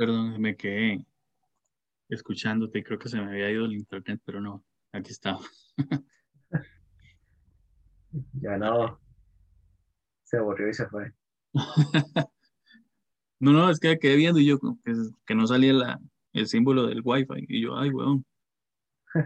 Perdón, 0.02 0.42
me 0.42 0.58
quedé 0.58 1.06
escuchándote 2.10 2.80
y 2.80 2.84
creo 2.84 2.98
que 2.98 3.08
se 3.08 3.18
me 3.18 3.30
había 3.30 3.52
ido 3.52 3.66
el 3.66 3.74
internet, 3.74 4.20
pero 4.26 4.42
no, 4.42 4.66
aquí 4.92 5.12
estaba. 5.12 5.40
ya 8.34 8.58
no. 8.58 9.00
Se 10.24 10.38
aburrió 10.38 10.70
y 10.70 10.74
se 10.74 10.88
fue. 10.88 11.14
no, 13.40 13.52
no, 13.52 13.70
es 13.70 13.80
que 13.80 14.00
quedé 14.00 14.16
viendo 14.16 14.40
y 14.40 14.48
yo 14.48 14.58
que, 14.60 14.72
que 15.24 15.36
no 15.36 15.46
salía 15.46 15.74
la, 15.74 16.00
el 16.34 16.48
símbolo 16.48 16.88
del 16.88 17.04
wifi 17.04 17.46
y 17.48 17.62
yo, 17.62 17.78
ay, 17.78 17.92
weón. 17.92 18.26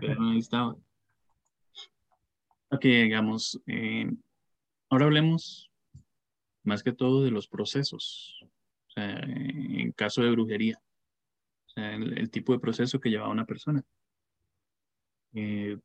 Pero 0.01 0.23
ahí 0.23 0.39
estaba. 0.39 0.75
Ok, 2.69 2.83
digamos, 2.83 3.61
eh, 3.65 4.11
ahora 4.89 5.05
hablemos 5.05 5.71
más 6.65 6.83
que 6.83 6.91
todo 6.91 7.23
de 7.23 7.31
los 7.31 7.47
procesos 7.47 8.45
en 8.95 9.91
caso 9.91 10.21
de 10.23 10.31
brujería, 10.31 10.79
el, 11.75 12.29
tipo 12.29 12.53
de 12.53 12.59
proceso 12.59 12.99
que 12.99 13.09
llevaba 13.09 13.31
una 13.31 13.45
persona. 13.45 13.83
Eh, 15.33 15.77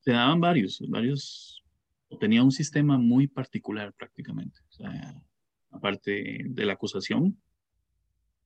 se 0.00 0.12
daban 0.12 0.40
varios, 0.40 0.82
varios, 0.88 1.62
tenía 2.20 2.42
un 2.42 2.52
sistema 2.52 2.98
muy 2.98 3.26
particular 3.26 3.92
prácticamente. 3.94 4.60
Aparte 5.70 6.42
de 6.44 6.66
la 6.66 6.74
acusación, 6.74 7.40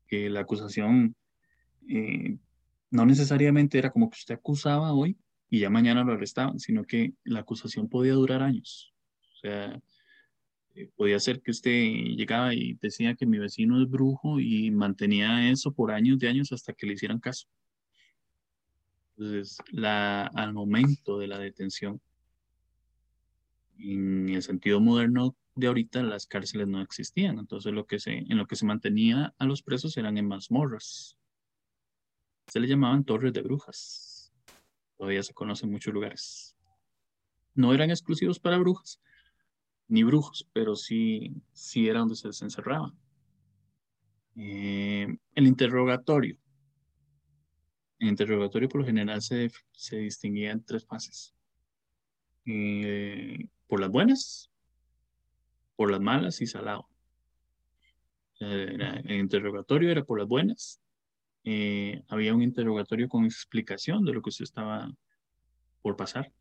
que 0.06 0.30
la 0.30 0.40
acusación 0.40 1.16
eh, 1.88 2.38
no 2.90 3.04
necesariamente 3.04 3.78
era 3.78 3.90
como 3.90 4.08
que 4.08 4.16
usted 4.16 4.34
acusaba 4.34 4.92
hoy 4.92 5.18
y 5.50 5.60
ya 5.60 5.70
mañana 5.70 6.04
lo 6.04 6.12
arrestaban, 6.12 6.58
sino 6.58 6.84
que 6.84 7.14
la 7.24 7.40
acusación 7.40 7.88
podía 7.88 8.12
durar 8.14 8.42
años. 8.42 8.94
O 9.34 9.36
sea, 9.40 9.80
podía 10.96 11.18
ser 11.20 11.40
que 11.42 11.50
usted 11.50 11.70
llegaba 12.16 12.54
y 12.54 12.74
decía 12.74 13.14
que 13.14 13.26
mi 13.26 13.38
vecino 13.38 13.82
es 13.82 13.88
brujo 13.88 14.40
y 14.40 14.70
mantenía 14.70 15.50
eso 15.50 15.72
por 15.72 15.90
años 15.90 16.18
de 16.18 16.28
años 16.28 16.52
hasta 16.52 16.72
que 16.72 16.86
le 16.86 16.94
hicieran 16.94 17.20
caso. 17.20 17.48
Entonces, 19.16 19.58
al 19.82 20.52
momento 20.52 21.18
de 21.18 21.26
la 21.26 21.38
detención, 21.38 22.00
en 23.78 24.28
el 24.28 24.42
sentido 24.42 24.80
moderno 24.80 25.36
de 25.56 25.66
ahorita, 25.66 26.02
las 26.02 26.26
cárceles 26.26 26.68
no 26.68 26.80
existían. 26.80 27.38
Entonces, 27.38 27.70
en 27.70 27.74
lo 28.36 28.46
que 28.46 28.56
se 28.56 28.66
mantenía 28.66 29.34
a 29.38 29.44
los 29.44 29.62
presos 29.62 29.96
eran 29.96 30.16
en 30.18 30.28
mazmorras. 30.28 31.16
Se 32.46 32.60
le 32.60 32.68
llamaban 32.68 33.04
torres 33.04 33.32
de 33.32 33.42
brujas. 33.42 34.32
Todavía 34.96 35.22
se 35.22 35.34
conocen 35.34 35.70
muchos 35.70 35.92
lugares. 35.92 36.56
No 37.54 37.74
eran 37.74 37.90
exclusivos 37.90 38.38
para 38.38 38.58
brujas, 38.58 39.00
ni 39.88 40.02
brujos, 40.02 40.48
pero 40.52 40.76
sí, 40.76 41.34
sí 41.52 41.88
era 41.88 42.00
donde 42.00 42.16
se 42.16 42.28
les 42.28 42.42
encerraba. 42.42 42.94
Eh, 44.36 45.08
el 45.34 45.46
interrogatorio 45.46 46.38
el 47.98 48.08
interrogatorio 48.08 48.68
por 48.68 48.80
lo 48.80 48.86
general 48.86 49.20
se, 49.22 49.50
se 49.72 49.96
distinguía 49.96 50.52
en 50.52 50.64
tres 50.64 50.86
fases. 50.86 51.34
Eh, 52.46 53.46
por 53.66 53.80
las 53.80 53.90
buenas, 53.90 54.50
por 55.76 55.90
las 55.90 56.00
malas 56.00 56.40
y 56.40 56.46
salado. 56.46 56.88
el 58.40 59.10
interrogatorio 59.10 59.90
era 59.90 60.04
por 60.04 60.18
las 60.18 60.28
buenas. 60.28 60.80
Eh, 61.44 62.02
había 62.08 62.34
un 62.34 62.42
interrogatorio 62.42 63.08
con 63.08 63.24
explicación 63.24 64.04
de 64.04 64.12
lo 64.12 64.22
que 64.22 64.30
usted 64.30 64.44
estaba 64.44 64.90
por 65.82 65.96
pasar. 65.96 66.32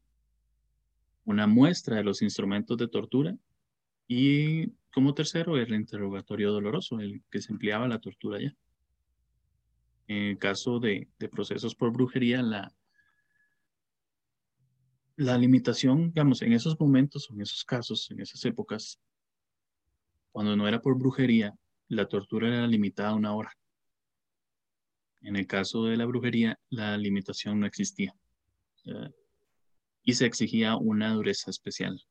Una 1.28 1.46
muestra 1.46 1.98
de 1.98 2.04
los 2.06 2.22
instrumentos 2.22 2.78
de 2.78 2.88
tortura. 2.88 3.36
Y 4.08 4.70
como 4.94 5.14
tercero, 5.14 5.58
el 5.58 5.74
interrogatorio 5.74 6.54
doloroso, 6.54 7.02
el 7.02 7.22
que 7.30 7.42
se 7.42 7.52
empleaba 7.52 7.86
la 7.90 8.00
tortura 8.00 8.42
ya. 8.42 8.56
En 10.08 10.24
el 10.24 10.38
caso 10.38 10.80
de, 10.80 11.10
procesos 11.30 11.76
por 11.76 11.92
brujería, 11.92 12.42
la, 12.42 12.74
la 15.18 15.38
limitación, 15.38 16.14
digamos, 16.14 16.42
en 16.42 16.54
esos 16.54 16.80
momentos, 16.80 17.30
en 17.30 17.42
esos 17.42 17.66
casos, 17.66 18.10
en 18.10 18.22
esas 18.22 18.46
épocas, 18.46 18.98
cuando 20.32 20.56
no 20.56 20.66
era 20.66 20.82
por 20.82 20.98
brujería, 20.98 21.54
la 21.90 22.08
tortura 22.08 22.48
era 22.48 22.68
limitada 22.68 23.10
a 23.10 23.16
una 23.16 23.36
hora. 23.36 23.52
En 25.24 25.36
el 25.36 25.46
caso 25.46 25.84
de 25.84 25.98
la 25.98 26.06
brujería, 26.06 26.58
la 26.70 26.98
limitación 26.98 27.60
no 27.60 27.66
existía. 27.66 28.16
Y 30.08 30.14
se 30.14 30.26
exigía 30.26 30.78
una 30.78 31.12
dureza 31.12 31.52
especial. 31.52 32.02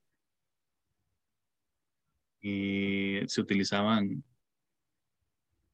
Y 2.42 3.20
se 3.26 3.40
utilizaban, 3.40 4.22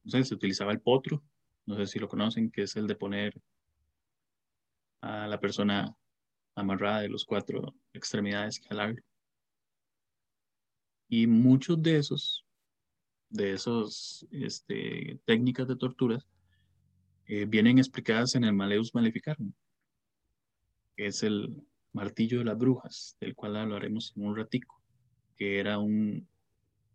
no 0.05 0.09
sé, 0.09 0.23
se 0.23 0.33
utilizaba 0.33 0.71
el 0.71 0.79
potro, 0.79 1.21
no 1.65 1.75
sé 1.75 1.85
si 1.85 1.99
lo 1.99 2.07
conocen, 2.07 2.49
que 2.49 2.61
es 2.61 2.77
el 2.77 2.87
de 2.87 2.95
poner 2.95 3.33
a 5.01 5.27
la 5.27 5.37
persona 5.37 5.93
amarrada 6.55 7.01
de 7.01 7.09
los 7.09 7.25
cuatro 7.25 7.75
extremidades 7.91 8.57
que 8.57 8.69
alarga. 8.69 9.03
Y 11.09 11.27
muchos 11.27 11.83
de 11.83 11.97
esos, 11.97 12.45
de 13.27 13.51
esos 13.51 14.25
este, 14.31 15.19
técnicas 15.25 15.67
de 15.67 15.75
tortura, 15.75 16.25
eh, 17.25 17.43
vienen 17.43 17.79
explicadas 17.79 18.35
en 18.35 18.45
el 18.45 18.53
Maleus 18.53 18.95
Maleficarum, 18.95 19.51
que 20.95 21.07
es 21.07 21.21
el 21.23 21.67
martillo 21.93 22.39
de 22.39 22.45
las 22.45 22.57
brujas, 22.57 23.15
del 23.19 23.35
cual 23.35 23.55
hablaremos 23.55 24.13
en 24.15 24.25
un 24.25 24.35
ratico, 24.35 24.81
que 25.37 25.59
era 25.59 25.79
un, 25.79 26.27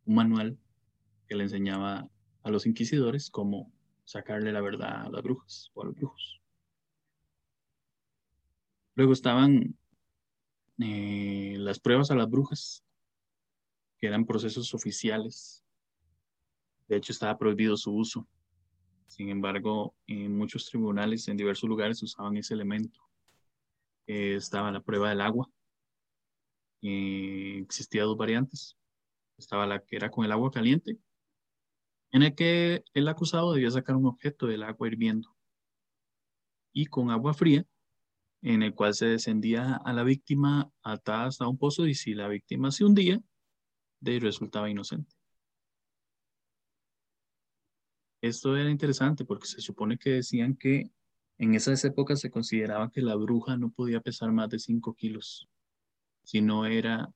manual 0.05 0.59
que 1.29 1.37
le 1.37 1.45
enseñaba 1.45 2.09
a 2.43 2.51
los 2.51 2.67
inquisidores 2.67 3.31
cómo 3.31 3.71
sacarle 4.05 4.53
la 4.53 4.63
verdad 4.63 5.07
a 5.07 5.11
las 5.11 5.23
brujas 5.23 5.71
o 5.75 5.83
a 5.83 5.87
los 5.87 5.95
brujos. 5.95 6.41
Luego 8.95 9.13
estaban 9.13 9.77
eh, 10.81 11.57
las 11.59 11.79
pruebas 11.79 12.11
a 12.11 12.15
las 12.15 12.29
brujas, 12.29 12.83
que 13.99 14.07
eran 14.07 14.25
procesos 14.25 14.73
oficiales. 14.75 15.65
De 16.89 16.97
hecho, 16.97 17.13
estaba 17.13 17.37
prohibido 17.37 17.77
su 17.77 17.95
uso. 17.95 18.27
Sin 19.07 19.29
embargo, 19.29 19.95
en 20.07 20.37
muchos 20.37 20.67
tribunales, 20.67 21.29
en 21.29 21.37
diversos 21.37 21.69
lugares, 21.69 22.03
usaban 22.03 22.37
ese 22.37 22.55
elemento. 22.55 23.08
Eh, 24.09 24.35
estaba 24.35 24.73
la 24.73 24.81
prueba 24.81 25.11
del 25.11 25.21
agua. 25.21 25.49
Eh, 26.83 27.61
existía 27.63 28.03
dos 28.03 28.17
variantes. 28.17 28.77
Estaba 29.37 29.67
la 29.67 29.79
que 29.85 29.95
era 29.95 30.11
con 30.11 30.25
el 30.25 30.33
agua 30.33 30.51
caliente 30.51 30.99
en 32.13 32.23
el 32.23 32.35
que 32.35 32.85
el 32.95 33.09
acusado 33.09 33.53
debía 33.53 33.71
sacar 33.71 33.97
un 33.97 34.07
objeto 34.07 34.47
del 34.47 34.63
agua 34.63 34.89
hirviendo 34.89 35.37
y 36.73 36.87
con 36.87 37.11
agua 37.11 37.35
fría, 37.35 37.65
en 38.43 38.63
el 38.63 38.75
cual 38.75 38.95
se 38.95 39.07
descendía 39.07 39.77
a 39.77 39.93
la 39.93 40.05
víctima 40.05 40.71
atada 40.83 41.27
hasta 41.27 41.49
un 41.49 41.59
pozo 41.59 41.87
y 41.87 41.95
si 41.95 42.15
la 42.15 42.29
víctima 42.29 42.71
se 42.71 42.85
hundía, 42.85 43.21
de 44.01 44.21
resultaba 44.21 44.71
inocente. 44.71 45.15
Esto 48.21 48.57
era 48.57 48.71
interesante 48.71 49.25
porque 49.25 49.47
se 49.47 49.61
supone 49.61 49.99
que 49.99 50.11
decían 50.11 50.57
que 50.57 50.91
en 51.39 51.55
esas 51.55 51.85
épocas 51.85 52.21
se 52.21 52.31
consideraba 52.31 52.91
que 52.91 53.01
la 53.01 53.15
bruja 53.15 53.57
no 53.57 53.71
podía 53.71 54.01
pesar 54.01 54.33
más 54.33 54.49
de 54.51 54.59
5 54.59 54.95
kilos, 54.95 55.49
si 56.25 56.41
no 56.43 56.67
era 56.67 57.09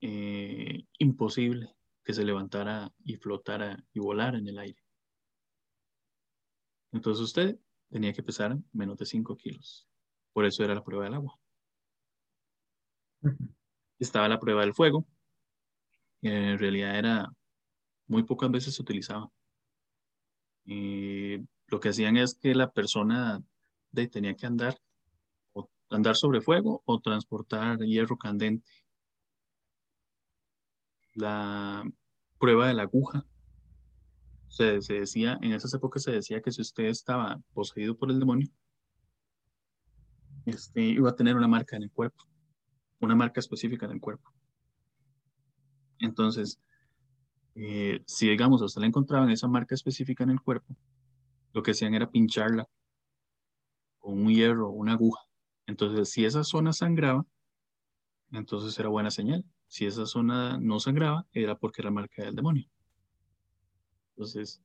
eh, 0.00 0.84
imposible 0.98 1.74
que 2.04 2.14
se 2.14 2.24
levantara 2.24 2.92
y 3.04 3.16
flotara 3.16 3.84
y 3.92 3.98
volara 3.98 4.38
en 4.38 4.48
el 4.48 4.58
aire. 4.58 4.82
Entonces 6.92 7.22
usted 7.22 7.58
tenía 7.90 8.12
que 8.12 8.22
pesar 8.22 8.56
menos 8.72 8.96
de 8.98 9.06
5 9.06 9.36
kilos. 9.36 9.86
Por 10.32 10.44
eso 10.44 10.64
era 10.64 10.74
la 10.74 10.84
prueba 10.84 11.04
del 11.04 11.14
agua. 11.14 11.38
Estaba 13.98 14.28
la 14.28 14.38
prueba 14.38 14.62
del 14.62 14.74
fuego. 14.74 15.06
en 16.22 16.58
realidad 16.58 16.98
era 16.98 17.28
muy 18.06 18.22
pocas 18.22 18.50
veces 18.50 18.74
se 18.74 18.82
utilizaba. 18.82 19.30
Y 20.64 21.38
lo 21.70 21.80
que 21.80 21.90
hacían 21.90 22.16
es 22.16 22.34
que 22.34 22.54
la 22.54 22.70
persona 22.70 23.42
tenía 23.92 24.34
que 24.34 24.46
andar 24.46 24.78
o 25.52 25.68
andar 25.90 26.16
sobre 26.16 26.40
fuego 26.40 26.82
o 26.84 27.00
transportar 27.00 27.78
hierro 27.78 28.16
candente 28.16 28.70
la 31.14 31.84
prueba 32.38 32.68
de 32.68 32.74
la 32.74 32.82
aguja. 32.82 33.24
Se, 34.48 34.82
se, 34.82 34.94
decía, 34.94 35.38
en 35.42 35.52
esas 35.52 35.72
épocas 35.74 36.02
se 36.02 36.12
decía 36.12 36.40
que 36.40 36.50
si 36.50 36.60
usted 36.60 36.84
estaba 36.84 37.40
poseído 37.52 37.96
por 37.96 38.10
el 38.10 38.18
demonio, 38.18 38.48
este, 40.46 40.82
iba 40.82 41.10
a 41.10 41.16
tener 41.16 41.36
una 41.36 41.46
marca 41.46 41.76
en 41.76 41.84
el 41.84 41.90
cuerpo, 41.90 42.24
una 43.00 43.14
marca 43.14 43.38
específica 43.38 43.86
en 43.86 43.92
el 43.92 44.00
cuerpo. 44.00 44.32
Entonces, 46.00 46.58
eh, 47.54 48.02
si 48.06 48.28
digamos 48.28 48.62
a 48.62 48.64
usted 48.64 48.80
le 48.80 48.88
encontraban 48.88 49.30
esa 49.30 49.46
marca 49.46 49.74
específica 49.74 50.24
en 50.24 50.30
el 50.30 50.40
cuerpo, 50.40 50.74
lo 51.52 51.62
que 51.62 51.72
hacían 51.72 51.94
era 51.94 52.10
pincharla 52.10 52.66
con 53.98 54.18
un 54.18 54.32
hierro 54.32 54.68
o 54.68 54.72
una 54.72 54.92
aguja. 54.92 55.22
Entonces, 55.66 56.10
si 56.10 56.24
esa 56.24 56.44
zona 56.44 56.72
sangraba, 56.72 57.24
entonces 58.32 58.78
era 58.78 58.88
buena 58.88 59.10
señal. 59.10 59.44
Si 59.68 59.86
esa 59.86 60.06
zona 60.06 60.58
no 60.58 60.80
sangraba, 60.80 61.26
era 61.32 61.56
porque 61.56 61.82
era 61.82 61.90
marca 61.90 62.24
del 62.24 62.34
demonio. 62.34 62.66
Entonces, 64.14 64.60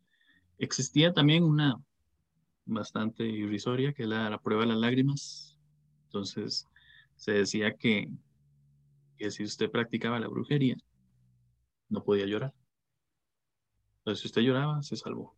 existía 0.58 1.14
también 1.14 1.44
una 1.44 1.76
bastante 2.66 3.26
irrisoria, 3.26 3.94
que 3.94 4.04
era 4.04 4.30
la 4.30 4.40
prueba 4.40 4.64
de 4.64 4.70
las 4.70 4.78
lágrimas. 4.80 5.58
Entonces, 6.06 6.68
se 7.16 7.32
decía 7.34 7.76
que, 7.76 8.10
que 9.18 9.32
si 9.32 9.44
usted 9.44 9.70
practicaba 9.70 10.20
la 10.20 10.28
brujería, 10.28 10.78
no 11.90 12.04
podía 12.04 12.26
llorar. 12.26 12.54
Entonces, 14.00 14.22
si 14.22 14.28
usted 14.28 14.42
lloraba, 14.42 14.82
se 14.82 14.96
salvó. 14.96 15.36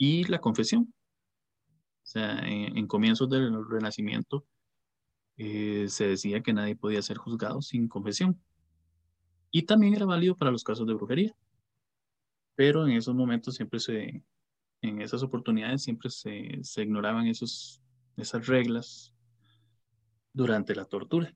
Y 0.00 0.24
la 0.24 0.40
confesión. 0.40 0.94
O 2.02 2.06
sea, 2.06 2.38
en, 2.38 2.78
en 2.78 2.86
comienzos 2.86 3.28
del 3.28 3.52
Renacimiento, 3.68 4.46
eh, 5.36 5.88
se 5.88 6.08
decía 6.08 6.42
que 6.42 6.54
nadie 6.54 6.74
podía 6.74 7.02
ser 7.02 7.18
juzgado 7.18 7.60
sin 7.60 7.86
confesión. 7.86 8.42
Y 9.50 9.62
también 9.64 9.94
era 9.94 10.06
válido 10.06 10.34
para 10.36 10.50
los 10.50 10.64
casos 10.64 10.86
de 10.86 10.94
brujería. 10.94 11.36
Pero 12.54 12.86
en 12.86 12.92
esos 12.92 13.14
momentos 13.14 13.56
siempre 13.56 13.78
se, 13.78 14.24
en 14.80 15.02
esas 15.02 15.22
oportunidades 15.22 15.82
siempre 15.82 16.08
se, 16.08 16.60
se 16.62 16.82
ignoraban 16.82 17.26
esos, 17.26 17.82
esas 18.16 18.46
reglas 18.46 19.14
durante 20.32 20.74
la 20.74 20.86
tortura. 20.86 21.34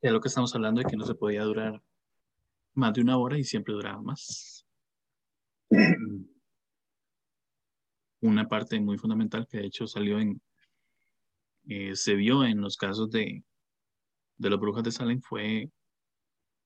Es 0.00 0.12
lo 0.12 0.20
que 0.20 0.28
estamos 0.28 0.54
hablando 0.54 0.80
de 0.82 0.86
que 0.86 0.96
no 0.96 1.04
se 1.04 1.14
podía 1.14 1.44
durar 1.44 1.82
más 2.74 2.94
de 2.94 3.02
una 3.02 3.18
hora 3.18 3.38
y 3.38 3.44
siempre 3.44 3.74
duraba 3.74 4.00
más. 4.00 4.55
Una 8.20 8.48
parte 8.48 8.80
muy 8.80 8.98
fundamental 8.98 9.46
que 9.46 9.58
de 9.58 9.66
hecho 9.66 9.86
salió 9.86 10.18
en, 10.18 10.40
eh, 11.68 11.94
se 11.94 12.14
vio 12.14 12.44
en 12.44 12.60
los 12.60 12.76
casos 12.76 13.10
de, 13.10 13.44
de 14.36 14.50
las 14.50 14.58
brujas 14.58 14.84
de 14.84 14.92
Salem 14.92 15.20
fue 15.20 15.70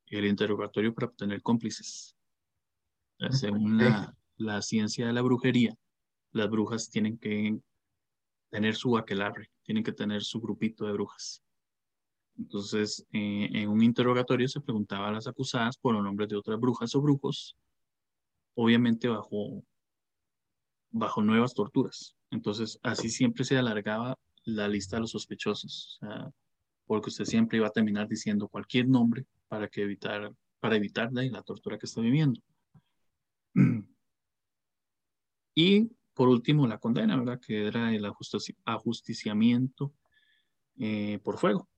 el 0.07 0.25
interrogatorio 0.27 0.95
para 0.95 1.09
obtener 1.09 1.43
cómplices. 1.43 2.17
Según 3.31 3.79
la, 3.79 4.17
la 4.37 4.63
ciencia 4.63 5.07
de 5.07 5.13
la 5.13 5.23
brujería, 5.23 5.77
las 6.33 6.49
brujas 6.49 6.89
tienen 6.89 7.19
que 7.19 7.59
tener 8.51 8.75
su 8.75 8.97
aquelarre, 8.97 9.51
tienen 9.63 9.85
que 9.85 9.93
tener 9.93 10.23
su 10.23 10.41
grupito 10.41 10.87
de 10.87 10.93
brujas. 10.93 11.43
Entonces, 12.39 13.07
eh, 13.13 13.49
en 13.53 13.69
un 13.69 13.83
interrogatorio 13.83 14.49
se 14.49 14.61
preguntaba 14.61 15.09
a 15.09 15.13
las 15.13 15.27
acusadas 15.27 15.77
por 15.77 15.95
los 15.95 16.03
nombres 16.03 16.29
de 16.29 16.37
otras 16.37 16.59
brujas 16.59 16.95
o 16.95 17.03
brujos, 17.03 17.57
obviamente 18.63 19.09
bajo, 19.09 19.65
bajo 20.91 21.23
nuevas 21.23 21.55
torturas. 21.55 22.15
Entonces, 22.31 22.79
así 22.83 23.09
siempre 23.09 23.45
se 23.45 23.57
alargaba 23.57 24.19
la 24.45 24.69
lista 24.69 24.97
de 24.97 25.01
los 25.01 25.13
sospechosos, 25.13 25.99
porque 26.85 27.09
usted 27.09 27.25
siempre 27.25 27.57
iba 27.59 27.69
a 27.69 27.73
terminar 27.73 28.07
diciendo 28.07 28.49
cualquier 28.49 28.87
nombre 28.87 29.27
para, 29.49 29.69
que 29.69 29.83
evitar, 29.83 30.31
para 30.61 30.79
la 30.79 31.43
tortura 31.43 31.79
que 31.79 31.87
está 31.87 32.01
viviendo. 32.01 32.41
Y 35.53 35.91
por 36.15 36.29
último, 36.29 36.67
la 36.67 36.79
condena, 36.79 37.17
¿verdad? 37.17 37.41
Que 37.41 37.67
era 37.67 37.93
el 37.93 38.05
ajusticiamiento 38.05 39.93
eh, 40.79 41.19
por 41.25 41.39
fuego. 41.39 41.69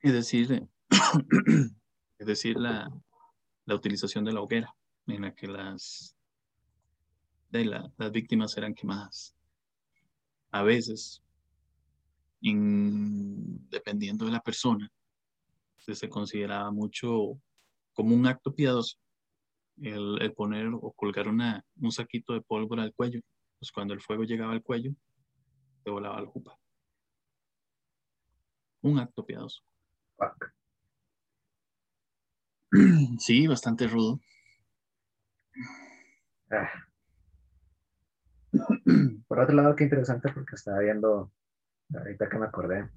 Es 0.00 0.12
decir, 0.12 0.68
la, 2.58 2.90
la, 3.64 3.74
utilización 3.74 4.24
de 4.24 4.32
la 4.32 4.40
hoguera 4.40 4.74
en 5.06 5.22
la 5.22 5.34
que 5.34 5.46
las, 5.46 6.16
las 7.50 8.12
víctimas 8.12 8.56
eran 8.56 8.74
quemadas. 8.74 9.34
A 10.50 10.62
veces, 10.62 11.22
dependiendo 12.40 14.26
de 14.26 14.32
la 14.32 14.40
persona, 14.40 14.90
se 15.78 16.08
consideraba 16.08 16.70
mucho 16.70 17.40
como 17.92 18.14
un 18.14 18.26
acto 18.26 18.54
piadoso 18.54 18.98
el, 19.82 20.32
poner 20.34 20.68
o 20.72 20.92
colgar 20.92 21.28
una, 21.28 21.64
un 21.80 21.92
saquito 21.92 22.32
de 22.32 22.40
pólvora 22.40 22.82
al 22.82 22.94
cuello. 22.94 23.20
Pues 23.58 23.72
cuando 23.72 23.94
el 23.94 24.00
fuego 24.00 24.24
llegaba 24.24 24.52
al 24.52 24.62
cuello, 24.62 24.92
te 25.82 25.90
volaba 25.90 26.20
la 26.20 26.28
jupa. 26.28 26.58
Un 28.82 28.98
acto 28.98 29.24
piadoso. 29.24 29.62
Sí, 33.18 33.46
bastante 33.46 33.86
rudo. 33.86 34.20
Ah. 36.50 36.70
Por 39.28 39.38
otro 39.38 39.54
lado, 39.54 39.76
qué 39.76 39.84
interesante 39.84 40.32
porque 40.32 40.56
estaba 40.56 40.80
viendo, 40.80 41.30
ahorita 41.94 42.28
que 42.28 42.38
me 42.38 42.46
acordé, 42.46 42.88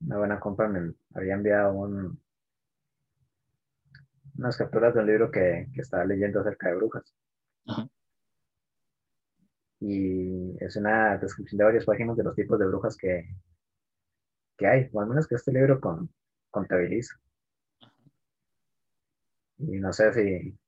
una 0.00 0.18
buena 0.18 0.40
compra 0.40 0.68
me 0.68 0.94
había 1.14 1.34
enviado 1.34 1.72
un, 1.74 2.20
unas 4.38 4.56
capturas 4.56 4.94
de 4.94 5.00
un 5.00 5.06
libro 5.06 5.30
que, 5.30 5.68
que 5.74 5.80
estaba 5.80 6.04
leyendo 6.04 6.40
acerca 6.40 6.68
de 6.68 6.76
brujas. 6.76 7.14
Y 9.80 10.56
es 10.64 10.76
una 10.76 11.18
descripción 11.18 11.58
de 11.58 11.64
varias 11.64 11.84
páginas 11.84 12.16
de 12.16 12.24
los 12.24 12.34
tipos 12.34 12.58
de 12.58 12.66
brujas 12.66 12.96
que, 12.96 13.28
que 14.56 14.66
hay, 14.66 14.88
o 14.92 15.00
al 15.00 15.08
menos 15.08 15.26
que 15.26 15.34
este 15.34 15.52
libro 15.52 15.80
con, 15.80 16.10
contabiliza. 16.50 17.16
Y 19.62 19.78
no 19.78 19.92
sé 19.92 20.12
si, 20.12 20.58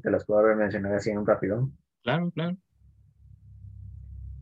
te 0.00 0.10
las 0.10 0.24
puedo 0.24 0.40
haber 0.40 0.56
mencionado 0.56 0.96
así 0.96 1.10
en 1.10 1.18
un 1.18 1.26
rápido. 1.26 1.70
Claro, 2.02 2.30
claro. 2.30 2.56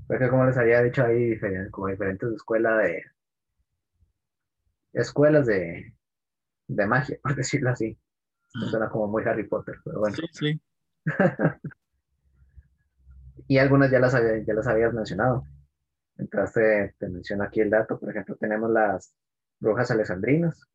Porque 0.06 0.28
como 0.28 0.44
les 0.44 0.56
había 0.58 0.82
dicho, 0.82 1.04
hay 1.04 1.38
como 1.70 1.88
diferentes 1.88 2.30
escuelas 2.32 2.82
de 2.82 3.02
escuelas 4.92 5.46
de, 5.46 5.94
de 6.68 6.86
magia, 6.86 7.18
por 7.22 7.34
decirlo 7.34 7.70
así. 7.70 7.98
Suena 8.70 8.88
como 8.88 9.08
muy 9.08 9.24
Harry 9.24 9.48
Potter, 9.48 9.74
pero 9.84 9.98
bueno. 9.98 10.14
Sí, 10.14 10.26
sí. 10.32 10.60
y 13.48 13.58
algunas 13.58 13.90
ya 13.90 13.98
las, 13.98 14.12
ya 14.12 14.54
las 14.54 14.66
habías 14.68 14.94
mencionado. 14.94 15.44
Entonces 16.18 16.94
te, 16.98 17.08
menciono 17.08 17.42
aquí 17.44 17.60
el 17.60 17.70
dato. 17.70 17.98
Por 17.98 18.10
ejemplo, 18.10 18.36
tenemos 18.36 18.70
las 18.70 19.12
brujas 19.58 19.90
alexandrinas. 19.90 20.68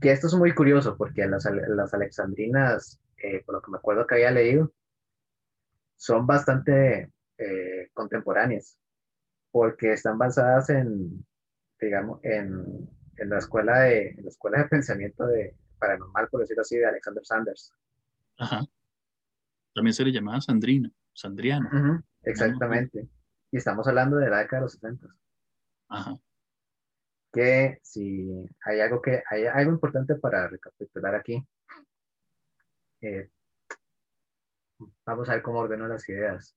Que 0.00 0.12
esto 0.12 0.26
es 0.26 0.34
muy 0.34 0.54
curioso 0.54 0.96
porque 0.96 1.26
las, 1.26 1.44
las 1.44 1.94
alexandrinas, 1.94 3.00
eh, 3.16 3.42
por 3.44 3.56
lo 3.56 3.62
que 3.62 3.70
me 3.70 3.78
acuerdo 3.78 4.06
que 4.06 4.16
había 4.16 4.30
leído, 4.30 4.72
son 5.96 6.26
bastante 6.26 7.10
eh, 7.38 7.90
contemporáneas 7.92 8.76
porque 9.50 9.92
están 9.92 10.18
basadas 10.18 10.68
en, 10.70 11.24
digamos, 11.80 12.20
en, 12.24 12.88
en 13.16 13.28
la 13.30 13.38
escuela 13.38 13.80
de, 13.80 14.08
en 14.08 14.24
la 14.24 14.28
escuela 14.28 14.58
de 14.58 14.68
pensamiento 14.68 15.26
de, 15.26 15.56
paranormal, 15.78 16.28
por 16.28 16.40
decirlo 16.40 16.62
así, 16.62 16.76
de 16.76 16.86
Alexander 16.86 17.24
Sanders. 17.24 17.72
Ajá. 18.38 18.64
También 19.74 19.94
se 19.94 20.04
le 20.04 20.12
llamaba 20.12 20.40
Sandrina, 20.40 20.90
Sandriano. 21.12 22.02
exactamente. 22.22 23.08
Y 23.50 23.56
estamos 23.56 23.86
hablando 23.86 24.16
de 24.16 24.30
la 24.30 24.38
década 24.38 24.60
de 24.60 24.64
los 24.64 24.72
70. 24.72 25.06
Ajá. 25.88 26.18
Que 27.34 27.80
si 27.82 28.48
hay 28.64 28.80
algo 28.80 29.02
que 29.02 29.24
hay 29.28 29.46
algo 29.46 29.72
importante 29.72 30.14
para 30.14 30.46
recapitular 30.46 31.16
aquí. 31.16 31.44
Eh, 33.00 33.28
vamos 35.04 35.28
a 35.28 35.34
ver 35.34 35.42
cómo 35.42 35.58
ordeno 35.58 35.88
las 35.88 36.08
ideas. 36.08 36.56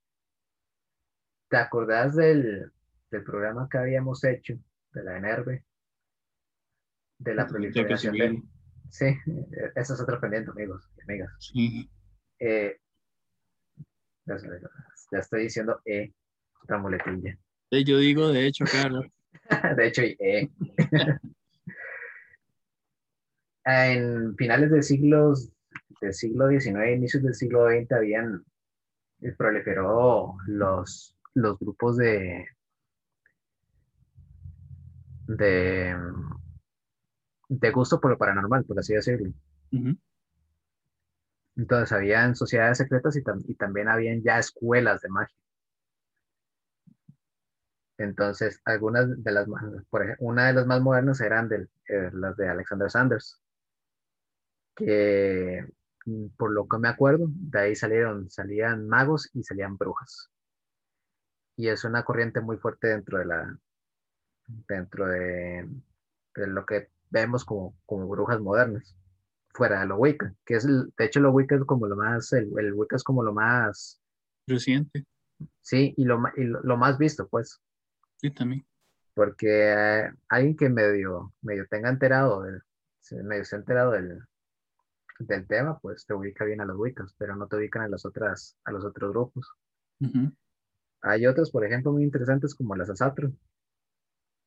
¿Te 1.49 1.57
acordás 1.57 2.15
del, 2.15 2.71
del 3.09 3.23
programa 3.23 3.67
que 3.69 3.79
habíamos 3.79 4.23
hecho 4.23 4.53
de 4.91 5.03
la 5.03 5.17
ENERVE? 5.17 5.63
De 7.17 7.33
la 7.33 7.47
proliferación 7.47 8.15
de, 8.15 8.43
Sí, 8.89 9.05
eso 9.75 9.93
es 9.93 9.99
otro 9.99 10.19
pendiente, 10.19 10.51
amigos 10.51 10.89
y 10.95 11.01
amigas. 11.01 11.31
Sí. 11.39 11.89
Eh, 12.39 12.77
ya 14.25 15.19
estoy 15.19 15.43
diciendo 15.43 15.81
E, 15.85 16.13
otra 16.63 16.77
muletilla. 16.77 17.37
Yo 17.71 17.97
digo, 17.97 18.29
de 18.29 18.45
hecho, 18.45 18.65
Carlos. 18.71 19.05
de 19.77 19.87
hecho, 19.87 20.01
E. 20.01 20.49
en 23.65 24.35
finales 24.35 24.71
del 24.71 24.83
siglo, 24.83 25.33
del 26.01 26.13
siglo 26.13 26.49
XIX, 26.49 26.95
inicios 26.95 27.23
del 27.23 27.33
siglo 27.33 27.67
XX, 27.67 27.91
habían 27.93 28.45
eh, 29.21 29.33
proliferó 29.37 30.35
los, 30.47 31.15
los 31.33 31.59
grupos 31.59 31.97
de 31.97 32.45
de 35.27 35.95
de 37.49 37.71
gusto 37.71 37.99
por 37.99 38.11
lo 38.11 38.17
paranormal, 38.17 38.65
por 38.65 38.79
así 38.79 38.93
decirlo. 38.93 39.33
Entonces, 41.55 41.91
habían 41.91 42.35
sociedades 42.35 42.77
secretas 42.77 43.15
y, 43.15 43.23
y, 43.47 43.55
también 43.55 43.87
habían 43.87 44.21
ya 44.21 44.37
escuelas 44.37 45.01
de 45.01 45.09
magia. 45.09 45.35
Entonces, 47.97 48.61
algunas 48.65 49.23
de 49.23 49.31
las, 49.31 49.47
por 49.89 50.03
ejemplo, 50.03 50.27
una 50.27 50.47
de 50.47 50.53
las 50.53 50.67
más 50.67 50.81
modernas 50.81 51.19
eran 51.21 51.49
de, 51.49 51.67
eh, 51.87 52.09
las 52.13 52.37
de 52.37 52.47
Alexander 52.49 52.89
Sanders, 52.89 53.41
que 54.75 55.65
mm, 56.05 56.27
por 56.37 56.51
lo 56.51 56.67
que 56.67 56.77
me 56.77 56.89
acuerdo, 56.89 57.27
de 57.29 57.59
ahí 57.59 57.75
salieron, 57.75 58.29
salían 58.29 58.87
magos 58.87 59.29
y 59.33 59.43
salían 59.43 59.77
brujas. 59.77 60.29
Y 61.55 61.69
es 61.69 61.83
una 61.83 62.03
corriente 62.03 62.39
muy 62.39 62.57
fuerte 62.57 62.87
dentro 62.89 63.17
de 63.17 63.25
la, 63.25 63.57
dentro 64.67 65.07
de, 65.07 65.67
de 66.35 66.47
lo 66.47 66.65
que 66.65 66.89
vemos 67.09 67.45
como, 67.45 67.75
como 67.85 68.07
brujas 68.07 68.39
modernas, 68.39 68.95
fuera 69.53 69.81
de 69.81 69.87
lo 69.87 69.97
Wicca, 69.97 70.33
que 70.45 70.55
es, 70.55 70.65
el, 70.65 70.93
de 70.97 71.05
hecho, 71.05 71.19
lo 71.19 71.31
Wicca 71.31 71.55
es 71.55 71.63
como 71.65 71.87
lo 71.87 71.95
más, 71.95 72.31
el, 72.33 72.51
el 72.57 72.73
Wicca 72.73 72.95
es 72.95 73.03
como 73.03 73.23
lo 73.23 73.33
más... 73.33 73.99
Reciente. 74.45 75.05
Sí, 75.61 75.93
y 75.97 76.05
lo, 76.05 76.21
y 76.37 76.43
lo, 76.45 76.77
más 76.77 76.97
visto, 76.97 77.27
pues. 77.27 77.59
Sí, 78.17 78.31
también. 78.31 78.65
Porque 79.13 79.73
eh, 79.73 80.11
alguien 80.29 80.55
que 80.55 80.69
medio, 80.69 81.33
medio 81.41 81.65
tenga 81.67 81.89
enterado, 81.89 82.43
del, 82.43 82.61
medio 83.23 83.45
se 83.45 83.55
ha 83.55 83.59
enterado 83.59 83.91
del, 83.91 84.19
del 85.19 85.47
tema, 85.47 85.79
pues 85.79 86.05
te 86.05 86.13
ubica 86.13 86.45
bien 86.45 86.61
a 86.61 86.65
los 86.65 86.77
Wiccas, 86.77 87.15
pero 87.17 87.35
no 87.35 87.47
te 87.47 87.55
ubican 87.55 87.83
a, 87.83 87.87
las 87.87 88.05
otras, 88.05 88.57
a 88.63 88.71
los 88.71 88.83
otros 88.85 89.11
grupos. 89.11 89.51
Hay 91.01 91.25
otros, 91.25 91.51
por 91.51 91.65
ejemplo, 91.65 91.91
muy 91.91 92.03
interesantes 92.03 92.53
como 92.53 92.75
las 92.75 92.89
Asatru, 92.89 93.35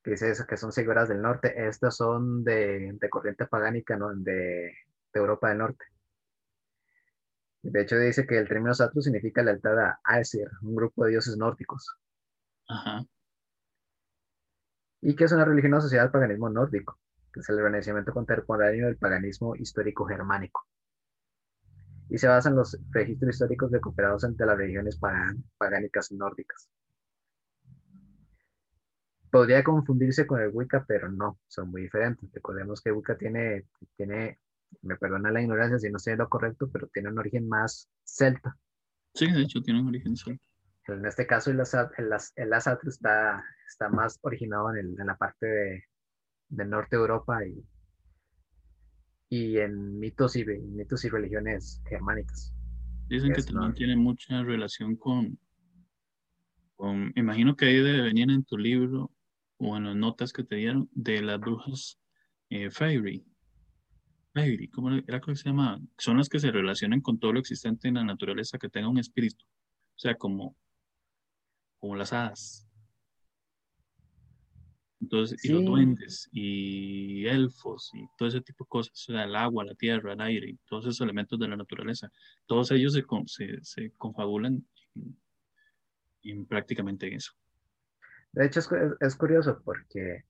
que 0.03 0.13
dice 0.13 0.33
que 0.49 0.57
son 0.57 0.73
seguidoras 0.73 1.09
del 1.09 1.21
norte, 1.21 1.69
estas 1.69 1.97
son 1.97 2.43
de, 2.45 2.93
de 3.01 3.11
corriente 3.11 3.47
pagánica 3.47 3.97
¿no? 3.97 4.15
de, 4.15 4.33
de, 4.33 4.75
Europa 5.13 5.49
del 5.49 5.59
Norte. 5.59 5.85
De 7.63 7.83
hecho, 7.83 7.99
dice 7.99 8.27
que 8.27 8.39
el 8.39 8.49
término 8.49 8.73
Satru 8.73 9.03
significa 9.03 9.43
lealtad 9.43 9.79
a 9.79 10.01
Aesir, 10.05 10.49
un 10.63 10.75
grupo 10.75 11.05
de 11.05 11.11
dioses 11.11 11.37
nórdicos. 11.37 11.95
Ajá. 12.69 13.05
Y 15.03 15.17
que 15.17 15.25
es 15.25 15.33
una 15.33 15.45
religión 15.45 15.75
asociada 15.75 16.05
al 16.05 16.11
paganismo 16.11 16.51
nórdico, 16.51 16.99
que 17.33 17.41
es 17.41 17.49
el 17.49 17.59
renacimiento 17.59 18.13
contemporáneo 18.13 18.87
del 18.87 18.97
paganismo 18.97 19.57
histórico 19.57 20.05
germánico. 20.07 20.67
Y 22.09 22.19
se 22.19 22.29
basa 22.29 22.49
en 22.49 22.57
los 22.57 22.79
registros 22.91 23.35
históricos 23.35 23.71
recuperados 23.71 24.25
entre 24.25 24.47
las 24.47 24.59
religiones 24.59 24.99
pagánicas 25.57 26.13
nórdicas. 26.13 26.69
Podría 29.31 29.63
confundirse 29.63 30.27
con 30.27 30.41
el 30.41 30.51
Wicca, 30.53 30.85
pero 30.89 31.09
no, 31.09 31.39
son 31.47 31.71
muy 31.71 31.83
diferentes. 31.83 32.29
Recordemos 32.33 32.81
que 32.81 32.91
Wicca 32.91 33.17
tiene, 33.17 33.67
tiene 33.97 34.41
me 34.83 34.97
perdona 34.97 35.31
la 35.31 35.43
ignorancia 35.43 35.79
si 35.79 35.91
no 35.91 35.99
sé 35.99 36.17
lo 36.17 36.29
correcto, 36.29 36.69
pero 36.73 36.89
tiene 36.89 37.11
un 37.11 37.19
origen 37.19 37.49
más 37.49 37.89
celta. 38.05 38.57
Sí, 39.15 39.31
de 39.31 39.43
hecho 39.43 39.61
tiene 39.61 39.81
un 39.81 39.89
origen 39.89 40.17
celta. 40.17 40.43
En 40.89 41.07
este 41.07 41.27
caso, 41.27 41.51
el, 41.51 41.61
el, 41.61 42.13
el 42.37 42.53
Asatru 42.53 42.89
está, 42.89 43.45
está 43.69 43.89
más 43.89 44.19
originado 44.23 44.75
en, 44.75 44.99
en 44.99 45.07
la 45.07 45.17
parte 45.17 45.47
de, 45.47 45.85
del 46.49 46.71
norte 46.71 46.97
de 46.97 47.03
Europa 47.03 47.47
y, 47.47 47.65
y 49.31 49.59
en 49.59 49.99
mitos 49.99 50.37
y, 50.37 50.45
mitos 50.45 51.05
y 51.05 51.09
religiones 51.09 51.81
germánicas. 51.89 52.53
Dicen 53.09 53.33
que 53.33 53.43
también 53.43 53.75
tiene 53.75 53.97
mucha 53.97 54.43
relación 54.43 54.97
con, 54.97 55.39
con, 56.77 57.13
imagino 57.17 57.57
que 57.57 57.67
ahí 57.67 57.77
debe 57.77 58.03
venir 58.03 58.31
en 58.31 58.45
tu 58.45 58.59
libro 58.59 59.11
o 59.59 59.77
en 59.77 59.85
las 59.85 59.97
notas 59.97 60.33
que 60.33 60.45
te 60.45 60.57
dieron 60.57 60.89
de 60.93 61.23
las 61.23 61.39
brujas 61.39 61.99
eh, 62.51 62.71
Fairy. 62.71 63.25
Fairy, 64.33 64.69
¿cómo 64.69 64.91
era 64.93 65.21
que 65.21 65.35
se 65.35 65.49
llama? 65.49 65.81
Son 65.99 66.19
las 66.19 66.29
que 66.29 66.39
se 66.39 66.51
relacionan 66.51 67.01
con 67.01 67.19
todo 67.19 67.33
lo 67.33 67.41
existente 67.41 67.89
en 67.89 67.95
la 67.95 68.05
naturaleza 68.05 68.59
que 68.59 68.69
tenga 68.69 68.89
un 68.89 68.99
espíritu. 68.99 69.45
O 69.45 69.99
sea, 69.99 70.15
como, 70.15 70.57
como 71.81 71.97
las 71.97 72.13
hadas. 72.13 72.67
Entonces, 75.01 75.43
y 75.45 75.49
los 75.49 75.65
duendes, 75.65 76.29
y 76.31 77.27
elfos, 77.27 77.91
y 77.95 78.07
todo 78.19 78.29
ese 78.29 78.43
tipo 78.43 78.65
de 78.65 78.69
cosas, 78.69 79.09
o 79.09 79.13
sea, 79.13 79.25
el 79.25 79.35
agua, 79.35 79.65
la 79.65 79.75
tierra, 79.75 80.13
el 80.13 80.21
aire, 80.21 80.51
y 80.51 80.57
todos 80.69 80.85
esos 80.85 81.01
elementos 81.01 81.39
de 81.39 81.49
la 81.49 81.57
naturaleza, 81.57 82.13
todos 82.47 82.71
ellos 82.71 82.93
se, 82.93 83.03
se, 83.27 83.65
se 83.65 83.93
confabulan 83.97 84.63
en, 86.23 86.45
prácticamente 86.47 87.15
eso. 87.15 87.33
De 88.33 88.45
hecho, 88.45 88.61
es, 88.61 88.69
es, 89.01 89.17
curioso 89.17 89.61
porque 89.65 90.25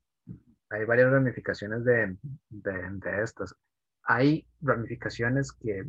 hay 0.70 0.84
varias 0.84 1.10
ramificaciones 1.10 1.84
de, 1.84 2.16
de, 2.48 2.72
de 2.92 3.22
estas. 3.24 3.54
Hay 4.04 4.46
ramificaciones 4.60 5.52
que, 5.52 5.80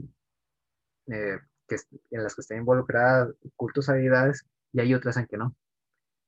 eh, 1.08 1.40
que, 1.68 1.76
en 2.10 2.24
las 2.24 2.34
que 2.34 2.42
están 2.42 2.58
involucradas 2.58 3.30
cultos 3.56 3.90
habilidades 3.90 4.46
y 4.74 4.80
hay 4.80 4.94
otras 4.94 5.18
en 5.18 5.28
que 5.28 5.38
no, 5.38 5.56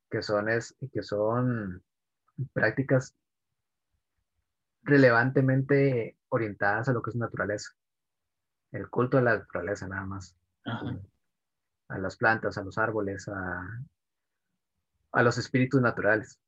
que 0.10 0.22
son, 0.22 0.50
es, 0.50 0.76
que 0.91 1.04
son 1.04 1.84
prácticas 2.54 3.16
relevantemente 4.84 6.18
orientadas 6.30 6.89
a 6.89 6.94
lo 6.94 7.02
que 7.02 7.12
es 7.12 7.16
naturaleza. 7.16 7.72
El 8.72 8.89
culto 8.89 9.18
a 9.18 9.22
la 9.22 9.38
naturaleza 9.38 9.88
nada 9.88 10.06
más. 10.06 10.36
A 11.89 11.98
las 11.98 12.18
plantas, 12.18 12.58
a 12.58 12.64
los 12.64 12.78
árboles, 12.78 13.28
a, 13.28 13.86
a 15.12 15.24
los 15.24 15.38
espíritus 15.38 15.82
naturales. 15.82 16.39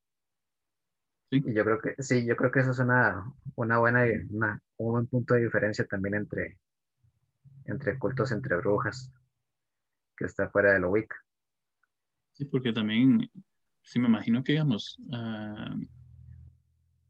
Y 1.30 1.54
yo 1.54 1.64
creo 1.64 1.80
que 1.80 1.94
sí, 2.02 2.26
yo 2.26 2.36
creo 2.36 2.50
que 2.50 2.60
eso 2.60 2.70
es 2.70 2.78
una, 2.78 3.24
una 3.54 3.78
buena, 3.78 4.04
una, 4.30 4.60
un 4.76 4.92
buen 4.92 5.06
punto 5.06 5.34
de 5.34 5.44
diferencia 5.44 5.84
también 5.86 6.14
entre, 6.14 6.58
entre 7.64 7.98
cultos 7.98 8.32
entre 8.32 8.56
brujas, 8.56 9.12
que 10.16 10.26
está 10.26 10.48
fuera 10.50 10.72
de 10.72 10.80
lo 10.80 10.90
Wicca. 10.90 11.16
Sí, 12.36 12.44
porque 12.44 12.70
también 12.70 13.30
sí 13.80 13.98
me 13.98 14.08
imagino 14.08 14.44
que, 14.44 14.52
digamos, 14.52 14.98
ah, 15.10 15.74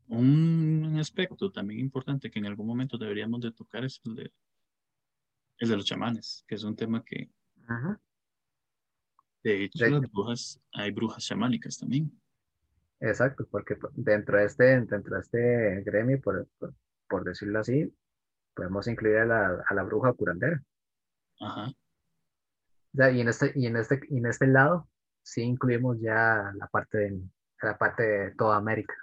un 0.07 0.97
aspecto 1.01 1.51
también 1.51 1.81
importante 1.81 2.31
que 2.31 2.39
en 2.39 2.47
algún 2.47 2.69
momento 2.69 2.97
deberíamos 2.97 3.41
de 3.41 3.51
tocar 3.51 3.85
es 3.85 4.01
el 4.05 4.15
de, 4.15 4.33
el 5.59 5.69
de 5.69 5.77
los 5.77 5.85
chamanes, 5.85 6.45
que 6.47 6.55
es 6.55 6.63
un 6.63 6.77
tema 6.77 7.03
que, 7.05 7.29
de 9.43 9.65
hecho, 9.65 9.85
las 9.89 10.09
brujas, 10.13 10.61
hay 10.73 10.93
brujas 10.93 11.25
chamánicas 11.25 11.77
también. 11.77 12.13
Exacto, 13.01 13.49
porque 13.51 13.77
dentro 13.95 14.39
de 14.39 14.45
este, 14.45 14.81
dentro 14.83 15.17
de 15.17 15.21
este 15.21 15.83
gremio, 15.83 16.21
por, 16.21 16.47
por, 17.09 17.25
decirlo 17.25 17.59
así, 17.59 17.93
podemos 18.55 18.87
incluir 18.87 19.17
a 19.17 19.27
la, 19.27 19.65
a 19.69 19.75
la 19.75 19.83
bruja 19.83 20.13
curandera. 20.13 20.63
Ajá. 21.41 21.73
y 22.93 23.21
en 23.21 23.29
este, 23.29 23.53
y 23.57 23.67
en 23.67 23.77
este, 23.77 24.01
y 24.09 24.19
en 24.19 24.27
este 24.27 24.47
lado 24.47 24.89
sí 25.27 25.43
incluimos 25.43 25.99
ya 26.01 26.53
la 26.55 26.69
parte 26.69 26.99
de, 26.99 27.21
la 27.61 27.77
parte 27.77 28.03
de 28.05 28.31
toda 28.37 28.57
América. 28.57 28.95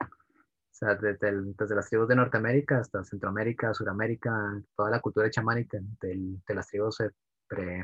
O 0.00 0.78
sea, 0.78 0.94
desde, 0.96 1.32
desde, 1.56 1.74
las 1.74 1.88
tribus 1.88 2.08
de 2.08 2.16
Norteamérica 2.16 2.80
hasta 2.80 3.04
Centroamérica, 3.04 3.72
Suramérica, 3.72 4.60
toda 4.76 4.90
la 4.90 5.00
cultura 5.00 5.30
chamánica 5.30 5.78
de, 6.00 6.38
de 6.46 6.54
las 6.54 6.66
tribus 6.66 7.00
eh, 7.00 7.10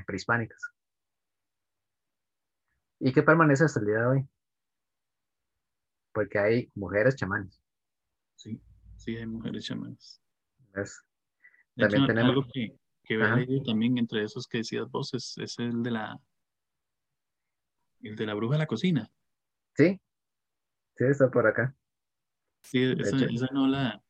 prehispánicas. 0.05 0.61
Y 2.99 3.13
que 3.13 3.23
permanece 3.23 3.65
hasta 3.65 3.81
el 3.81 3.87
día 3.87 3.99
de 3.99 4.07
hoy. 4.07 4.29
Porque 6.13 6.39
hay 6.39 6.71
mujeres 6.75 7.15
chamanes. 7.15 7.63
Sí, 8.37 8.61
sí, 8.97 9.17
hay 9.17 9.27
mujeres 9.27 9.65
chamanes. 9.65 10.21
También 11.77 12.07
tenemos... 12.07 12.31
Algo 12.31 12.47
que, 12.53 12.77
que 13.05 13.63
también 13.65 13.99
entre 13.99 14.25
esos 14.25 14.47
que 14.49 14.59
decías 14.59 14.91
vos 14.91 15.15
es, 15.15 15.39
es 15.39 15.59
el 15.59 15.83
de 15.83 15.93
la 15.93 16.21
el 18.03 18.17
de 18.17 18.27
la 18.27 18.35
bruja 18.35 18.55
de 18.55 18.59
la 18.59 18.67
cocina. 18.67 19.11
Sí, 19.75 20.01
sí, 20.97 21.05
está 21.05 21.31
por 21.31 21.47
acá. 21.47 21.75
Sí, 22.63 22.95
esa, 22.99 23.47
no 23.53 23.67
la... 23.67 24.03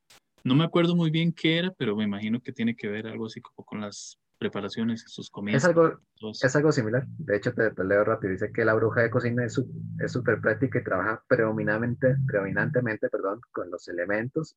No 0.44 0.54
me 0.54 0.64
acuerdo 0.64 0.96
muy 0.96 1.10
bien 1.10 1.32
qué 1.32 1.58
era, 1.58 1.72
pero 1.72 1.96
me 1.96 2.04
imagino 2.04 2.40
que 2.40 2.52
tiene 2.52 2.74
que 2.74 2.88
ver 2.88 3.06
algo 3.06 3.26
así 3.26 3.40
como 3.40 3.64
con 3.64 3.80
las 3.80 4.18
preparaciones, 4.38 5.04
sus 5.06 5.30
comidas. 5.30 5.62
Es 5.62 5.68
algo, 5.68 6.00
es 6.32 6.56
algo 6.56 6.72
similar. 6.72 7.06
De 7.06 7.36
hecho, 7.36 7.54
te, 7.54 7.72
leo 7.84 8.04
rápido. 8.04 8.32
Dice 8.32 8.50
que 8.52 8.64
la 8.64 8.74
bruja 8.74 9.02
de 9.02 9.10
cocina 9.10 9.44
es 9.44 9.54
súper 9.54 10.40
práctica 10.40 10.80
y 10.80 10.84
trabaja 10.84 11.22
predominantemente, 11.28 12.16
predominantemente 12.26 13.08
perdón, 13.08 13.40
con 13.52 13.70
los 13.70 13.86
elementos, 13.86 14.56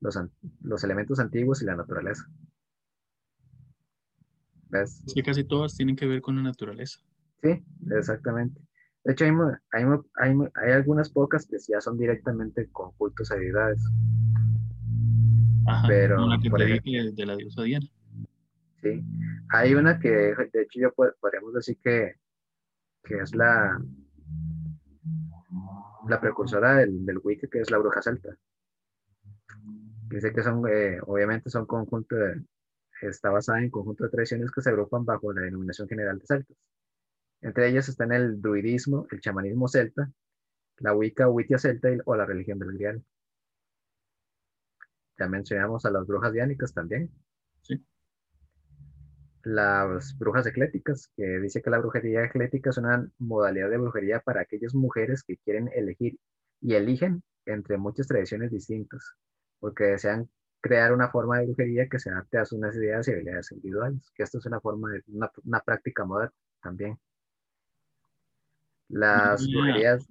los, 0.00 0.16
los 0.62 0.84
elementos 0.84 1.18
antiguos 1.18 1.62
y 1.62 1.64
la 1.64 1.74
naturaleza. 1.74 2.24
¿Ves? 4.70 5.02
Es 5.04 5.14
que 5.14 5.22
casi 5.22 5.42
todas 5.42 5.74
tienen 5.74 5.96
que 5.96 6.06
ver 6.06 6.20
con 6.20 6.36
la 6.36 6.42
naturaleza. 6.42 7.00
Sí, 7.42 7.64
exactamente. 7.90 8.60
De 9.04 9.12
hecho, 9.12 9.24
hay, 9.24 9.84
hay, 10.16 10.72
algunas 10.72 11.08
pocas 11.10 11.46
que 11.46 11.56
ya 11.66 11.80
son 11.80 11.96
directamente 11.96 12.68
con 12.70 12.92
cultos 12.92 13.30
a 13.30 13.36
deidades. 13.36 13.82
Ajá, 15.66 15.86
pero 15.86 16.26
la 16.26 16.38
que 16.40 17.12
de 17.12 17.26
la 17.26 17.36
diosa 17.36 17.62
Diana. 17.62 17.86
Sí, 18.82 19.04
hay 19.50 19.74
una 19.74 19.98
que 19.98 20.08
de 20.08 20.62
hecho 20.62 20.80
yo 20.80 20.92
podríamos 21.20 21.54
decir 21.54 21.78
que, 21.82 22.14
que 23.04 23.18
es 23.18 23.34
la, 23.34 23.80
la 26.08 26.20
precursora 26.20 26.76
del, 26.76 27.04
del 27.04 27.18
Wicca, 27.22 27.48
que 27.48 27.60
es 27.60 27.70
la 27.70 27.78
bruja 27.78 28.02
celta. 28.02 28.36
Dice 30.08 30.32
que 30.32 30.42
son, 30.42 30.62
eh, 30.68 30.98
obviamente 31.06 31.50
son 31.50 31.66
conjunto 31.66 32.14
de, 32.14 32.42
está 33.02 33.30
basada 33.30 33.60
en 33.60 33.70
conjunto 33.70 34.04
de 34.04 34.10
tradiciones 34.10 34.50
que 34.50 34.62
se 34.62 34.70
agrupan 34.70 35.04
bajo 35.04 35.32
la 35.32 35.42
denominación 35.42 35.88
general 35.88 36.18
de 36.18 36.26
celtas. 36.26 36.56
Entre 37.40 37.68
ellas 37.68 37.88
están 37.88 38.12
el 38.12 38.40
druidismo, 38.40 39.06
el 39.10 39.20
chamanismo 39.20 39.68
celta, 39.68 40.10
la 40.78 40.94
Wicca, 40.94 41.28
Wicca 41.28 41.58
celta 41.58 41.88
o 42.04 42.16
la 42.16 42.26
religión 42.26 42.58
del 42.58 42.72
Grial. 42.72 43.04
Ya 45.18 45.28
mencionamos 45.28 45.84
a 45.84 45.90
las 45.90 46.06
brujas 46.06 46.32
diánicas 46.32 46.72
también. 46.72 47.10
Sí. 47.62 47.84
Las 49.44 50.16
brujas 50.18 50.46
ecléticas, 50.46 51.10
que 51.16 51.40
dice 51.40 51.62
que 51.62 51.70
la 51.70 51.78
brujería 51.78 52.24
eclética 52.24 52.70
es 52.70 52.78
una 52.78 53.08
modalidad 53.18 53.70
de 53.70 53.78
brujería 53.78 54.20
para 54.20 54.42
aquellas 54.42 54.74
mujeres 54.74 55.22
que 55.22 55.36
quieren 55.38 55.70
elegir 55.74 56.18
y 56.60 56.74
eligen 56.74 57.22
entre 57.46 57.78
muchas 57.78 58.06
tradiciones 58.08 58.50
distintas, 58.50 59.14
porque 59.58 59.84
desean 59.84 60.28
crear 60.60 60.92
una 60.92 61.10
forma 61.10 61.38
de 61.38 61.46
brujería 61.46 61.88
que 61.88 61.98
se 61.98 62.10
adapte 62.10 62.38
a 62.38 62.44
sus 62.44 62.58
necesidades 62.58 63.08
y 63.08 63.12
habilidades 63.12 63.52
individuales, 63.52 64.10
que 64.14 64.24
esto 64.24 64.38
es 64.38 64.46
una 64.46 64.60
forma 64.60 64.90
de 64.90 65.02
una 65.06 65.60
práctica 65.60 66.04
moderna 66.04 66.34
también. 66.60 66.98
Las 68.88 69.46
brujerías. 69.46 70.06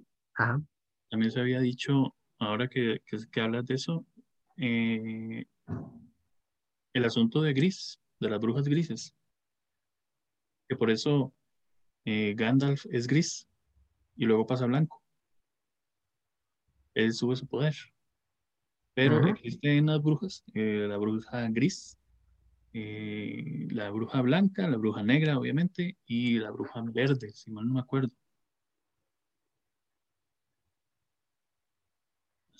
También 1.10 1.32
se 1.32 1.40
había 1.40 1.60
dicho, 1.60 2.14
ahora 2.38 2.68
que, 2.68 3.02
que, 3.30 3.40
hablas 3.40 3.66
de 3.66 3.74
eso, 3.74 4.06
eh, 4.56 5.44
el 6.92 7.04
asunto 7.04 7.42
de 7.42 7.52
gris, 7.52 8.00
de 8.20 8.30
las 8.30 8.40
brujas 8.40 8.68
grises. 8.68 9.14
Que 10.68 10.76
por 10.76 10.90
eso 10.90 11.34
eh, 12.04 12.34
Gandalf 12.36 12.84
es 12.90 13.06
gris 13.06 13.48
y 14.16 14.26
luego 14.26 14.46
pasa 14.46 14.66
blanco. 14.66 15.02
Él 16.94 17.12
sube 17.12 17.36
su 17.36 17.46
poder. 17.46 17.74
Pero 18.94 19.24
existe 19.28 19.76
en 19.76 19.86
las 19.86 20.02
brujas, 20.02 20.42
eh, 20.54 20.86
la 20.88 20.96
bruja 20.96 21.48
gris, 21.50 21.96
eh, 22.72 23.68
la 23.70 23.90
bruja 23.90 24.20
blanca, 24.22 24.66
la 24.66 24.76
bruja 24.76 25.04
negra, 25.04 25.38
obviamente, 25.38 25.96
y 26.04 26.40
la 26.40 26.50
bruja 26.50 26.82
verde, 26.82 27.30
si 27.30 27.52
mal 27.52 27.68
no 27.68 27.74
me 27.74 27.80
acuerdo. 27.80 28.10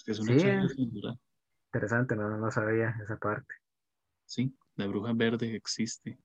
Es 0.09 0.21
que 0.21 0.23
es 0.23 0.29
una 0.31 0.69
Sí, 0.69 0.87
interesante, 1.67 2.17
no, 2.17 2.39
no 2.39 2.51
sabía 2.51 2.97
esa 3.03 3.19
parte. 3.19 3.55
Sí, 4.25 4.57
la 4.77 4.87
bruja 4.87 5.13
verde 5.13 5.55
existe. 5.55 6.19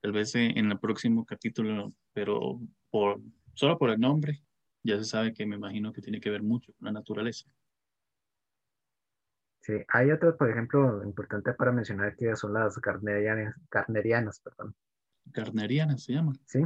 Tal 0.00 0.12
vez 0.12 0.34
eh, 0.36 0.52
en 0.54 0.70
el 0.70 0.78
próximo 0.78 1.24
capítulo, 1.24 1.92
pero 2.12 2.60
por, 2.90 3.20
solo 3.54 3.76
por 3.76 3.90
el 3.90 3.98
nombre, 3.98 4.44
ya 4.84 4.98
se 4.98 5.04
sabe 5.04 5.32
que 5.32 5.44
me 5.46 5.56
imagino 5.56 5.92
que 5.92 6.00
tiene 6.00 6.20
que 6.20 6.30
ver 6.30 6.42
mucho 6.44 6.72
con 6.74 6.86
la 6.86 6.92
naturaleza. 6.92 7.50
Sí, 9.62 9.74
hay 9.88 10.10
otro, 10.10 10.36
por 10.36 10.50
ejemplo, 10.50 11.02
importante 11.04 11.52
para 11.54 11.72
mencionar 11.72 12.16
que 12.16 12.34
son 12.36 12.52
las 12.52 12.78
carnerianas, 12.78 13.54
carnerianas, 13.68 14.40
perdón, 14.40 14.76
Carneriana 15.32 15.98
se 15.98 16.12
llama. 16.12 16.32
¿sí? 16.46 16.64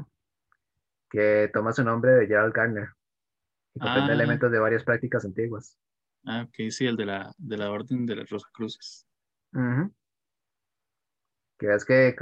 Que 1.11 1.51
toma 1.53 1.73
su 1.73 1.83
nombre 1.85 2.13
de 2.13 2.27
Gerald 2.27 2.55
Gardner 2.55 2.89
y 3.75 3.81
comprende 3.81 4.13
Ah. 4.13 4.15
elementos 4.15 4.51
de 4.51 4.59
varias 4.59 4.85
prácticas 4.85 5.25
antiguas. 5.25 5.79
Ah, 6.27 6.43
ok, 6.43 6.71
sí, 6.71 6.87
el 6.87 6.97
de 6.97 7.07
la, 7.07 7.33
de 7.39 7.57
la 7.57 7.71
Orden 7.71 8.05
de 8.05 8.17
las 8.17 8.29
Rosacruces. 8.29 9.07
Ujú. 9.53 9.93
Que 11.59 11.73
es 11.75 11.85
que, 11.85 12.15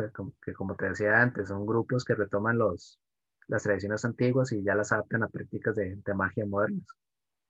que, 0.43 0.53
como- 0.53 0.77
te 0.77 0.89
decía 0.91 1.21
antes, 1.21 1.49
son 1.49 1.67
grupos 1.67 2.05
que 2.05 2.15
retoman 2.15 2.59
los, 2.59 3.01
las 3.49 3.63
tradiciones 3.63 4.05
antiguas 4.05 4.53
y 4.53 4.63
ya 4.63 4.75
las 4.75 4.93
adaptan 4.93 5.23
a 5.23 5.29
prácticas 5.29 5.75
de, 5.75 5.97
de 5.97 6.15
magia 6.15 6.47
modernas. 6.47 6.87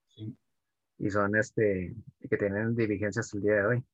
Sí. 0.07 0.35
Y 0.97 1.09
son 1.09 1.35
este, 1.35 1.93
que 2.29 2.37
tienen 2.37 2.75
diligencias 2.75 3.25
hasta 3.25 3.37
el 3.37 3.43
día 3.43 3.55
de 3.55 3.65
hoy. 3.65 3.85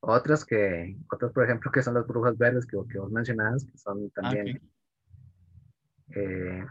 Otras 0.00 0.44
que, 0.44 0.96
otras 1.12 1.32
por 1.32 1.44
ejemplo, 1.44 1.70
que 1.70 1.82
son 1.82 1.94
las 1.94 2.06
brujas 2.06 2.36
verdes 2.38 2.64
que, 2.66 2.78
que 2.90 2.98
vos 2.98 3.10
mencionabas, 3.10 3.64
que 3.64 3.76
son 3.76 4.06
Ah, 4.06 4.10
también, 4.14 4.60
eh, 6.14 6.64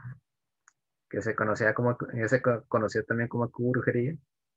que 1.10 1.22
se 1.22 1.36
conocía 1.36 1.74
como, 1.74 1.98
se 2.28 2.42
co- 2.42 2.64
conoció 2.68 3.04
también 3.04 3.30
como 3.30 3.50
brujería, 3.50 4.16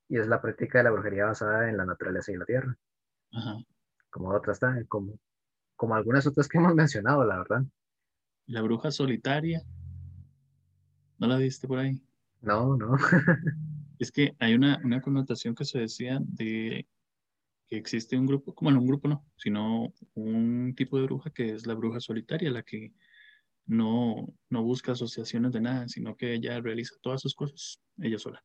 y 0.09 0.19
es 0.19 0.27
la 0.27 0.41
práctica 0.43 0.79
de 0.79 0.85
la 0.85 0.91
brujería 0.91 1.27
basada 1.27 1.69
en 1.69 1.77
la 1.77 1.85
naturaleza 1.85 2.33
y 2.33 2.37
la 2.37 2.45
tierra, 2.45 2.77
Ajá. 3.33 3.59
como 4.11 4.31
otras, 4.31 4.59
como, 4.89 5.19
como 5.77 5.95
algunas 5.95 6.27
otras 6.27 6.49
que 6.49 6.59
hemos 6.59 6.75
mencionado, 6.75 7.25
la 7.25 7.39
verdad. 7.39 7.63
La 8.47 8.63
bruja 8.63 8.91
solitaria. 8.91 9.63
¿No 11.19 11.27
la 11.27 11.37
viste 11.37 11.69
por 11.69 11.79
ahí? 11.79 12.01
No, 12.41 12.77
no. 12.77 12.97
Es 14.01 14.11
que 14.11 14.35
hay 14.39 14.55
una, 14.55 14.81
una 14.83 15.03
connotación 15.03 15.55
que 15.55 15.67
se 15.67 15.79
decía 15.79 16.19
de 16.23 16.89
que 17.67 17.77
existe 17.77 18.17
un 18.17 18.27
grupo, 18.27 18.55
como 18.55 18.71
no 18.71 18.81
un 18.81 18.87
grupo 18.87 19.09
no, 19.09 19.27
sino 19.37 19.93
un 20.15 20.75
tipo 20.75 20.97
de 20.97 21.05
bruja 21.05 21.29
que 21.29 21.53
es 21.53 21.67
la 21.67 21.75
bruja 21.75 22.01
solitaria, 22.01 22.51
la 22.51 22.63
que 22.63 22.95
no, 23.71 24.27
no 24.49 24.63
busca 24.65 24.93
asociaciones 24.93 25.53
de 25.53 25.61
nada, 25.61 25.89
sino 25.89 26.17
que 26.17 26.35
ella 26.35 26.61
realiza 26.61 26.97
todas 27.01 27.21
sus 27.21 27.37
cosas 27.37 27.81
ella 27.99 28.19
sola. 28.19 28.45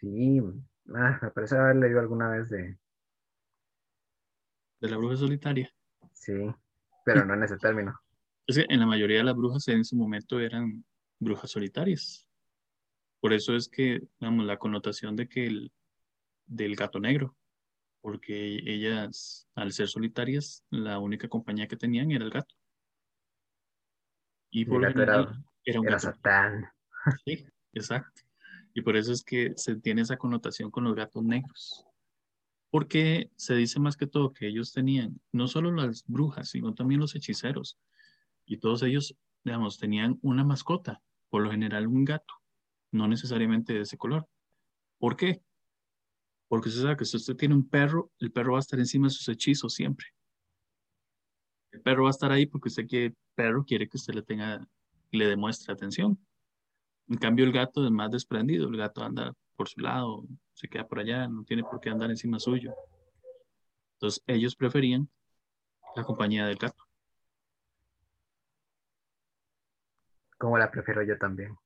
Sí, 0.00 0.40
ah, 0.94 1.18
me 1.20 1.30
parece 1.32 1.58
haber 1.58 1.76
leído 1.76 2.00
alguna 2.00 2.30
vez 2.30 2.48
de, 2.48 2.78
De 4.80 4.88
la 4.88 4.96
bruja 4.96 5.16
solitaria. 5.16 5.70
sí, 6.14 6.32
pero 7.04 7.26
no 7.26 7.34
en 7.34 7.42
ese 7.42 7.58
término. 7.58 8.00
Es 8.46 8.56
que 8.56 8.66
en 8.66 8.80
la 8.80 8.86
mayoría 8.86 9.18
de 9.18 9.24
las 9.24 9.36
brujas 9.36 9.68
en 9.68 9.84
su 9.84 9.96
momento 9.96 10.40
eran 10.40 10.82
brujas 11.18 11.50
solitarias. 11.50 12.26
Por 13.20 13.34
eso 13.34 13.54
es 13.54 13.68
que, 13.68 14.00
digamos, 14.18 14.46
la 14.46 14.56
connotación 14.56 15.14
de 15.14 15.28
que 15.28 15.46
el, 15.46 15.72
del 16.46 16.74
gato 16.74 16.98
negro, 16.98 17.36
porque 18.00 18.60
ellas, 18.64 19.48
al 19.54 19.72
ser 19.72 19.88
solitarias, 19.88 20.64
la 20.70 20.98
única 20.98 21.28
compañía 21.28 21.68
que 21.68 21.76
tenían 21.76 22.10
era 22.10 22.24
el 22.24 22.30
gato. 22.30 22.54
Y 24.50 24.64
por 24.64 24.84
el 24.84 24.92
gato 24.92 25.02
era, 25.02 25.12
general 25.14 25.44
era 25.64 25.80
un 25.80 25.86
era 25.86 25.96
gato. 25.96 26.06
Satán. 26.06 26.64
Sí, 27.24 27.46
exacto. 27.72 28.22
Y 28.74 28.82
por 28.82 28.96
eso 28.96 29.12
es 29.12 29.22
que 29.22 29.52
se 29.56 29.76
tiene 29.76 30.02
esa 30.02 30.16
connotación 30.16 30.70
con 30.70 30.84
los 30.84 30.94
gatos 30.94 31.22
negros. 31.22 31.84
Porque 32.70 33.30
se 33.36 33.54
dice 33.54 33.80
más 33.80 33.96
que 33.96 34.06
todo 34.06 34.32
que 34.32 34.46
ellos 34.46 34.72
tenían 34.72 35.20
no 35.32 35.48
solo 35.48 35.72
las 35.72 36.04
brujas, 36.06 36.50
sino 36.50 36.74
también 36.74 37.00
los 37.00 37.14
hechiceros. 37.16 37.78
Y 38.46 38.58
todos 38.58 38.82
ellos, 38.82 39.16
digamos, 39.44 39.78
tenían 39.78 40.18
una 40.22 40.44
mascota, 40.44 41.02
por 41.28 41.42
lo 41.42 41.50
general 41.50 41.88
un 41.88 42.04
gato, 42.04 42.34
no 42.92 43.08
necesariamente 43.08 43.72
de 43.72 43.80
ese 43.80 43.96
color. 43.96 44.28
¿Por 44.98 45.16
qué? 45.16 45.42
Porque 46.50 46.68
usted 46.68 46.82
sabe 46.82 46.96
que 46.96 47.04
si 47.04 47.16
usted 47.16 47.36
tiene 47.36 47.54
un 47.54 47.68
perro, 47.68 48.10
el 48.18 48.32
perro 48.32 48.54
va 48.54 48.58
a 48.58 48.66
estar 48.66 48.76
encima 48.76 49.06
de 49.06 49.12
sus 49.12 49.28
hechizos 49.28 49.72
siempre. 49.72 50.08
El 51.70 51.80
perro 51.80 52.02
va 52.02 52.08
a 52.08 52.10
estar 52.10 52.32
ahí 52.32 52.44
porque 52.44 52.70
usted 52.70 52.88
quiere, 52.88 53.14
perro 53.36 53.64
quiere 53.64 53.88
que 53.88 53.96
usted 53.96 54.14
le 54.14 54.22
tenga, 54.22 54.66
le 55.12 55.26
demuestre 55.28 55.72
atención. 55.72 56.18
En 57.06 57.18
cambio, 57.18 57.44
el 57.44 57.52
gato 57.52 57.84
es 57.84 57.92
más 57.92 58.10
desprendido, 58.10 58.68
el 58.68 58.76
gato 58.76 59.04
anda 59.04 59.32
por 59.54 59.68
su 59.68 59.78
lado, 59.80 60.24
se 60.52 60.66
queda 60.66 60.88
por 60.88 60.98
allá, 60.98 61.28
no 61.28 61.44
tiene 61.44 61.62
por 61.62 61.78
qué 61.80 61.90
andar 61.90 62.10
encima 62.10 62.40
suyo. 62.40 62.74
Entonces, 63.92 64.20
ellos 64.26 64.56
preferían 64.56 65.08
la 65.94 66.02
compañía 66.02 66.46
del 66.46 66.56
gato. 66.56 66.82
Como 70.36 70.58
la 70.58 70.68
prefiero 70.68 71.04
yo 71.04 71.16
también. 71.16 71.56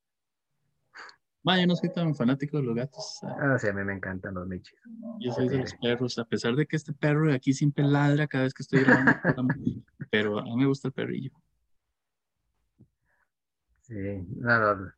Vaya, 1.45 1.67
no 1.67 1.77
soy 1.77 1.91
tan 1.91 2.15
fanático 2.15 2.57
de 2.57 2.63
los 2.63 2.75
gatos. 2.75 3.21
Ah, 3.23 3.59
sí, 3.59 3.69
a 3.69 3.73
mí 3.75 3.85
me 3.85 3.93
encantan 3.93 4.33
los 4.33 4.49
michis. 4.49 4.81
Yo 5.21 5.31
soy 5.31 5.51
de 5.51 5.59
los 5.59 5.75
perros, 5.75 6.19
a 6.19 6.25
pesar 6.25 6.57
de 6.57 6.65
que 6.67 6.77
este 6.77 6.95
perro 6.95 7.29
de 7.29 7.35
aquí 7.35 7.53
siempre 7.53 7.85
ladra 7.85 8.27
cada 8.27 8.45
vez 8.45 8.55
que 8.55 8.63
estoy 8.63 8.81
grabando, 8.81 9.13
pero 10.11 10.39
a 10.39 10.45
mí 10.45 10.57
me 10.57 10.67
gusta 10.67 10.89
el 10.89 10.95
perrillo. 10.95 11.33
Sí, 13.83 13.95
no, 14.37 14.75
no, 14.75 14.93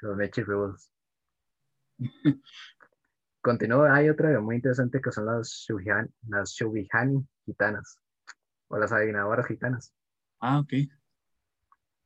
los 0.00 0.16
michis 0.16 0.44
rules. 0.44 0.90
Continúo, 3.40 3.84
hay 3.84 4.08
otra 4.08 4.40
muy 4.40 4.56
interesante 4.56 5.00
que 5.00 5.12
son 5.12 5.26
las 5.26 5.50
Shubihan, 5.50 6.12
las 6.26 6.50
Shubihani 6.50 7.24
gitanas, 7.46 7.96
o 8.66 8.76
las 8.76 8.90
adivinadoras 8.90 9.46
gitanas. 9.46 9.94
Ah, 10.40 10.58
ok. 10.58 10.72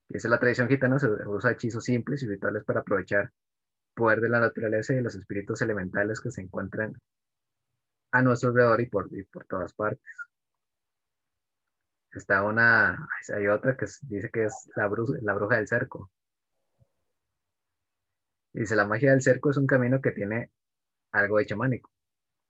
Dice 0.09 0.28
la 0.28 0.39
tradición 0.39 0.68
gitana 0.68 0.98
se 0.98 1.09
usa 1.09 1.52
hechizos 1.52 1.85
simples 1.85 2.23
y 2.23 2.27
rituales 2.27 2.62
para 2.62 2.81
aprovechar 2.81 3.32
poder 3.97 4.20
de 4.20 4.28
la 4.31 4.40
naturaleza 4.40 4.93
y 4.94 4.98
de 4.98 5.02
los 5.02 5.16
espíritus 5.16 5.62
elementales 5.62 6.20
que 6.20 6.31
se 6.31 6.43
encuentran 6.43 6.94
a 8.10 8.20
nuestro 8.20 8.48
alrededor 8.48 8.81
y 8.81 8.86
por, 8.86 9.09
por 9.31 9.44
todas 9.47 9.73
partes. 9.73 10.02
Está 12.12 12.43
una, 12.43 13.06
hay 13.32 13.47
otra 13.47 13.77
que 13.77 13.86
dice 14.09 14.28
que 14.32 14.47
es 14.47 14.68
la, 14.74 14.89
bru- 14.89 15.20
la 15.23 15.35
bruja 15.35 15.55
del 15.59 15.68
cerco. 15.68 16.10
Dice, 18.52 18.74
la 18.74 18.85
magia 18.85 19.12
del 19.12 19.23
cerco 19.23 19.51
es 19.51 19.56
un 19.56 19.68
camino 19.68 20.01
que 20.01 20.10
tiene 20.10 20.51
algo 21.12 21.39
de 21.39 21.47
chamánico. 21.47 21.90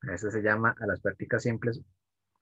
A 0.02 0.14
eso 0.14 0.30
se 0.30 0.42
llama 0.42 0.74
a 0.80 0.86
las 0.86 1.00
prácticas 1.00 1.44
simples, 1.44 1.80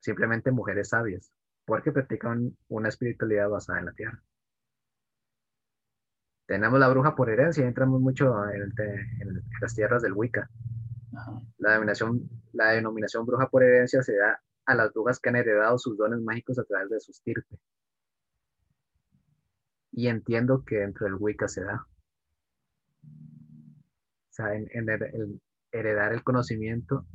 simplemente 0.01 0.53
mujeres 0.53 0.91
sabias, 0.91 1.33
porque 1.67 1.93
practican 1.93 2.57
una 2.69 2.91
espiritualidad 2.91 3.51
basada 3.51 3.81
en 3.81 3.87
la 3.87 3.93
tierra. 3.95 4.23
Tenemos 6.47 6.79
la 6.79 6.89
bruja 6.89 7.15
por 7.15 7.31
herencia, 7.31 7.67
entramos 7.67 8.01
mucho 8.01 8.33
en, 8.51 8.63
el 8.63 8.73
en 9.21 9.43
las 9.61 9.75
tierras 9.75 10.03
del 10.03 10.13
Wicca. 10.13 10.51
Ajá. 11.17 11.41
La 11.59 11.71
denominación, 11.71 12.29
la 12.53 12.73
denominación 12.73 13.25
bruja 13.25 13.49
por 13.49 13.63
herencia 13.63 14.03
se 14.03 14.17
da 14.17 14.41
a 14.67 14.75
las 14.75 14.93
brujas 14.93 15.19
que 15.21 15.29
han 15.31 15.37
heredado 15.37 15.79
sus 15.79 15.97
dones 15.97 16.21
mágicos 16.21 16.59
a 16.59 16.65
través 16.65 16.91
de 16.91 17.01
su 17.01 17.13
estirpe. 17.13 17.59
Y 19.93 20.09
entiendo 20.09 20.65
que 20.65 20.77
dentro 20.77 21.07
del 21.07 21.15
Wicca 21.15 21.49
se 21.49 21.63
da. 21.65 21.87
O 23.05 24.33
sea, 24.33 24.55
en, 24.55 24.67
en 24.73 24.87
her- 24.87 25.11
el- 25.15 25.41
heredar 25.73 26.13
el 26.13 26.23
conocimiento 26.25 27.07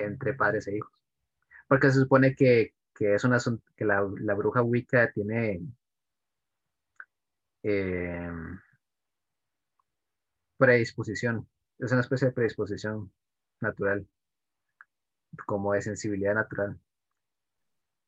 entre 0.00 0.34
padres 0.34 0.66
e 0.68 0.76
hijos. 0.76 0.92
Porque 1.68 1.90
se 1.90 2.00
supone 2.00 2.34
que, 2.34 2.74
que 2.94 3.14
es 3.14 3.24
un 3.24 3.32
asunto, 3.34 3.64
que 3.76 3.84
la, 3.84 4.06
la 4.20 4.34
bruja 4.34 4.62
Wicca 4.62 5.12
tiene 5.12 5.60
eh, 7.62 8.30
predisposición. 10.56 11.48
Es 11.78 11.92
una 11.92 12.00
especie 12.00 12.28
de 12.28 12.34
predisposición 12.34 13.12
natural, 13.60 14.06
como 15.46 15.72
de 15.72 15.82
sensibilidad 15.82 16.34
natural. 16.34 16.78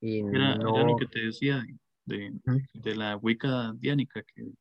Y 0.00 0.20
Era, 0.20 0.54
era 0.54 0.56
no, 0.56 0.86
lo 0.86 0.96
que 0.96 1.06
te 1.06 1.20
decía 1.20 1.64
de, 2.06 2.94
la 2.96 3.16
Wicca 3.16 3.72
diánica, 3.76 4.22
que 4.22 4.52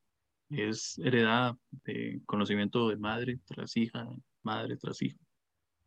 es 0.50 0.98
heredada 0.98 1.56
de 1.84 2.20
conocimiento 2.26 2.88
de 2.88 2.96
madre 2.96 3.40
tras 3.46 3.76
hija, 3.76 4.06
madre 4.42 4.76
tras 4.76 5.02
hijo. 5.02 5.18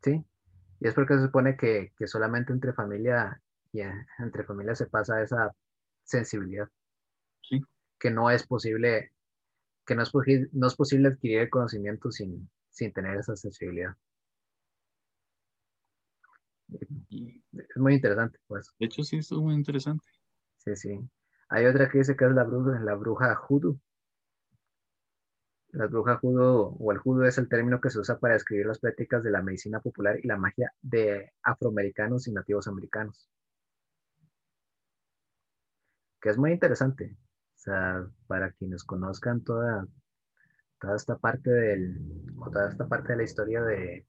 sí. 0.02 0.24
Y 0.80 0.88
es 0.88 0.94
porque 0.94 1.14
se 1.14 1.22
supone 1.22 1.56
que, 1.56 1.92
que 1.96 2.06
solamente 2.06 2.52
entre 2.52 2.72
familia 2.74 3.40
y 3.72 3.80
eh, 3.80 4.06
entre 4.18 4.44
familia 4.44 4.74
se 4.74 4.86
pasa 4.86 5.22
esa 5.22 5.54
sensibilidad. 6.02 6.68
Que 8.04 8.10
no 8.12 8.30
es 8.30 8.46
posible, 8.46 9.10
que 9.86 9.94
no 9.96 10.02
es, 10.04 10.12
posi- 10.12 10.48
no 10.52 10.68
es 10.68 10.76
posible 10.76 11.08
adquirir 11.08 11.40
el 11.40 11.50
conocimiento 11.50 12.10
sin, 12.12 12.50
sin 12.70 12.92
tener 12.92 13.18
esa 13.18 13.36
sensibilidad. 13.36 13.96
Es 17.52 17.76
muy 17.76 17.94
interesante, 17.94 18.38
pues. 18.46 18.70
De 18.78 18.86
hecho, 18.86 19.02
sí, 19.02 19.16
es 19.16 19.32
muy 19.32 19.54
interesante. 19.54 20.06
Sí, 20.56 20.74
sí. 20.74 20.98
Hay 21.48 21.64
otra 21.66 21.88
que 21.88 21.98
dice 21.98 22.16
que 22.16 22.24
es 22.24 22.32
la 22.32 22.42
bruja, 22.42 22.80
la 22.80 22.94
bruja 22.96 23.36
judo. 23.36 23.78
La 25.72 25.88
bruja 25.88 26.16
judo 26.16 26.68
o 26.78 26.90
el 26.90 26.96
judo 26.96 27.26
es 27.26 27.36
el 27.36 27.50
término 27.50 27.78
que 27.78 27.90
se 27.90 27.98
usa 27.98 28.18
para 28.18 28.32
describir 28.32 28.64
las 28.64 28.78
prácticas 28.78 29.22
de 29.22 29.30
la 29.30 29.42
medicina 29.42 29.78
popular 29.78 30.18
y 30.22 30.26
la 30.26 30.38
magia 30.38 30.72
de 30.80 31.34
afroamericanos 31.42 32.26
y 32.28 32.32
nativos 32.32 32.66
americanos. 32.66 33.28
Que 36.20 36.30
es 36.30 36.36
muy 36.38 36.50
interesante. 36.50 37.16
O 37.64 37.70
sea, 37.70 38.06
para 38.26 38.52
quienes 38.52 38.84
conozcan 38.84 39.42
toda, 39.42 39.88
toda 40.78 40.96
esta 40.96 41.16
parte 41.16 41.50
del, 41.50 41.96
toda 42.52 42.68
esta 42.68 42.86
parte 42.86 43.12
de 43.12 43.16
la 43.16 43.22
historia 43.22 43.62
de 43.62 44.06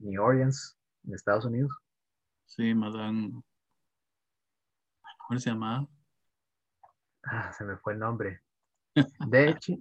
New 0.00 0.22
Orleans, 0.22 0.78
en 1.04 1.14
Estados 1.14 1.46
Unidos. 1.46 1.74
Sí, 2.44 2.74
Madame. 2.74 3.42
¿Cómo 5.26 5.40
se 5.40 5.48
llamaba? 5.48 5.88
Ah, 7.22 7.50
se 7.54 7.64
me 7.64 7.78
fue 7.78 7.94
el 7.94 7.98
nombre. 7.98 8.42
De 9.26 9.48
hecho, 9.48 9.72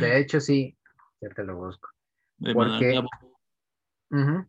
de 0.00 0.18
hecho 0.18 0.40
sí, 0.40 0.74
ya 1.20 1.28
te 1.28 1.44
lo 1.44 1.58
busco. 1.58 1.90
De 2.38 2.54
Porque... 2.54 3.02
Madame. 4.10 4.48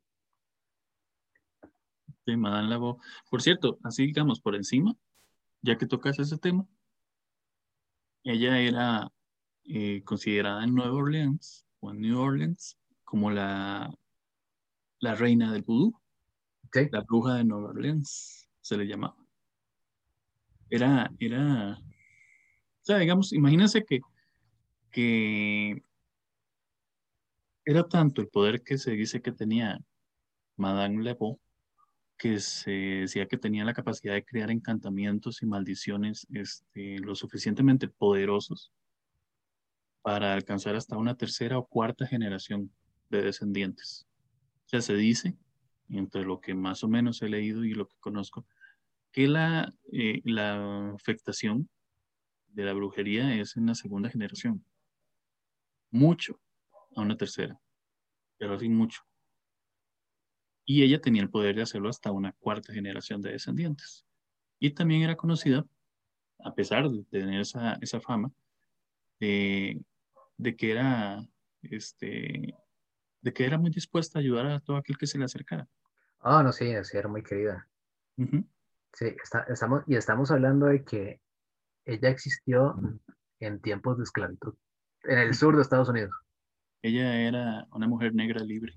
Sí, 2.26 2.38
Madame 2.38 2.70
Labo. 2.70 3.02
Por 3.30 3.42
cierto, 3.42 3.78
así 3.84 4.06
digamos 4.06 4.40
por 4.40 4.56
encima, 4.56 4.96
ya 5.62 5.78
que 5.78 5.86
tocas 5.86 6.18
ese 6.18 6.38
tema, 6.38 6.66
ella 8.24 8.60
era 8.60 9.12
eh, 9.66 10.04
considerada 10.04 10.64
en 10.64 10.76
Nueva 10.76 10.94
Orleans 10.94 11.66
o 11.80 11.92
en 11.92 12.02
New 12.02 12.20
Orleans 12.20 12.78
como 13.04 13.32
la, 13.32 13.94
la 15.00 15.16
reina 15.16 15.52
del 15.52 15.64
vudú, 15.64 16.00
la 16.92 17.02
bruja 17.02 17.36
de 17.36 17.44
Nueva 17.44 17.70
Orleans, 17.70 18.50
se 18.62 18.78
le 18.78 18.86
llamaba. 18.86 19.16
Era, 20.70 21.12
era, 21.20 21.78
o 21.78 22.86
sea, 22.86 22.98
digamos, 22.98 23.32
imagínense 23.34 23.84
que, 23.86 24.00
que 24.90 25.84
era 27.66 27.88
tanto 27.88 28.22
el 28.22 28.30
poder 28.30 28.64
que 28.64 28.78
se 28.78 28.92
dice 28.92 29.22
que 29.22 29.32
tenía 29.32 29.80
Madame 30.58 31.04
Lebeau, 31.04 31.40
que 32.24 32.40
se 32.40 32.72
decía 32.72 33.28
que 33.28 33.38
tenía 33.38 33.66
la 33.66 33.74
capacidad 33.74 34.14
de 34.14 34.24
crear 34.24 34.50
encantamientos 34.50 35.42
y 35.42 35.46
maldiciones 35.46 36.26
este, 36.32 36.98
lo 37.00 37.16
suficientemente 37.16 37.90
poderosos 37.90 38.72
para 40.02 40.34
alcanzar 40.34 40.78
hasta 40.78 40.96
una 40.96 41.18
tercera 41.18 41.58
o 41.58 41.68
cuarta 41.68 42.08
generación 42.08 42.72
de 43.10 43.24
descendientes. 43.24 44.08
O 44.66 44.70
sea, 44.70 44.80
se 44.80 44.96
dice, 44.96 45.36
entre 45.90 46.24
lo 46.24 46.40
que 46.40 46.56
más 46.56 46.86
o 46.86 46.88
menos 46.88 47.22
he 47.22 47.28
leído 47.28 47.66
y 47.66 47.74
lo 47.74 47.90
que 47.90 47.98
conozco, 48.00 48.46
que 49.12 49.28
la, 49.28 49.74
eh, 49.92 50.22
la 50.24 50.92
afectación 50.92 51.70
de 52.48 52.64
la 52.64 52.72
brujería 52.72 53.36
es 53.36 53.58
en 53.58 53.66
la 53.66 53.76
segunda 53.76 54.10
generación. 54.10 54.64
Mucho 55.92 56.40
a 56.96 57.02
una 57.02 57.18
tercera, 57.18 57.60
pero 58.38 58.54
así 58.54 58.70
mucho. 58.70 59.02
Y 60.66 60.84
ella 60.84 61.02
tenía 61.02 61.22
el 61.22 61.30
poder 61.30 61.56
de 61.56 61.64
hacerlo 61.64 61.90
hasta 61.90 62.12
una 62.12 62.34
cuarta 62.34 62.74
generación 62.74 63.22
de 63.22 63.32
descendientes. 63.34 64.06
Y 64.60 64.72
también 64.72 65.02
era 65.02 65.16
conocida, 65.18 65.66
a 66.40 66.54
pesar 66.56 66.90
de 66.90 67.04
tener 67.06 67.42
esa, 67.42 67.74
esa 67.82 68.00
fama, 68.00 68.32
de, 69.20 69.82
de 70.38 70.56
que 70.56 70.72
era 70.72 71.26
este, 71.64 72.56
de 73.22 73.34
que 73.34 73.46
era 73.46 73.58
muy 73.58 73.72
dispuesta 73.72 74.20
a 74.20 74.22
ayudar 74.22 74.48
a 74.48 74.60
todo 74.60 74.78
aquel 74.78 74.98
que 74.98 75.08
se 75.08 75.18
le 75.18 75.26
acercara. 75.26 75.68
Ah, 76.22 76.44
no, 76.44 76.52
sí, 76.52 76.72
sí, 76.84 76.98
era 76.98 77.08
muy 77.08 77.24
querida. 77.24 77.68
Sí, 78.94 79.06
está- 79.24 79.46
estamos, 79.50 79.84
y 79.88 79.96
estamos 79.96 80.32
hablando 80.32 80.68
de 80.68 80.84
que 80.84 81.22
ella 81.86 82.10
existió 82.10 82.76
en 83.40 83.60
tiempos 83.62 83.98
de 83.98 84.04
esclavitud, 84.04 84.56
en 85.04 85.18
el 85.20 85.34
sur 85.34 85.56
de 85.56 85.62
Estados 85.64 85.90
Unidos, 85.90 86.12
Ella 86.82 87.16
era 87.16 87.68
una 87.72 87.88
mujer 87.88 88.14
negra 88.14 88.42
libre. 88.44 88.74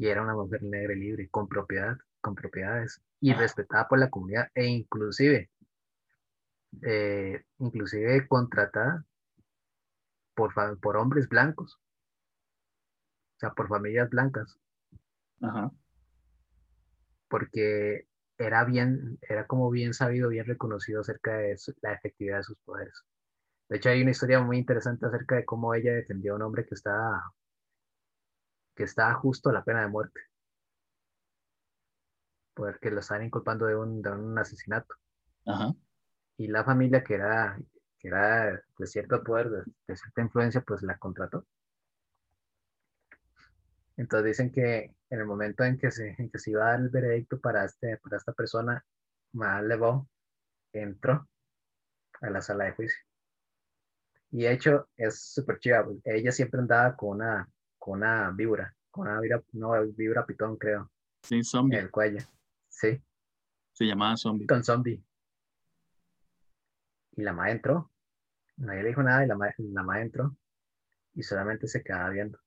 Y 0.00 0.08
era 0.08 0.22
una 0.22 0.32
mujer 0.34 0.62
negra 0.62 0.94
y 0.94 0.96
libre, 0.98 1.28
con 1.28 1.46
propiedad, 1.46 1.94
con 2.22 2.34
propiedades, 2.34 3.02
y 3.20 3.34
respetada 3.34 3.86
por 3.86 3.98
la 3.98 4.08
comunidad, 4.08 4.48
e 4.54 4.64
inclusive, 4.64 5.50
eh, 6.82 7.44
inclusive 7.58 8.26
contratada 8.26 9.04
por, 10.34 10.54
por 10.80 10.96
hombres 10.96 11.28
blancos, 11.28 11.74
o 13.36 13.38
sea, 13.40 13.50
por 13.52 13.68
familias 13.68 14.08
blancas, 14.08 14.58
Ajá. 15.42 15.70
porque 17.28 18.06
era 18.38 18.64
bien, 18.64 19.18
era 19.22 19.46
como 19.46 19.70
bien 19.70 19.92
sabido, 19.94 20.30
bien 20.30 20.46
reconocido 20.46 21.02
acerca 21.02 21.36
de 21.36 21.58
su- 21.58 21.74
la 21.82 21.92
efectividad 21.92 22.38
de 22.38 22.44
sus 22.44 22.58
poderes. 22.64 23.04
De 23.68 23.78
hecho, 23.78 23.90
hay 23.90 24.02
una 24.02 24.12
historia 24.12 24.40
muy 24.40 24.58
interesante 24.58 25.06
acerca 25.06 25.36
de 25.36 25.44
cómo 25.44 25.74
ella 25.74 25.92
defendió 25.94 26.32
a 26.34 26.36
un 26.36 26.42
hombre 26.42 26.66
que 26.66 26.74
estaba, 26.74 27.22
que 28.80 28.84
estaba 28.84 29.12
justo 29.12 29.50
a 29.50 29.52
la 29.52 29.62
pena 29.62 29.82
de 29.82 29.88
muerte, 29.88 30.22
porque 32.54 32.90
lo 32.90 33.00
estaban 33.00 33.26
inculpando 33.26 33.66
de 33.66 33.76
un, 33.76 34.00
de 34.00 34.10
un 34.10 34.38
asesinato. 34.38 34.94
Ajá. 35.44 35.74
Y 36.38 36.46
la 36.46 36.64
familia 36.64 37.04
que 37.04 37.16
era, 37.16 37.60
que 37.98 38.08
era 38.08 38.58
de 38.78 38.86
cierto 38.86 39.22
poder, 39.22 39.50
de, 39.50 39.64
de 39.86 39.96
cierta 39.96 40.22
influencia, 40.22 40.62
pues 40.62 40.80
la 40.80 40.96
contrató. 40.96 41.46
Entonces 43.98 44.28
dicen 44.28 44.50
que 44.50 44.94
en 45.10 45.20
el 45.20 45.26
momento 45.26 45.62
en 45.62 45.76
que 45.76 45.90
se, 45.90 46.14
en 46.16 46.30
que 46.30 46.38
se 46.38 46.52
iba 46.52 46.64
a 46.64 46.70
dar 46.70 46.80
el 46.80 46.88
veredicto 46.88 47.38
para, 47.38 47.66
este, 47.66 47.98
para 47.98 48.16
esta 48.16 48.32
persona, 48.32 48.82
Madame 49.32 49.68
Lebeau 49.68 50.08
entró 50.72 51.28
a 52.22 52.30
la 52.30 52.40
sala 52.40 52.64
de 52.64 52.72
juicio. 52.72 52.98
Y 54.30 54.44
de 54.44 54.52
hecho 54.52 54.88
es 54.96 55.20
súper 55.20 55.58
chiva. 55.58 55.86
Ella 56.02 56.32
siempre 56.32 56.60
andaba 56.60 56.96
con 56.96 57.16
una, 57.16 57.46
con 57.80 57.94
una 57.98 58.30
víbora, 58.30 58.72
con 58.92 59.08
una 59.08 59.18
víbora, 59.20 59.42
no, 59.54 59.72
víbora 59.96 60.24
pitón, 60.26 60.56
creo, 60.56 60.88
Sí, 61.22 61.36
en 61.36 61.44
zombie. 61.44 61.78
el 61.78 61.90
cuello. 61.90 62.20
Sí, 62.68 63.02
Se 63.72 63.84
llamaba 63.86 64.16
zombie. 64.16 64.46
con 64.46 64.62
zombie. 64.62 65.02
Y 67.16 67.22
la 67.22 67.32
madre 67.32 67.52
entró. 67.52 67.90
Nadie 68.58 68.82
le 68.82 68.88
dijo 68.90 69.02
nada 69.02 69.24
y 69.24 69.26
la 69.26 69.34
madre, 69.36 69.54
la 69.58 69.82
madre 69.82 70.02
entró. 70.02 70.36
Y 71.14 71.22
solamente 71.22 71.66
se 71.66 71.82
quedaba 71.82 72.10
viendo. 72.10 72.38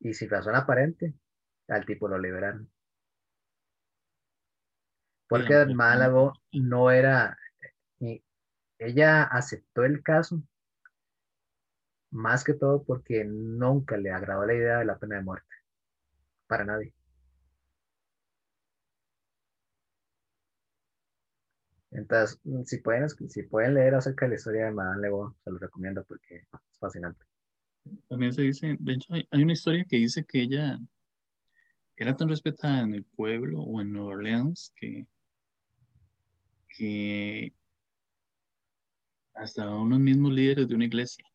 Y 0.00 0.12
sin 0.14 0.28
razón 0.28 0.54
aparente, 0.56 1.14
al 1.68 1.86
tipo 1.86 2.08
lo 2.08 2.18
liberaron. 2.18 2.70
Porque 5.28 5.64
Málago 5.66 6.34
no 6.52 6.90
era, 6.90 7.38
ella 8.78 9.22
aceptó 9.22 9.84
el 9.84 10.02
caso 10.02 10.42
más 12.12 12.44
que 12.44 12.54
todo 12.54 12.84
porque 12.84 13.24
nunca 13.24 13.96
le 13.96 14.10
agradó 14.10 14.46
la 14.46 14.54
idea 14.54 14.78
de 14.78 14.84
la 14.84 14.98
pena 14.98 15.16
de 15.16 15.22
muerte. 15.22 15.48
Para 16.46 16.64
nadie. 16.64 16.92
Entonces, 21.90 22.38
mm, 22.44 22.62
si 22.64 22.78
pueden, 22.78 23.08
si 23.08 23.42
pueden 23.44 23.74
leer 23.74 23.94
acerca 23.94 24.26
de 24.26 24.30
la 24.30 24.36
historia 24.36 24.64
de 24.66 24.72
Madame 24.72 25.02
Lebeau, 25.02 25.34
se 25.42 25.50
los 25.50 25.60
recomiendo 25.60 26.04
porque 26.04 26.36
es 26.36 26.78
fascinante. 26.78 27.24
También 28.08 28.32
se 28.32 28.42
dice, 28.42 28.76
de 28.78 28.92
hecho, 28.92 29.12
hay, 29.12 29.26
hay 29.30 29.42
una 29.42 29.52
historia 29.54 29.84
que 29.84 29.96
dice 29.96 30.24
que 30.24 30.42
ella 30.42 30.78
era 31.96 32.16
tan 32.16 32.28
respetada 32.28 32.82
en 32.82 32.94
el 32.94 33.04
pueblo 33.04 33.60
o 33.62 33.80
en 33.80 33.92
Nueva 33.92 34.14
Orleans 34.14 34.72
que, 34.76 35.06
que 36.68 37.52
hasta 39.34 39.68
unos 39.74 39.98
mismos 39.98 40.32
líderes 40.32 40.68
de 40.68 40.74
una 40.74 40.84
iglesia 40.84 41.31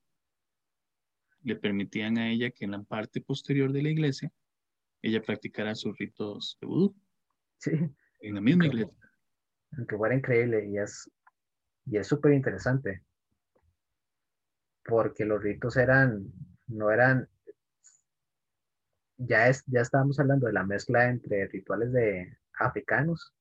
le 1.47 1.55
permitían 1.55 2.17
a 2.17 2.29
ella 2.29 2.51
que 2.51 2.65
en 2.65 2.71
la 2.71 2.83
parte 2.83 3.21
posterior 3.21 3.71
de 3.71 3.81
la 3.81 3.89
iglesia 3.89 4.31
ella 5.01 5.21
practicara 5.21 5.75
sus 5.75 5.97
ritos 5.97 6.57
de 6.59 6.67
vudú. 6.67 6.95
Sí, 7.57 7.71
en 8.19 8.35
la 8.35 8.41
misma 8.41 8.65
iglesia. 8.65 8.93
aunque 9.77 9.95
fuera 9.95 10.15
increíble 10.15 10.67
y 10.67 10.77
es 10.77 11.09
y 11.85 11.97
es 11.97 12.05
súper 12.05 12.33
interesante 12.33 13.01
porque 14.83 15.23
los 15.23 15.41
ritos 15.41 15.77
eran 15.77 16.25
no 16.67 16.91
eran 16.91 17.29
ya 19.15 19.47
es 19.47 19.63
ya 19.67 19.81
estábamos 19.81 20.19
hablando 20.19 20.47
de 20.47 20.53
la 20.53 20.65
mezcla 20.65 21.07
entre 21.07 21.47
rituales 21.47 21.93
de 21.93 22.37
africanos 22.59 23.33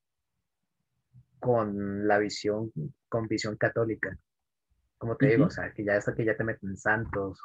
con 1.41 2.07
la 2.07 2.19
visión 2.19 2.73
con 3.09 3.27
visión 3.27 3.57
católica. 3.57 4.17
Como 4.97 5.17
te 5.17 5.27
digo 5.27 5.47
o 5.47 5.51
sea 5.51 5.73
que 5.73 5.85
ya 5.85 5.97
hasta 5.97 6.15
que 6.15 6.25
ya 6.25 6.37
te 6.37 6.45
meten 6.45 6.77
santos 6.77 7.41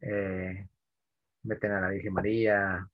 eh, 0.00 0.68
meten 1.44 1.72
a 1.72 1.80
la 1.80 1.90
Virgen 1.90 2.14
María 2.14 2.88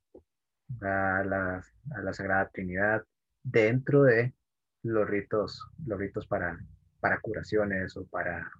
a 0.82 1.24
la, 1.24 1.64
a 1.96 2.02
la 2.02 2.12
Sagrada 2.12 2.48
Trinidad 2.50 3.04
dentro 3.42 4.04
de 4.04 4.34
los 4.82 5.08
ritos, 5.08 5.62
los 5.86 5.98
ritos 5.98 6.26
para, 6.26 6.58
para 7.00 7.20
curaciones 7.20 7.96
o 7.96 8.06
para, 8.06 8.50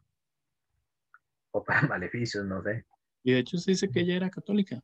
o 1.53 1.63
para 1.65 1.83
maleficios, 1.89 2.45
no 2.45 2.63
sé. 2.63 2.85
Y 3.23 3.33
de 3.33 3.39
hecho 3.39 3.59
se 3.59 3.73
dice 3.73 3.91
que 3.91 4.01
ella 4.01 4.17
era 4.17 4.31
católica. 4.31 4.83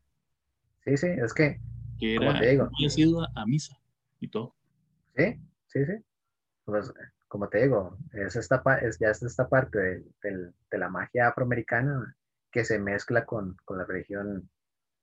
Sí, 0.84 0.96
sí, 0.96 1.06
es 1.06 1.34
que 1.34 1.60
que 1.98 2.16
Como 2.16 2.32
te 2.38 2.48
digo. 2.50 2.70
había 2.74 2.90
sido 2.90 3.22
a, 3.22 3.28
a 3.34 3.46
misa 3.46 3.78
y 4.20 4.28
todo. 4.28 4.54
Sí, 5.16 5.40
sí, 5.66 5.84
sí. 5.84 5.92
Pues, 6.64 6.92
como 7.28 7.48
te 7.48 7.62
digo, 7.62 7.98
es 8.12 8.36
esta, 8.36 8.62
es, 8.82 8.98
ya 8.98 9.10
es 9.10 9.22
esta 9.22 9.48
parte 9.48 9.78
de, 10.22 10.52
de 10.70 10.78
la 10.78 10.88
magia 10.88 11.28
afroamericana 11.28 12.16
que 12.50 12.64
se 12.64 12.78
mezcla 12.78 13.24
con, 13.24 13.56
con 13.64 13.78
la 13.78 13.84
religión, 13.84 14.50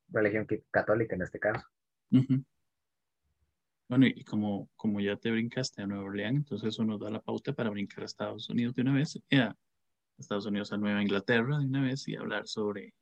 religión 0.10 0.48
católica 0.72 1.16
en 1.16 1.22
este 1.22 1.40
caso. 1.40 1.66
Bueno, 3.90 4.06
y 4.06 4.24
como, 4.26 4.70
como 4.76 5.00
ya 5.00 5.16
te 5.16 5.32
brincaste 5.32 5.82
a 5.82 5.88
Nueva 5.88 6.04
Orleans, 6.04 6.38
entonces 6.38 6.70
eso 6.70 6.84
nos 6.84 7.00
da 7.00 7.10
la 7.10 7.22
pauta 7.22 7.54
para 7.54 7.70
brincar 7.70 8.04
a 8.04 8.06
Estados 8.06 8.50
Unidos 8.50 8.76
de 8.76 8.82
una 8.82 8.94
vez, 8.94 9.18
y 9.30 9.38
a 9.38 9.56
Estados 10.18 10.46
Unidos 10.46 10.74
a 10.74 10.78
Nueva 10.78 11.02
Inglaterra 11.02 11.58
de 11.58 11.66
una 11.66 11.82
vez 11.84 12.06
y 12.08 12.16
hablar 12.18 12.48
sobre, 12.48 12.94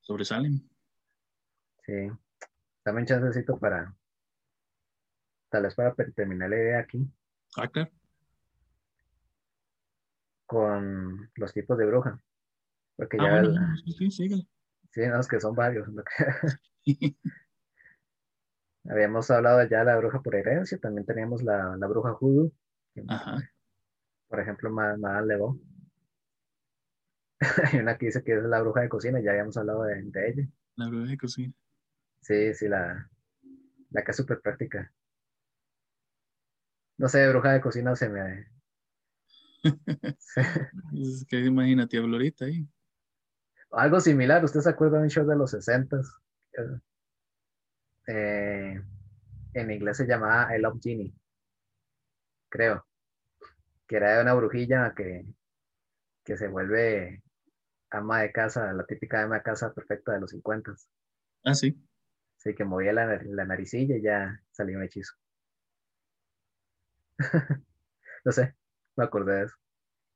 sobre 0.00 0.24
Salem. 0.24 0.60
Sí. 1.86 2.10
Un 2.84 3.06
chancecito 3.06 3.58
para, 3.58 3.96
tal 5.48 5.62
vez 5.62 5.74
para 5.74 5.94
terminar 5.94 6.50
la 6.50 6.56
idea 6.56 6.78
aquí, 6.80 7.08
Ah, 7.56 7.68
claro. 7.68 7.90
con 10.46 11.30
los 11.36 11.52
tipos 11.54 11.78
de 11.78 11.86
bruja. 11.86 12.22
Porque 12.96 13.18
Ah, 13.18 13.24
ya, 13.24 13.30
bueno, 13.30 13.48
no, 13.52 13.76
sí, 13.98 14.10
síguele. 14.10 14.46
sí, 14.90 15.00
no, 15.06 15.20
es 15.20 15.28
que 15.28 15.40
son 15.40 15.54
varios. 15.54 15.86
que- 15.88 16.24
Habíamos 18.88 19.28
hablado 19.30 19.64
ya 19.68 19.80
de 19.80 19.84
la 19.86 19.96
bruja 19.96 20.20
por 20.22 20.36
herencia, 20.36 20.78
también 20.78 21.04
teníamos 21.04 21.42
la, 21.42 21.76
la 21.76 21.86
bruja 21.88 22.16
Ajá. 23.08 23.38
por 24.28 24.40
ejemplo, 24.40 24.70
Ma- 24.70 24.96
Madame 24.96 25.26
Lebeau. 25.28 25.60
Hay 27.72 27.78
una 27.80 27.98
que 27.98 28.06
dice 28.06 28.22
que 28.24 28.36
es 28.36 28.42
la 28.44 28.60
bruja 28.60 28.80
de 28.82 28.88
cocina, 28.88 29.20
ya 29.20 29.30
habíamos 29.30 29.56
hablado 29.56 29.84
de, 29.84 30.02
de 30.02 30.28
ella. 30.28 30.48
La 30.76 30.88
bruja 30.88 31.10
de 31.10 31.16
cocina. 31.18 31.52
Sí, 32.20 32.54
sí, 32.54 32.68
la, 32.68 33.10
la 33.90 34.04
que 34.04 34.10
es 34.12 34.16
súper 34.16 34.40
práctica. 34.40 34.92
No 37.02 37.08
sé, 37.14 37.28
bruja 37.28 37.52
de 37.52 37.60
cocina 37.60 37.94
se 37.96 38.08
me... 38.08 38.46
Es 40.94 41.24
que 41.28 41.40
imagínate 41.44 41.98
a 41.98 42.02
Florita 42.02 42.44
ahí. 42.46 42.66
Algo 43.72 44.00
similar, 44.00 44.44
¿usted 44.44 44.60
se 44.60 44.70
acuerda 44.70 44.98
de 44.98 45.02
un 45.02 45.10
show 45.10 45.26
de 45.26 45.34
los 45.36 45.50
60 45.50 46.00
Eh, 48.06 48.80
en 49.54 49.70
inglés 49.72 49.96
se 49.98 50.06
llamaba 50.06 50.56
I 50.56 50.60
Love 50.60 50.80
Genie, 50.82 51.14
creo. 52.48 52.84
Que 53.86 53.96
era 53.96 54.16
de 54.16 54.22
una 54.22 54.34
brujilla 54.34 54.92
que, 54.96 55.24
que 56.24 56.36
se 56.36 56.48
vuelve 56.48 57.22
ama 57.90 58.22
de 58.22 58.32
casa, 58.32 58.72
la 58.74 58.86
típica 58.86 59.22
ama 59.22 59.36
de 59.36 59.42
casa 59.44 59.74
perfecta 59.74 60.12
de 60.12 60.20
los 60.20 60.30
50. 60.32 60.74
Ah, 61.44 61.54
sí. 61.54 61.76
Sí, 62.36 62.54
que 62.54 62.64
movía 62.66 62.92
la, 62.92 63.22
la 63.24 63.46
naricilla 63.46 63.96
y 63.96 64.02
ya 64.02 64.38
salía 64.50 64.76
un 64.76 64.82
hechizo. 64.84 65.14
no 68.24 68.32
sé, 68.32 68.56
me 68.96 69.04
acordé 69.04 69.34
de 69.36 69.44
eso. 69.46 69.56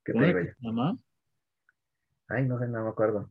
¿Qué 0.05 0.15
te 0.15 0.19
¿Cómo 0.19 0.27
digo 0.27 0.41
yo? 0.41 0.53
llamaba? 0.59 0.97
Ay, 2.29 2.45
no 2.47 2.57
sé, 2.59 2.69
no 2.69 2.85
me 2.85 2.91
acuerdo. 2.91 3.31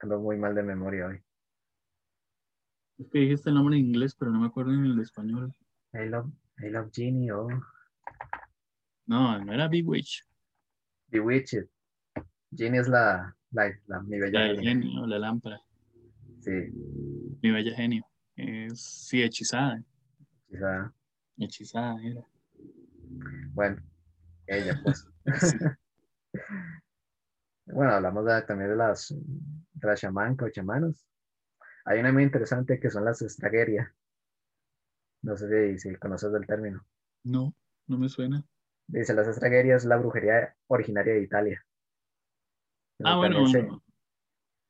Ando 0.00 0.18
muy 0.18 0.36
mal 0.36 0.54
de 0.54 0.62
memoria 0.62 1.06
hoy. 1.06 1.22
Es 2.98 3.08
que 3.10 3.18
dijiste 3.20 3.48
el 3.50 3.54
nombre 3.56 3.76
en 3.78 3.86
inglés, 3.86 4.14
pero 4.14 4.30
no 4.30 4.40
me 4.40 4.46
acuerdo 4.46 4.72
en 4.72 4.84
el 4.84 5.00
español. 5.00 5.54
I 5.94 6.06
love, 6.08 6.30
I 6.58 6.68
love 6.70 6.90
Genie 6.92 7.32
o 7.32 7.48
No, 9.06 9.38
no 9.44 9.52
era 9.52 9.68
Big 9.68 9.86
Witch. 9.88 10.24
Bewitched. 11.08 11.68
Genie 12.54 12.80
es 12.80 12.88
la, 12.88 13.36
la, 13.52 13.72
la- 13.86 14.00
mi 14.02 14.18
bella 14.18 14.48
La 14.48 14.60
genio, 14.62 15.06
la 15.06 15.18
lámpara. 15.18 15.60
Sí, 16.40 16.50
Mi 17.42 17.50
bella 17.50 17.74
genio. 17.74 18.04
Es, 18.36 18.80
sí, 18.80 19.22
hechizada. 19.22 19.82
quizá. 20.48 20.92
Hechizada 21.38 22.02
era. 22.02 22.22
Bueno, 23.54 23.82
ella 24.46 24.78
pues. 24.82 25.06
Sí. 25.40 25.58
Bueno, 27.72 27.92
hablamos 27.92 28.24
de- 28.24 28.42
también 28.42 28.70
de 28.70 28.76
las, 28.76 29.08
de 29.16 29.86
las 29.86 30.00
chamancas 30.00 30.48
o 30.48 30.50
chamanas. 30.50 31.06
Hay 31.84 32.00
una 32.00 32.12
muy 32.12 32.22
interesante 32.22 32.78
que 32.78 32.90
son 32.90 33.04
las 33.04 33.22
estragueria. 33.22 33.94
No 35.22 35.36
sé 35.36 35.78
si, 35.78 35.90
si 35.90 35.96
conoces 35.96 36.32
del 36.32 36.46
término. 36.46 36.84
No, 37.24 37.54
no 37.86 37.98
me 37.98 38.08
suena. 38.08 38.44
Dice, 38.86 39.14
las 39.14 39.28
estraguerias 39.28 39.82
es 39.82 39.88
la 39.88 39.96
brujería 39.96 40.54
originaria 40.66 41.14
de 41.14 41.22
Italia. 41.22 41.64
Ah, 43.04 43.16
bueno, 43.16 43.36
También 43.36 43.46
se- 43.52 43.62
bueno. 43.62 43.82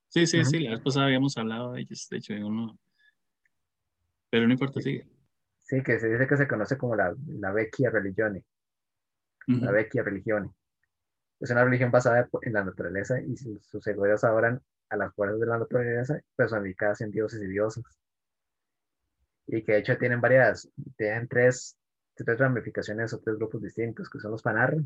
Sí, 0.08 0.26
sí, 0.26 0.44
sí, 0.44 0.58
la 0.58 0.72
vez 0.72 0.80
pasada 0.80 1.06
habíamos 1.06 1.36
hablado 1.38 1.72
de 1.72 1.82
ellos, 1.82 2.08
de 2.10 2.16
hecho, 2.16 2.32
en 2.34 2.44
uno. 2.44 2.78
Pero 4.28 4.46
no 4.46 4.52
importa, 4.52 4.80
sigue. 4.80 5.06
Sí, 5.58 5.82
que 5.84 6.00
se 6.00 6.08
dice 6.08 6.26
que 6.26 6.36
se 6.36 6.48
conoce 6.48 6.76
como 6.76 6.96
la, 6.96 7.14
la 7.26 7.52
Vecchia 7.52 7.90
Religione, 7.90 8.44
la. 9.46 9.70
Vecchia 9.70 10.02
Religione. 10.02 10.50
Es 11.40 11.50
una 11.50 11.64
religión 11.64 11.90
basada 11.90 12.28
en 12.42 12.52
la 12.52 12.64
naturaleza 12.64 13.20
y 13.20 13.36
sus 13.36 13.82
seguidores 13.82 14.22
adoran 14.24 14.62
a 14.90 14.96
las 14.96 15.14
fuerzas 15.14 15.40
de 15.40 15.46
la 15.46 15.58
naturaleza 15.58 16.20
personificadas 16.36 17.00
en 17.00 17.10
dioses 17.10 17.42
y 17.42 17.46
diosas. 17.46 17.84
Y 19.46 19.64
que 19.64 19.72
de 19.72 19.78
hecho 19.78 19.96
tienen 19.96 20.20
varias, 20.20 20.68
tienen 20.96 21.26
tres, 21.28 21.76
tres 22.14 22.38
ramificaciones 22.38 23.12
o 23.14 23.20
tres 23.20 23.36
grupos 23.36 23.62
distintos, 23.62 24.10
que 24.10 24.20
son 24.20 24.32
los 24.32 24.42
Panarra, 24.42 24.82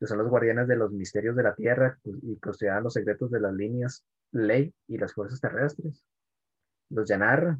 que 0.00 0.06
son 0.06 0.18
los 0.18 0.28
guardianes 0.28 0.66
de 0.68 0.76
los 0.76 0.90
misterios 0.90 1.36
de 1.36 1.42
la 1.42 1.54
tierra 1.54 1.98
y 2.04 2.36
custodian 2.36 2.82
los 2.82 2.94
secretos 2.94 3.30
de 3.30 3.40
las 3.40 3.52
líneas, 3.52 4.04
ley 4.32 4.74
y 4.88 4.96
las 4.98 5.12
fuerzas 5.12 5.40
terrestres. 5.40 6.02
Los 6.88 7.08
Yanarra, 7.08 7.58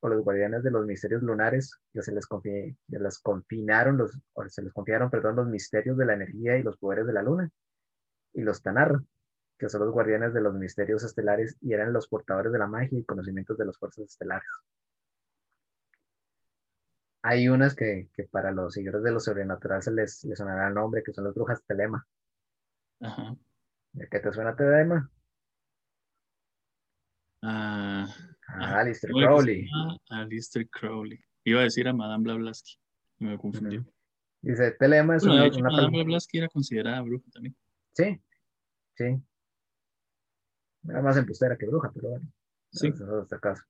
o 0.00 0.08
los 0.08 0.22
guardianes 0.22 0.62
de 0.62 0.70
los 0.70 0.86
misterios 0.86 1.22
lunares, 1.22 1.76
que 1.92 2.02
se 2.02 2.12
les, 2.12 2.28
confi- 2.28 2.76
que 2.90 2.98
les 2.98 3.18
confinaron 3.18 3.96
los, 3.98 4.18
o 4.34 4.48
se 4.48 4.62
les 4.62 4.72
confiaron, 4.72 5.10
perdón, 5.10 5.36
los 5.36 5.48
misterios 5.48 5.96
de 5.96 6.06
la 6.06 6.14
energía 6.14 6.56
y 6.56 6.62
los 6.62 6.76
poderes 6.78 7.06
de 7.06 7.12
la 7.12 7.22
luna. 7.22 7.50
Y 8.34 8.42
los 8.42 8.62
Tanarra, 8.62 9.02
que 9.58 9.68
son 9.68 9.82
los 9.82 9.92
guardianes 9.92 10.34
de 10.34 10.40
los 10.40 10.54
misterios 10.54 11.04
estelares 11.04 11.56
y 11.60 11.72
eran 11.72 11.92
los 11.92 12.08
portadores 12.08 12.52
de 12.52 12.58
la 12.58 12.66
magia 12.66 12.98
y 12.98 13.04
conocimientos 13.04 13.58
de 13.58 13.66
las 13.66 13.78
fuerzas 13.78 14.06
estelares. 14.06 14.48
Hay 17.22 17.48
unas 17.48 17.76
que, 17.76 18.08
que 18.14 18.24
para 18.24 18.50
los 18.50 18.74
seguidores 18.74 19.02
de 19.04 19.12
lo 19.12 19.20
sobrenatural 19.20 19.82
se 19.82 19.92
les, 19.92 20.24
les 20.24 20.38
sonará 20.38 20.68
el 20.68 20.74
nombre, 20.74 21.02
que 21.04 21.12
son 21.12 21.24
las 21.24 21.34
brujas 21.34 21.62
Telema. 21.64 22.04
Ajá. 23.00 23.36
¿Qué 24.10 24.20
te 24.20 24.32
suena 24.32 24.56
Telema? 24.56 25.10
Ah, 27.42 28.06
Ah, 28.48 28.80
Alistair 28.80 29.12
¿cómo 29.12 29.22
era 29.22 29.30
que 29.30 29.36
se 29.36 29.44
Crowley. 29.44 30.00
Alistair 30.08 30.68
Crowley. 30.68 31.20
Iba 31.44 31.60
a 31.60 31.64
decir 31.64 31.86
a 31.86 31.92
Madame 31.92 32.24
Blavatsky. 32.24 32.78
Me 33.18 33.38
confundió. 33.38 33.80
Ujú. 33.80 33.92
Dice, 34.40 34.70
Telema 34.72 35.16
es 35.16 35.22
Bueno, 35.22 35.36
una, 35.36 35.46
hecho, 35.46 35.58
una 35.58 35.70
Madame 35.70 36.04
Blavatsky 36.04 36.38
era 36.38 36.48
considerada 36.48 37.00
bruja 37.02 37.24
también. 37.32 37.56
Sí, 37.92 38.20
sí. 38.96 39.22
Era 40.88 41.02
más 41.02 41.16
embustera 41.16 41.56
que 41.56 41.66
bruja, 41.66 41.90
pero 41.92 42.10
bueno. 42.10 42.32
Sí. 42.70 42.88
Eso 42.88 43.04
es 43.04 43.10
otro 43.10 43.40
caso. 43.40 43.62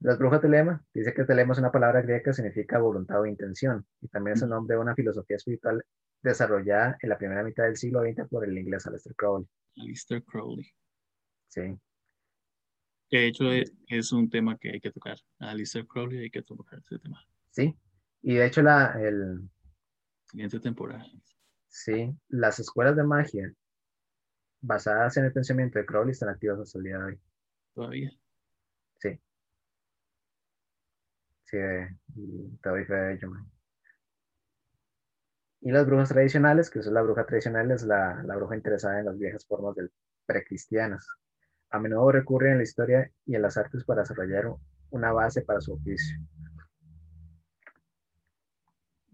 Las 0.00 0.18
brujas 0.18 0.40
telema, 0.40 0.82
dice 0.94 1.12
que 1.12 1.24
telema 1.24 1.52
es 1.52 1.58
una 1.58 1.70
palabra 1.70 2.00
griega 2.00 2.22
que 2.22 2.32
significa 2.32 2.78
voluntad 2.78 3.20
o 3.20 3.26
intención, 3.26 3.86
y 4.00 4.08
también 4.08 4.36
es 4.36 4.42
el 4.42 4.48
nombre 4.48 4.76
de 4.76 4.80
una 4.80 4.94
filosofía 4.94 5.36
espiritual 5.36 5.84
desarrollada 6.22 6.96
en 7.00 7.08
la 7.10 7.18
primera 7.18 7.42
mitad 7.42 7.64
del 7.64 7.76
siglo 7.76 8.00
XX 8.00 8.26
por 8.28 8.44
el 8.44 8.56
inglés 8.56 8.86
Aleister 8.86 9.14
Crowley. 9.14 9.46
Alistair 9.76 10.24
Crowley. 10.24 10.66
Sí, 11.48 11.78
de 13.18 13.26
hecho 13.26 13.50
es, 13.52 13.72
es 13.88 14.12
un 14.12 14.30
tema 14.30 14.56
que 14.56 14.70
hay 14.70 14.80
que 14.80 14.90
tocar. 14.90 15.18
A 15.38 15.54
Crowley 15.88 16.18
hay 16.18 16.30
que 16.30 16.42
tocar 16.42 16.78
ese 16.78 16.98
tema. 16.98 17.24
sí. 17.50 17.76
Y 18.22 18.34
de 18.34 18.46
hecho, 18.46 18.60
la, 18.62 19.00
el, 19.00 19.48
Siguiente 20.30 20.60
temporada. 20.60 21.04
sí, 21.68 22.14
las 22.28 22.58
escuelas 22.58 22.94
de 22.94 23.02
magia 23.02 23.52
basadas 24.60 25.16
en 25.16 25.24
el 25.24 25.32
pensamiento 25.32 25.78
de 25.78 25.86
Crowley 25.86 26.12
están 26.12 26.28
activas 26.28 26.60
hasta 26.60 26.78
el 26.78 26.84
día 26.84 26.98
de 26.98 27.04
hoy. 27.04 27.20
Todavía. 27.74 28.10
Sí. 28.98 29.18
Sí, 31.44 31.56
eh, 31.56 31.88
y 32.14 32.56
te 32.58 32.68
doy 32.68 32.84
fe 32.84 32.94
de 32.94 33.14
ello, 33.14 33.30
man. 33.30 33.50
Y 35.62 35.72
las 35.72 35.86
brujas 35.86 36.08
tradicionales, 36.10 36.70
que 36.70 36.78
eso 36.78 36.88
es 36.88 36.94
la 36.94 37.02
bruja 37.02 37.26
tradicional, 37.26 37.70
es 37.70 37.82
la, 37.82 38.22
la 38.22 38.36
bruja 38.36 38.56
interesada 38.56 39.00
en 39.00 39.06
las 39.06 39.18
viejas 39.18 39.46
formas 39.46 39.74
del 39.76 39.90
precristianas. 40.26 41.06
A 41.70 41.78
menudo 41.78 42.10
recurre 42.10 42.50
en 42.50 42.58
la 42.58 42.64
historia 42.64 43.10
y 43.26 43.34
en 43.34 43.42
las 43.42 43.56
artes 43.56 43.84
para 43.84 44.02
desarrollar 44.02 44.52
una 44.90 45.12
base 45.12 45.42
para 45.42 45.60
su 45.60 45.74
oficio. 45.74 46.18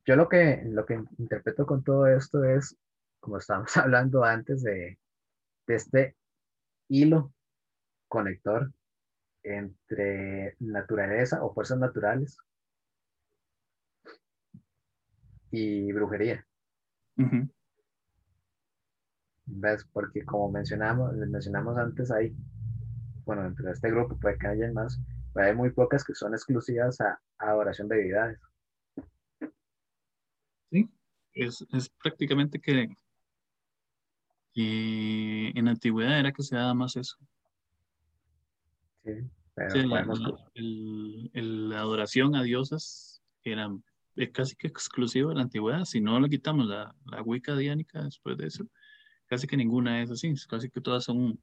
Yo 0.07 0.15
lo 0.15 0.29
que, 0.29 0.63
lo 0.65 0.87
que 0.87 1.03
interpreto 1.19 1.67
con 1.67 1.83
todo 1.83 2.07
esto 2.07 2.45
es, 2.45 2.77
como 3.21 3.39
estábamos 3.39 3.77
hablando 3.77 4.25
antes, 4.25 4.63
de, 4.63 4.99
este 5.67 6.17
hilo 6.89 7.33
conector 8.07 8.73
entre 9.43 10.55
naturaleza 10.61 11.43
o 11.43 11.53
fuerzas 11.53 11.79
naturales 11.79 12.39
y 15.51 15.93
brujería. 15.93 16.47
Ujú. 17.19 17.49
¿Ves? 19.47 19.87
Porque 19.93 20.25
como 20.25 20.51
mencionamos, 20.51 21.15
mencionamos 21.15 21.79
antes, 21.79 22.11
hay 22.11 22.35
bueno, 23.27 23.43
dentro 23.43 23.67
de 23.67 23.73
este 23.73 23.91
grupo 23.91 24.17
puede 24.19 24.39
que 24.39 24.47
haya 24.47 24.73
más, 24.73 25.01
pero 25.35 25.49
hay 25.49 25.55
muy 25.55 25.71
pocas 25.71 26.05
que 26.05 26.15
son 26.15 26.33
exclusivas 26.33 27.01
a, 27.01 27.21
adoración 27.39 27.89
de 27.89 27.97
deidades. 27.97 28.41
Sí, 30.71 30.89
es, 31.35 31.67
es 31.73 31.91
prácticamente 32.03 32.61
que, 32.61 32.89
en 34.55 35.65
la 35.65 35.73
antigüedad 35.73 36.19
era 36.21 36.33
que 36.33 36.43
se 36.43 36.57
daba 36.57 36.73
más 36.73 36.97
eso. 36.97 37.17
Sí, 39.05 39.13
pero 39.55 39.75
la, 39.87 40.05
la, 40.55 41.81
adoración 41.81 42.37
a 42.37 42.43
diosas 42.43 43.23
era 43.43 43.69
casi 44.33 44.55
que 44.57 44.69
exclusiva 44.69 45.31
de 45.31 45.37
la 45.37 45.43
antigüedad. 45.43 45.85
Si 45.85 46.01
no 46.01 46.19
le 46.21 46.31
quitamos 46.31 46.67
la, 46.67 46.95
la 47.05 47.23
Wicca 47.23 47.57
diánica 47.57 48.03
después 48.03 48.39
de 48.39 48.47
eso, 48.47 48.67
casi 49.27 49.47
que 49.47 49.57
ninguna 49.57 50.03
es 50.03 50.11
así, 50.11 50.35
casi 50.49 50.71
que 50.71 50.81
todas 50.81 51.05
son 51.05 51.39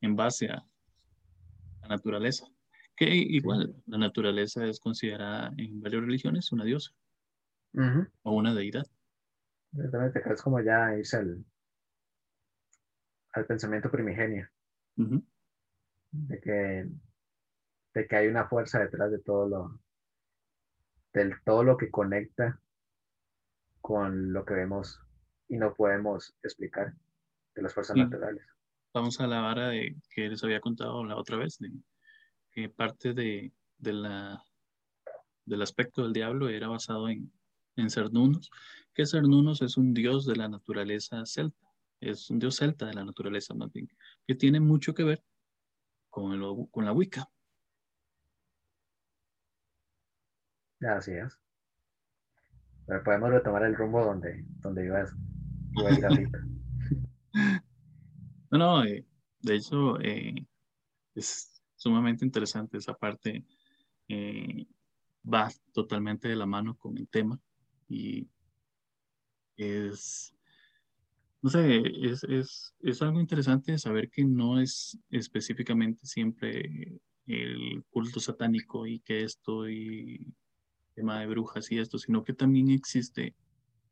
en 0.00 0.16
base 0.16 0.48
a 0.48 0.66
la 1.82 1.88
naturaleza. 1.88 2.46
Que 2.96 3.14
igual 3.14 3.74
la 3.86 3.98
naturaleza 3.98 4.64
es 4.66 4.80
considerada 4.80 5.52
en 5.58 5.80
varias 5.80 6.02
religiones 6.02 6.52
una 6.52 6.64
diosa 6.64 6.92
o 8.22 8.32
una 8.32 8.54
deidad. 8.54 8.86
Exactamente, 9.72 10.22
es 10.32 10.42
como 10.42 10.60
ya 10.60 10.94
es 10.94 11.12
el 11.12 11.44
al 13.32 13.44
pensamiento 13.44 13.90
primigenio. 13.90 14.48
de, 14.96 16.40
que, 16.40 16.88
de 17.92 18.06
que 18.06 18.16
hay 18.16 18.28
una 18.28 18.48
fuerza 18.48 18.80
detrás 18.80 19.10
de 19.10 19.18
todo 19.18 19.46
lo, 19.46 19.80
del 21.12 21.34
todo 21.44 21.62
lo 21.62 21.76
que 21.76 21.90
conecta 21.90 22.58
con 23.82 24.32
lo 24.32 24.44
que 24.46 24.54
vemos 24.54 25.00
y 25.48 25.58
no 25.58 25.74
podemos 25.74 26.34
explicar 26.42 26.94
de 27.56 27.62
las 27.62 27.74
fuerzas 27.74 27.96
naturales. 27.96 28.46
Vamos 28.94 29.20
a 29.20 29.26
la 29.26 29.40
vara 29.40 29.68
de 29.68 29.96
que 30.10 30.28
les 30.28 30.44
había 30.44 30.60
contado 30.60 31.04
la 31.04 31.16
otra 31.16 31.36
vez, 31.36 31.58
de 31.58 31.72
que 32.52 32.68
parte 32.68 33.12
de, 33.12 33.52
de 33.78 33.92
la, 33.92 34.42
del 35.44 35.62
aspecto 35.62 36.02
del 36.02 36.12
diablo 36.12 36.48
era 36.48 36.68
basado 36.68 37.08
en, 37.08 37.32
en 37.76 37.90
Cernunos, 37.90 38.50
que 38.94 39.06
Cernunos 39.06 39.62
es 39.62 39.76
un 39.76 39.92
dios 39.92 40.26
de 40.26 40.36
la 40.36 40.48
naturaleza 40.48 41.24
celta, 41.26 41.66
es 42.00 42.30
un 42.30 42.38
dios 42.38 42.56
celta 42.56 42.86
de 42.86 42.94
la 42.94 43.04
naturaleza 43.04 43.54
más 43.54 43.72
bien, 43.72 43.88
que 44.26 44.34
tiene 44.34 44.60
mucho 44.60 44.94
que 44.94 45.04
ver 45.04 45.22
con, 46.10 46.66
con 46.68 46.84
la 46.84 46.92
Wicca. 46.92 47.28
Así 50.80 51.12
es. 51.12 51.38
Pero 52.86 53.02
podemos 53.02 53.30
retomar 53.30 53.64
el 53.64 53.74
rumbo 53.74 54.04
donde, 54.04 54.44
donde 54.60 54.84
ibas, 54.84 55.12
iba 55.72 55.88
a 55.88 55.92
ir 55.92 56.04
ahorita. 56.04 56.38
no, 58.58 58.84
eh, 58.84 59.04
de 59.40 59.56
hecho, 59.56 60.00
eh, 60.00 60.46
es 61.14 61.62
sumamente 61.76 62.24
interesante 62.24 62.78
esa 62.78 62.94
parte. 62.94 63.44
Eh, 64.08 64.66
va 65.24 65.50
totalmente 65.72 66.28
de 66.28 66.36
la 66.36 66.46
mano 66.46 66.76
con 66.76 66.96
el 66.96 67.08
tema 67.08 67.40
y 67.88 68.28
es, 69.56 70.34
no 71.42 71.50
sé, 71.50 71.82
es, 72.02 72.22
es, 72.24 72.74
es 72.80 73.02
algo 73.02 73.20
interesante 73.20 73.76
saber 73.78 74.10
que 74.10 74.24
no 74.24 74.60
es 74.60 74.98
específicamente 75.10 76.06
siempre 76.06 77.00
el 77.26 77.84
culto 77.90 78.20
satánico 78.20 78.86
y 78.86 79.00
que 79.00 79.24
esto 79.24 79.68
y 79.68 80.32
tema 80.94 81.20
de 81.20 81.26
brujas 81.26 81.70
y 81.72 81.78
esto, 81.78 81.98
sino 81.98 82.24
que 82.24 82.32
también 82.32 82.70
existe 82.70 83.34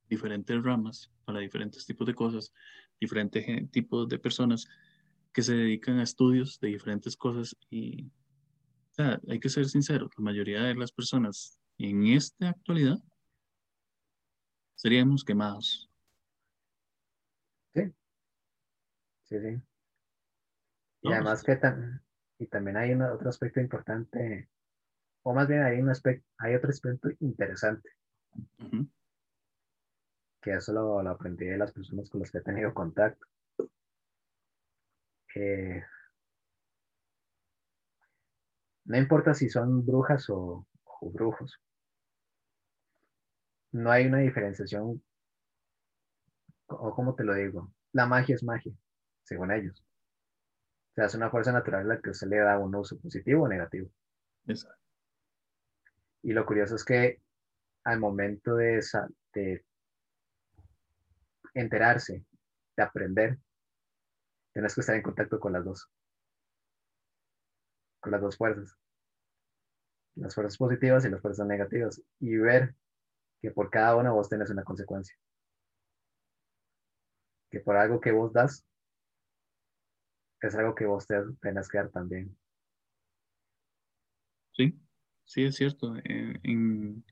diferentes 0.08 0.62
ramas 0.62 1.10
para 1.24 1.40
diferentes 1.40 1.84
tipos 1.86 2.06
de 2.06 2.14
cosas, 2.14 2.52
diferentes 3.00 3.70
tipos 3.70 4.08
de 4.08 4.18
personas 4.18 4.66
que 5.32 5.42
se 5.42 5.54
dedican 5.54 5.98
a 5.98 6.04
estudios 6.04 6.60
de 6.60 6.68
diferentes 6.68 7.16
cosas 7.16 7.56
y 7.70 8.06
o 8.06 8.94
sea, 8.94 9.20
hay 9.28 9.40
que 9.40 9.48
ser 9.48 9.66
sinceros, 9.66 10.10
la 10.16 10.22
mayoría 10.22 10.62
de 10.62 10.74
las 10.76 10.92
personas 10.92 11.58
en 11.78 12.06
esta 12.06 12.50
actualidad 12.50 12.98
seríamos 14.76 15.24
quemados. 15.24 15.90
Sí, 17.74 17.92
sí, 19.24 19.40
sí. 19.40 19.62
Y 21.02 21.12
además 21.12 21.42
que 21.42 21.58
y 22.38 22.46
también 22.46 22.76
hay 22.76 22.94
otro 22.94 23.28
aspecto 23.28 23.60
importante 23.60 24.48
o 25.22 25.32
más 25.32 25.48
bien 25.48 25.62
hay, 25.62 25.80
un 25.80 25.88
aspecto, 25.88 26.26
hay 26.38 26.54
otro 26.54 26.70
aspecto 26.70 27.08
interesante, 27.20 27.90
que 30.44 30.52
eso 30.52 30.74
lo, 30.74 31.00
aprendí 31.08 31.46
de 31.46 31.56
las 31.56 31.72
personas 31.72 32.10
con 32.10 32.20
las 32.20 32.30
que 32.30 32.38
he 32.38 32.42
tenido 32.42 32.74
contacto. 32.74 33.26
no 38.84 38.96
importa 38.96 39.34
si 39.34 39.48
son 39.48 39.84
brujas 39.84 40.28
o, 40.28 40.66
brujos, 41.00 41.58
no 43.72 43.90
hay 43.90 44.06
una 44.06 44.18
diferenciación, 44.18 45.02
o 46.66 46.94
como 46.94 47.14
te 47.14 47.24
lo 47.24 47.34
digo, 47.34 47.72
la 47.92 48.06
magia 48.06 48.34
es 48.34 48.44
magia, 48.44 48.72
según 49.24 49.50
ellos. 49.50 49.82
O 50.92 50.94
sea, 50.94 51.06
es 51.06 51.14
una 51.14 51.30
fuerza 51.30 51.52
natural 51.52 51.90
a 51.90 51.94
la 51.94 52.00
que 52.00 52.14
se 52.14 52.26
le 52.26 52.36
da 52.36 52.58
un 52.58 52.74
uso 52.74 52.98
positivo 53.00 53.44
o 53.44 53.48
negativo. 53.48 53.90
Exacto. 54.46 54.78
Y 56.22 56.32
lo 56.32 56.46
curioso 56.46 56.76
es 56.76 56.84
que 56.84 57.20
al 57.82 57.98
momento 57.98 58.54
de, 58.54 58.80
de 59.34 59.64
enterarse, 61.54 62.24
de 62.76 62.82
aprender, 62.82 63.38
tienes 64.52 64.74
que 64.74 64.80
estar 64.80 64.96
en 64.96 65.02
contacto 65.02 65.38
con 65.40 65.52
las 65.52 65.64
dos, 65.64 65.88
con 68.00 68.12
las 68.12 68.20
dos 68.20 68.36
fuerzas, 68.36 68.76
las 70.16 70.34
fuerzas 70.34 70.58
positivas 70.58 71.04
y 71.04 71.10
las 71.10 71.20
fuerzas 71.20 71.46
negativas, 71.46 72.02
y 72.20 72.36
ver 72.36 72.74
que 73.40 73.50
por 73.50 73.70
cada 73.70 73.96
una 73.96 74.12
vos 74.12 74.28
tenés 74.28 74.50
una 74.50 74.64
consecuencia. 74.64 75.16
Que 77.50 77.60
por 77.60 77.76
algo 77.76 78.00
que 78.00 78.12
vos 78.12 78.32
das, 78.32 78.64
es 80.40 80.54
algo 80.54 80.74
que 80.74 80.86
vos 80.86 81.06
tenés 81.40 81.68
que 81.68 81.78
dar 81.78 81.90
también. 81.90 82.36
Sí, 84.52 84.78
Sí, 85.24 85.44
es 85.44 85.56
cierto. 85.56 85.96
Eh, 85.96 86.38
en, 86.42 87.04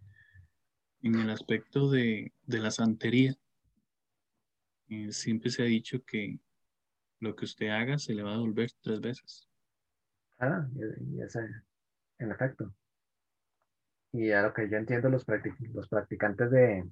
el 1.03 1.31
aspecto 1.31 1.91
de, 1.91 2.33
la 2.47 2.71
santería, 2.71 3.35
eh, 4.93 5.13
siempre 5.13 5.51
se 5.51 5.63
ha 5.63 5.67
dicho 5.67 6.03
que 6.05 6.39
lo 7.21 7.35
que 7.35 7.45
usted 7.45 7.69
haga 7.69 7.99
se 7.99 8.15
le 8.15 8.23
va 8.23 8.33
a 8.33 8.37
devolver 8.37 8.71
tres 8.83 9.01
veces. 9.01 9.49
Ah, 10.39 10.69
y, 10.75 11.21
en 12.19 12.31
efecto. 12.31 12.75
Y 14.13 14.31
a 14.33 14.43
lo 14.43 14.53
que 14.53 14.69
yo 14.69 14.77
entiendo, 14.77 15.09
los, 15.09 15.25
los 15.73 15.89
practicantes 15.89 16.51
de, 16.51 16.85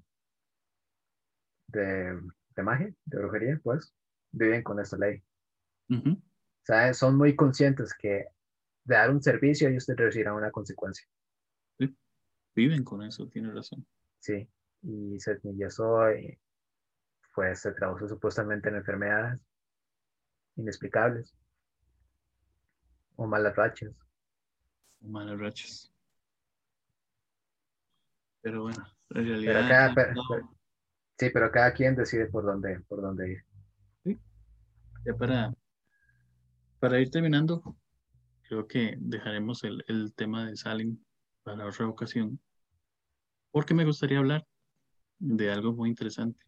de, 1.68 2.62
magia, 2.62 2.94
de 3.04 3.18
brujería, 3.18 3.60
pues, 3.62 3.92
viven 4.30 4.62
con 4.62 4.80
esta 4.80 4.96
ley. 4.96 5.22
O 5.88 6.16
sea, 6.62 6.94
son 6.94 7.16
muy 7.16 7.34
conscientes 7.34 7.92
que 7.94 8.26
de 8.84 8.94
dar 8.94 9.10
un 9.10 9.22
servicio, 9.22 9.68
ellos 9.68 9.86
te 9.86 9.94
recibirán 9.94 10.34
una 10.34 10.50
consecuencia. 10.50 11.06
Sí, 11.78 11.96
viven 12.54 12.84
con 12.84 13.02
eso, 13.02 13.28
tiene 13.28 13.52
razón. 13.52 13.86
Sí, 14.18 14.48
y, 14.82 15.16
eso 15.16 16.08
eh, 16.08 16.38
pues 17.34 17.60
se 17.60 17.72
traduce 17.72 18.08
supuestamente 18.08 18.68
en 18.68 18.76
enfermedades 18.76 19.40
inexplicables 20.56 21.34
o 23.16 23.26
malas 23.26 23.54
rachas. 23.56 23.94
O 25.02 25.08
malas 25.08 25.38
rachas. 25.38 25.92
Pero 28.42 28.62
bueno, 28.62 28.86
en 29.10 29.26
realidad... 29.26 29.94
sí, 31.18 31.30
pero 31.32 31.50
cada 31.50 31.72
quien 31.72 31.94
decide 31.94 32.26
por 32.26 32.44
dónde, 32.44 32.80
por 32.88 33.02
dónde 33.02 33.32
ir. 33.32 33.44
Sí. 34.04 34.18
Ya 35.04 35.14
para, 35.14 35.52
para 36.78 37.00
ir 37.00 37.10
terminando, 37.10 37.76
creo 38.42 38.66
que 38.66 38.96
dejaremos 38.98 39.62
el, 39.64 39.84
el 39.88 40.14
tema 40.14 40.46
de 40.46 40.56
Salim 40.56 40.98
para 41.42 41.66
otra 41.66 41.86
ocasión, 41.86 42.40
porque 43.50 43.74
me 43.74 43.84
gustaría 43.84 44.18
hablar 44.18 44.46
de 45.18 45.50
algo 45.50 45.72
muy 45.74 45.90
interesante, 45.90 46.42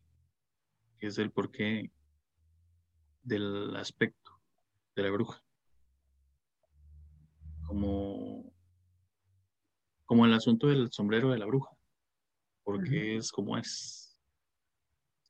es 1.07 1.19
el 1.19 1.31
porqué 1.31 1.91
del 3.23 3.77
aspecto 3.77 4.33
de 4.97 5.03
la 5.03 5.11
bruja. 5.11 5.43
Como, 7.67 8.53
como 10.05 10.27
el 10.27 10.35
asunto 10.35 10.69
del 10.69 10.91
sombrero 10.93 11.31
de 11.31 11.39
la 11.39 11.47
bruja, 11.47 11.71
porque 12.65 13.17
es 13.17 13.33
como 13.33 13.57
es. 13.57 14.21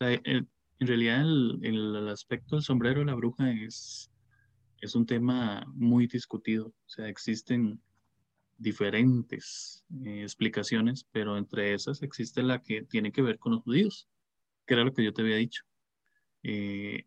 en 0.01 0.49
realidad 0.81 1.21
el, 1.21 1.61
el, 1.63 2.09
aspecto 2.09 2.57
del 2.57 2.65
sombrero 2.65 3.01
de 3.01 3.07
la 3.07 3.15
bruja 3.15 3.51
es 3.53 4.13
es 4.83 4.97
un 4.97 5.07
tema 5.07 5.65
muy 5.75 6.07
discutido. 6.09 6.67
O 6.67 6.89
sea, 6.89 7.09
existen 7.09 7.81
diferentes 8.59 9.85
eh, 10.05 10.23
explicaciones, 10.23 11.07
pero 11.13 11.39
entre 11.39 11.73
esas 11.73 12.03
existe 12.03 12.43
la 12.43 12.61
que 12.61 12.83
tiene 12.83 13.13
que 13.13 13.23
ver 13.23 13.39
con 13.39 13.53
los 13.53 13.63
judíos, 13.63 14.09
que 14.67 14.75
era 14.75 14.85
lo 14.85 14.93
que 14.93 15.05
yo 15.05 15.13
te 15.13 15.23
había 15.23 15.37
dicho. 15.37 15.63
Eh, 16.43 17.07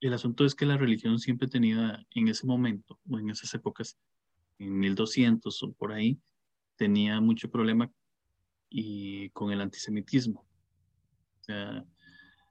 el 0.00 0.12
asunto 0.12 0.44
es 0.44 0.54
que 0.54 0.66
la 0.66 0.76
religión 0.76 1.18
siempre 1.18 1.48
tenía 1.48 2.04
en 2.10 2.28
ese 2.28 2.46
momento 2.46 2.98
o 3.08 3.18
en 3.18 3.30
esas 3.30 3.54
épocas, 3.54 3.96
en 4.58 4.78
1200 4.78 5.62
o 5.62 5.72
por 5.72 5.92
ahí, 5.92 6.18
tenía 6.76 7.20
mucho 7.20 7.50
problema 7.50 7.90
y 8.68 9.30
con 9.30 9.52
el 9.52 9.60
antisemitismo. 9.60 10.44
O 11.48 11.86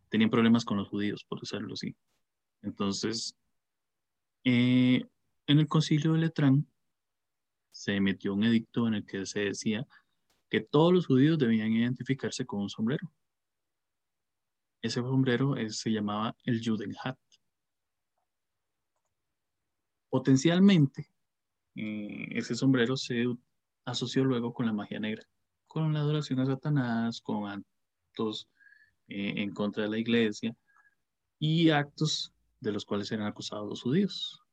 tenían 0.09 0.29
problemas 0.29 0.65
con 0.65 0.77
los 0.77 0.89
judíos, 0.89 1.23
por 1.23 1.39
decirlo 1.39 1.73
así. 1.73 1.95
Entonces, 2.61 3.35
eh, 4.43 5.05
en 5.47 5.59
el 5.59 5.67
concilio 5.67 6.13
de 6.13 6.19
Letrán 6.19 6.67
se 7.71 7.95
emitió 7.95 8.33
un 8.33 8.43
edicto 8.43 8.87
en 8.87 8.95
el 8.95 9.05
que 9.05 9.25
se 9.25 9.39
decía 9.39 9.87
que 10.51 10.59
todos 10.59 10.93
los 10.93 11.07
judíos 11.07 11.39
debían 11.39 11.71
identificarse 11.71 12.45
con 12.45 12.59
un 12.59 12.69
sombrero. 12.69 13.09
Ese 14.81 14.99
sombrero 14.99 15.55
se 15.69 15.91
llamaba 15.91 16.35
el 16.43 16.61
Judenhat. 16.63 17.17
Potencialmente, 20.09 21.09
eh, 21.75 22.27
ese 22.31 22.55
sombrero 22.55 22.97
se 22.97 23.25
asoció 23.85 24.25
luego 24.25 24.53
con 24.53 24.65
la 24.65 24.73
magia 24.73 24.99
negra, 24.99 25.23
con 25.67 25.93
la 25.93 26.01
adoración 26.01 26.41
a 26.41 26.45
Satanás, 26.45 27.21
con 27.21 27.47
actos 27.47 28.49
eh, 29.07 29.35
en 29.37 29.53
contra 29.53 29.83
de 29.83 29.89
la 29.89 29.99
iglesia 29.99 30.53
y 31.39 31.69
actos 31.69 32.33
de 32.59 32.73
los 32.73 32.83
cuales 32.83 33.09
eran 33.13 33.27
acusados 33.27 33.69
los 33.69 33.81
judíos. 33.81 34.43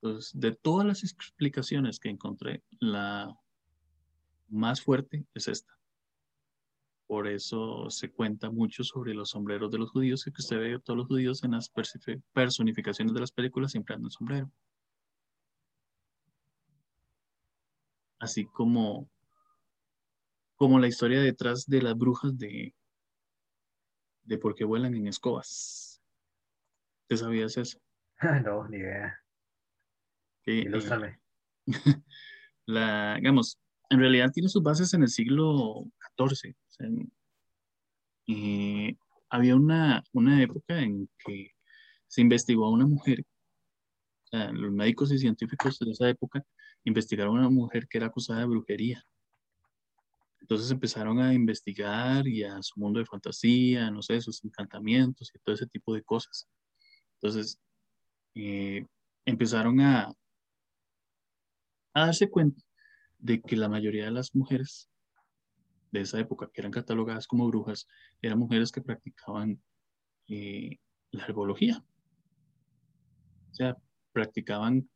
Entonces, 0.00 0.32
de 0.40 0.52
todas 0.52 0.86
las 0.86 1.04
explicaciones 1.04 2.00
que 2.00 2.08
encontré, 2.08 2.64
la 2.80 3.38
más 4.48 4.82
fuerte 4.82 5.24
es 5.34 5.48
esta. 5.48 5.72
Por 7.06 7.28
eso 7.28 7.90
se 7.90 8.10
cuenta 8.10 8.50
mucho 8.50 8.82
sobre 8.82 9.14
los 9.14 9.30
sombreros 9.30 9.70
de 9.70 9.78
los 9.78 9.90
judíos, 9.90 10.24
que 10.24 10.30
usted 10.30 10.58
ve 10.58 10.78
todos 10.80 10.96
los 10.96 11.06
judíos 11.06 11.44
en 11.44 11.52
las 11.52 11.70
personificaciones 12.32 13.12
de 13.12 13.20
las 13.20 13.32
películas 13.32 13.72
siempre 13.72 13.94
andan 13.94 14.10
sombrero. 14.10 14.50
Así 18.18 18.46
como, 18.46 19.10
como 20.56 20.78
la 20.78 20.88
historia 20.88 21.20
detrás 21.20 21.66
de 21.66 21.82
las 21.82 21.94
brujas 21.94 22.38
de, 22.38 22.74
de 24.22 24.38
por 24.38 24.54
qué 24.54 24.64
vuelan 24.64 24.94
en 24.94 25.06
escobas. 25.06 26.02
¿Te 27.06 27.16
sabías 27.18 27.56
eso? 27.58 27.78
no, 28.44 28.66
ni 28.68 28.78
idea. 28.78 29.20
Eh, 30.46 30.64
la, 32.66 33.16
digamos, 33.16 33.58
en 33.90 33.98
realidad 33.98 34.32
tiene 34.32 34.48
sus 34.48 34.62
bases 34.62 34.94
en 34.94 35.02
el 35.02 35.08
siglo 35.08 35.86
XIV. 36.16 36.54
Eh, 38.26 38.96
había 39.28 39.56
una, 39.56 40.02
una 40.12 40.42
época 40.42 40.80
en 40.80 41.08
que 41.24 41.50
se 42.06 42.20
investigó 42.20 42.66
a 42.66 42.70
una 42.70 42.86
mujer, 42.86 43.24
los 44.52 44.72
médicos 44.72 45.12
y 45.12 45.18
científicos 45.18 45.78
de 45.78 45.92
esa 45.92 46.08
época 46.08 46.44
investigaron 46.82 47.36
a 47.36 47.40
una 47.40 47.50
mujer 47.50 47.86
que 47.86 47.98
era 47.98 48.08
acusada 48.08 48.40
de 48.40 48.46
brujería. 48.46 49.04
Entonces 50.40 50.70
empezaron 50.70 51.20
a 51.20 51.32
investigar 51.32 52.26
y 52.26 52.42
a 52.42 52.60
su 52.62 52.78
mundo 52.78 52.98
de 52.98 53.06
fantasía, 53.06 53.90
no 53.90 54.02
sé, 54.02 54.20
sus 54.20 54.44
encantamientos 54.44 55.30
y 55.32 55.38
todo 55.38 55.54
ese 55.54 55.66
tipo 55.66 55.94
de 55.94 56.02
cosas. 56.02 56.48
Entonces 57.14 57.58
eh, 58.34 58.84
empezaron 59.24 59.80
a, 59.80 60.12
a 61.94 62.06
darse 62.06 62.28
cuenta 62.28 62.60
de 63.24 63.40
que 63.40 63.56
la 63.56 63.70
mayoría 63.70 64.04
de 64.04 64.10
las 64.10 64.34
mujeres 64.34 64.90
de 65.90 66.02
esa 66.02 66.20
época, 66.20 66.50
que 66.52 66.60
eran 66.60 66.70
catalogadas 66.70 67.26
como 67.26 67.48
brujas, 67.48 67.88
eran 68.20 68.38
mujeres 68.38 68.70
que 68.70 68.82
practicaban 68.82 69.62
eh, 70.28 70.76
la 71.10 71.24
herbología. 71.24 71.82
O 73.50 73.54
sea, 73.54 73.78
practicaban 74.12 74.90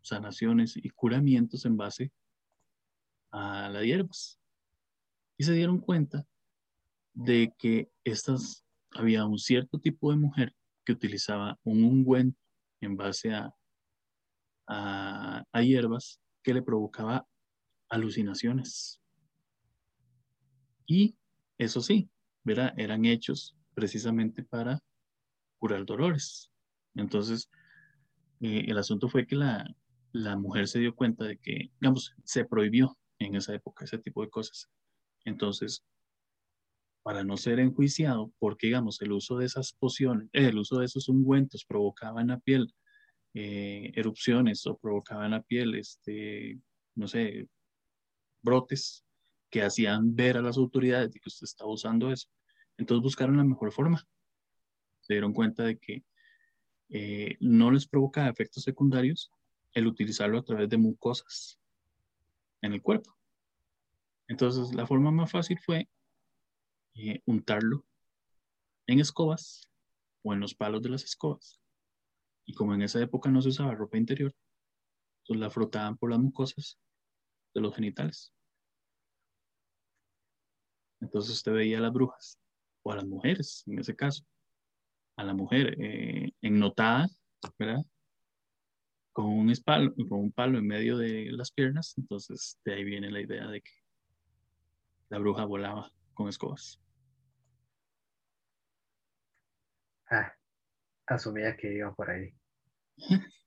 sanaciones 0.00 0.74
y 0.78 0.88
curamientos 0.88 1.66
en 1.66 1.76
base 1.76 2.12
a 3.30 3.68
las 3.68 3.82
hierbas. 3.82 4.40
Y 5.36 5.44
se 5.44 5.52
dieron 5.52 5.78
cuenta 5.78 6.26
de 7.12 7.52
que 7.58 7.90
estas, 8.04 8.64
había 8.92 9.26
un 9.26 9.38
cierto 9.38 9.78
tipo 9.78 10.10
de 10.10 10.16
mujer 10.16 10.54
que 10.86 10.92
utilizaba 10.92 11.58
un 11.62 11.84
ungüento 11.84 12.40
en 12.80 12.96
base 12.96 13.34
a, 13.34 13.54
a, 14.66 15.44
a 15.52 15.62
hierbas 15.62 16.22
que 16.42 16.54
le 16.54 16.62
provocaba 16.62 17.26
alucinaciones. 17.88 19.00
Y 20.86 21.16
eso 21.58 21.80
sí, 21.80 22.10
¿verdad? 22.44 22.72
eran 22.76 23.04
hechos 23.04 23.56
precisamente 23.74 24.42
para 24.42 24.80
curar 25.58 25.84
dolores. 25.84 26.50
Entonces, 26.94 27.50
eh, 28.40 28.64
el 28.68 28.78
asunto 28.78 29.08
fue 29.08 29.26
que 29.26 29.36
la, 29.36 29.66
la 30.12 30.36
mujer 30.36 30.68
se 30.68 30.78
dio 30.78 30.94
cuenta 30.94 31.24
de 31.24 31.38
que, 31.38 31.70
digamos, 31.80 32.14
se 32.24 32.44
prohibió 32.44 32.96
en 33.18 33.34
esa 33.34 33.54
época 33.54 33.84
ese 33.84 33.98
tipo 33.98 34.22
de 34.22 34.30
cosas. 34.30 34.68
Entonces, 35.24 35.84
para 37.02 37.24
no 37.24 37.36
ser 37.36 37.60
enjuiciado, 37.60 38.32
porque, 38.38 38.68
digamos, 38.68 39.00
el 39.00 39.12
uso 39.12 39.38
de 39.38 39.46
esas 39.46 39.72
pociones, 39.72 40.28
eh, 40.32 40.48
el 40.48 40.58
uso 40.58 40.78
de 40.78 40.86
esos 40.86 41.08
ungüentos 41.08 41.64
provocaba 41.64 42.20
en 42.20 42.28
la 42.28 42.38
piel 42.38 42.74
eh, 43.34 43.92
erupciones 43.94 44.66
o 44.66 44.78
provocaba 44.78 45.26
en 45.26 45.32
la 45.32 45.42
piel, 45.42 45.74
este, 45.74 46.58
no 46.94 47.06
sé, 47.06 47.46
brotes 48.46 49.04
que 49.50 49.62
hacían 49.62 50.16
ver 50.16 50.38
a 50.38 50.42
las 50.42 50.56
autoridades 50.56 51.12
de 51.12 51.20
que 51.20 51.28
usted 51.28 51.44
estaba 51.44 51.70
usando 51.70 52.10
eso. 52.10 52.28
Entonces 52.78 53.02
buscaron 53.02 53.36
la 53.36 53.44
mejor 53.44 53.72
forma. 53.72 54.06
Se 55.00 55.14
dieron 55.14 55.34
cuenta 55.34 55.64
de 55.64 55.78
que 55.78 56.04
eh, 56.88 57.36
no 57.40 57.70
les 57.70 57.86
provocaba 57.86 58.28
efectos 58.28 58.62
secundarios 58.62 59.30
el 59.72 59.86
utilizarlo 59.86 60.38
a 60.38 60.44
través 60.44 60.68
de 60.68 60.78
mucosas 60.78 61.58
en 62.62 62.72
el 62.72 62.82
cuerpo. 62.82 63.14
Entonces 64.28 64.74
la 64.74 64.86
forma 64.86 65.10
más 65.10 65.30
fácil 65.30 65.58
fue 65.58 65.88
eh, 66.94 67.20
untarlo 67.26 67.84
en 68.86 69.00
escobas 69.00 69.68
o 70.22 70.32
en 70.32 70.40
los 70.40 70.54
palos 70.54 70.82
de 70.82 70.90
las 70.90 71.04
escobas. 71.04 71.60
Y 72.44 72.54
como 72.54 72.74
en 72.74 72.82
esa 72.82 73.00
época 73.00 73.30
no 73.30 73.42
se 73.42 73.48
usaba 73.48 73.74
ropa 73.74 73.98
interior, 73.98 74.34
entonces 75.22 75.40
la 75.40 75.50
frotaban 75.50 75.96
por 75.96 76.10
las 76.10 76.20
mucosas 76.20 76.78
de 77.54 77.60
los 77.60 77.74
genitales. 77.74 78.35
Entonces 81.00 81.32
usted 81.32 81.52
veía 81.52 81.78
a 81.78 81.82
las 81.82 81.92
brujas, 81.92 82.38
o 82.82 82.92
a 82.92 82.96
las 82.96 83.06
mujeres, 83.06 83.64
en 83.66 83.78
ese 83.78 83.94
caso, 83.94 84.24
a 85.16 85.24
la 85.24 85.34
mujer 85.34 85.76
eh, 85.80 86.32
ennotada, 86.40 87.08
¿verdad? 87.58 87.84
Con 89.12 89.26
un, 89.26 89.50
espalo, 89.50 89.94
con 90.08 90.20
un 90.20 90.32
palo 90.32 90.58
en 90.58 90.66
medio 90.66 90.98
de 90.98 91.30
las 91.32 91.50
piernas, 91.50 91.94
entonces 91.96 92.58
de 92.64 92.74
ahí 92.74 92.84
viene 92.84 93.10
la 93.10 93.20
idea 93.20 93.46
de 93.48 93.62
que 93.62 93.72
la 95.08 95.18
bruja 95.18 95.44
volaba 95.44 95.90
con 96.14 96.28
escobas. 96.28 96.80
Ah, 100.10 100.32
asumía 101.06 101.56
que 101.56 101.74
iba 101.74 101.94
por 101.94 102.10
ahí. 102.10 102.32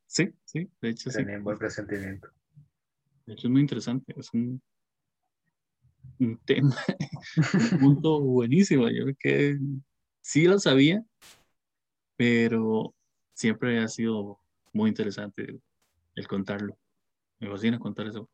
Sí, 0.06 0.34
sí, 0.44 0.70
de 0.82 0.90
hecho 0.90 1.10
Tenía 1.12 1.38
un 1.38 1.44
buen 1.44 1.58
presentimiento. 1.58 2.30
De 3.26 3.34
hecho 3.34 3.48
es 3.48 3.52
muy 3.52 3.62
interesante, 3.62 4.14
es 4.18 4.34
un 4.34 4.62
un 6.20 6.38
tema, 6.46 6.76
un 7.74 7.80
punto 7.80 8.20
buenísimo. 8.22 8.90
Yo 8.90 9.06
que 9.20 9.58
sí 10.22 10.46
lo 10.46 10.60
sabía, 10.60 11.04
pero 12.18 12.94
siempre 13.34 13.80
ha 13.80 13.88
sido 13.88 14.40
muy 14.74 14.90
interesante 14.90 15.62
el, 16.16 16.28
contarlo. 16.28 16.78
Me 17.40 17.50
fascina 17.50 17.80
contar 17.80 18.08
eso. 18.08 18.30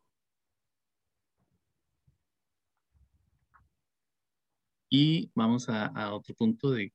Y 4.90 5.32
vamos 5.36 5.68
a, 5.70 6.14
otro 6.14 6.34
punto 6.36 6.72
de... 6.72 6.94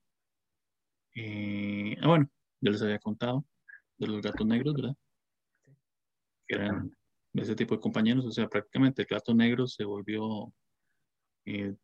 Eh, 1.14 1.96
ah, 2.02 2.08
bueno, 2.08 2.30
yo 2.60 2.70
les 2.72 2.82
había 2.82 2.98
contado 2.98 3.44
de 3.98 4.06
los 4.06 4.22
gatos 4.22 4.46
negros, 4.46 4.74
¿verdad? 4.74 4.96
Que 6.46 6.56
eran 6.56 6.96
ese 7.34 7.54
tipo 7.54 7.74
de 7.74 7.80
compañeros, 7.80 8.24
o 8.26 8.32
sea, 8.32 8.48
prácticamente 8.48 9.02
el 9.02 9.08
gato 9.08 9.34
negro 9.34 9.66
se 9.66 9.84
volvió 9.84 10.52
eh, 11.46 11.74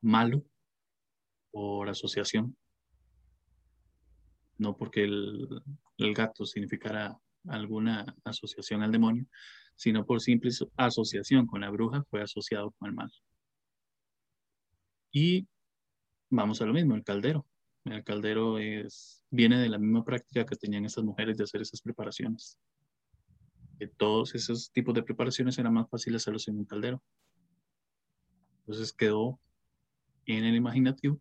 malo 0.00 0.44
por 1.50 1.88
asociación. 1.88 2.56
No 4.58 4.76
porque 4.76 5.04
el, 5.04 5.62
gato 6.14 6.44
significara 6.44 7.18
alguna 7.46 8.16
asociación 8.24 8.82
al 8.82 8.92
demonio, 8.92 9.26
sino 9.76 10.04
por 10.04 10.20
simple 10.20 10.50
asociación 10.76 11.46
con 11.46 11.60
la 11.60 11.70
bruja 11.70 12.04
fue 12.10 12.22
asociado 12.22 12.72
con 12.72 12.88
el 12.88 12.94
mal. 12.94 13.10
Y 15.12 15.46
vamos 16.30 16.60
a 16.60 16.66
lo 16.66 16.72
mismo, 16.72 16.94
el 16.94 17.04
caldero. 17.04 17.46
El 17.84 18.04
caldero 18.04 18.58
es, 18.58 19.24
viene 19.30 19.58
de 19.58 19.68
la 19.68 19.78
misma 19.78 20.04
práctica 20.04 20.44
que 20.44 20.56
tenían 20.56 20.84
esas 20.84 21.04
mujeres 21.04 21.36
de 21.36 21.44
hacer 21.44 21.62
esas 21.62 21.80
preparaciones. 21.80 22.58
Todos 23.96 24.34
esos 24.34 24.70
tipos 24.72 24.94
de 24.94 25.04
preparaciones 25.04 25.56
eran 25.58 25.72
más 25.72 25.88
fáciles 25.88 26.22
hacerlos 26.22 26.48
en 26.48 26.58
un 26.58 26.64
caldero. 26.64 27.02
Entonces 28.68 28.92
quedó 28.92 29.40
en 30.26 30.44
el 30.44 30.54
imaginativo 30.54 31.18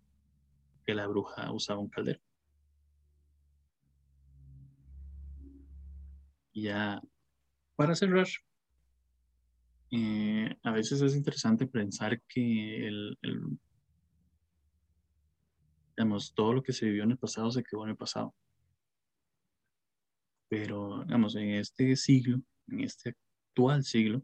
que 0.86 0.94
la 0.94 1.08
bruja 1.08 1.50
usaba 1.54 1.80
un 1.80 1.88
caldero. 1.88 2.20
Y 6.52 6.64
ya, 6.64 7.02
para 7.78 7.96
cerrar, 7.96 8.28
eh, 9.92 10.58
a 10.62 10.72
veces 10.72 11.02
es 11.02 11.16
interesante 11.16 11.68
pensar 11.68 12.22
que 12.28 12.86
el, 12.86 13.18
digamos, 15.96 16.34
todo 16.34 16.52
lo 16.52 16.62
que 16.62 16.74
se 16.74 16.88
vivió 16.88 17.04
en 17.04 17.12
el 17.12 17.18
pasado 17.18 17.50
se 17.50 17.64
quedó 17.64 17.86
en 17.86 17.92
el 17.92 17.96
pasado. 17.96 18.36
Pero, 20.50 21.06
digamos, 21.06 21.34
en 21.38 21.52
este 21.52 21.96
siglo, 21.96 22.42
en 22.68 22.82
este 22.82 23.16
actual 23.52 23.86
siglo, 23.86 24.22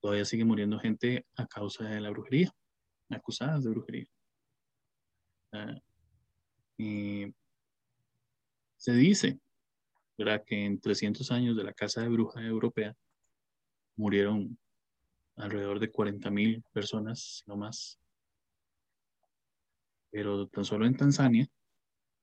todavía 0.00 0.24
sigue 0.24 0.44
muriendo 0.44 0.78
gente 0.78 1.26
a 1.36 1.46
causa 1.46 1.84
de 1.84 2.00
la 2.00 2.10
brujería, 2.10 2.52
acusadas 3.10 3.64
de 3.64 3.70
brujería. 3.70 4.06
se 8.76 8.92
dice 8.92 9.40
que 10.46 10.64
en 10.64 10.80
300 10.80 11.30
años 11.30 11.56
de 11.56 11.64
la 11.64 11.72
Casa 11.72 12.02
de 12.02 12.08
Bruja 12.08 12.40
Europea 12.42 12.94
murieron 13.96 14.58
alrededor 15.36 15.78
de 15.78 15.92
40.000 15.92 16.62
personas, 16.72 17.42
no 17.46 17.56
más. 17.56 17.98
Pero 20.10 20.48
tan 20.48 20.64
solo 20.64 20.86
en 20.86 20.96
Tanzania, 20.96 21.46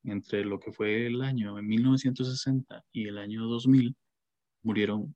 entre 0.03 0.43
lo 0.43 0.60
que 0.60 0.72
fue 0.72 1.07
el 1.07 1.22
año 1.22 1.56
1960 1.56 2.84
y 2.91 3.07
el 3.07 3.18
año 3.18 3.45
2000, 3.45 3.95
murieron 4.64 5.15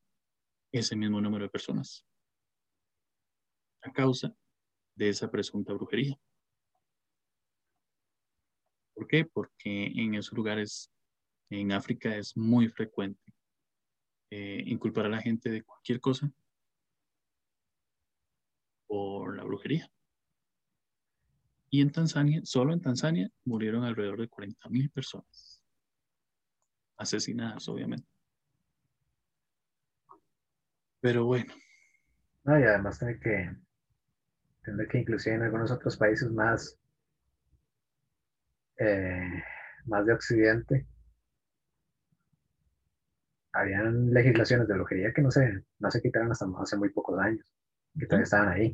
ese 0.71 0.95
mismo 0.95 1.19
número 1.19 1.45
de 1.45 1.49
personas 1.49 2.05
a 3.81 3.91
causa 3.91 4.33
de 4.95 5.09
esa 5.09 5.29
presunta 5.31 5.73
brujería. 5.73 6.19
¿Por 8.93 9.07
qué? 9.07 9.25
Porque 9.25 9.85
en 9.95 10.15
esos 10.15 10.33
lugares, 10.33 10.91
en 11.49 11.71
África, 11.71 12.15
es 12.15 12.35
muy 12.35 12.67
frecuente 12.67 13.33
eh, 14.29 14.61
inculpar 14.65 15.05
a 15.05 15.09
la 15.09 15.21
gente 15.21 15.49
de 15.49 15.63
cualquier 15.63 16.01
cosa 16.01 16.31
por 18.87 19.37
la 19.37 19.43
brujería. 19.43 19.89
Y 21.69 21.81
en 21.81 21.91
Tanzania, 21.91 22.41
solo 22.43 22.73
en 22.73 22.81
Tanzania, 22.81 23.29
murieron 23.45 23.83
alrededor 23.83 24.19
de 24.19 24.29
40.000 24.29 24.91
personas. 24.91 25.63
Asesinadas, 26.97 27.69
obviamente. 27.69 28.07
Pero 30.99 31.25
bueno. 31.25 31.53
No, 32.43 32.59
y 32.59 32.63
además 32.63 32.99
tiene 32.99 33.19
que, 33.19 33.55
tener 34.69 34.87
que 34.87 34.99
inclusive 34.99 35.35
en 35.35 35.43
algunos 35.43 35.71
otros 35.71 35.97
países 35.97 36.31
más, 36.31 36.77
eh, 38.77 39.43
más 39.85 40.05
de 40.05 40.13
Occidente, 40.13 40.87
habían 43.51 44.13
legislaciones 44.13 44.67
de 44.67 44.75
brujería 44.75 45.13
que 45.13 45.21
no 45.21 45.31
se, 45.31 45.63
no 45.79 45.91
se 45.91 46.01
quitaron 46.01 46.31
hasta 46.31 46.45
hace 46.61 46.77
muy 46.77 46.89
pocos 46.89 47.19
años, 47.19 47.45
que 47.97 48.05
todavía 48.05 48.23
estaban 48.23 48.49
ahí. 48.49 48.73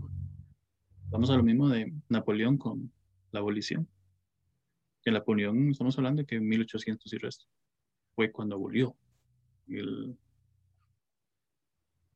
Vamos 1.10 1.30
a 1.30 1.38
lo 1.38 1.44
mismo 1.44 1.70
de 1.70 1.94
Napoleón 2.10 2.58
con 2.58 2.92
la 3.32 3.40
abolición. 3.40 3.88
En 5.06 5.14
Napoleón 5.14 5.70
estamos 5.70 5.98
hablando 5.98 6.22
de 6.22 6.26
que 6.26 6.36
en 6.36 6.48
1800 6.48 7.14
y 7.14 7.18
resto 7.18 7.46
fue 8.16 8.32
cuando 8.32 8.56
abolió 8.56 8.96
el... 9.68 10.18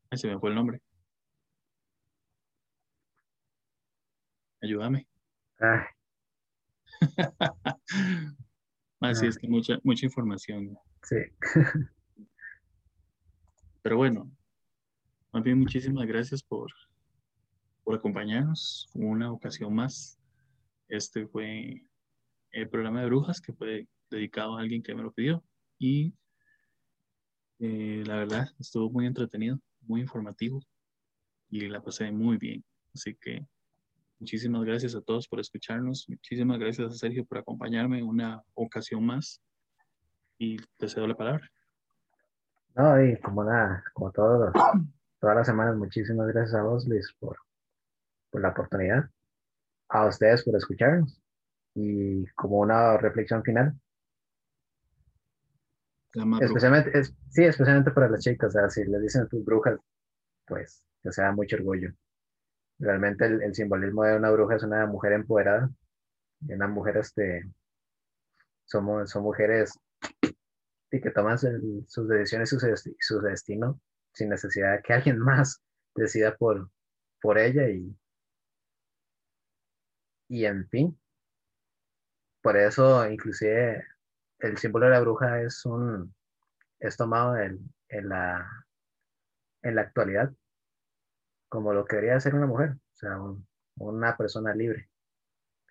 Ahí 0.09 0.17
se 0.17 0.27
me 0.27 0.39
fue 0.39 0.49
el 0.49 0.55
nombre. 0.55 0.81
Ayúdame. 4.61 5.07
Así 8.99 9.27
es 9.27 9.37
que 9.37 9.47
mucha, 9.47 9.79
mucha 9.83 10.05
información. 10.05 10.77
Sí. 11.03 11.15
Pero 13.81 13.97
bueno, 13.97 14.29
más 15.31 15.43
bien 15.43 15.59
muchísimas 15.59 16.05
gracias 16.05 16.43
por, 16.43 16.71
por 17.83 17.95
acompañarnos 17.95 18.89
una 18.93 19.31
ocasión 19.31 19.73
más. 19.73 20.19
Este 20.89 21.25
fue 21.27 21.81
el 22.51 22.69
programa 22.69 23.01
de 23.01 23.07
brujas 23.07 23.39
que 23.39 23.53
fue 23.53 23.87
dedicado 24.09 24.57
a 24.57 24.61
alguien 24.61 24.83
que 24.83 24.95
me 24.95 25.03
lo 25.03 25.11
pidió 25.11 25.43
y 25.77 26.13
eh, 27.59 28.03
la 28.05 28.15
verdad 28.15 28.49
estuvo 28.59 28.89
muy 28.89 29.05
entretenido, 29.05 29.59
muy 29.81 30.01
informativo 30.01 30.61
y 31.49 31.67
la 31.67 31.81
pasé 31.81 32.11
muy 32.11 32.37
bien. 32.37 32.63
Así 32.93 33.15
que 33.15 33.45
muchísimas 34.19 34.63
gracias 34.63 34.95
a 34.95 35.01
todos 35.01 35.27
por 35.27 35.39
escucharnos. 35.39 36.05
Muchísimas 36.07 36.59
gracias 36.59 36.91
a 36.91 36.95
Sergio 36.95 37.25
por 37.25 37.37
acompañarme 37.37 38.03
una 38.03 38.43
ocasión 38.53 39.05
más 39.05 39.41
y 40.37 40.57
te 40.77 40.87
cedo 40.87 41.07
la 41.07 41.15
palabra. 41.15 41.49
No, 42.75 43.03
y 43.03 43.19
como 43.19 43.43
nada, 43.43 43.83
como 43.93 44.11
todos 44.11 44.53
todas 45.19 45.35
las 45.35 45.47
semanas, 45.47 45.75
muchísimas 45.75 46.27
gracias 46.27 46.55
a 46.55 46.63
vos, 46.63 46.87
Luis, 46.87 47.13
por, 47.19 47.37
por 48.29 48.41
la 48.41 48.49
oportunidad 48.49 49.09
a 49.89 50.05
ustedes 50.05 50.43
por 50.43 50.55
escucharnos 50.55 51.19
y 51.75 52.25
como 52.33 52.59
una 52.59 52.97
reflexión 52.97 53.43
final. 53.43 53.73
Especialmente, 56.41 57.03
sí, 57.29 57.43
especialmente 57.43 57.91
para 57.91 58.09
las 58.09 58.21
chicas, 58.21 58.49
o 58.49 58.51
sea, 58.51 58.69
si 58.69 58.83
les 58.83 59.01
dicen 59.01 59.27
tus 59.27 59.43
brujas, 59.43 59.79
pues 60.45 60.85
que 61.03 61.11
sea 61.11 61.31
mucho 61.31 61.55
orgullo. 61.55 61.93
Realmente 62.79 63.25
el, 63.25 63.53
simbolismo 63.53 64.03
de 64.03 64.15
una 64.15 64.31
bruja 64.31 64.55
es 64.55 64.63
una 64.63 64.85
mujer 64.85 65.13
empoderada, 65.13 65.69
una 66.47 66.67
mujer, 66.67 66.97
este, 66.97 67.43
somos, 68.65 69.09
son 69.09 69.23
mujeres 69.23 69.77
y 70.91 71.01
que 71.01 71.11
toman 71.11 71.37
sus 71.37 72.07
decisiones 72.07 72.53
y 72.53 72.95
su, 72.99 73.21
destino 73.21 73.79
sin 74.13 74.29
necesidad 74.29 74.77
de 74.77 74.81
que 74.81 74.93
alguien 74.93 75.19
más 75.19 75.61
decida 75.95 76.35
por, 76.35 76.69
por 77.21 77.37
ella 77.37 77.69
y, 77.69 77.95
y 80.29 80.45
en 80.45 80.67
fin. 80.69 80.99
Por 82.41 82.55
eso, 82.55 83.09
inclusive, 83.09 83.85
el 84.39 84.57
símbolo 84.57 84.85
de 84.85 84.91
la 84.91 85.01
bruja 85.01 85.41
es 85.41 85.65
un 85.65 86.13
es 86.79 86.95
tomado 86.95 87.35
en, 87.37 87.59
la, 87.89 88.65
en 89.61 89.75
la 89.75 89.81
actualidad 89.81 90.31
como 91.49 91.73
lo 91.73 91.85
que 91.85 91.97
debería 91.97 92.19
ser 92.19 92.35
una 92.35 92.45
mujer, 92.45 92.71
o 92.71 92.95
sea, 92.95 93.17
una 93.77 94.15
persona 94.15 94.53
libre. 94.53 94.89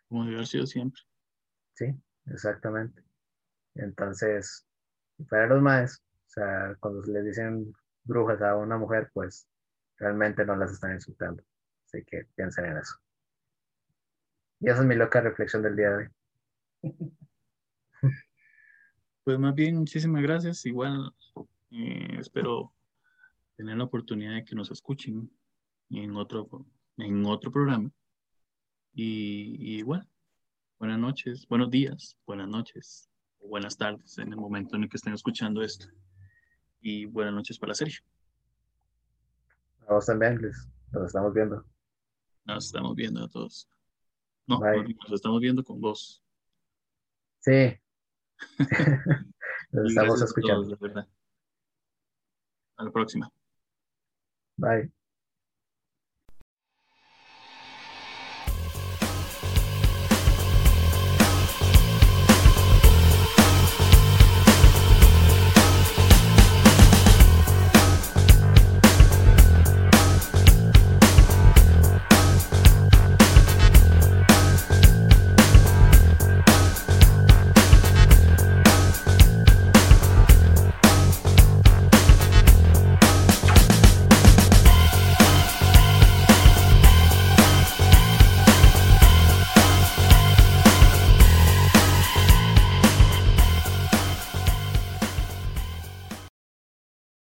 Como 0.08 0.24
debe 0.26 0.44
sido 0.44 0.66
siempre. 0.66 1.00
Sí, 1.74 1.94
exactamente. 2.26 3.02
Entonces, 3.74 4.66
para 5.30 5.46
los 5.46 5.62
más, 5.62 6.02
o 6.26 6.30
sea, 6.30 6.76
cuando 6.80 7.02
les 7.02 7.24
dicen 7.24 7.72
brujas 8.04 8.42
a 8.42 8.56
una 8.56 8.76
mujer, 8.76 9.10
pues 9.12 9.48
realmente 9.96 10.44
no 10.44 10.56
las 10.56 10.72
están 10.72 10.94
insultando. 10.94 11.42
Así 11.86 12.04
que 12.04 12.24
piensen 12.34 12.66
en 12.66 12.78
eso. 12.78 12.96
Y 14.60 14.68
esa 14.68 14.80
es 14.80 14.86
mi 14.86 14.96
loca 14.96 15.20
reflexión 15.20 15.62
del 15.62 15.76
día 15.76 15.90
de 15.90 15.96
hoy. 15.96 16.08
Pues 19.24 19.38
más 19.38 19.54
bien, 19.54 19.76
muchísimas 19.76 20.22
gracias. 20.22 20.64
Igual 20.64 21.14
eh, 21.70 22.16
espero 22.18 22.72
tener 23.56 23.76
la 23.76 23.84
oportunidad 23.84 24.32
de 24.32 24.42
que 24.42 24.54
nos 24.54 24.70
escuchen 24.70 25.30
en 25.90 26.16
otro, 26.16 26.66
en 26.96 27.24
otro 27.26 27.50
programa. 27.50 27.90
Y, 28.94 29.78
igual, 29.78 30.08
buenas 30.78 30.98
noches, 30.98 31.46
buenos 31.48 31.70
días, 31.70 32.16
buenas 32.26 32.48
noches, 32.48 33.08
buenas 33.40 33.76
tardes 33.76 34.18
en 34.18 34.32
el 34.32 34.36
momento 34.36 34.76
en 34.76 34.84
el 34.84 34.88
que 34.88 34.96
estén 34.96 35.14
escuchando 35.14 35.62
esto. 35.62 35.86
Y 36.80 37.06
buenas 37.06 37.34
noches 37.34 37.58
para 37.58 37.74
Sergio. 37.74 38.02
A 39.86 39.94
vos 39.94 40.06
también, 40.06 40.36
Luis. 40.36 40.68
Nos 40.92 41.06
estamos 41.06 41.32
viendo. 41.34 41.64
Nos 42.44 42.66
estamos 42.66 42.94
viendo 42.94 43.24
a 43.24 43.28
todos. 43.28 43.68
No, 44.46 44.60
nos 44.60 45.12
estamos 45.12 45.40
viendo 45.40 45.62
con 45.62 45.80
vos. 45.80 46.22
Sí. 47.40 47.78
Nos 49.70 49.90
estamos 49.90 50.22
escuchando. 50.22 50.78
A, 50.96 51.06
a 52.76 52.84
la 52.84 52.90
próxima. 52.90 53.30
Bye. 54.56 54.90